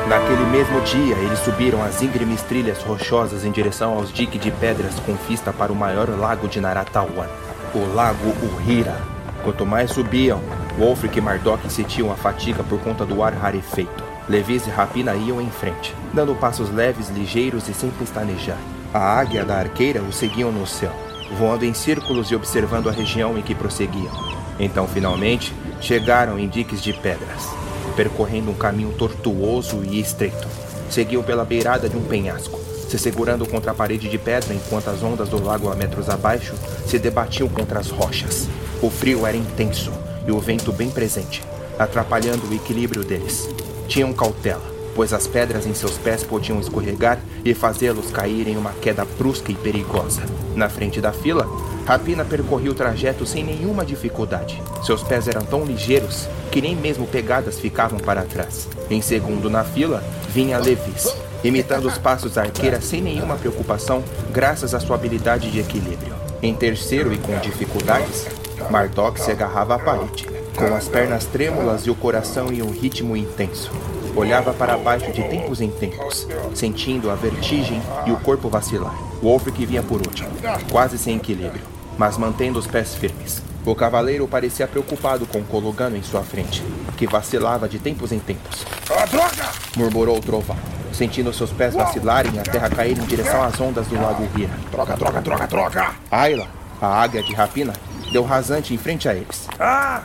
[0.10, 5.00] Naquele mesmo dia, eles subiram as íngremes trilhas rochosas em direção aos diques de pedras
[5.06, 7.30] com vista para o maior lago de Naratawan,
[7.74, 9.19] o Lago Uhira.
[9.44, 10.42] Quanto mais subiam,
[10.78, 14.04] Wolfric e Mardok sentiam a fatiga por conta do ar rarefeito.
[14.28, 18.60] Levis e Rapina iam em frente, dando passos leves, ligeiros e sem pestanejar.
[18.94, 20.92] A águia da arqueira os seguiam no céu,
[21.38, 24.12] voando em círculos e observando a região em que prosseguiam.
[24.60, 27.50] Então, finalmente, chegaram em diques de pedras,
[27.96, 30.48] percorrendo um caminho tortuoso e estreito.
[30.90, 35.02] Seguiam pela beirada de um penhasco, se segurando contra a parede de pedra enquanto as
[35.02, 38.48] ondas do lago a metros abaixo se debatiam contra as rochas.
[38.82, 39.92] O frio era intenso
[40.26, 41.44] e o vento bem presente,
[41.78, 43.50] atrapalhando o equilíbrio deles.
[43.90, 44.64] Tinham cautela,
[44.96, 49.52] pois as pedras em seus pés podiam escorregar e fazê-los cair em uma queda brusca
[49.52, 50.22] e perigosa.
[50.56, 51.46] Na frente da fila,
[51.86, 54.62] Rapina percorria o trajeto sem nenhuma dificuldade.
[54.86, 58.68] Seus pés eram tão ligeiros que nem mesmo pegadas ficavam para trás.
[58.90, 64.74] Em segundo na fila, vinha Levis, imitando os passos da arqueira sem nenhuma preocupação, graças
[64.74, 66.14] à sua habilidade de equilíbrio.
[66.42, 68.28] Em terceiro e com dificuldades,
[68.70, 73.16] Mardok se agarrava à parede, com as pernas trêmulas e o coração em um ritmo
[73.16, 73.72] intenso.
[74.16, 78.94] Olhava para baixo de tempos em tempos, sentindo a vertigem e o corpo vacilar.
[79.22, 80.30] Wolfric vinha por último,
[80.72, 81.62] quase sem equilíbrio,
[81.98, 83.42] mas mantendo os pés firmes.
[83.66, 86.64] O cavaleiro parecia preocupado com Kolugano em sua frente,
[86.98, 88.66] que vacilava de tempos em tempos.
[88.90, 89.50] Ah, droga!
[89.76, 90.58] Murmurou o trovão,
[90.92, 94.54] sentindo seus pés vacilarem e a terra cair em direção às ondas do lago Hira.
[94.72, 95.92] Droga, droga, droga, droga!
[96.10, 96.48] Ayla,
[96.82, 97.74] a águia de rapina,
[98.12, 99.48] deu rasante em frente a eles.
[99.60, 100.04] Ah!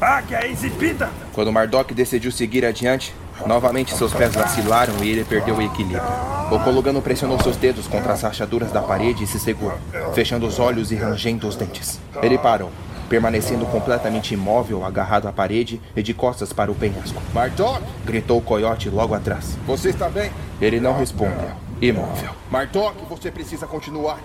[0.00, 1.08] Águia exibida!
[1.32, 3.14] Quando Mardok decidiu seguir adiante,
[3.46, 6.02] novamente seus pés vacilaram e ele perdeu o equilíbrio.
[6.50, 9.78] O Kolugano pressionou seus dedos contra as rachaduras da parede e se segurou,
[10.14, 11.98] fechando os olhos e rangendo os dentes.
[12.22, 12.70] Ele parou,
[13.08, 17.20] permanecendo completamente imóvel, agarrado à parede e de costas para o penhasco.
[17.32, 17.82] Martok!
[18.04, 19.56] gritou o coiote logo atrás.
[19.66, 20.30] Você está bem?
[20.60, 22.30] Ele não respondeu, imóvel.
[22.50, 24.18] Martok, você precisa continuar.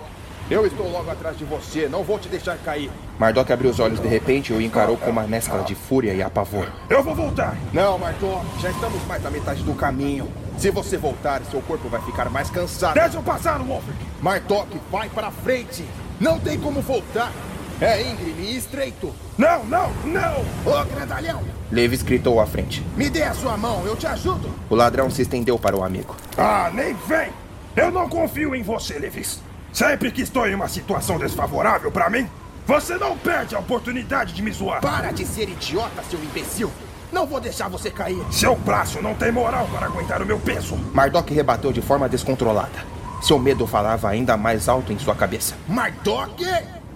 [0.52, 2.90] Eu estou logo atrás de você, não vou te deixar cair.
[3.18, 6.22] Mardok abriu os olhos de repente e o encarou com uma mescla de fúria e
[6.22, 6.70] apavor.
[6.90, 7.56] Eu vou voltar!
[7.72, 10.30] Não, Martok, já estamos mais da metade do caminho.
[10.58, 12.92] Se você voltar, seu corpo vai ficar mais cansado.
[12.92, 13.96] Deixa eu passar, Wolfric!
[14.20, 15.86] Martok, vai para frente!
[16.20, 17.32] Não tem como voltar!
[17.80, 19.10] É íngreme e estreito!
[19.38, 20.44] Não, não, não!
[20.66, 21.42] Ô, grandalhão!
[21.70, 22.84] Levis gritou à frente.
[22.94, 24.50] Me dê a sua mão, eu te ajudo!
[24.68, 26.14] O ladrão se estendeu para o amigo.
[26.36, 27.30] Ah, nem vem!
[27.74, 29.40] Eu não confio em você, Levis.
[29.72, 32.28] Sempre que estou em uma situação desfavorável para mim,
[32.66, 34.82] você não perde a oportunidade de me zoar.
[34.82, 36.70] Para de ser idiota, seu imbecil.
[37.10, 38.22] Não vou deixar você cair.
[38.30, 40.76] Seu braço não tem moral para aguentar o meu peso.
[40.92, 42.84] Mardok rebateu de forma descontrolada.
[43.22, 45.54] Seu medo falava ainda mais alto em sua cabeça.
[45.66, 46.44] Mardok!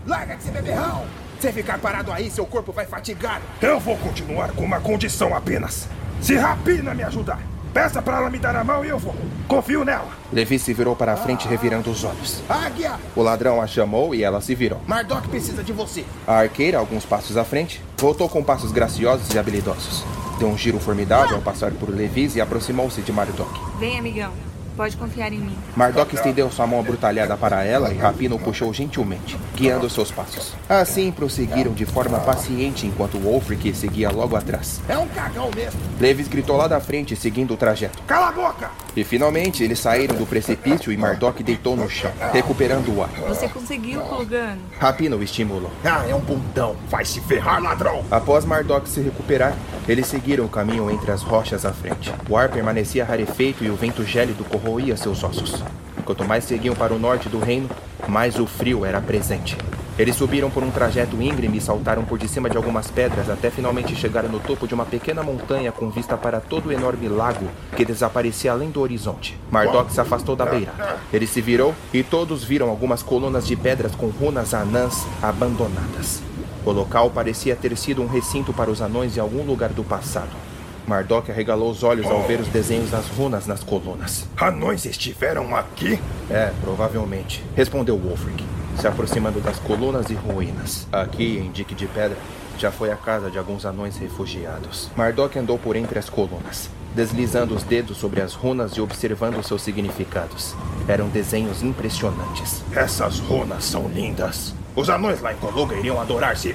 [0.07, 1.05] Larga de ser beberrão!
[1.41, 3.41] Se ficar parado aí, seu corpo vai fatigar.
[3.61, 5.89] Eu vou continuar com uma condição apenas.
[6.21, 7.56] Se Rapina me ajudar.
[7.77, 9.15] Peça para ela me dar a mão e eu vou.
[9.47, 10.09] Confio nela.
[10.33, 12.43] Levi se virou para a frente, revirando os olhos.
[12.49, 12.93] Águia!
[13.15, 14.81] O ladrão a chamou e ela se virou.
[14.87, 16.03] Mardok precisa de você.
[16.27, 20.03] A arqueira, alguns passos à frente, voltou com passos graciosos e habilidosos.
[20.39, 23.61] Deu um giro formidável ao passar por Levis e aproximou-se de Mardok.
[23.79, 24.33] Vem, amigão.
[24.77, 25.57] Pode confiar em mim.
[25.75, 30.55] Mardok estendeu sua mão abrutalhada para ela e Rapino o puxou gentilmente, guiando seus passos.
[30.69, 34.83] Assim prosseguiram de forma paciente enquanto Wolfric seguia logo atrás.
[34.87, 35.81] É um cagão mesmo.
[35.99, 38.03] Levis gritou lá da frente, seguindo o trajeto.
[38.07, 38.71] Cala a boca!
[38.95, 43.11] E finalmente eles saíram do precipício e Mardok deitou no chão, recuperando o ar.
[43.29, 44.57] Você conseguiu, Kulgan.
[44.79, 45.71] Rapino o estimulou.
[45.85, 46.77] Ah, é um bundão.
[46.89, 48.05] Vai se ferrar, ladrão!
[48.11, 49.55] Após Mardok se recuperar,
[49.87, 52.13] eles seguiram o caminho entre as rochas à frente.
[52.29, 55.63] O ar permanecia rarefeito e o vento gélido corroía seus ossos.
[56.05, 57.71] Quanto mais seguiam para o norte do reino,
[58.09, 59.57] mais o frio era presente.
[59.97, 63.49] Eles subiram por um trajeto íngreme e saltaram por de cima de algumas pedras até
[63.49, 67.49] finalmente chegar no topo de uma pequena montanha com vista para todo o enorme lago
[67.77, 69.39] que desaparecia além do horizonte.
[69.51, 70.99] Mardok se afastou da beirada.
[71.13, 76.21] Ele se virou e todos viram algumas colunas de pedras com runas anãs abandonadas.
[76.65, 80.46] O local parecia ter sido um recinto para os anões em algum lugar do passado.
[80.87, 84.27] Mardok arregalou os olhos ao ver os desenhos das runas nas colunas.
[84.37, 85.99] Anões estiveram aqui?
[86.31, 88.45] É, provavelmente, respondeu Wolfric,
[88.79, 90.87] se aproximando das colunas e ruínas.
[90.93, 92.17] Aqui, em Dique de Pedra,
[92.57, 94.89] já foi a casa de alguns anões refugiados.
[94.97, 99.63] Mardok andou por entre as colunas, deslizando os dedos sobre as runas e observando seus
[99.63, 100.55] significados.
[100.87, 102.63] Eram desenhos impressionantes.
[102.73, 104.55] Essas runas são lindas.
[104.77, 106.55] Os anões lá em Coluga iriam adorar se.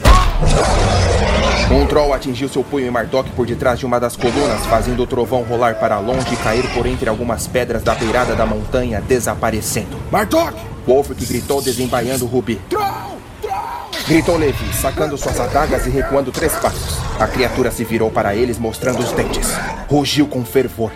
[1.71, 5.07] Um troll atingiu seu punho em Mardok por detrás de uma das colunas, fazendo o
[5.07, 9.97] trovão rolar para longe e cair por entre algumas pedras da beirada da montanha, desaparecendo.
[10.11, 10.53] Mardok!
[10.85, 12.61] Wolfric gritou, desembaiando o Rubi.
[12.69, 13.17] Troll!
[13.41, 13.89] Troll!
[14.07, 16.99] Gritou Levi, sacando suas adagas e recuando três passos.
[17.19, 19.49] A criatura se virou para eles, mostrando os dentes.
[19.89, 20.91] Rugiu com fervor.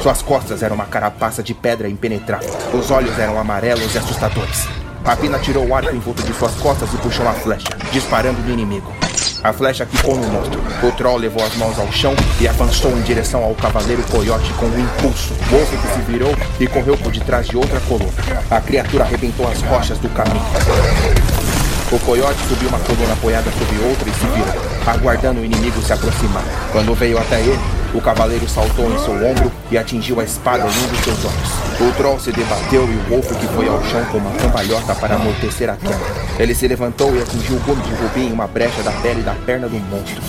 [0.00, 2.54] Suas costas eram uma carapaça de pedra impenetrável.
[2.72, 4.85] Os olhos eram amarelos e assustadores.
[5.06, 8.92] Rapina tirou o arco envolto de suas costas e puxou uma flecha, disparando no inimigo.
[9.44, 10.60] A flecha quicou no monstro.
[10.82, 14.66] O troll levou as mãos ao chão e avançou em direção ao cavaleiro coiote com
[14.66, 15.32] um impulso.
[15.48, 18.12] Wolf que se virou e correu por detrás de outra coluna.
[18.50, 20.42] A criatura arrebentou as rochas do caminho.
[21.92, 25.92] O coiote subiu uma coluna apoiada sobre outra e se virou, aguardando o inimigo se
[25.92, 26.42] aproximar.
[26.72, 27.60] Quando veio até ele,
[27.94, 31.66] o cavaleiro saltou em seu ombro e atingiu a espada em um dos seus olhos.
[31.80, 35.14] O troll se debateu e o Wolf que foi ao chão com uma cambalhota para
[35.14, 36.00] amortecer a queda.
[36.40, 39.34] Ele se levantou e atingiu o gume de rubi em uma brecha da pele da
[39.46, 40.20] perna do monstro.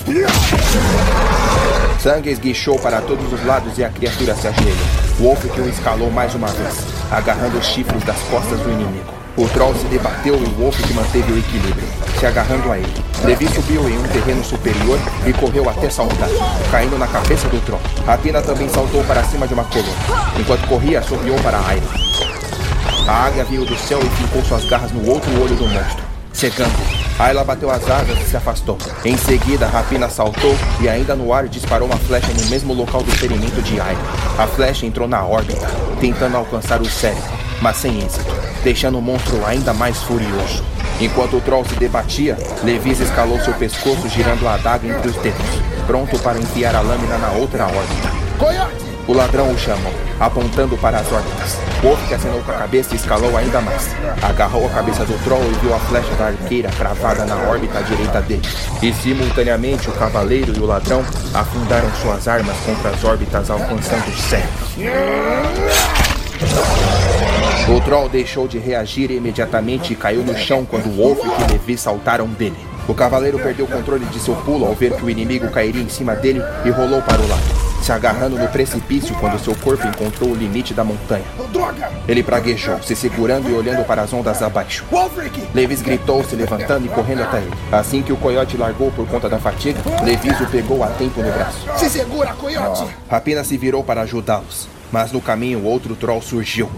[2.00, 4.78] Sangue esguichou para todos os lados e a criatura se ajoelhou.
[5.20, 6.76] Wolf que o escalou mais uma vez,
[7.10, 9.17] agarrando os chifres das costas do inimigo.
[9.38, 11.88] O troll se debateu e o Wolf que manteve o equilíbrio,
[12.20, 12.92] se agarrando a ele.
[13.24, 16.28] Levi subiu em um terreno superior e correu até saltar,
[16.72, 17.80] caindo na cabeça do troll.
[18.04, 19.94] Rapina também saltou para cima de uma coluna.
[20.40, 21.88] Enquanto corria, assobiou para a Ayla.
[23.08, 26.74] A águia veio do céu e fincou suas garras no outro olho do monstro, cegando.
[27.20, 28.80] Ayla bateu as asas e se afastou.
[29.06, 33.12] Em seguida, Rapina saltou e ainda no ar disparou uma flecha no mesmo local do
[33.12, 34.02] ferimento de Ayla.
[34.40, 35.68] A flecha entrou na órbita,
[36.02, 40.64] tentando alcançar o cérebro, mas sem êxito, deixando o monstro ainda mais furioso.
[41.00, 45.46] Enquanto o troll se debatia, Levis escalou seu pescoço girando a adaga entre os dedos,
[45.86, 48.18] pronto para enfiar a lâmina na outra órbita.
[49.08, 51.58] O ladrão o chamou, apontando para as órbitas.
[51.82, 53.88] Wolf que acenou com a cabeça e escalou ainda mais.
[54.22, 57.82] Agarrou a cabeça do troll e viu a flecha da arqueira cravada na órbita à
[57.84, 58.42] direita dele.
[58.82, 64.18] E simultaneamente o cavaleiro e o ladrão afundaram suas armas contra as órbitas alcançando o
[64.18, 64.68] cérebro.
[67.70, 72.28] O Troll deixou de reagir imediatamente e caiu no chão quando Wolf e Levi saltaram
[72.28, 72.58] dele.
[72.88, 75.90] O cavaleiro perdeu o controle de seu pulo ao ver que o inimigo cairia em
[75.90, 80.32] cima dele e rolou para o lado se agarrando no precipício quando seu corpo encontrou
[80.32, 81.24] o limite da montanha.
[81.54, 81.90] Droga!
[82.06, 84.84] Ele praguejou, se segurando e olhando para as ondas abaixo.
[85.56, 87.54] Levis gritou, se levantando e correndo até ele.
[87.72, 91.32] Assim que o coiote largou por conta da fatiga, Levis o pegou a tempo no
[91.32, 91.66] braço.
[91.78, 92.84] Se segura, coiote!
[93.10, 96.70] Rapina se virou para ajudá-los, mas no caminho outro troll surgiu.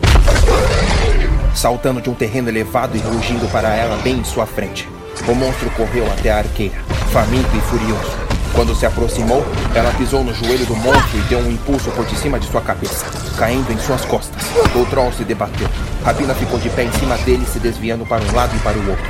[1.54, 4.88] Saltando de um terreno elevado e rugindo para ela bem em sua frente.
[5.28, 6.76] O monstro correu até a arqueira,
[7.12, 8.30] faminto e furioso.
[8.54, 12.16] Quando se aproximou, ela pisou no joelho do monstro e deu um impulso por de
[12.18, 13.06] cima de sua cabeça,
[13.38, 14.44] caindo em suas costas.
[14.76, 15.68] O troll se debateu.
[16.04, 18.90] Rabina ficou de pé em cima dele, se desviando para um lado e para o
[18.90, 19.06] outro.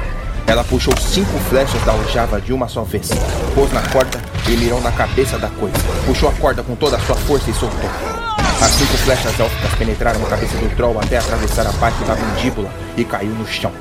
[0.45, 3.09] Ela puxou cinco flechas da aljava de uma só vez,
[3.53, 5.77] pôs na corda e mirou na cabeça da coisa.
[6.05, 8.28] Puxou a corda com toda a sua força e soltou.
[8.61, 12.69] As cinco flechas élficas penetraram na cabeça do troll até atravessar a parte da mandíbula
[12.97, 13.71] e caiu no chão.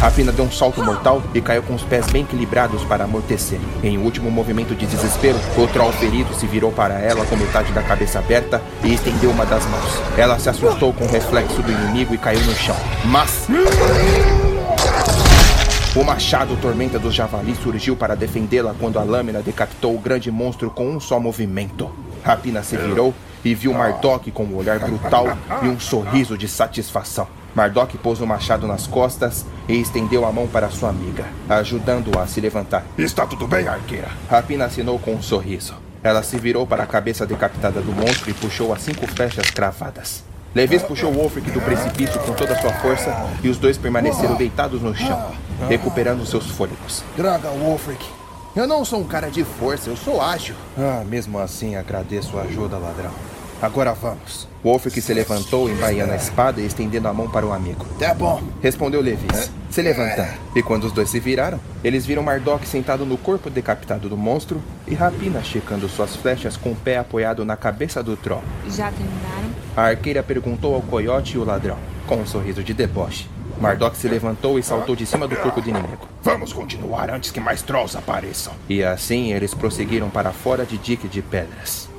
[0.00, 3.60] Rapina deu um salto mortal e caiu com os pés bem equilibrados para amortecer.
[3.84, 7.82] Em último movimento de desespero, o troll ferido se virou para ela com metade da
[7.82, 9.92] cabeça aberta e estendeu uma das mãos.
[10.16, 12.76] Ela se assustou com o reflexo do inimigo e caiu no chão.
[13.04, 13.46] Mas.
[15.94, 20.70] O machado Tormenta dos Javali surgiu para defendê-la quando a lâmina decapitou o grande monstro
[20.70, 21.90] com um só movimento.
[22.24, 23.14] Rapina se virou
[23.44, 25.26] e viu Mardok com um olhar brutal
[25.62, 27.26] e um sorriso de satisfação.
[27.54, 32.26] Mardok pôs o machado nas costas e estendeu a mão para sua amiga, ajudando-a a
[32.26, 32.84] se levantar.
[32.96, 34.08] Está tudo bem, arqueira?
[34.30, 35.74] Rapina assinou com um sorriso.
[36.02, 40.24] Ela se virou para a cabeça decapitada do monstro e puxou as cinco flechas cravadas.
[40.54, 44.82] Levis puxou Wolfric do precipício com toda a sua força e os dois permaneceram deitados
[44.82, 45.30] no chão,
[45.68, 47.02] recuperando seus fôlegos.
[47.16, 48.04] Droga, Wolfric.
[48.54, 50.54] Eu não sou um cara de força, eu sou ágil.
[50.76, 53.31] Ah, mesmo assim agradeço a ajuda, ladrão.
[53.62, 54.48] Agora vamos.
[54.64, 57.86] Wolfric se levantou, embaiando a espada e estendendo a mão para o amigo.
[57.96, 58.42] Tá bom.
[58.60, 60.32] Respondeu Levis, se levantando.
[60.56, 64.60] E quando os dois se viraram, eles viram Mardok sentado no corpo decapitado do monstro
[64.88, 68.42] e Rapina checando suas flechas com o pé apoiado na cabeça do troll.
[68.68, 69.50] Já terminaram?
[69.76, 73.28] A arqueira perguntou ao coiote e o ladrão, com um sorriso de deboche.
[73.60, 76.08] Mardok se levantou e saltou de cima do corpo do inimigo.
[76.20, 78.52] Vamos continuar antes que mais trolls apareçam.
[78.68, 81.91] E assim eles prosseguiram para fora de dique de pedras.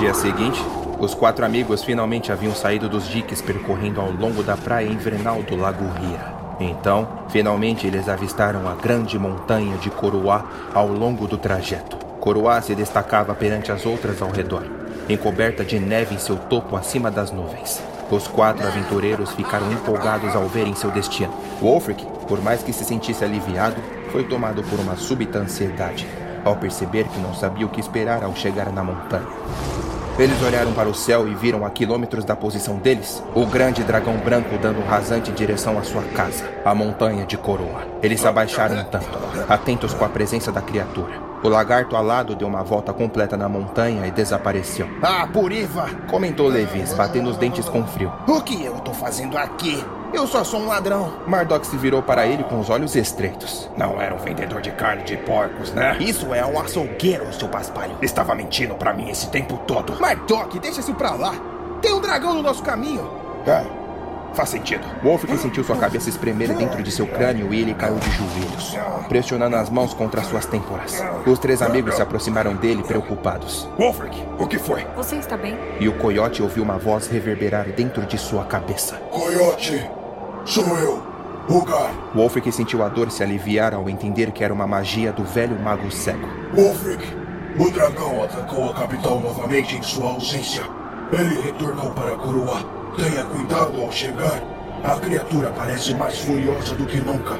[0.00, 0.58] Dia seguinte,
[0.98, 5.54] os quatro amigos finalmente haviam saído dos diques percorrendo ao longo da praia invernal do
[5.54, 6.24] Lago Ria.
[6.58, 11.98] Então, finalmente eles avistaram a grande montanha de Coroá ao longo do trajeto.
[12.18, 14.64] Coroá se destacava perante as outras ao redor,
[15.06, 17.82] encoberta de neve em seu topo acima das nuvens.
[18.10, 21.34] Os quatro aventureiros ficaram empolgados ao verem seu destino.
[21.60, 23.76] Wolfric, por mais que se sentisse aliviado,
[24.10, 26.08] foi tomado por uma súbita ansiedade
[26.44, 29.89] ao perceber que não sabia o que esperar ao chegar na montanha.
[30.18, 34.16] Eles olharam para o céu e viram a quilômetros da posição deles o grande dragão
[34.18, 37.86] branco dando um rasante em direção à sua casa, a montanha de Coroa.
[38.02, 39.06] Eles se abaixaram um tanto,
[39.48, 41.30] atentos com a presença da criatura.
[41.42, 44.86] O lagarto alado deu uma volta completa na montanha e desapareceu.
[45.02, 45.88] Ah, Puriva!
[46.10, 48.12] Comentou Levis, batendo os dentes com frio.
[48.28, 49.82] O que eu tô fazendo aqui?
[50.12, 51.12] Eu só sou um ladrão.
[51.26, 53.70] Mardok se virou para ele com os olhos estreitos.
[53.76, 55.96] Não era um vendedor de carne de porcos, né?
[56.00, 57.96] Isso é um açougueiro, seu paspalho.
[58.02, 60.00] Estava mentindo para mim esse tempo todo.
[60.00, 61.34] Mardok, deixa isso pra lá.
[61.80, 63.08] Tem um dragão no nosso caminho.
[63.46, 63.64] É,
[64.34, 64.84] faz sentido.
[65.02, 68.76] Wolfric sentiu sua cabeça espremer dentro de seu crânio e ele caiu de joelhos,
[69.08, 71.02] pressionando as mãos contra suas têmporas.
[71.26, 73.68] Os três amigos se aproximaram dele preocupados.
[73.78, 74.86] Wolfric, o que foi?
[74.96, 75.56] Você está bem?
[75.78, 78.96] E o coiote ouviu uma voz reverberar dentro de sua cabeça.
[79.10, 79.88] Coiote,
[80.44, 81.02] sou eu,
[81.48, 81.92] Ugar.
[82.14, 85.90] Wolfric sentiu a dor se aliviar ao entender que era uma magia do velho mago
[85.90, 86.28] cego.
[86.54, 87.04] Wolfric,
[87.58, 90.62] o dragão atacou a capital novamente em sua ausência.
[91.12, 92.60] Ele retornou para Coroa.
[92.96, 94.40] Tenha cuidado ao chegar.
[94.84, 97.36] A criatura parece mais furiosa do que nunca.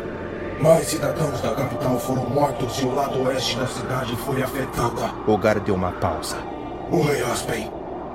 [0.60, 5.14] Mais cidadãos da capital foram mortos e o lado oeste da cidade foi afetada.
[5.26, 6.36] Ogar deu uma pausa.
[6.90, 7.70] O rei Aspen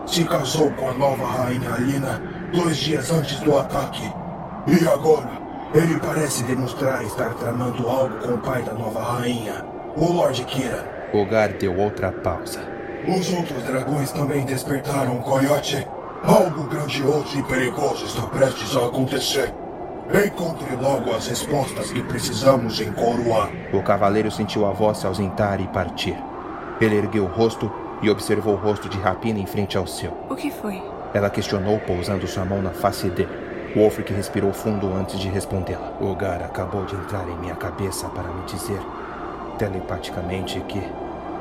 [0.05, 2.22] se casou com a nova rainha Alina
[2.53, 4.11] dois dias antes do ataque.
[4.68, 5.30] E agora,
[5.76, 9.64] ele parece demonstrar estar tramando algo com o pai da nova rainha,
[9.95, 11.10] o Lord Kira.
[11.14, 12.61] Ogar deu outra pausa.
[13.08, 15.88] Os outros dragões também despertaram, Coyote.
[16.24, 19.53] Algo grandioso e perigoso está prestes a acontecer.
[20.26, 23.50] Encontre logo as respostas que precisamos em Coroa.
[23.72, 26.18] O cavaleiro sentiu a voz se ausentar e partir.
[26.82, 27.72] Ele ergueu o rosto
[28.02, 30.11] e observou o rosto de Rapina em frente ao seu.
[30.27, 30.82] O que foi?
[31.14, 33.44] Ela questionou, pousando sua mão na face dele.
[33.76, 35.92] Wolfric respirou fundo antes de respondê-la.
[36.00, 38.80] O Gar acabou de entrar em minha cabeça para me dizer,
[39.58, 40.82] telepaticamente, que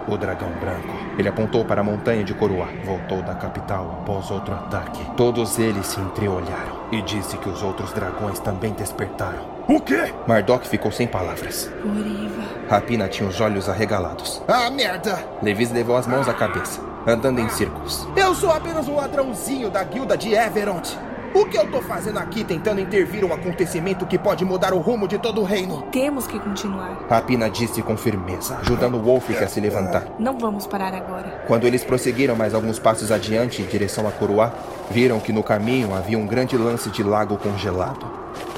[0.08, 0.92] o dragão branco.
[1.16, 2.68] Ele apontou para a montanha de Coroa.
[2.84, 5.04] Voltou da capital após outro ataque.
[5.16, 9.54] Todos eles se entreolharam e disse que os outros dragões também despertaram.
[9.68, 10.12] O quê?
[10.26, 11.70] Mardok ficou sem palavras.
[11.84, 12.42] Uriva.
[12.68, 14.42] Rapina tinha os olhos arregalados.
[14.48, 15.18] Ah, merda!
[15.40, 18.06] Levis levou as mãos à cabeça, andando em círculos.
[18.16, 20.98] Eu sou apenas um ladrãozinho da guilda de Everont.
[21.34, 25.08] O que eu tô fazendo aqui tentando intervir um acontecimento que pode mudar o rumo
[25.08, 25.82] de todo o reino?
[25.90, 26.96] Temos que continuar.
[27.10, 30.06] Rapina disse com firmeza, ajudando Wolfric a se levantar.
[30.16, 31.42] Não vamos parar agora.
[31.48, 34.52] Quando eles prosseguiram mais alguns passos adiante em direção a Coroá,
[34.92, 38.06] viram que no caminho havia um grande lance de lago congelado.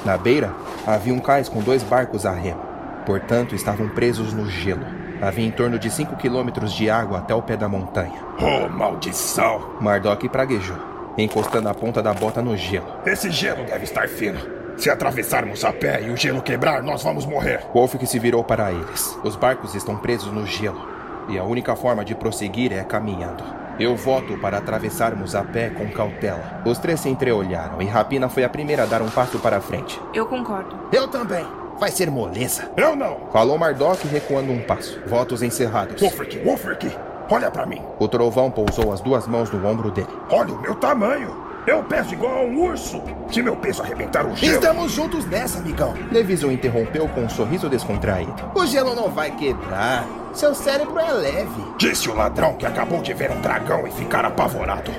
[0.05, 0.53] Na beira,
[0.85, 2.61] havia um cais com dois barcos a remo.
[3.07, 4.85] Portanto, estavam presos no gelo.
[5.19, 8.13] Havia em torno de 5 quilômetros de água até o pé da montanha.
[8.39, 9.77] Oh, maldição!
[9.81, 10.77] Mardok praguejou,
[11.17, 12.87] encostando a ponta da bota no gelo.
[13.05, 14.39] Esse gelo deve estar fino.
[14.77, 17.61] Se atravessarmos a pé e o gelo quebrar, nós vamos morrer.
[17.73, 19.17] Wolfric se virou para eles.
[19.23, 20.87] Os barcos estão presos no gelo.
[21.29, 23.43] E a única forma de prosseguir é caminhando.
[23.79, 26.61] Eu voto para atravessarmos a pé com cautela.
[26.65, 29.61] Os três se entreolharam e Rapina foi a primeira a dar um passo para a
[29.61, 29.99] frente.
[30.13, 30.75] Eu concordo.
[30.91, 31.45] Eu também.
[31.79, 32.71] Vai ser moleza.
[32.75, 33.29] Eu não.
[33.31, 34.99] Falou Mardok recuando um passo.
[35.05, 36.01] Votos encerrados.
[36.01, 36.91] Wolfric, Wolfric,
[37.29, 37.81] olha para mim.
[37.99, 40.07] O trovão pousou as duas mãos no ombro dele.
[40.29, 41.47] Olha o meu tamanho.
[41.67, 43.01] Eu peso igual a um urso.
[43.29, 44.53] Se meu peso arrebentar o gelo...
[44.53, 45.93] Estamos juntos nessa, amigão.
[46.09, 48.33] Levis o interrompeu com um sorriso descontraído.
[48.55, 50.07] O gelo não vai quebrar.
[50.33, 51.73] Seu cérebro é leve.
[51.77, 54.91] Disse o ladrão que acabou de ver um dragão e ficar apavorado.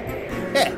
[0.55, 0.71] É,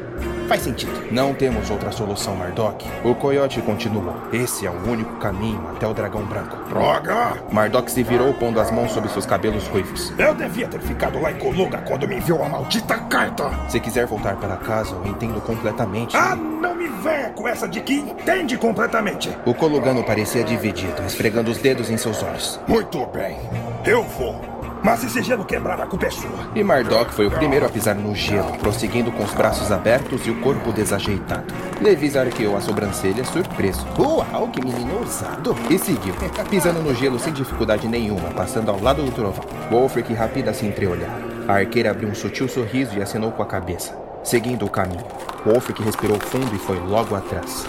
[0.51, 0.93] faz sentido.
[1.13, 2.85] Não temos outra solução, Mardok.
[3.05, 4.17] O coiote continuou.
[4.33, 6.57] Esse é o único caminho até o dragão branco.
[6.69, 7.41] Droga!
[7.53, 10.13] Mardok se virou pondo as mãos sobre seus cabelos ruivos.
[10.19, 13.49] Eu devia ter ficado lá em Coluga quando me enviou a maldita carta.
[13.69, 16.17] Se quiser voltar para casa, eu entendo completamente.
[16.17, 19.31] Ah, não me venha com essa de que entende completamente.
[19.47, 22.59] O colugano parecia dividido, esfregando os dedos em seus olhos.
[22.67, 23.39] Muito bem,
[23.87, 24.60] eu vou.
[24.83, 26.31] Mas se esse gelo quebrar, a culpa é sua.
[26.55, 30.31] E Mardok foi o primeiro a pisar no gelo, prosseguindo com os braços abertos e
[30.31, 31.53] o corpo desajeitado.
[31.81, 33.87] Levis arqueou a sobrancelha, surpreso.
[33.99, 35.55] Uau, que menino ousado.
[35.69, 36.15] E seguiu,
[36.49, 39.45] pisando no gelo sem dificuldade nenhuma, passando ao lado do trovão.
[39.71, 41.31] Wolfric e Rapida se entreolharam.
[41.47, 45.05] A arqueira abriu um sutil sorriso e acenou com a cabeça, seguindo o caminho.
[45.45, 47.67] Wolfric respirou fundo e foi logo atrás.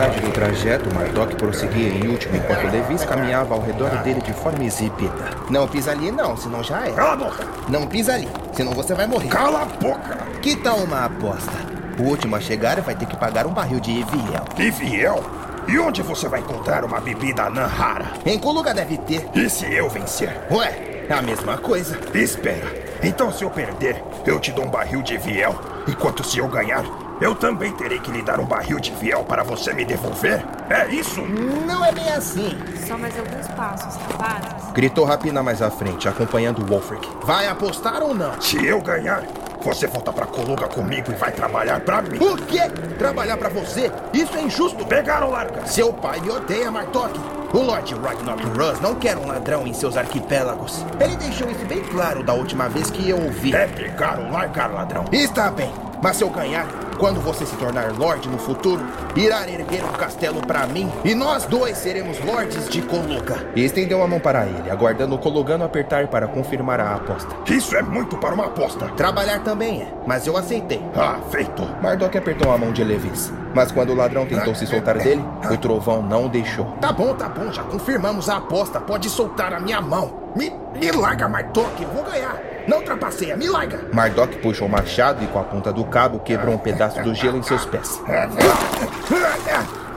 [0.00, 4.64] Metade do trajeto, Mardok prosseguia em último enquanto Levis caminhava ao redor dele de forma
[4.64, 5.12] exibida.
[5.50, 6.92] Não pisa ali não, senão já é.
[6.92, 7.46] Cala a boca!
[7.68, 9.28] Não pisa ali, senão você vai morrer.
[9.28, 10.18] Cala a boca!
[10.40, 11.52] Que tal uma aposta?
[11.98, 14.44] O último a chegar vai ter que pagar um barril de Eviel.
[14.58, 15.22] Eviel?
[15.68, 18.06] E onde você vai encontrar uma bebida anã rara?
[18.24, 19.28] Em Coluga deve ter.
[19.34, 20.34] E se eu vencer?
[20.50, 21.98] Ué, é a mesma coisa.
[22.14, 22.72] Espera.
[23.02, 25.54] Então se eu perder, eu te dou um barril de Viel.
[25.86, 26.84] Enquanto se eu ganhar,
[27.20, 30.44] eu também terei que lhe dar um barril de Viel para você me devolver?
[30.68, 31.20] É isso?
[31.20, 32.58] Não é bem assim.
[32.86, 34.70] Só mais alguns passos, rapazes.
[34.72, 37.08] Gritou Rapina mais à frente, acompanhando Wolfric.
[37.22, 38.40] Vai apostar ou não?
[38.40, 39.22] Se eu ganhar,
[39.62, 42.18] você volta pra Coluga comigo e vai trabalhar pra mim.
[42.18, 42.62] O quê?
[42.98, 43.92] Trabalhar pra você?
[44.12, 44.84] Isso é injusto.
[44.86, 45.66] Pegaram larga.
[45.66, 47.18] Seu pai me odeia, Martok.
[47.52, 50.84] O Lord Ragnarok Russ não quer um ladrão em seus arquipélagos.
[51.00, 53.54] Ele deixou isso bem claro da última vez que eu ouvi.
[53.54, 55.04] É pegar ou largar, ladrão.
[55.10, 56.66] Está bem, mas se eu ganhar,
[57.00, 58.82] quando você se tornar Lorde no futuro,
[59.16, 63.48] irá erguer um castelo pra mim e nós dois seremos Lordes de Coluga.
[63.56, 67.34] E estendeu a mão para ele, aguardando o Colugano apertar para confirmar a aposta.
[67.50, 68.86] Isso é muito para uma aposta.
[68.96, 70.82] Trabalhar também é, mas eu aceitei.
[70.94, 71.62] Ah, feito.
[71.82, 75.56] Mardok apertou a mão de Levis, mas quando o ladrão tentou se soltar dele, o
[75.56, 76.66] trovão não o deixou.
[76.80, 78.78] Tá bom, tá bom, já confirmamos a aposta.
[78.78, 80.20] Pode soltar a minha mão.
[80.36, 82.49] Me, me larga, Martok, eu vou ganhar.
[82.70, 83.80] Não trapaceia, me larga.
[83.92, 87.36] Mardok puxou o machado e com a ponta do cabo quebrou um pedaço do gelo
[87.36, 88.00] em seus pés.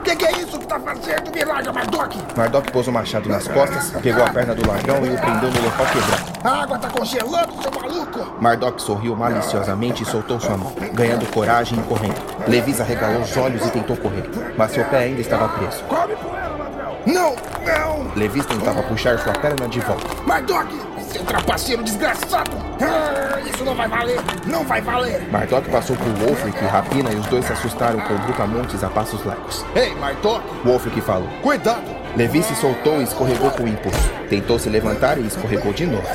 [0.02, 1.30] Que que é isso que tá fazendo?
[1.32, 2.18] Me larga, Mardok.
[2.36, 5.62] Mardok pôs o machado nas costas, pegou a perna do ladrão e o prendeu no
[5.62, 6.32] local quebrado.
[6.42, 8.42] A água tá congelando, seu maluco.
[8.42, 12.20] Mardok sorriu maliciosamente e soltou sua mão, ganhando coragem e correndo.
[12.48, 14.28] Levis arregalou os olhos e tentou correr,
[14.58, 15.80] mas seu pé ainda estava preso.
[15.84, 16.96] Come por ela, ladrão.
[17.06, 18.14] Não, não.
[18.16, 20.08] Levis tentava puxar sua perna de volta.
[20.26, 20.76] Mardok,
[21.14, 22.50] seu trapaceiro desgraçado!
[22.80, 24.20] Ah, isso não vai valer!
[24.46, 25.30] Não vai valer!
[25.30, 28.90] Martok passou por Wolfric e Rapina e os dois se assustaram com o Brutamontes a
[28.90, 29.64] passos largos.
[29.76, 30.42] Ei, Martok!
[30.64, 31.28] Wolfric falou.
[31.40, 32.03] Cuidado!
[32.16, 34.10] Levi se soltou e escorregou com impulso.
[34.30, 36.06] Tentou se levantar e escorregou de novo.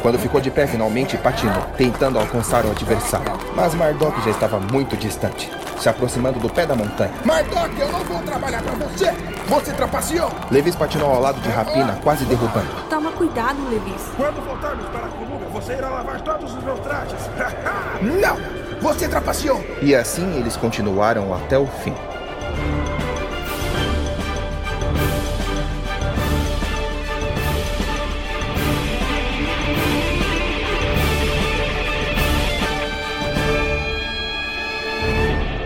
[0.00, 3.32] Quando ficou de pé, finalmente patinou, tentando alcançar o adversário.
[3.56, 7.12] Mas Mardok já estava muito distante, se aproximando do pé da montanha.
[7.24, 9.12] Mardok, eu não vou trabalhar para você!
[9.48, 10.30] Você trapaceou!
[10.48, 12.68] Levis patinou ao lado de Rapina, quase derrubando.
[12.88, 14.02] Toma cuidado, Levis.
[14.16, 17.18] Quando voltarmos para a Kuluga, você irá lavar todos os meus trajes.
[18.00, 18.36] não!
[18.80, 19.60] Você trapaceou!
[19.80, 21.94] E assim eles continuaram até o fim.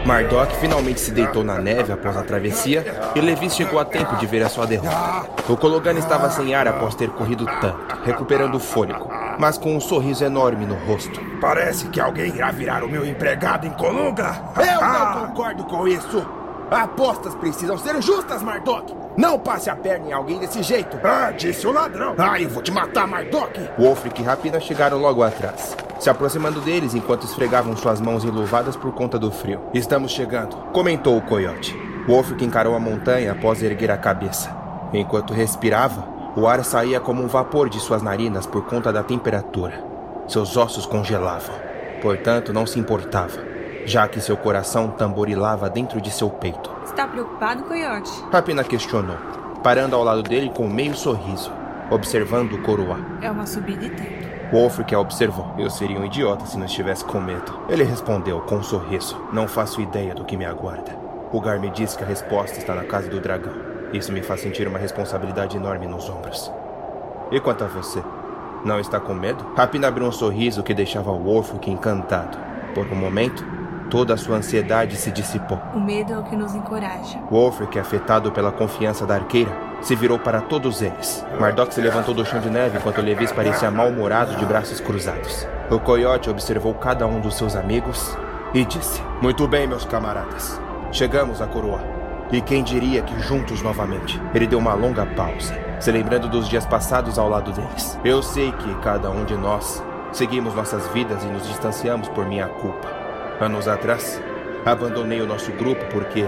[0.07, 4.25] Mardok finalmente se deitou na neve após a travessia e Levi chegou a tempo de
[4.25, 5.27] ver a sua derrota.
[5.49, 9.81] O Kologan estava sem ar após ter corrido tanto, recuperando o fôlego, mas com um
[9.81, 11.21] sorriso enorme no rosto.
[11.41, 14.41] Parece que alguém irá virar o meu empregado em Colunga.
[14.57, 16.25] Eu não concordo com isso.
[16.71, 18.95] Apostas precisam ser justas, Mardok.
[19.17, 20.99] Não passe a perna em alguém desse jeito.
[21.03, 22.15] Ah, disse o ladrão.
[22.19, 23.61] Ah, eu vou te matar, Mardok.
[23.79, 28.93] Wolfric e Rapina chegaram logo atrás se aproximando deles enquanto esfregavam suas mãos enluvadas por
[28.93, 29.61] conta do frio.
[29.73, 31.75] Estamos chegando, comentou o coiote.
[32.07, 34.55] Wolfric encarou a montanha após erguer a cabeça.
[34.93, 39.83] Enquanto respirava, o ar saía como um vapor de suas narinas por conta da temperatura.
[40.29, 41.55] Seus ossos congelavam.
[42.01, 43.41] Portanto, não se importava,
[43.87, 46.71] já que seu coração tamborilava dentro de seu peito.
[46.85, 48.11] Está preocupado, coiote?
[48.33, 49.17] Rapina questionou,
[49.63, 51.53] parando ao lado dele com um meio sorriso,
[51.89, 52.99] observando o coroa.
[53.23, 54.27] É uma subida e tempo.
[54.53, 55.55] Wolfric a observou.
[55.59, 57.61] Eu seria um idiota se não estivesse com medo.
[57.69, 59.21] Ele respondeu com um sorriso.
[59.33, 60.97] Não faço ideia do que me aguarda.
[61.33, 63.53] O Gar me disse que a resposta está na casa do dragão.
[63.93, 66.51] Isso me faz sentir uma responsabilidade enorme nos ombros.
[67.33, 68.03] E quanto a você?
[68.65, 69.45] Não está com medo?
[69.57, 72.39] Rapina abriu um sorriso que deixava Wolfric encantado.
[72.73, 73.45] Por um momento,
[73.91, 75.59] toda a sua ansiedade se dissipou.
[75.75, 77.19] O medo é o que nos encoraja.
[77.31, 79.51] Wolfric, afetado pela confiança da arqueira,
[79.81, 81.25] se virou para todos eles.
[81.39, 85.47] Mardok se levantou do chão de neve enquanto Levis parecia mal-humorado de braços cruzados.
[85.71, 88.17] O coiote observou cada um dos seus amigos
[88.55, 90.61] e disse: Muito bem, meus camaradas.
[90.93, 91.81] Chegamos à coroa.
[92.33, 94.21] E quem diria que juntos novamente?
[94.35, 97.99] Ele deu uma longa pausa, se lembrando dos dias passados ao lado deles.
[98.05, 99.83] Eu sei que cada um de nós
[100.13, 102.96] seguimos nossas vidas e nos distanciamos por minha culpa.
[103.39, 104.19] Anos atrás,
[104.65, 106.27] abandonei o nosso grupo porque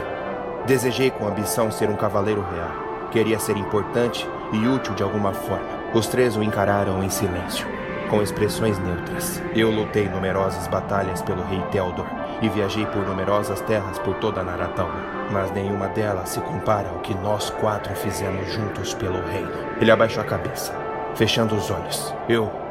[0.66, 3.08] desejei com ambição ser um cavaleiro real.
[3.10, 5.66] Queria ser importante e útil de alguma forma.
[5.94, 7.66] Os três o encararam em silêncio,
[8.10, 9.42] com expressões neutras.
[9.54, 12.04] Eu lutei numerosas batalhas pelo rei Teldor
[12.42, 14.92] e viajei por numerosas terras por toda Naratawa,
[15.32, 19.50] mas nenhuma delas se compara ao que nós quatro fizemos juntos pelo reino.
[19.80, 20.74] Ele abaixou a cabeça,
[21.14, 22.14] fechando os olhos.
[22.28, 22.67] Eu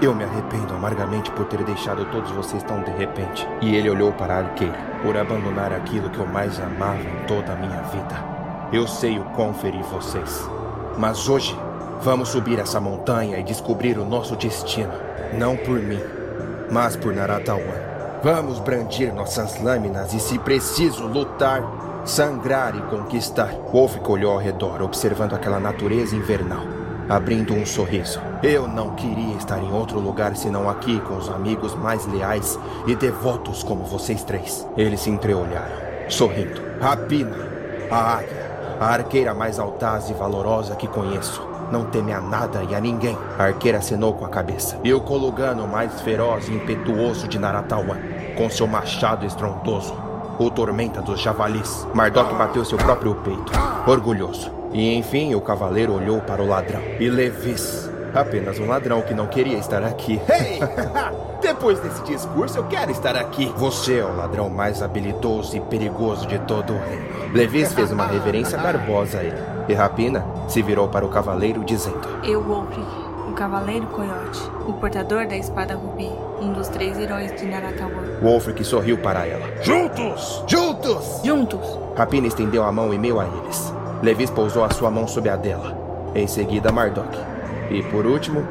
[0.00, 3.46] eu me arrependo amargamente por ter deixado todos vocês tão de repente.
[3.60, 7.52] E ele olhou para a arqueira, por abandonar aquilo que eu mais amava em toda
[7.52, 8.24] a minha vida.
[8.72, 10.48] Eu sei o quão feri vocês.
[10.96, 11.58] Mas hoje,
[12.00, 14.92] vamos subir essa montanha e descobrir o nosso destino.
[15.34, 16.00] Não por mim,
[16.70, 17.90] mas por Naratawan.
[18.22, 21.62] Vamos brandir nossas lâminas e, se preciso, lutar,
[22.04, 23.50] sangrar e conquistar.
[23.72, 26.62] Wolf olhou ao redor, observando aquela natureza invernal,
[27.10, 28.18] abrindo um sorriso.
[28.42, 32.94] Eu não queria estar em outro lugar senão aqui com os amigos mais leais e
[32.94, 34.66] devotos como vocês três.
[34.76, 35.76] Eles se entreolharam,
[36.08, 36.62] sorrindo.
[36.80, 37.36] Rapina,
[37.90, 41.46] a águia a arqueira mais audaz e valorosa que conheço.
[41.70, 43.16] Não teme a nada e a ninguém.
[43.38, 44.80] A arqueira acenou com a cabeça.
[44.82, 47.98] E o Kolugano mais feroz e impetuoso de Naratawan,
[48.38, 49.94] com seu machado estrondoso.
[50.38, 51.86] O tormenta dos javalis.
[51.92, 53.52] Mardok bateu seu próprio peito,
[53.86, 54.59] orgulhoso.
[54.72, 56.80] E enfim, o cavaleiro olhou para o ladrão.
[56.98, 60.20] E Levis, apenas um ladrão que não queria estar aqui.
[60.30, 60.60] Hey!
[61.40, 63.52] Depois desse discurso, eu quero estar aqui.
[63.56, 67.32] Você é o ladrão mais habilidoso e perigoso de todo o reino.
[67.32, 69.36] Levis fez uma reverência garbosa a ele.
[69.68, 72.86] E Rapina se virou para o cavaleiro, dizendo: Eu, Wolfric,
[73.28, 78.02] o cavaleiro coiote, o portador da espada rubi, um dos três heróis de Naratawa.
[78.22, 79.46] Wolfric sorriu para ela.
[79.62, 80.44] Juntos!
[80.46, 81.20] Juntos!
[81.24, 81.78] Juntos!
[81.96, 83.72] Rapina estendeu a mão e meio a eles.
[84.02, 85.76] Levis pousou a sua mão sobre a dela.
[86.14, 87.16] Em seguida, Mardok.
[87.70, 88.46] E por último,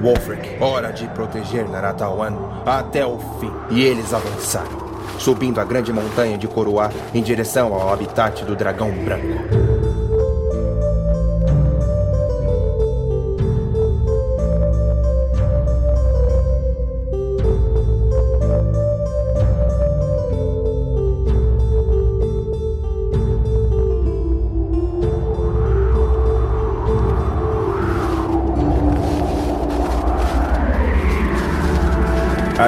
[0.00, 0.62] Wolfric.
[0.62, 2.32] Hora de proteger Naratawan
[2.66, 3.52] até o fim.
[3.70, 8.90] E eles avançaram subindo a grande montanha de Coroá em direção ao habitat do dragão
[8.90, 9.67] branco.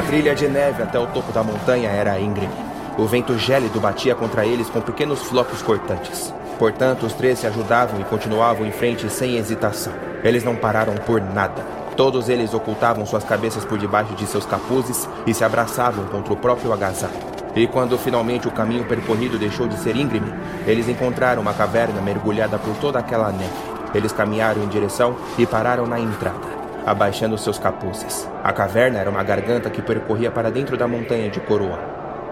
[0.00, 2.54] A trilha de neve até o topo da montanha era íngreme.
[2.96, 6.32] O vento gélido batia contra eles com pequenos flocos cortantes.
[6.58, 9.92] Portanto, os três se ajudavam e continuavam em frente sem hesitação.
[10.24, 11.62] Eles não pararam por nada.
[11.98, 16.36] Todos eles ocultavam suas cabeças por debaixo de seus capuzes e se abraçavam contra o
[16.36, 17.12] próprio agasalho.
[17.54, 20.32] E quando finalmente o caminho percorrido deixou de ser íngreme,
[20.66, 23.52] eles encontraram uma caverna mergulhada por toda aquela neve.
[23.94, 28.28] Eles caminharam em direção e pararam na entrada, abaixando seus capuzes.
[28.42, 31.78] A caverna era uma garganta que percorria para dentro da montanha de Coroa.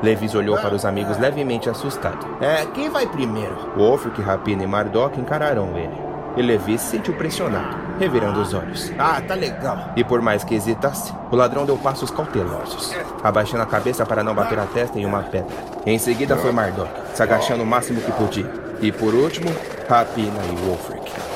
[0.02, 2.27] Levis olhou para os amigos levemente assustado.
[2.41, 3.73] É, quem vai primeiro?
[3.77, 6.09] Wolfric, Rapina e Mardok encararam ele.
[6.36, 8.93] E Levi se sentiu pressionado, revirando os olhos.
[8.97, 9.91] Ah, tá legal.
[9.97, 12.94] E por mais que hesitasse, o ladrão deu passos cautelosos,
[13.25, 15.57] abaixando a cabeça para não bater a testa em uma pedra.
[15.85, 18.49] Em seguida foi Mardok, se agachando o máximo que podia.
[18.81, 19.51] E por último,
[19.89, 21.28] Rapina e Wolfric.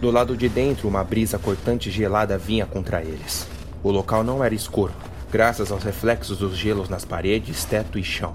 [0.00, 3.46] Do lado de dentro, uma brisa cortante e gelada vinha contra eles.
[3.82, 4.94] O local não era escuro,
[5.30, 8.34] graças aos reflexos dos gelos nas paredes, teto e chão.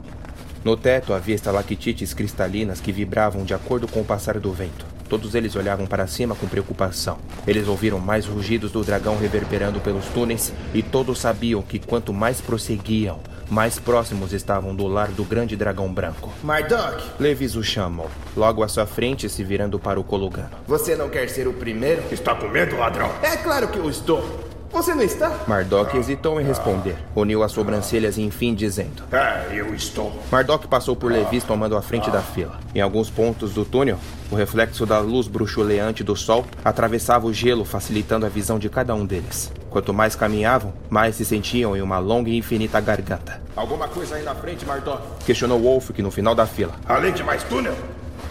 [0.64, 4.86] No teto havia estalactites cristalinas que vibravam de acordo com o passar do vento.
[5.10, 7.18] Todos eles olhavam para cima com preocupação.
[7.48, 12.42] Eles ouviram mais rugidos do dragão reverberando pelos túneis e todos sabiam que quanto mais
[12.42, 16.32] prosseguiam, mais próximos estavam do lar do grande dragão branco.
[16.44, 17.04] Mardok!
[17.20, 20.50] Levis o chamou, logo à sua frente se virando para o Colugano.
[20.68, 22.04] Você não quer ser o primeiro?
[22.12, 23.12] Está com medo, ladrão?
[23.22, 24.55] É claro que eu estou.
[24.76, 25.32] Você não está?
[25.48, 26.98] Mardok hesitou em responder.
[27.16, 30.12] Uniu as sobrancelhas e enfim dizendo: É, eu estou.
[30.30, 32.60] Mardok passou por Levis tomando a frente da fila.
[32.76, 33.98] Em alguns pontos do túnel,
[34.30, 38.94] o reflexo da luz bruxuleante do sol atravessava o gelo, facilitando a visão de cada
[38.94, 39.50] um deles.
[39.70, 43.42] Quanto mais caminhavam, mais se sentiam em uma longa e infinita garganta.
[43.56, 45.02] Alguma coisa aí na frente, Mardok?
[45.26, 46.74] Questionou Wolfric no final da fila.
[46.86, 47.76] Além de mais túnel?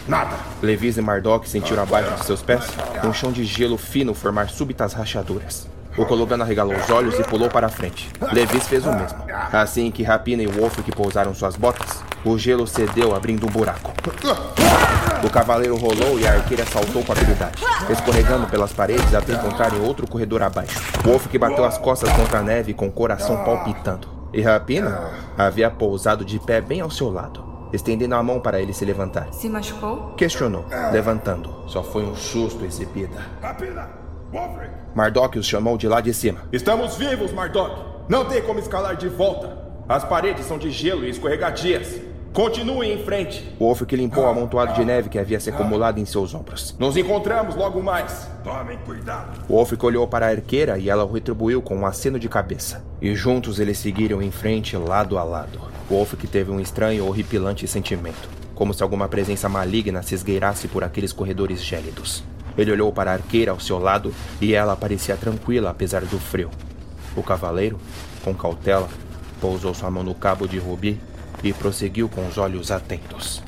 [0.06, 0.36] Nada.
[0.60, 2.66] Levis e Mardok sentiram abaixo de seus pés
[3.02, 5.72] um chão de gelo fino formar súbitas rachaduras.
[5.96, 8.10] O Colugano arregalou os olhos e pulou para a frente.
[8.32, 9.18] Levis fez o mesmo.
[9.52, 13.92] Assim que Rapina e Wolfric pousaram suas botas, o gelo cedeu, abrindo um buraco.
[15.22, 19.80] O cavaleiro rolou e a arqueira saltou com habilidade, escorregando pelas paredes até encontrar em
[19.80, 20.80] outro corredor abaixo.
[21.04, 24.08] Wolfric bateu as costas contra a neve com o coração palpitando.
[24.32, 28.72] E Rapina havia pousado de pé bem ao seu lado, estendendo a mão para ele
[28.74, 29.28] se levantar.
[29.32, 30.12] Se machucou?
[30.16, 31.54] Questionou, levantando.
[31.68, 33.24] Só foi um susto, exibida.
[33.40, 34.03] Rapina!
[34.94, 36.42] Mardok os chamou de lá de cima.
[36.52, 37.94] Estamos vivos, Mardok!
[38.08, 39.56] Não tem como escalar de volta.
[39.88, 42.00] As paredes são de gelo e escorregadias.
[42.32, 43.54] Continue em frente.
[43.60, 46.74] Wolfric limpou o amontoado de neve que havia se acumulado em seus ombros.
[46.80, 48.28] Nos encontramos logo mais.
[48.42, 49.40] Tomem cuidado.
[49.48, 52.84] Wolfric olhou para a arqueira e ela o retribuiu com um aceno de cabeça.
[53.00, 55.60] E juntos eles seguiram em frente, lado a lado.
[55.88, 61.12] Wolfric teve um estranho, horripilante sentimento, como se alguma presença maligna se esgueirasse por aqueles
[61.12, 62.24] corredores gélidos.
[62.56, 66.50] Ele olhou para a arqueira ao seu lado e ela parecia tranquila apesar do frio.
[67.16, 67.78] O cavaleiro,
[68.22, 68.88] com cautela,
[69.40, 71.00] pousou sua mão no cabo de rubi
[71.42, 73.42] e prosseguiu com os olhos atentos.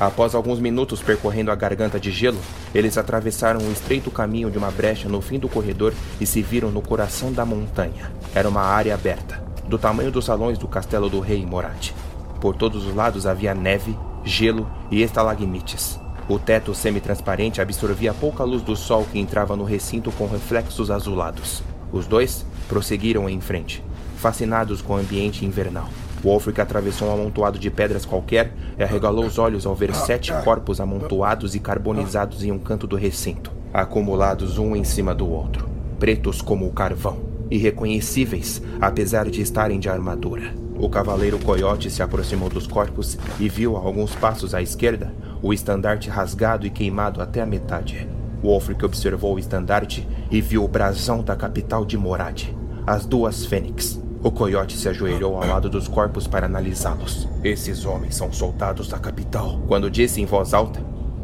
[0.00, 2.40] Após alguns minutos percorrendo a garganta de gelo,
[2.74, 6.72] eles atravessaram o estreito caminho de uma brecha no fim do corredor e se viram
[6.72, 8.10] no coração da montanha.
[8.34, 11.92] Era uma área aberta, do tamanho dos salões do castelo do rei Morat.
[12.40, 15.98] Por todos os lados havia neve gelo e estalagmites.
[16.28, 21.62] O teto semi-transparente absorvia pouca luz do sol que entrava no recinto com reflexos azulados.
[21.92, 23.84] Os dois prosseguiram em frente,
[24.16, 25.88] fascinados com o ambiente invernal.
[26.22, 30.80] Wolfric atravessou um amontoado de pedras qualquer e arregalou os olhos ao ver sete corpos
[30.80, 35.68] amontoados e carbonizados em um canto do recinto, acumulados um em cima do outro,
[35.98, 40.54] pretos como o carvão, irreconhecíveis apesar de estarem de armadura.
[40.78, 45.52] O cavaleiro coiote se aproximou dos corpos e viu a alguns passos à esquerda o
[45.52, 48.08] estandarte rasgado e queimado até a metade.
[48.42, 52.44] Wolfric observou o estandarte e viu o brasão da capital de Morad,
[52.86, 54.00] as duas fênix.
[54.22, 57.28] O coiote se ajoelhou ao lado dos corpos para analisá-los.
[57.42, 59.60] Esses homens são soldados da capital.
[59.66, 60.80] Quando disse em voz alta,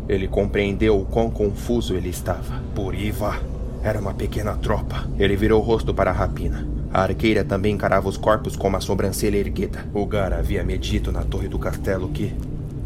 [0.09, 2.61] ele compreendeu o quão confuso ele estava.
[2.75, 3.41] Por Iva,
[3.83, 5.09] era uma pequena tropa.
[5.19, 6.67] Ele virou o rosto para a rapina.
[6.93, 9.87] A arqueira também encarava os corpos com uma sobrancelha erguida.
[9.93, 12.35] O Gar havia me dito na torre do castelo que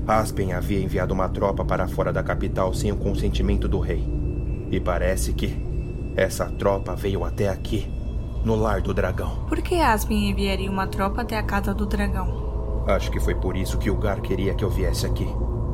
[0.07, 4.05] Aspen havia enviado uma tropa para fora da capital sem o consentimento do rei.
[4.71, 5.57] E parece que
[6.17, 7.89] essa tropa veio até aqui,
[8.45, 9.45] no lar do dragão.
[9.49, 12.85] Por que Aspen enviaria uma tropa até a casa do dragão?
[12.87, 15.29] Acho que foi por isso que o Gar queria que eu viesse aqui.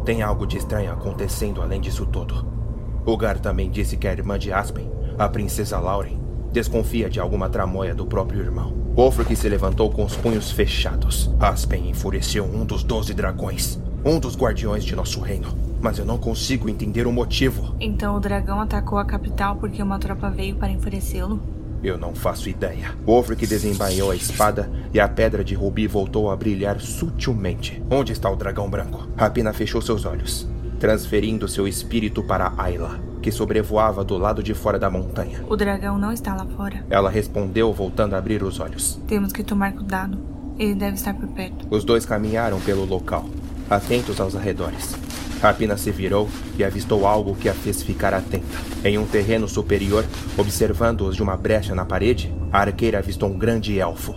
[0.05, 2.47] Tem algo de estranho acontecendo além disso tudo.
[3.07, 6.19] O Gar também disse que a irmã de Aspen, a princesa Lauren,
[6.53, 8.73] Desconfia de alguma tramóia do próprio irmão.
[8.95, 11.31] Wolfric se levantou com os punhos fechados.
[11.39, 15.57] Aspen enfureceu um dos doze dragões, um dos guardiões de nosso reino.
[15.81, 17.77] Mas eu não consigo entender o motivo.
[17.79, 21.41] Então o dragão atacou a capital porque uma tropa veio para enfurecê-lo?
[21.81, 22.97] Eu não faço ideia.
[23.07, 27.81] Wolfric desembainhou a espada e a pedra de rubi voltou a brilhar sutilmente.
[27.89, 29.07] Onde está o dragão branco?
[29.17, 34.78] Rapina fechou seus olhos, transferindo seu espírito para Ayla, que sobrevoava do lado de fora
[34.78, 35.44] da montanha.
[35.48, 36.84] O dragão não está lá fora.
[36.89, 39.00] Ela respondeu, voltando a abrir os olhos.
[39.07, 40.18] Temos que tomar cuidado.
[40.58, 41.66] Ele deve estar por perto.
[41.70, 43.26] Os dois caminharam pelo local,
[43.70, 44.97] atentos aos arredores.
[45.40, 48.58] Rapina se virou e avistou algo que a fez ficar atenta.
[48.84, 50.05] Em um terreno superior,
[50.36, 54.15] observando-os de uma brecha na parede, a arqueira avistou um grande elfo.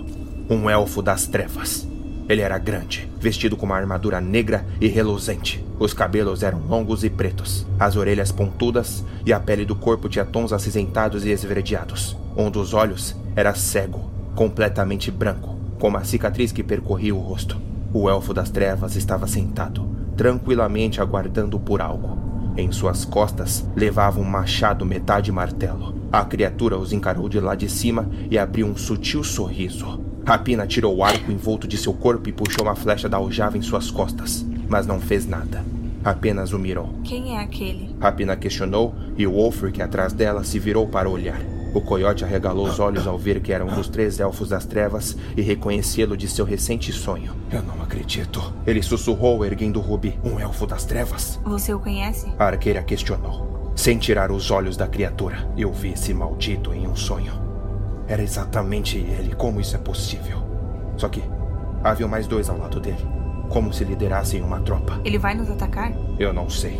[0.49, 1.87] Um elfo das trevas.
[2.29, 5.63] Ele era grande, vestido com uma armadura negra e reluzente.
[5.79, 10.25] Os cabelos eram longos e pretos, as orelhas pontudas e a pele do corpo tinha
[10.25, 12.15] tons acinzentados e esverdeados.
[12.37, 17.59] Um dos olhos era cego, completamente branco, com uma cicatriz que percorria o rosto.
[17.93, 22.17] O elfo das trevas estava sentado, tranquilamente aguardando por algo.
[22.55, 25.95] Em suas costas levava um machado metade martelo.
[26.11, 30.10] A criatura os encarou de lá de cima e abriu um sutil sorriso.
[30.25, 33.61] Rapina tirou o arco envolto de seu corpo e puxou uma flecha da aljava em
[33.61, 35.63] suas costas, mas não fez nada.
[36.03, 36.89] Apenas o mirou.
[37.03, 37.95] Quem é aquele?
[37.99, 41.39] Rapina questionou e o Wolfric atrás dela se virou para olhar.
[41.73, 45.15] O coiote arregalou os olhos ao ver que era um dos três elfos das trevas
[45.37, 47.33] e reconhecê-lo de seu recente sonho.
[47.51, 48.53] Eu não acredito.
[48.67, 50.19] Ele sussurrou, erguendo o rubi.
[50.23, 51.39] Um elfo das trevas?
[51.45, 52.27] Você o conhece?
[52.37, 53.71] A arqueira questionou.
[53.73, 57.50] Sem tirar os olhos da criatura, eu vi esse maldito em um sonho.
[58.11, 59.33] Era exatamente ele.
[59.37, 60.43] Como isso é possível?
[60.97, 61.23] Só que
[61.81, 63.07] havia mais dois ao lado dele.
[63.47, 64.99] Como se liderassem uma tropa.
[65.05, 65.93] Ele vai nos atacar?
[66.19, 66.77] Eu não sei.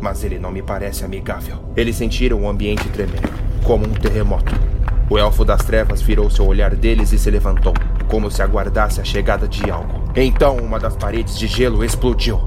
[0.00, 1.56] Mas ele não me parece amigável.
[1.74, 3.22] Eles sentiram o ambiente tremer
[3.64, 4.54] como um terremoto.
[5.10, 7.74] O elfo das trevas virou seu olhar deles e se levantou,
[8.06, 10.04] como se aguardasse a chegada de algo.
[10.14, 12.40] Então, uma das paredes de gelo explodiu.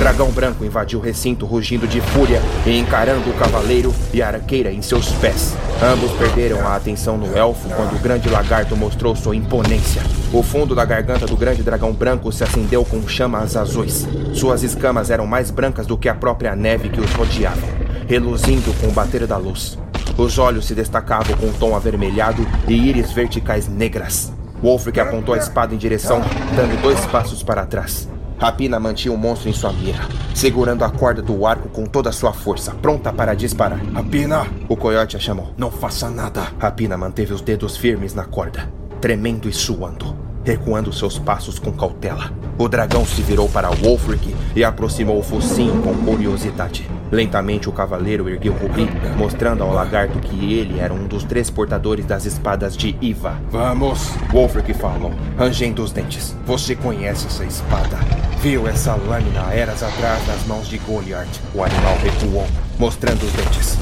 [0.00, 4.72] Dragão branco invadiu o recinto rugindo de fúria e encarando o cavaleiro e a arqueira
[4.72, 5.54] em seus pés.
[5.82, 10.00] Ambos perderam a atenção no elfo quando o grande lagarto mostrou sua imponência.
[10.32, 14.08] O fundo da garganta do grande dragão branco se acendeu com chamas azuis.
[14.32, 17.68] Suas escamas eram mais brancas do que a própria neve que os rodeava,
[18.08, 19.78] reluzindo com o bater da luz.
[20.16, 24.32] Os olhos se destacavam com um tom avermelhado e íris verticais negras.
[24.62, 26.22] Wolfric apontou a espada em direção,
[26.56, 28.08] dando dois passos para trás.
[28.40, 30.00] Rapina mantinha o monstro em sua mira,
[30.34, 33.84] segurando a corda do arco com toda a sua força, pronta para disparar.
[33.92, 34.46] Rapina!
[34.66, 35.52] O coiote a chamou.
[35.58, 36.46] Não faça nada.
[36.58, 42.32] Rapina manteve os dedos firmes na corda, tremendo e suando, recuando seus passos com cautela.
[42.58, 46.88] O dragão se virou para Wolfric e aproximou o focinho com curiosidade.
[47.10, 51.50] Lentamente o cavaleiro ergueu o rubi, mostrando ao lagarto que ele era um dos três
[51.50, 53.40] portadores das espadas de Iva.
[53.50, 54.10] Vamos!
[54.30, 56.36] Wolfric falou, rangendo os dentes.
[56.46, 57.98] Você conhece essa espada?
[58.40, 61.40] Viu essa lâmina eras atrás das mãos de Goliath?
[61.54, 62.46] O animal recuou,
[62.78, 63.78] mostrando os dentes.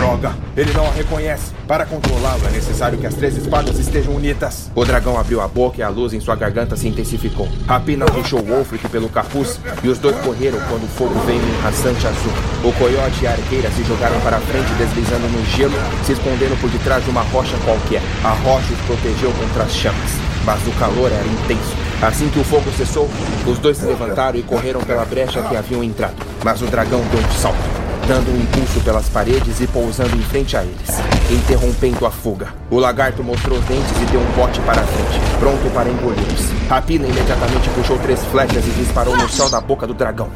[0.00, 0.34] Droga!
[0.56, 1.52] Ele não a reconhece.
[1.68, 4.70] Para controlá-lo, é necessário que as três espadas estejam unidas.
[4.74, 7.46] O dragão abriu a boca e a luz em sua garganta se intensificou.
[7.68, 12.06] Rapina puxou Wolfric pelo capuz e os dois correram quando o fogo veio em rasante
[12.06, 12.32] azul.
[12.64, 16.70] O coiote e a arqueira se jogaram para frente, deslizando no gelo, se escondendo por
[16.70, 18.00] detrás de uma rocha qualquer.
[18.24, 20.12] A rocha os protegeu contra as chamas,
[20.46, 21.76] mas o calor era intenso.
[22.00, 23.10] Assim que o fogo cessou,
[23.46, 26.16] os dois se levantaram e correram pela brecha que haviam entrado.
[26.42, 27.58] Mas o dragão deu um salto,
[28.06, 32.48] dando um impulso pelas paredes e pousando em frente a eles, interrompendo a fuga.
[32.70, 36.68] O lagarto mostrou os dentes e deu um bote para a frente, pronto para engoli-los.
[36.68, 40.30] Rapina imediatamente puxou três flechas e disparou no céu da boca do dragão.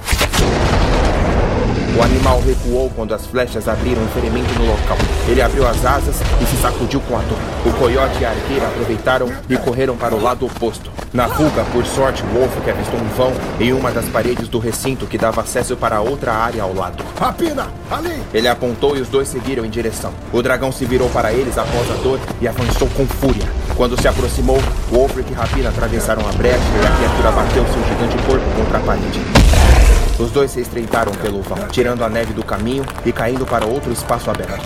[1.97, 4.99] O animal recuou quando as flechas abriram um ferimento no local.
[5.29, 7.39] Ele abriu as asas e se sacudiu com a dor.
[7.65, 10.91] O coiote e a arqueira aproveitaram e correram para o lado oposto.
[11.13, 15.07] Na fuga, por sorte, Wolf que avistou um vão em uma das paredes do recinto
[15.07, 17.05] que dava acesso para outra área ao lado.
[17.17, 17.69] Rapina!
[17.89, 18.21] Ali!
[18.35, 20.13] Ele apontou e os dois seguiram em direção.
[20.33, 23.49] O dragão se virou para eles após a dor e avançou com fúria.
[23.77, 28.17] Quando se aproximou, Wolfric e Rapina atravessaram a brecha e a criatura bateu seu gigante
[28.27, 29.84] corpo contra a parede.
[30.19, 33.93] Os dois se estreitaram pelo vão, tirando a neve do caminho e caindo para outro
[33.93, 34.63] espaço aberto.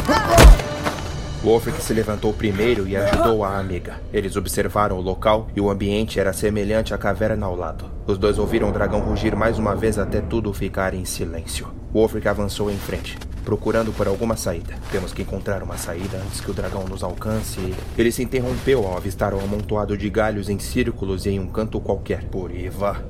[1.43, 3.99] Wolfric se levantou primeiro e ajudou a amiga.
[4.13, 7.87] Eles observaram o local e o ambiente era semelhante à caverna ao lado.
[8.07, 11.69] Os dois ouviram o dragão rugir mais uma vez até tudo ficar em silêncio.
[11.95, 14.75] Wolfric avançou em frente, procurando por alguma saída.
[14.91, 17.73] Temos que encontrar uma saída antes que o dragão nos alcance.
[17.97, 22.25] Ele se interrompeu ao avistar um amontoado de galhos em círculos em um canto qualquer.
[22.25, 23.03] Por Iva,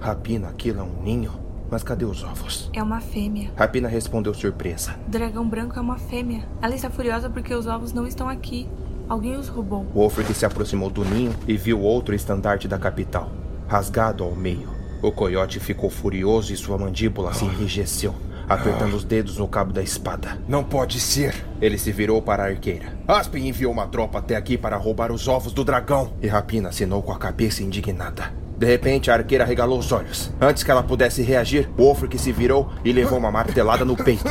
[0.00, 1.43] Rapina, aquilo é um ninho?
[1.74, 2.70] Mas cadê os ovos?
[2.72, 3.50] É uma fêmea.
[3.56, 4.94] Rapina respondeu surpresa.
[5.08, 6.44] O dragão branco é uma fêmea.
[6.62, 8.68] Ela está furiosa porque os ovos não estão aqui.
[9.08, 9.84] Alguém os roubou.
[9.92, 13.28] Wolfric se aproximou do ninho e viu outro estandarte da capital,
[13.66, 14.68] rasgado ao meio.
[15.02, 18.14] O coiote ficou furioso e sua mandíbula se enrijeceu,
[18.48, 20.38] apertando os dedos no cabo da espada.
[20.46, 21.34] Não pode ser.
[21.60, 22.96] Ele se virou para a arqueira.
[23.08, 26.12] Aspen enviou uma tropa até aqui para roubar os ovos do dragão.
[26.22, 28.43] E Rapina assinou com a cabeça indignada.
[28.56, 30.30] De repente, a arqueira regalou os olhos.
[30.40, 34.24] Antes que ela pudesse reagir, Wolfric se virou e levou uma martelada no peito.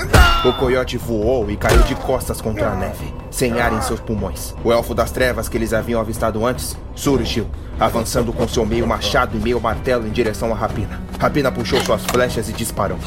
[0.45, 4.53] O coiote voou e caiu de costas contra a neve, sem ar em seus pulmões.
[4.63, 7.47] O elfo das trevas que eles haviam avistado antes surgiu,
[7.79, 11.01] avançando com seu meio machado e meio martelo em direção a Rapina.
[11.19, 12.97] Rapina puxou suas flechas e disparou.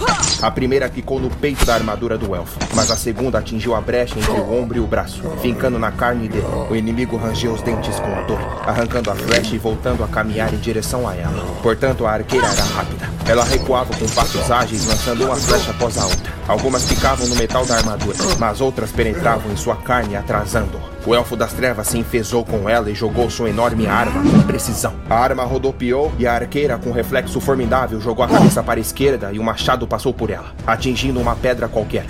[0.42, 4.18] A primeira ficou no peito da armadura do elfo, mas a segunda atingiu a brecha
[4.18, 6.46] entre o ombro e o braço, fincando na carne dele.
[6.68, 10.58] O inimigo rangeu os dentes com dor, arrancando a flecha e voltando a caminhar em
[10.58, 11.44] direção a ela.
[11.62, 13.16] Portanto, a arqueira era rápida.
[13.28, 16.32] Ela recuava com passos ágeis, lançando uma flecha após a outra.
[16.48, 20.85] Algumas picavam no metal da armadura, mas outras penetravam em sua carne, atrasando-o.
[21.07, 24.93] O elfo das trevas se enfesou com ela e jogou sua enorme arma com precisão.
[25.09, 29.31] A arma rodopiou e a arqueira, com reflexo formidável, jogou a cabeça para a esquerda
[29.33, 32.07] e o machado passou por ela, atingindo uma pedra qualquer.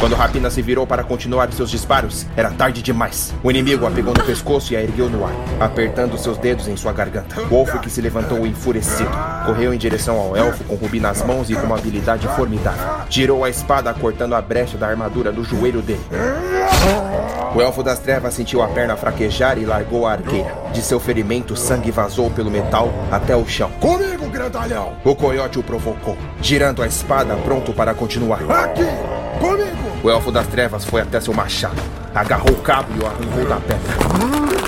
[0.00, 3.34] Quando Rapina se virou para continuar seus disparos, era tarde demais.
[3.42, 6.76] O inimigo a pegou no pescoço e a ergueu no ar, apertando seus dedos em
[6.76, 7.42] sua garganta.
[7.42, 9.10] Wolfric se levantou enfurecido.
[9.44, 13.04] Correu em direção ao elfo com Rubi nas mãos e com uma habilidade formidável.
[13.10, 16.04] Girou a espada cortando a brecha da armadura do joelho dele.
[17.54, 20.54] O elfo das trevas sentiu a perna fraquejar e largou a arqueira.
[20.72, 23.70] De seu ferimento, sangue vazou pelo metal até o chão.
[23.80, 24.94] Comigo, grandalhão!
[25.04, 28.40] O coiote o provocou, girando a espada pronto para continuar.
[28.50, 28.84] Aqui!
[29.40, 29.74] Comigo!
[30.02, 31.80] O elfo das trevas foi até seu machado,
[32.14, 34.63] agarrou o cabo e o arrancou da pedra.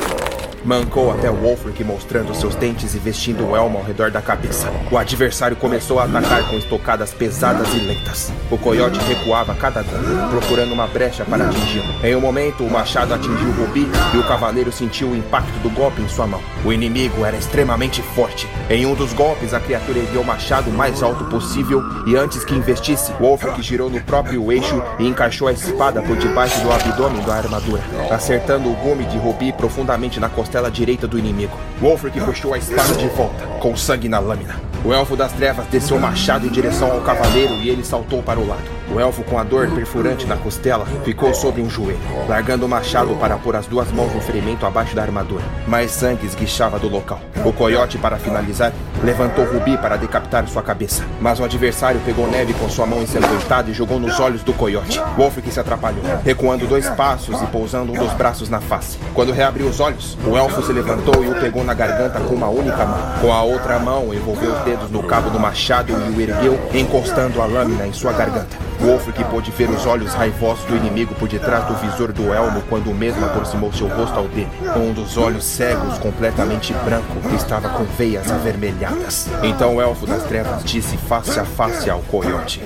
[0.66, 4.68] Mancou até o Wolfric mostrando seus dentes e vestindo o elmo ao redor da cabeça.
[4.90, 8.32] O adversário começou a atacar com estocadas pesadas e lentas.
[8.50, 11.84] O coiote recuava cada golpe, procurando uma brecha para atingi-lo.
[12.02, 15.70] Em um momento, o machado atingiu o Rubi e o cavaleiro sentiu o impacto do
[15.70, 16.42] golpe em sua mão.
[16.64, 18.48] O inimigo era extremamente forte.
[18.68, 22.44] Em um dos golpes, a criatura ergueu o machado o mais alto possível e antes
[22.44, 27.22] que investisse, Wolfric girou no próprio eixo e encaixou a espada por debaixo do abdômen
[27.22, 31.56] da armadura, acertando o gume de Rubi profundamente na costela direita do inimigo.
[31.80, 34.60] Wolfric puxou a espada de volta, com sangue na lâmina.
[34.84, 38.38] O elfo das trevas desceu o machado em direção ao cavaleiro e ele saltou para
[38.38, 38.64] o lado.
[38.94, 41.98] O elfo, com a dor perfurante na costela, ficou sobre um joelho,
[42.28, 45.42] largando o machado para pôr as duas mãos no ferimento abaixo da armadura.
[45.66, 47.20] Mais sangue esguichava do local.
[47.44, 51.04] O coiote, para finalizar, levantou Rubi para decapitar sua cabeça.
[51.20, 55.00] Mas o adversário pegou neve com sua mão ensanguentada e jogou nos olhos do coiote.
[55.16, 58.98] Wolfric se atrapalhou, recuando dois passos e pousando um dos braços na face.
[59.14, 62.48] Quando reabriu os olhos, o elfo se levantou e o pegou na garganta com uma
[62.48, 62.98] única mão.
[63.20, 67.42] Com a outra mão, envolveu os dedos no cabo do machado e o ergueu, encostando
[67.42, 68.56] a lâmina em sua garganta.
[68.80, 72.90] Wolfric pôde ver os olhos raivosos do inimigo por detrás do visor do elmo quando
[72.90, 74.50] o mesmo aproximou seu rosto ao dele.
[74.76, 79.28] Um dos olhos cegos, completamente branco, estava com veias avermelhadas.
[79.42, 82.62] Então o elfo das trevas disse face a face ao coiote: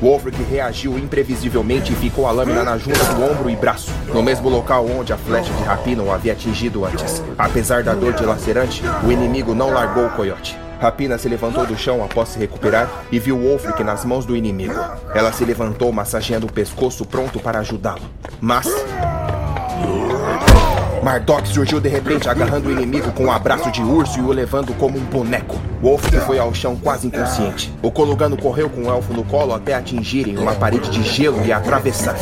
[0.00, 4.48] Wolfric reagiu imprevisivelmente e ficou a lâmina na junta do ombro e braço, no mesmo
[4.48, 7.22] local onde a flecha de rapina o havia atingido antes.
[7.38, 10.61] Apesar da dor dilacerante, o inimigo não largou o coiote.
[10.82, 14.74] Rapina se levantou do chão após se recuperar e viu Wolfric nas mãos do inimigo.
[15.14, 18.02] Ela se levantou, massageando o pescoço, pronto para ajudá-lo.
[18.40, 18.66] Mas.
[21.00, 24.74] Mardok surgiu de repente, agarrando o inimigo com um abraço de urso e o levando
[24.74, 25.56] como um boneco.
[25.80, 27.72] Wolfric foi ao chão quase inconsciente.
[27.80, 31.52] O Colugano correu com o elfo no colo até atingirem uma parede de gelo e
[31.52, 32.16] atravessar.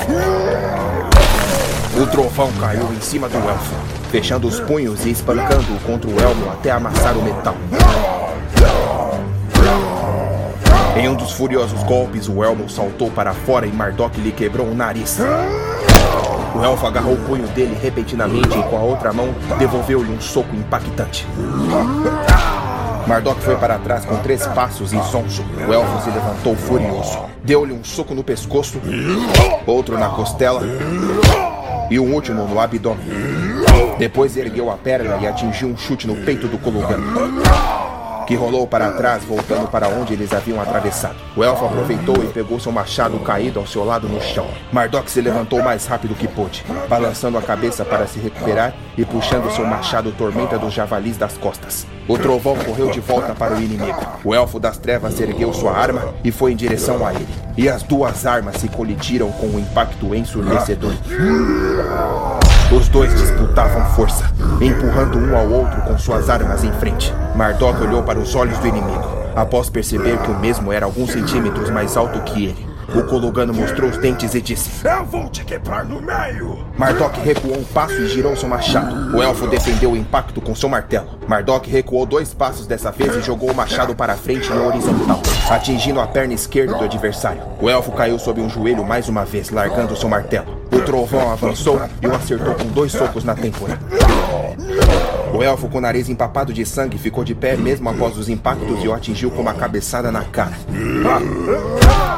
[1.98, 3.74] O trovão caiu em cima do elfo,
[4.10, 7.56] fechando os punhos e espancando-o contra o elmo até amassar o metal.
[11.00, 14.74] Em um dos furiosos golpes, o elmo saltou para fora e Mardok lhe quebrou o
[14.74, 15.16] nariz.
[16.54, 20.54] O elfo agarrou o punho dele repentinamente e com a outra mão devolveu-lhe um soco
[20.54, 21.26] impactante.
[23.06, 25.42] Mardok foi para trás com três passos zonzo.
[25.66, 27.18] O elfo se levantou furioso.
[27.42, 28.78] Deu-lhe um soco no pescoço,
[29.66, 30.60] outro na costela
[31.90, 33.06] e um último no abdômen.
[33.98, 37.89] Depois ergueu a perna e atingiu um chute no peito do Colugano
[38.30, 41.16] que rolou para trás, voltando para onde eles haviam atravessado.
[41.34, 44.46] O elfo aproveitou e pegou seu machado caído ao seu lado no chão.
[44.70, 49.50] Mardok se levantou mais rápido que pôde, balançando a cabeça para se recuperar e puxando
[49.50, 51.84] seu machado tormenta dos javalis das costas.
[52.06, 54.00] O trovão correu de volta para o inimigo.
[54.22, 57.26] O elfo das trevas ergueu sua arma e foi em direção a ele.
[57.56, 60.92] E as duas armas se colidiram com um impacto ensurdecedor.
[62.70, 64.30] Os dois disputavam força.
[64.60, 67.12] empurrando um ao outro com suas armas em frente.
[67.34, 71.70] Mardok olhou para os olhos do inimigo, após perceber que o mesmo era alguns centímetros
[71.70, 72.70] mais alto que ele.
[72.94, 76.58] O Kolugano mostrou os dentes e disse: Eu vou te quebrar no meio!
[76.76, 79.16] Mardok recuou um passo e girou seu machado.
[79.16, 81.06] O elfo defendeu o impacto com seu martelo.
[81.28, 86.00] Mardok recuou dois passos dessa vez e jogou o machado para frente no horizontal, atingindo
[86.00, 87.42] a perna esquerda do adversário.
[87.60, 90.60] O elfo caiu sob um joelho mais uma vez, largando seu martelo.
[90.72, 93.78] O trovão avançou e o acertou com dois socos na têmpora.
[95.32, 98.82] O elfo com o nariz empapado de sangue ficou de pé mesmo após os impactos
[98.82, 100.52] e o atingiu com uma cabeçada na cara.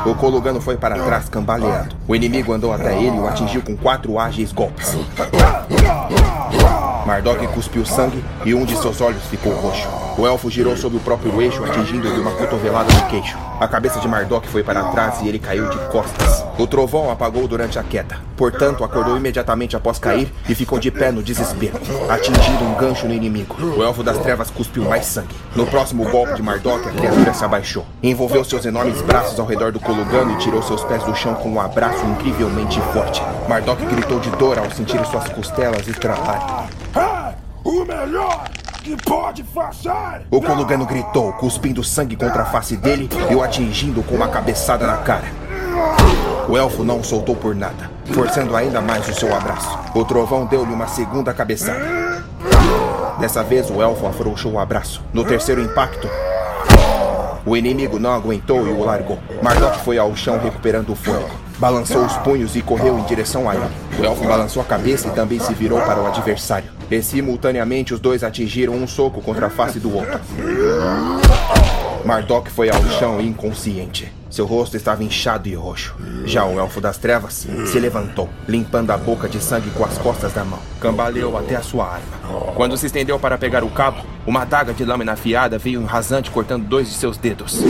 [0.07, 1.95] O Kolugano foi para trás, cambaleando.
[2.09, 4.97] O inimigo andou até ele e o atingiu com quatro ágeis golpes.
[7.07, 9.89] Mardok cuspiu sangue e um de seus olhos ficou roxo.
[10.17, 13.37] O elfo girou sob o próprio eixo, atingindo-lhe uma cotovelada no queixo.
[13.59, 16.45] A cabeça de Mardok foi para trás e ele caiu de costas.
[16.59, 18.19] O trovão apagou durante a queda.
[18.37, 23.15] Portanto, acordou imediatamente após cair e ficou de pé no desespero, atingindo um gancho no
[23.15, 23.57] inimigo.
[23.77, 25.35] O elfo das trevas cuspiu mais sangue.
[25.57, 27.87] No próximo golpe de Mardok, a criatura se abaixou.
[28.03, 31.51] Envolveu seus enormes braços ao redor do Kolugano e tirou seus pés do chão com
[31.51, 33.23] um abraço incrivelmente forte.
[33.49, 36.82] Mardok gritou de dor ao sentir suas costelas estralarem.
[37.65, 38.49] O melhor
[38.83, 40.27] que pode fazer!
[40.31, 44.85] O Kolugano gritou, cuspindo sangue contra a face dele e o atingindo com uma cabeçada
[44.87, 45.27] na cara.
[46.49, 49.79] O elfo não soltou por nada, forçando ainda mais o seu abraço.
[49.95, 52.25] O trovão deu-lhe uma segunda cabeçada.
[53.21, 55.01] Dessa vez, o elfo afrouxou o abraço.
[55.13, 56.09] No terceiro impacto,
[57.47, 59.21] o inimigo não aguentou e o largou.
[59.41, 61.31] Mardok foi ao chão recuperando o fôlego.
[61.59, 63.71] Balançou os punhos e correu em direção a ele.
[64.01, 66.82] O elfo balançou a cabeça e também se virou para o adversário.
[66.93, 70.21] E simultaneamente os dois atingiram um soco contra a face do outro.
[72.05, 74.13] Mardok foi ao chão inconsciente.
[74.33, 75.95] Seu rosto estava inchado e roxo.
[76.25, 80.33] Já o elfo das trevas se levantou, limpando a boca de sangue com as costas
[80.33, 80.59] da mão.
[80.81, 82.55] Cambaleou até a sua arma.
[82.55, 86.65] Quando se estendeu para pegar o cabo, uma daga de lâmina afiada veio rasante cortando
[86.65, 87.61] dois de seus dedos.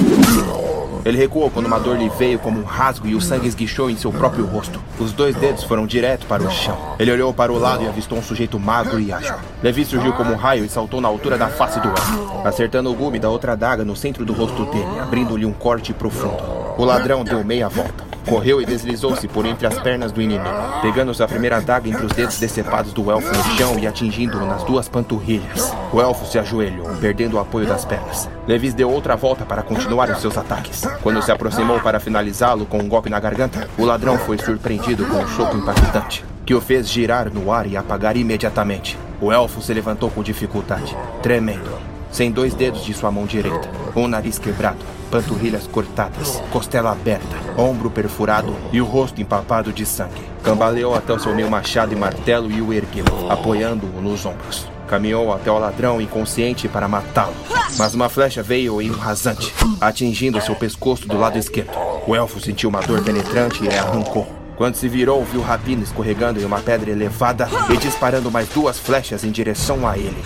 [1.05, 3.97] Ele recuou quando uma dor lhe veio como um rasgo e o sangue esguichou em
[3.97, 4.81] seu próprio rosto.
[5.01, 6.79] Os dois dedos foram direto para o chão.
[6.97, 9.35] Ele olhou para o lado e avistou um sujeito magro e ágil.
[9.63, 12.95] Levi surgiu como um raio e saltou na altura da face do elfo, acertando o
[12.95, 16.52] gume da outra daga no centro do rosto dele, abrindo-lhe um corte profundo.
[16.77, 18.13] O ladrão deu meia volta.
[18.27, 20.49] Correu e deslizou-se por entre as pernas do inimigo,
[20.81, 24.63] pegando sua primeira daga entre os dedos decepados do elfo no chão e atingindo-o nas
[24.63, 25.75] duas panturrilhas.
[25.93, 28.31] O elfo se ajoelhou, perdendo o apoio das pernas.
[28.47, 30.83] Levis deu outra volta para continuar os seus ataques.
[31.03, 35.17] Quando se aproximou para finalizá-lo com um golpe na garganta, o ladrão foi surpreendido com
[35.17, 38.97] um soco impactante, que o fez girar no ar e apagar imediatamente.
[39.21, 44.07] O elfo se levantou com dificuldade, tremendo, sem dois dedos de sua mão direita, um
[44.07, 50.23] nariz quebrado, panturrilhas cortadas, costela aberta, ombro perfurado e o rosto empapado de sangue.
[50.43, 54.69] Cambaleou até o seu meio machado e martelo e o ergueu, apoiando-o nos ombros.
[54.87, 57.35] Caminhou até o ladrão inconsciente para matá-lo.
[57.79, 61.73] Mas uma flecha veio em um rasante, atingindo seu pescoço do lado esquerdo.
[62.07, 64.42] O elfo sentiu uma dor penetrante e arrancou.
[64.57, 69.25] Quando se virou, viu Rapina escorregando em uma pedra elevada e disparando mais duas flechas
[69.25, 70.23] em direção a ele.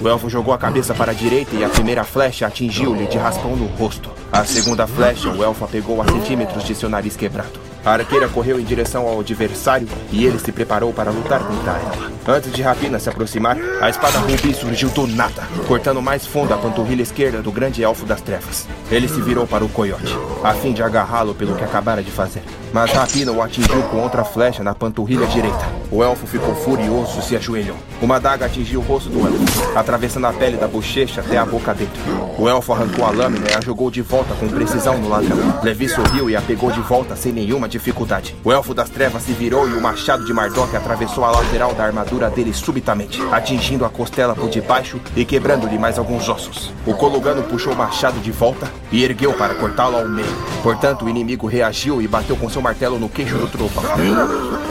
[0.00, 3.56] O elfo jogou a cabeça para a direita e a primeira flecha atingiu-lhe de raspão
[3.56, 4.10] no rosto.
[4.32, 7.69] A segunda flecha, o elfo a pegou a centímetros de seu nariz quebrado.
[7.84, 12.10] A arqueira correu em direção ao adversário e ele se preparou para lutar contra ela.
[12.28, 16.58] Antes de Rapina se aproximar, a espada rubi surgiu do nada, cortando mais fundo a
[16.58, 18.68] panturrilha esquerda do grande elfo das trevas.
[18.90, 22.42] Ele se virou para o coiote, a fim de agarrá-lo pelo que acabara de fazer.
[22.72, 25.66] Mas Rapina o atingiu com outra flecha na panturrilha direita.
[25.90, 27.76] O elfo ficou furioso e se ajoelhou.
[28.00, 31.74] Uma daga atingiu o rosto do elfo, atravessando a pele da bochecha até a boca
[31.74, 32.00] dentro.
[32.38, 35.36] O elfo arrancou a lâmina e a jogou de volta com precisão no ladrão.
[35.64, 38.36] Levi sorriu e a pegou de volta sem nenhuma dificuldade.
[38.44, 41.84] O elfo das trevas se virou e o machado de Mardok atravessou a lateral da
[41.84, 46.72] armadura dele subitamente, atingindo a costela por debaixo e quebrando-lhe mais alguns ossos.
[46.86, 50.34] O Kolugano puxou o machado de volta e ergueu para cortá-lo ao meio.
[50.62, 54.69] Portanto, o inimigo reagiu e bateu com seu martelo no queixo do trovão.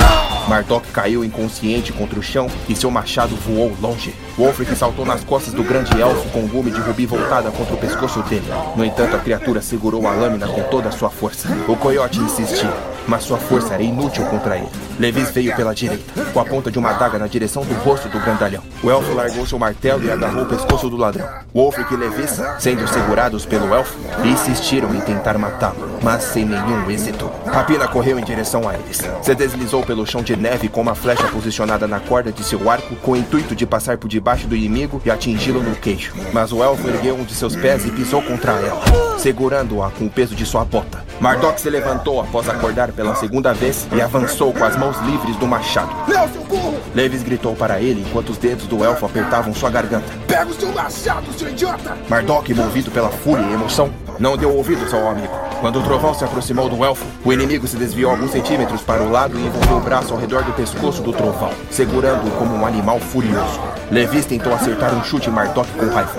[0.49, 4.15] Mardok caiu inconsciente contra o chão e seu machado voou longe.
[4.35, 7.77] Wolfric saltou nas costas do grande elfo com o gume de rubi voltada contra o
[7.77, 8.47] pescoço dele.
[8.75, 11.47] No entanto, a criatura segurou a lâmina com toda a sua força.
[11.67, 12.73] O coiote insistia,
[13.09, 14.69] mas sua força era inútil contra ele.
[14.99, 18.19] Levis veio pela direita, com a ponta de uma adaga na direção do rosto do
[18.19, 18.61] grandalhão.
[18.83, 21.27] O elfo largou seu martelo e agarrou o pescoço do ladrão.
[21.53, 27.29] Wolfric e Levis, sendo segurados pelo elfo, insistiram em tentar matá-lo, mas sem nenhum êxito.
[27.47, 29.01] Rapina correu em direção a eles.
[29.21, 32.95] Se deslizou pelo chão de neve com uma flecha posicionada na corda de seu arco,
[32.97, 36.13] com o intuito de passar por debaixo do inimigo e atingi-lo no queixo.
[36.31, 38.81] Mas o elfo ergueu um de seus pés e pisou contra ela,
[39.17, 41.09] segurando-a com o peso de sua bota.
[41.19, 45.47] Mardok se levantou após acordar pela segunda vez e avançou com as mãos livres do
[45.47, 45.89] machado.
[46.05, 46.77] Seu burro!
[46.93, 50.05] Levis gritou para ele enquanto os dedos do elfo apertavam sua garganta.
[50.27, 51.97] Pega o seu machado, seu idiota!
[52.09, 55.33] Mardok, movido pela fúria e emoção, não deu ouvidos ao amigo.
[55.61, 59.09] Quando o trovão se aproximou do elfo, o inimigo se desviou alguns centímetros para o
[59.09, 62.99] lado e envolveu o braço ao redor do pescoço do trovão, segurando-o como um animal
[62.99, 63.61] furioso.
[63.89, 66.11] Levis tentou acertar um chute em Mardok com raiva.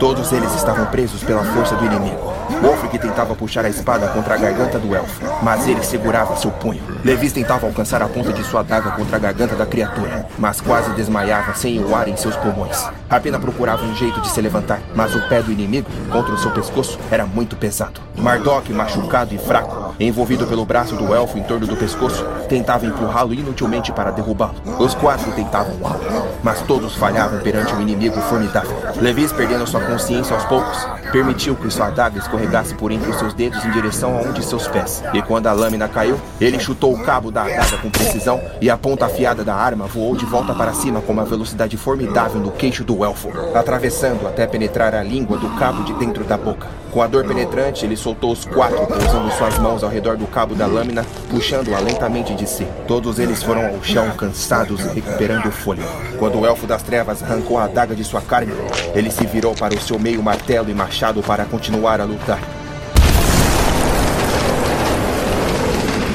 [0.00, 2.37] Todos eles estavam presos pela força do inimigo.
[2.60, 6.82] Wolfric tentava puxar a espada contra a garganta do elfo, mas ele segurava seu punho.
[7.04, 10.90] Levis tentava alcançar a ponta de sua adaga contra a garganta da criatura, mas quase
[10.92, 12.84] desmaiava sem o ar em seus pulmões.
[13.08, 16.50] Rapina procurava um jeito de se levantar, mas o pé do inimigo, contra o seu
[16.50, 18.00] pescoço, era muito pesado.
[18.16, 23.32] Mardok, machucado e fraco, envolvido pelo braço do elfo em torno do pescoço, tentava empurrá-lo
[23.32, 24.56] inutilmente para derrubá-lo.
[24.78, 28.76] Os quatro tentavam algo, mas todos falhavam perante um inimigo formidável.
[28.96, 33.34] Levis, perdendo sua consciência aos poucos, permitiu que sua adaga escorregasse por entre os seus
[33.34, 35.02] dedos em direção a um de seus pés.
[35.14, 38.76] E quando a lâmina caiu, ele chutou o cabo da adaga com precisão e a
[38.76, 42.84] ponta afiada da arma voou de volta para cima com uma velocidade formidável no queixo
[42.84, 46.68] do elfo, atravessando até penetrar a língua do cabo de dentro da boca.
[46.90, 50.54] Com a dor penetrante, ele soltou os quatro, pousando suas mãos ao redor do cabo
[50.54, 52.66] da lâmina, puxando-a lentamente de si.
[52.86, 55.88] Todos eles foram ao chão, cansados e recuperando o fôlego.
[56.18, 58.52] Quando o elfo das trevas arrancou a adaga de sua carne,
[58.94, 62.40] ele se virou para o seu meio martelo e machado para continuar a lutar.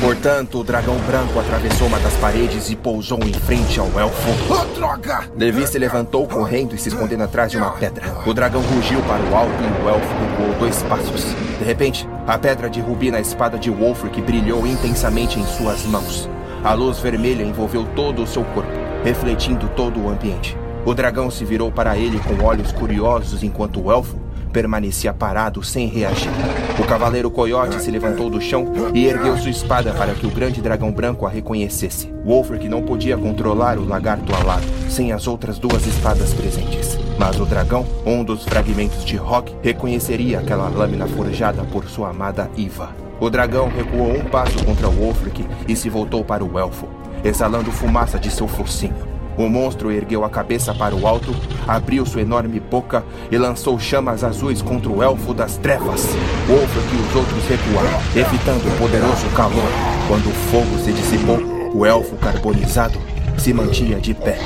[0.02, 4.30] Portanto, o dragão branco atravessou uma das paredes e pousou em frente ao elfo.
[4.52, 5.24] Oh, droga!
[5.38, 8.14] Levi se levantou correndo e se escondendo atrás de uma pedra.
[8.26, 11.34] O dragão rugiu para o alto e o elfo recuou dois passos.
[11.58, 16.30] De repente, a pedra de rubi na espada de Wolfric brilhou intensamente em suas mãos.
[16.62, 18.72] A luz vermelha envolveu todo o seu corpo,
[19.06, 20.58] refletindo todo o ambiente.
[20.86, 24.23] O dragão se virou para ele com olhos curiosos enquanto o elfo
[24.54, 26.32] permanecia parado sem reagir.
[26.80, 30.62] O cavaleiro coiote se levantou do chão e ergueu sua espada para que o grande
[30.62, 32.14] dragão branco a reconhecesse.
[32.24, 36.98] Wolfric não podia controlar o lagarto alado sem as outras duas espadas presentes.
[37.18, 42.50] Mas o dragão, um dos fragmentos de Rock, reconheceria aquela lâmina forjada por sua amada
[42.56, 42.96] Iva.
[43.20, 46.88] O dragão recuou um passo contra Wolfric e se voltou para o elfo,
[47.24, 49.13] exalando fumaça de seu focinho.
[49.38, 51.36] O monstro ergueu a cabeça para o alto,
[51.68, 56.06] abriu sua enorme boca e lançou chamas azuis contra o elfo das trevas.
[56.48, 59.70] Wolfric e os outros recuaram, evitando o poderoso calor.
[60.08, 61.40] Quando o fogo se dissipou,
[61.74, 63.00] o elfo carbonizado
[63.38, 64.38] se mantinha de pé,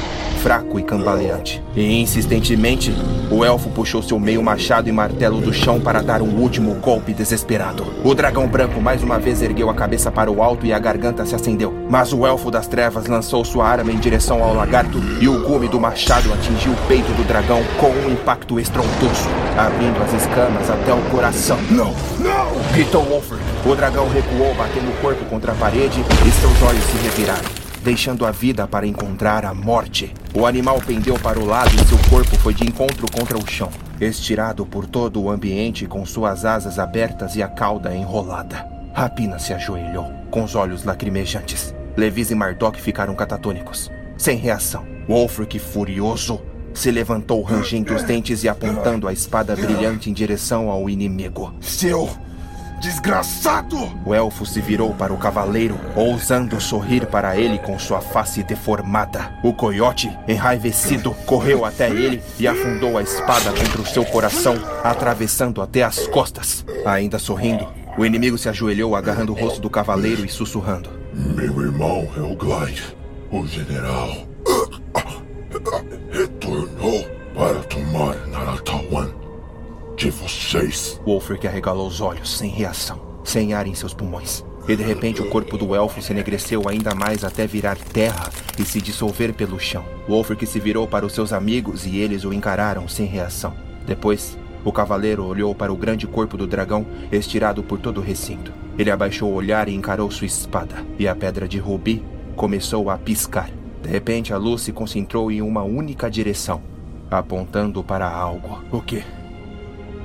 [0.47, 1.61] fraco e cambaleante.
[1.75, 2.95] E insistentemente,
[3.29, 7.13] o elfo puxou seu meio machado e martelo do chão para dar um último golpe
[7.13, 7.85] desesperado.
[8.01, 11.25] O dragão branco mais uma vez ergueu a cabeça para o alto e a garganta
[11.25, 11.73] se acendeu.
[11.89, 15.67] Mas o elfo das trevas lançou sua arma em direção ao lagarto e o gume
[15.67, 19.27] do machado atingiu o peito do dragão com um impacto estrondoso,
[19.57, 21.57] abrindo as escamas até o coração.
[21.69, 21.93] Não!
[22.19, 22.47] Não!
[22.71, 23.43] Gritou Wolfric.
[23.65, 28.25] O dragão recuou, batendo o corpo contra a parede e seus olhos se reviraram deixando
[28.25, 30.13] a vida para encontrar a morte.
[30.33, 33.69] O animal pendeu para o lado e seu corpo foi de encontro contra o chão,
[33.99, 38.67] estirado por todo o ambiente com suas asas abertas e a cauda enrolada.
[38.93, 41.73] Rapina se ajoelhou, com os olhos lacrimejantes.
[41.95, 44.85] Levis e Mardok ficaram catatônicos, sem reação.
[45.07, 46.41] Wolfric, furioso,
[46.73, 51.53] se levantou rangendo os dentes e apontando a espada brilhante em direção ao inimigo.
[51.59, 52.09] Seu
[52.79, 53.77] Desgraçado!
[54.05, 59.31] O elfo se virou para o cavaleiro, ousando sorrir para ele com sua face deformada.
[59.43, 65.61] O coiote, enraivecido, correu até ele e afundou a espada contra o seu coração, atravessando
[65.61, 66.63] até as costas.
[66.85, 72.07] Ainda sorrindo, o inimigo se ajoelhou agarrando o rosto do cavaleiro e sussurrando: Meu irmão
[72.15, 72.95] Helglide,
[73.31, 74.26] o general,
[79.97, 81.01] de vocês.
[81.03, 84.45] Wolfric arregalou os olhos, sem reação, sem ar em seus pulmões.
[84.67, 88.63] E de repente o corpo do elfo se enegreceu ainda mais até virar terra e
[88.63, 89.83] se dissolver pelo chão.
[90.07, 93.55] Wolfric se virou para os seus amigos e eles o encararam sem reação.
[93.87, 98.53] Depois, o cavaleiro olhou para o grande corpo do dragão estirado por todo o recinto.
[98.77, 102.03] Ele abaixou o olhar e encarou sua espada, e a pedra de rubi
[102.35, 103.49] começou a piscar.
[103.81, 106.61] De repente, a luz se concentrou em uma única direção,
[107.09, 108.61] apontando para algo.
[108.71, 109.03] O que?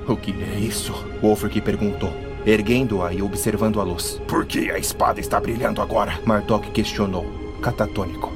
[0.07, 0.93] O que é isso?
[1.21, 2.13] Wolfric perguntou,
[2.45, 4.21] erguendo-a e observando a luz.
[4.27, 6.19] Por que a espada está brilhando agora?
[6.27, 7.27] Mardok questionou,
[7.63, 8.33] catatônico.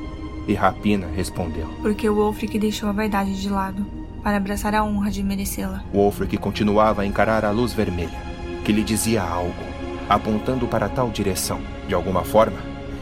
[0.46, 1.66] E Rapina respondeu.
[1.82, 3.84] Porque o Wolfric deixou a vaidade de lado,
[4.22, 5.82] para abraçar a honra de merecê-la.
[5.92, 8.22] Wolfric continuava a encarar a luz vermelha,
[8.64, 9.64] que lhe dizia algo,
[10.08, 11.60] apontando para tal direção.
[11.88, 12.58] De alguma forma,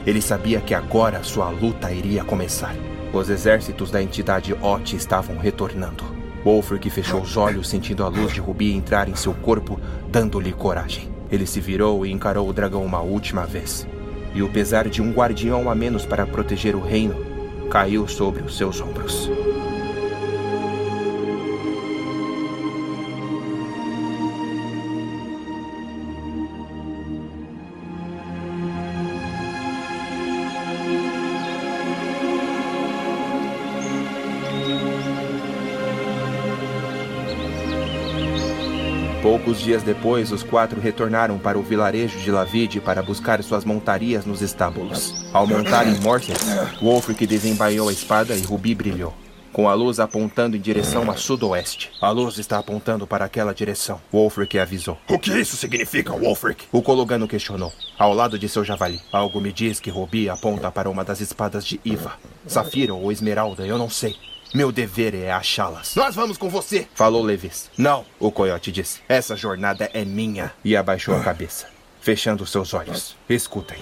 [0.06, 2.74] ele sabia que agora sua luta iria começar.
[3.12, 6.13] Os exércitos da entidade Ot estavam retornando.
[6.44, 11.08] Wolfric fechou os olhos, sentindo a luz de rubi entrar em seu corpo, dando-lhe coragem.
[11.31, 13.86] Ele se virou e encarou o dragão uma última vez.
[14.34, 17.14] e o pesar de um guardião a menos para proteger o reino
[17.70, 19.31] caiu sobre os seus ombros.
[39.24, 44.26] Poucos dias depois, os quatro retornaram para o vilarejo de Lavide para buscar suas montarias
[44.26, 45.14] nos estábulos.
[45.32, 46.36] Ao montar em Morses,
[46.78, 49.14] Wolfric desembaiou a espada e Rubi brilhou,
[49.50, 51.90] com a luz apontando em direção a sudoeste.
[52.02, 54.98] A luz está apontando para aquela direção, Wolfric avisou.
[55.08, 56.66] O que isso significa, Wolfric?
[56.70, 59.00] O Cologano questionou, ao lado de seu javali.
[59.10, 62.12] Algo me diz que Rubi aponta para uma das espadas de Iva.
[62.46, 64.16] Safira ou Esmeralda, eu não sei.
[64.55, 65.97] Meu dever é achá-las.
[65.97, 67.68] Nós vamos com você, falou Levis.
[67.76, 69.00] Não, o coiote disse.
[69.08, 70.52] Essa jornada é minha.
[70.65, 71.66] E abaixou a cabeça,
[72.00, 73.16] fechando seus olhos.
[73.28, 73.78] Escutem.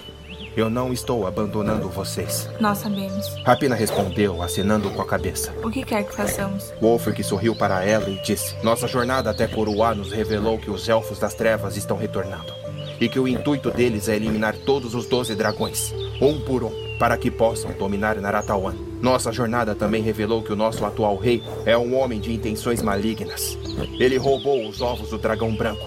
[0.57, 2.49] Eu não estou abandonando vocês.
[2.59, 3.23] Nós sabemos.
[3.45, 5.53] Rapina respondeu, acenando com a cabeça.
[5.63, 6.73] O que quer que façamos?
[6.81, 11.19] Wolfric sorriu para ela e disse: Nossa jornada até Coroá nos revelou que os elfos
[11.19, 12.51] das trevas estão retornando.
[12.99, 17.17] E que o intuito deles é eliminar todos os doze dragões, um por um para
[17.17, 18.73] que possam dominar Naratawan.
[19.01, 23.57] Nossa jornada também revelou que o nosso atual rei é um homem de intenções malignas.
[23.99, 25.85] Ele roubou os ovos do dragão branco.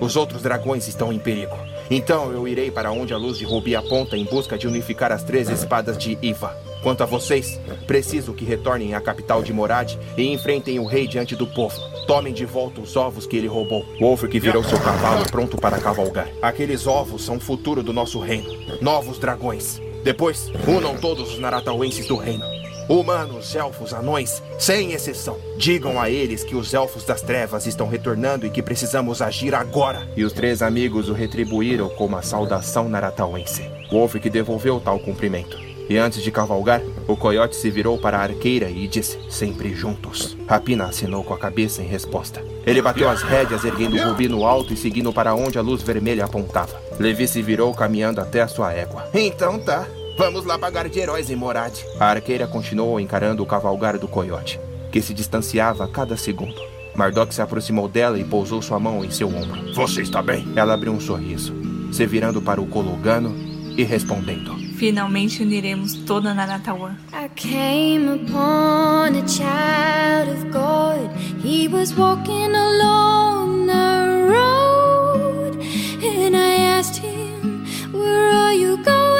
[0.00, 1.56] Os outros dragões estão em perigo.
[1.88, 5.22] Então eu irei para onde a luz de Rubi aponta em busca de unificar as
[5.22, 6.52] três espadas de Iva.
[6.82, 11.36] Quanto a vocês, preciso que retornem à capital de Morad e enfrentem o rei diante
[11.36, 11.78] do povo.
[12.04, 13.86] Tomem de volta os ovos que ele roubou.
[14.00, 16.26] Wolfric virou seu cavalo pronto para cavalgar.
[16.42, 18.50] Aqueles ovos são o futuro do nosso reino.
[18.80, 19.80] Novos dragões.
[20.08, 22.42] Depois, unam todos os naratauenses do reino.
[22.88, 25.36] Humanos, elfos, anões, sem exceção.
[25.58, 30.08] Digam a eles que os elfos das trevas estão retornando e que precisamos agir agora.
[30.16, 33.70] E os três amigos o retribuíram com uma saudação naratauense.
[33.92, 35.58] Wolfric devolveu tal cumprimento.
[35.90, 40.38] E antes de cavalgar, o coiote se virou para a arqueira e disse: Sempre juntos.
[40.48, 42.42] Rapina assinou com a cabeça em resposta.
[42.66, 45.82] Ele bateu as rédeas, erguendo o rubi no alto e seguindo para onde a luz
[45.82, 46.80] vermelha apontava.
[46.98, 49.06] Levi se virou caminhando até a sua égua.
[49.12, 49.86] Então tá.
[50.18, 51.72] Vamos lá pagar de heróis em Morad.
[52.00, 54.58] A arqueira continuou encarando o cavalgar do coiote,
[54.90, 56.60] que se distanciava a cada segundo.
[56.96, 59.72] Mardok se aproximou dela e pousou sua mão em seu ombro.
[59.74, 60.44] Você está bem?
[60.56, 61.54] Ela abriu um sorriso,
[61.92, 63.32] se virando para o Cologano
[63.76, 64.56] e respondendo.
[64.76, 66.96] Finalmente uniremos toda Naratawan.
[67.12, 71.12] I came upon a child of God.
[71.44, 75.58] He was walking along the road.
[76.02, 79.17] And I asked him, Where are you going?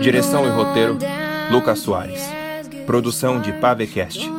[0.00, 0.98] Direção e roteiro:
[1.50, 2.22] Lucas Soares.
[2.86, 4.30] Produção de Pavecast.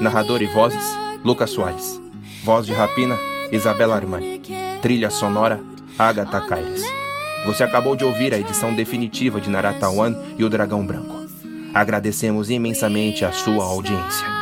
[0.00, 0.82] Narrador e vozes:
[1.22, 2.00] Lucas Soares.
[2.42, 3.18] Voz de Rapina:
[3.52, 4.40] Isabela Armani.
[4.80, 5.60] Trilha sonora:
[5.98, 6.84] Agatha Caires.
[7.44, 11.20] Você acabou de ouvir a edição definitiva de Naratawan e o Dragão Branco.
[11.74, 14.39] Agradecemos imensamente a sua audiência.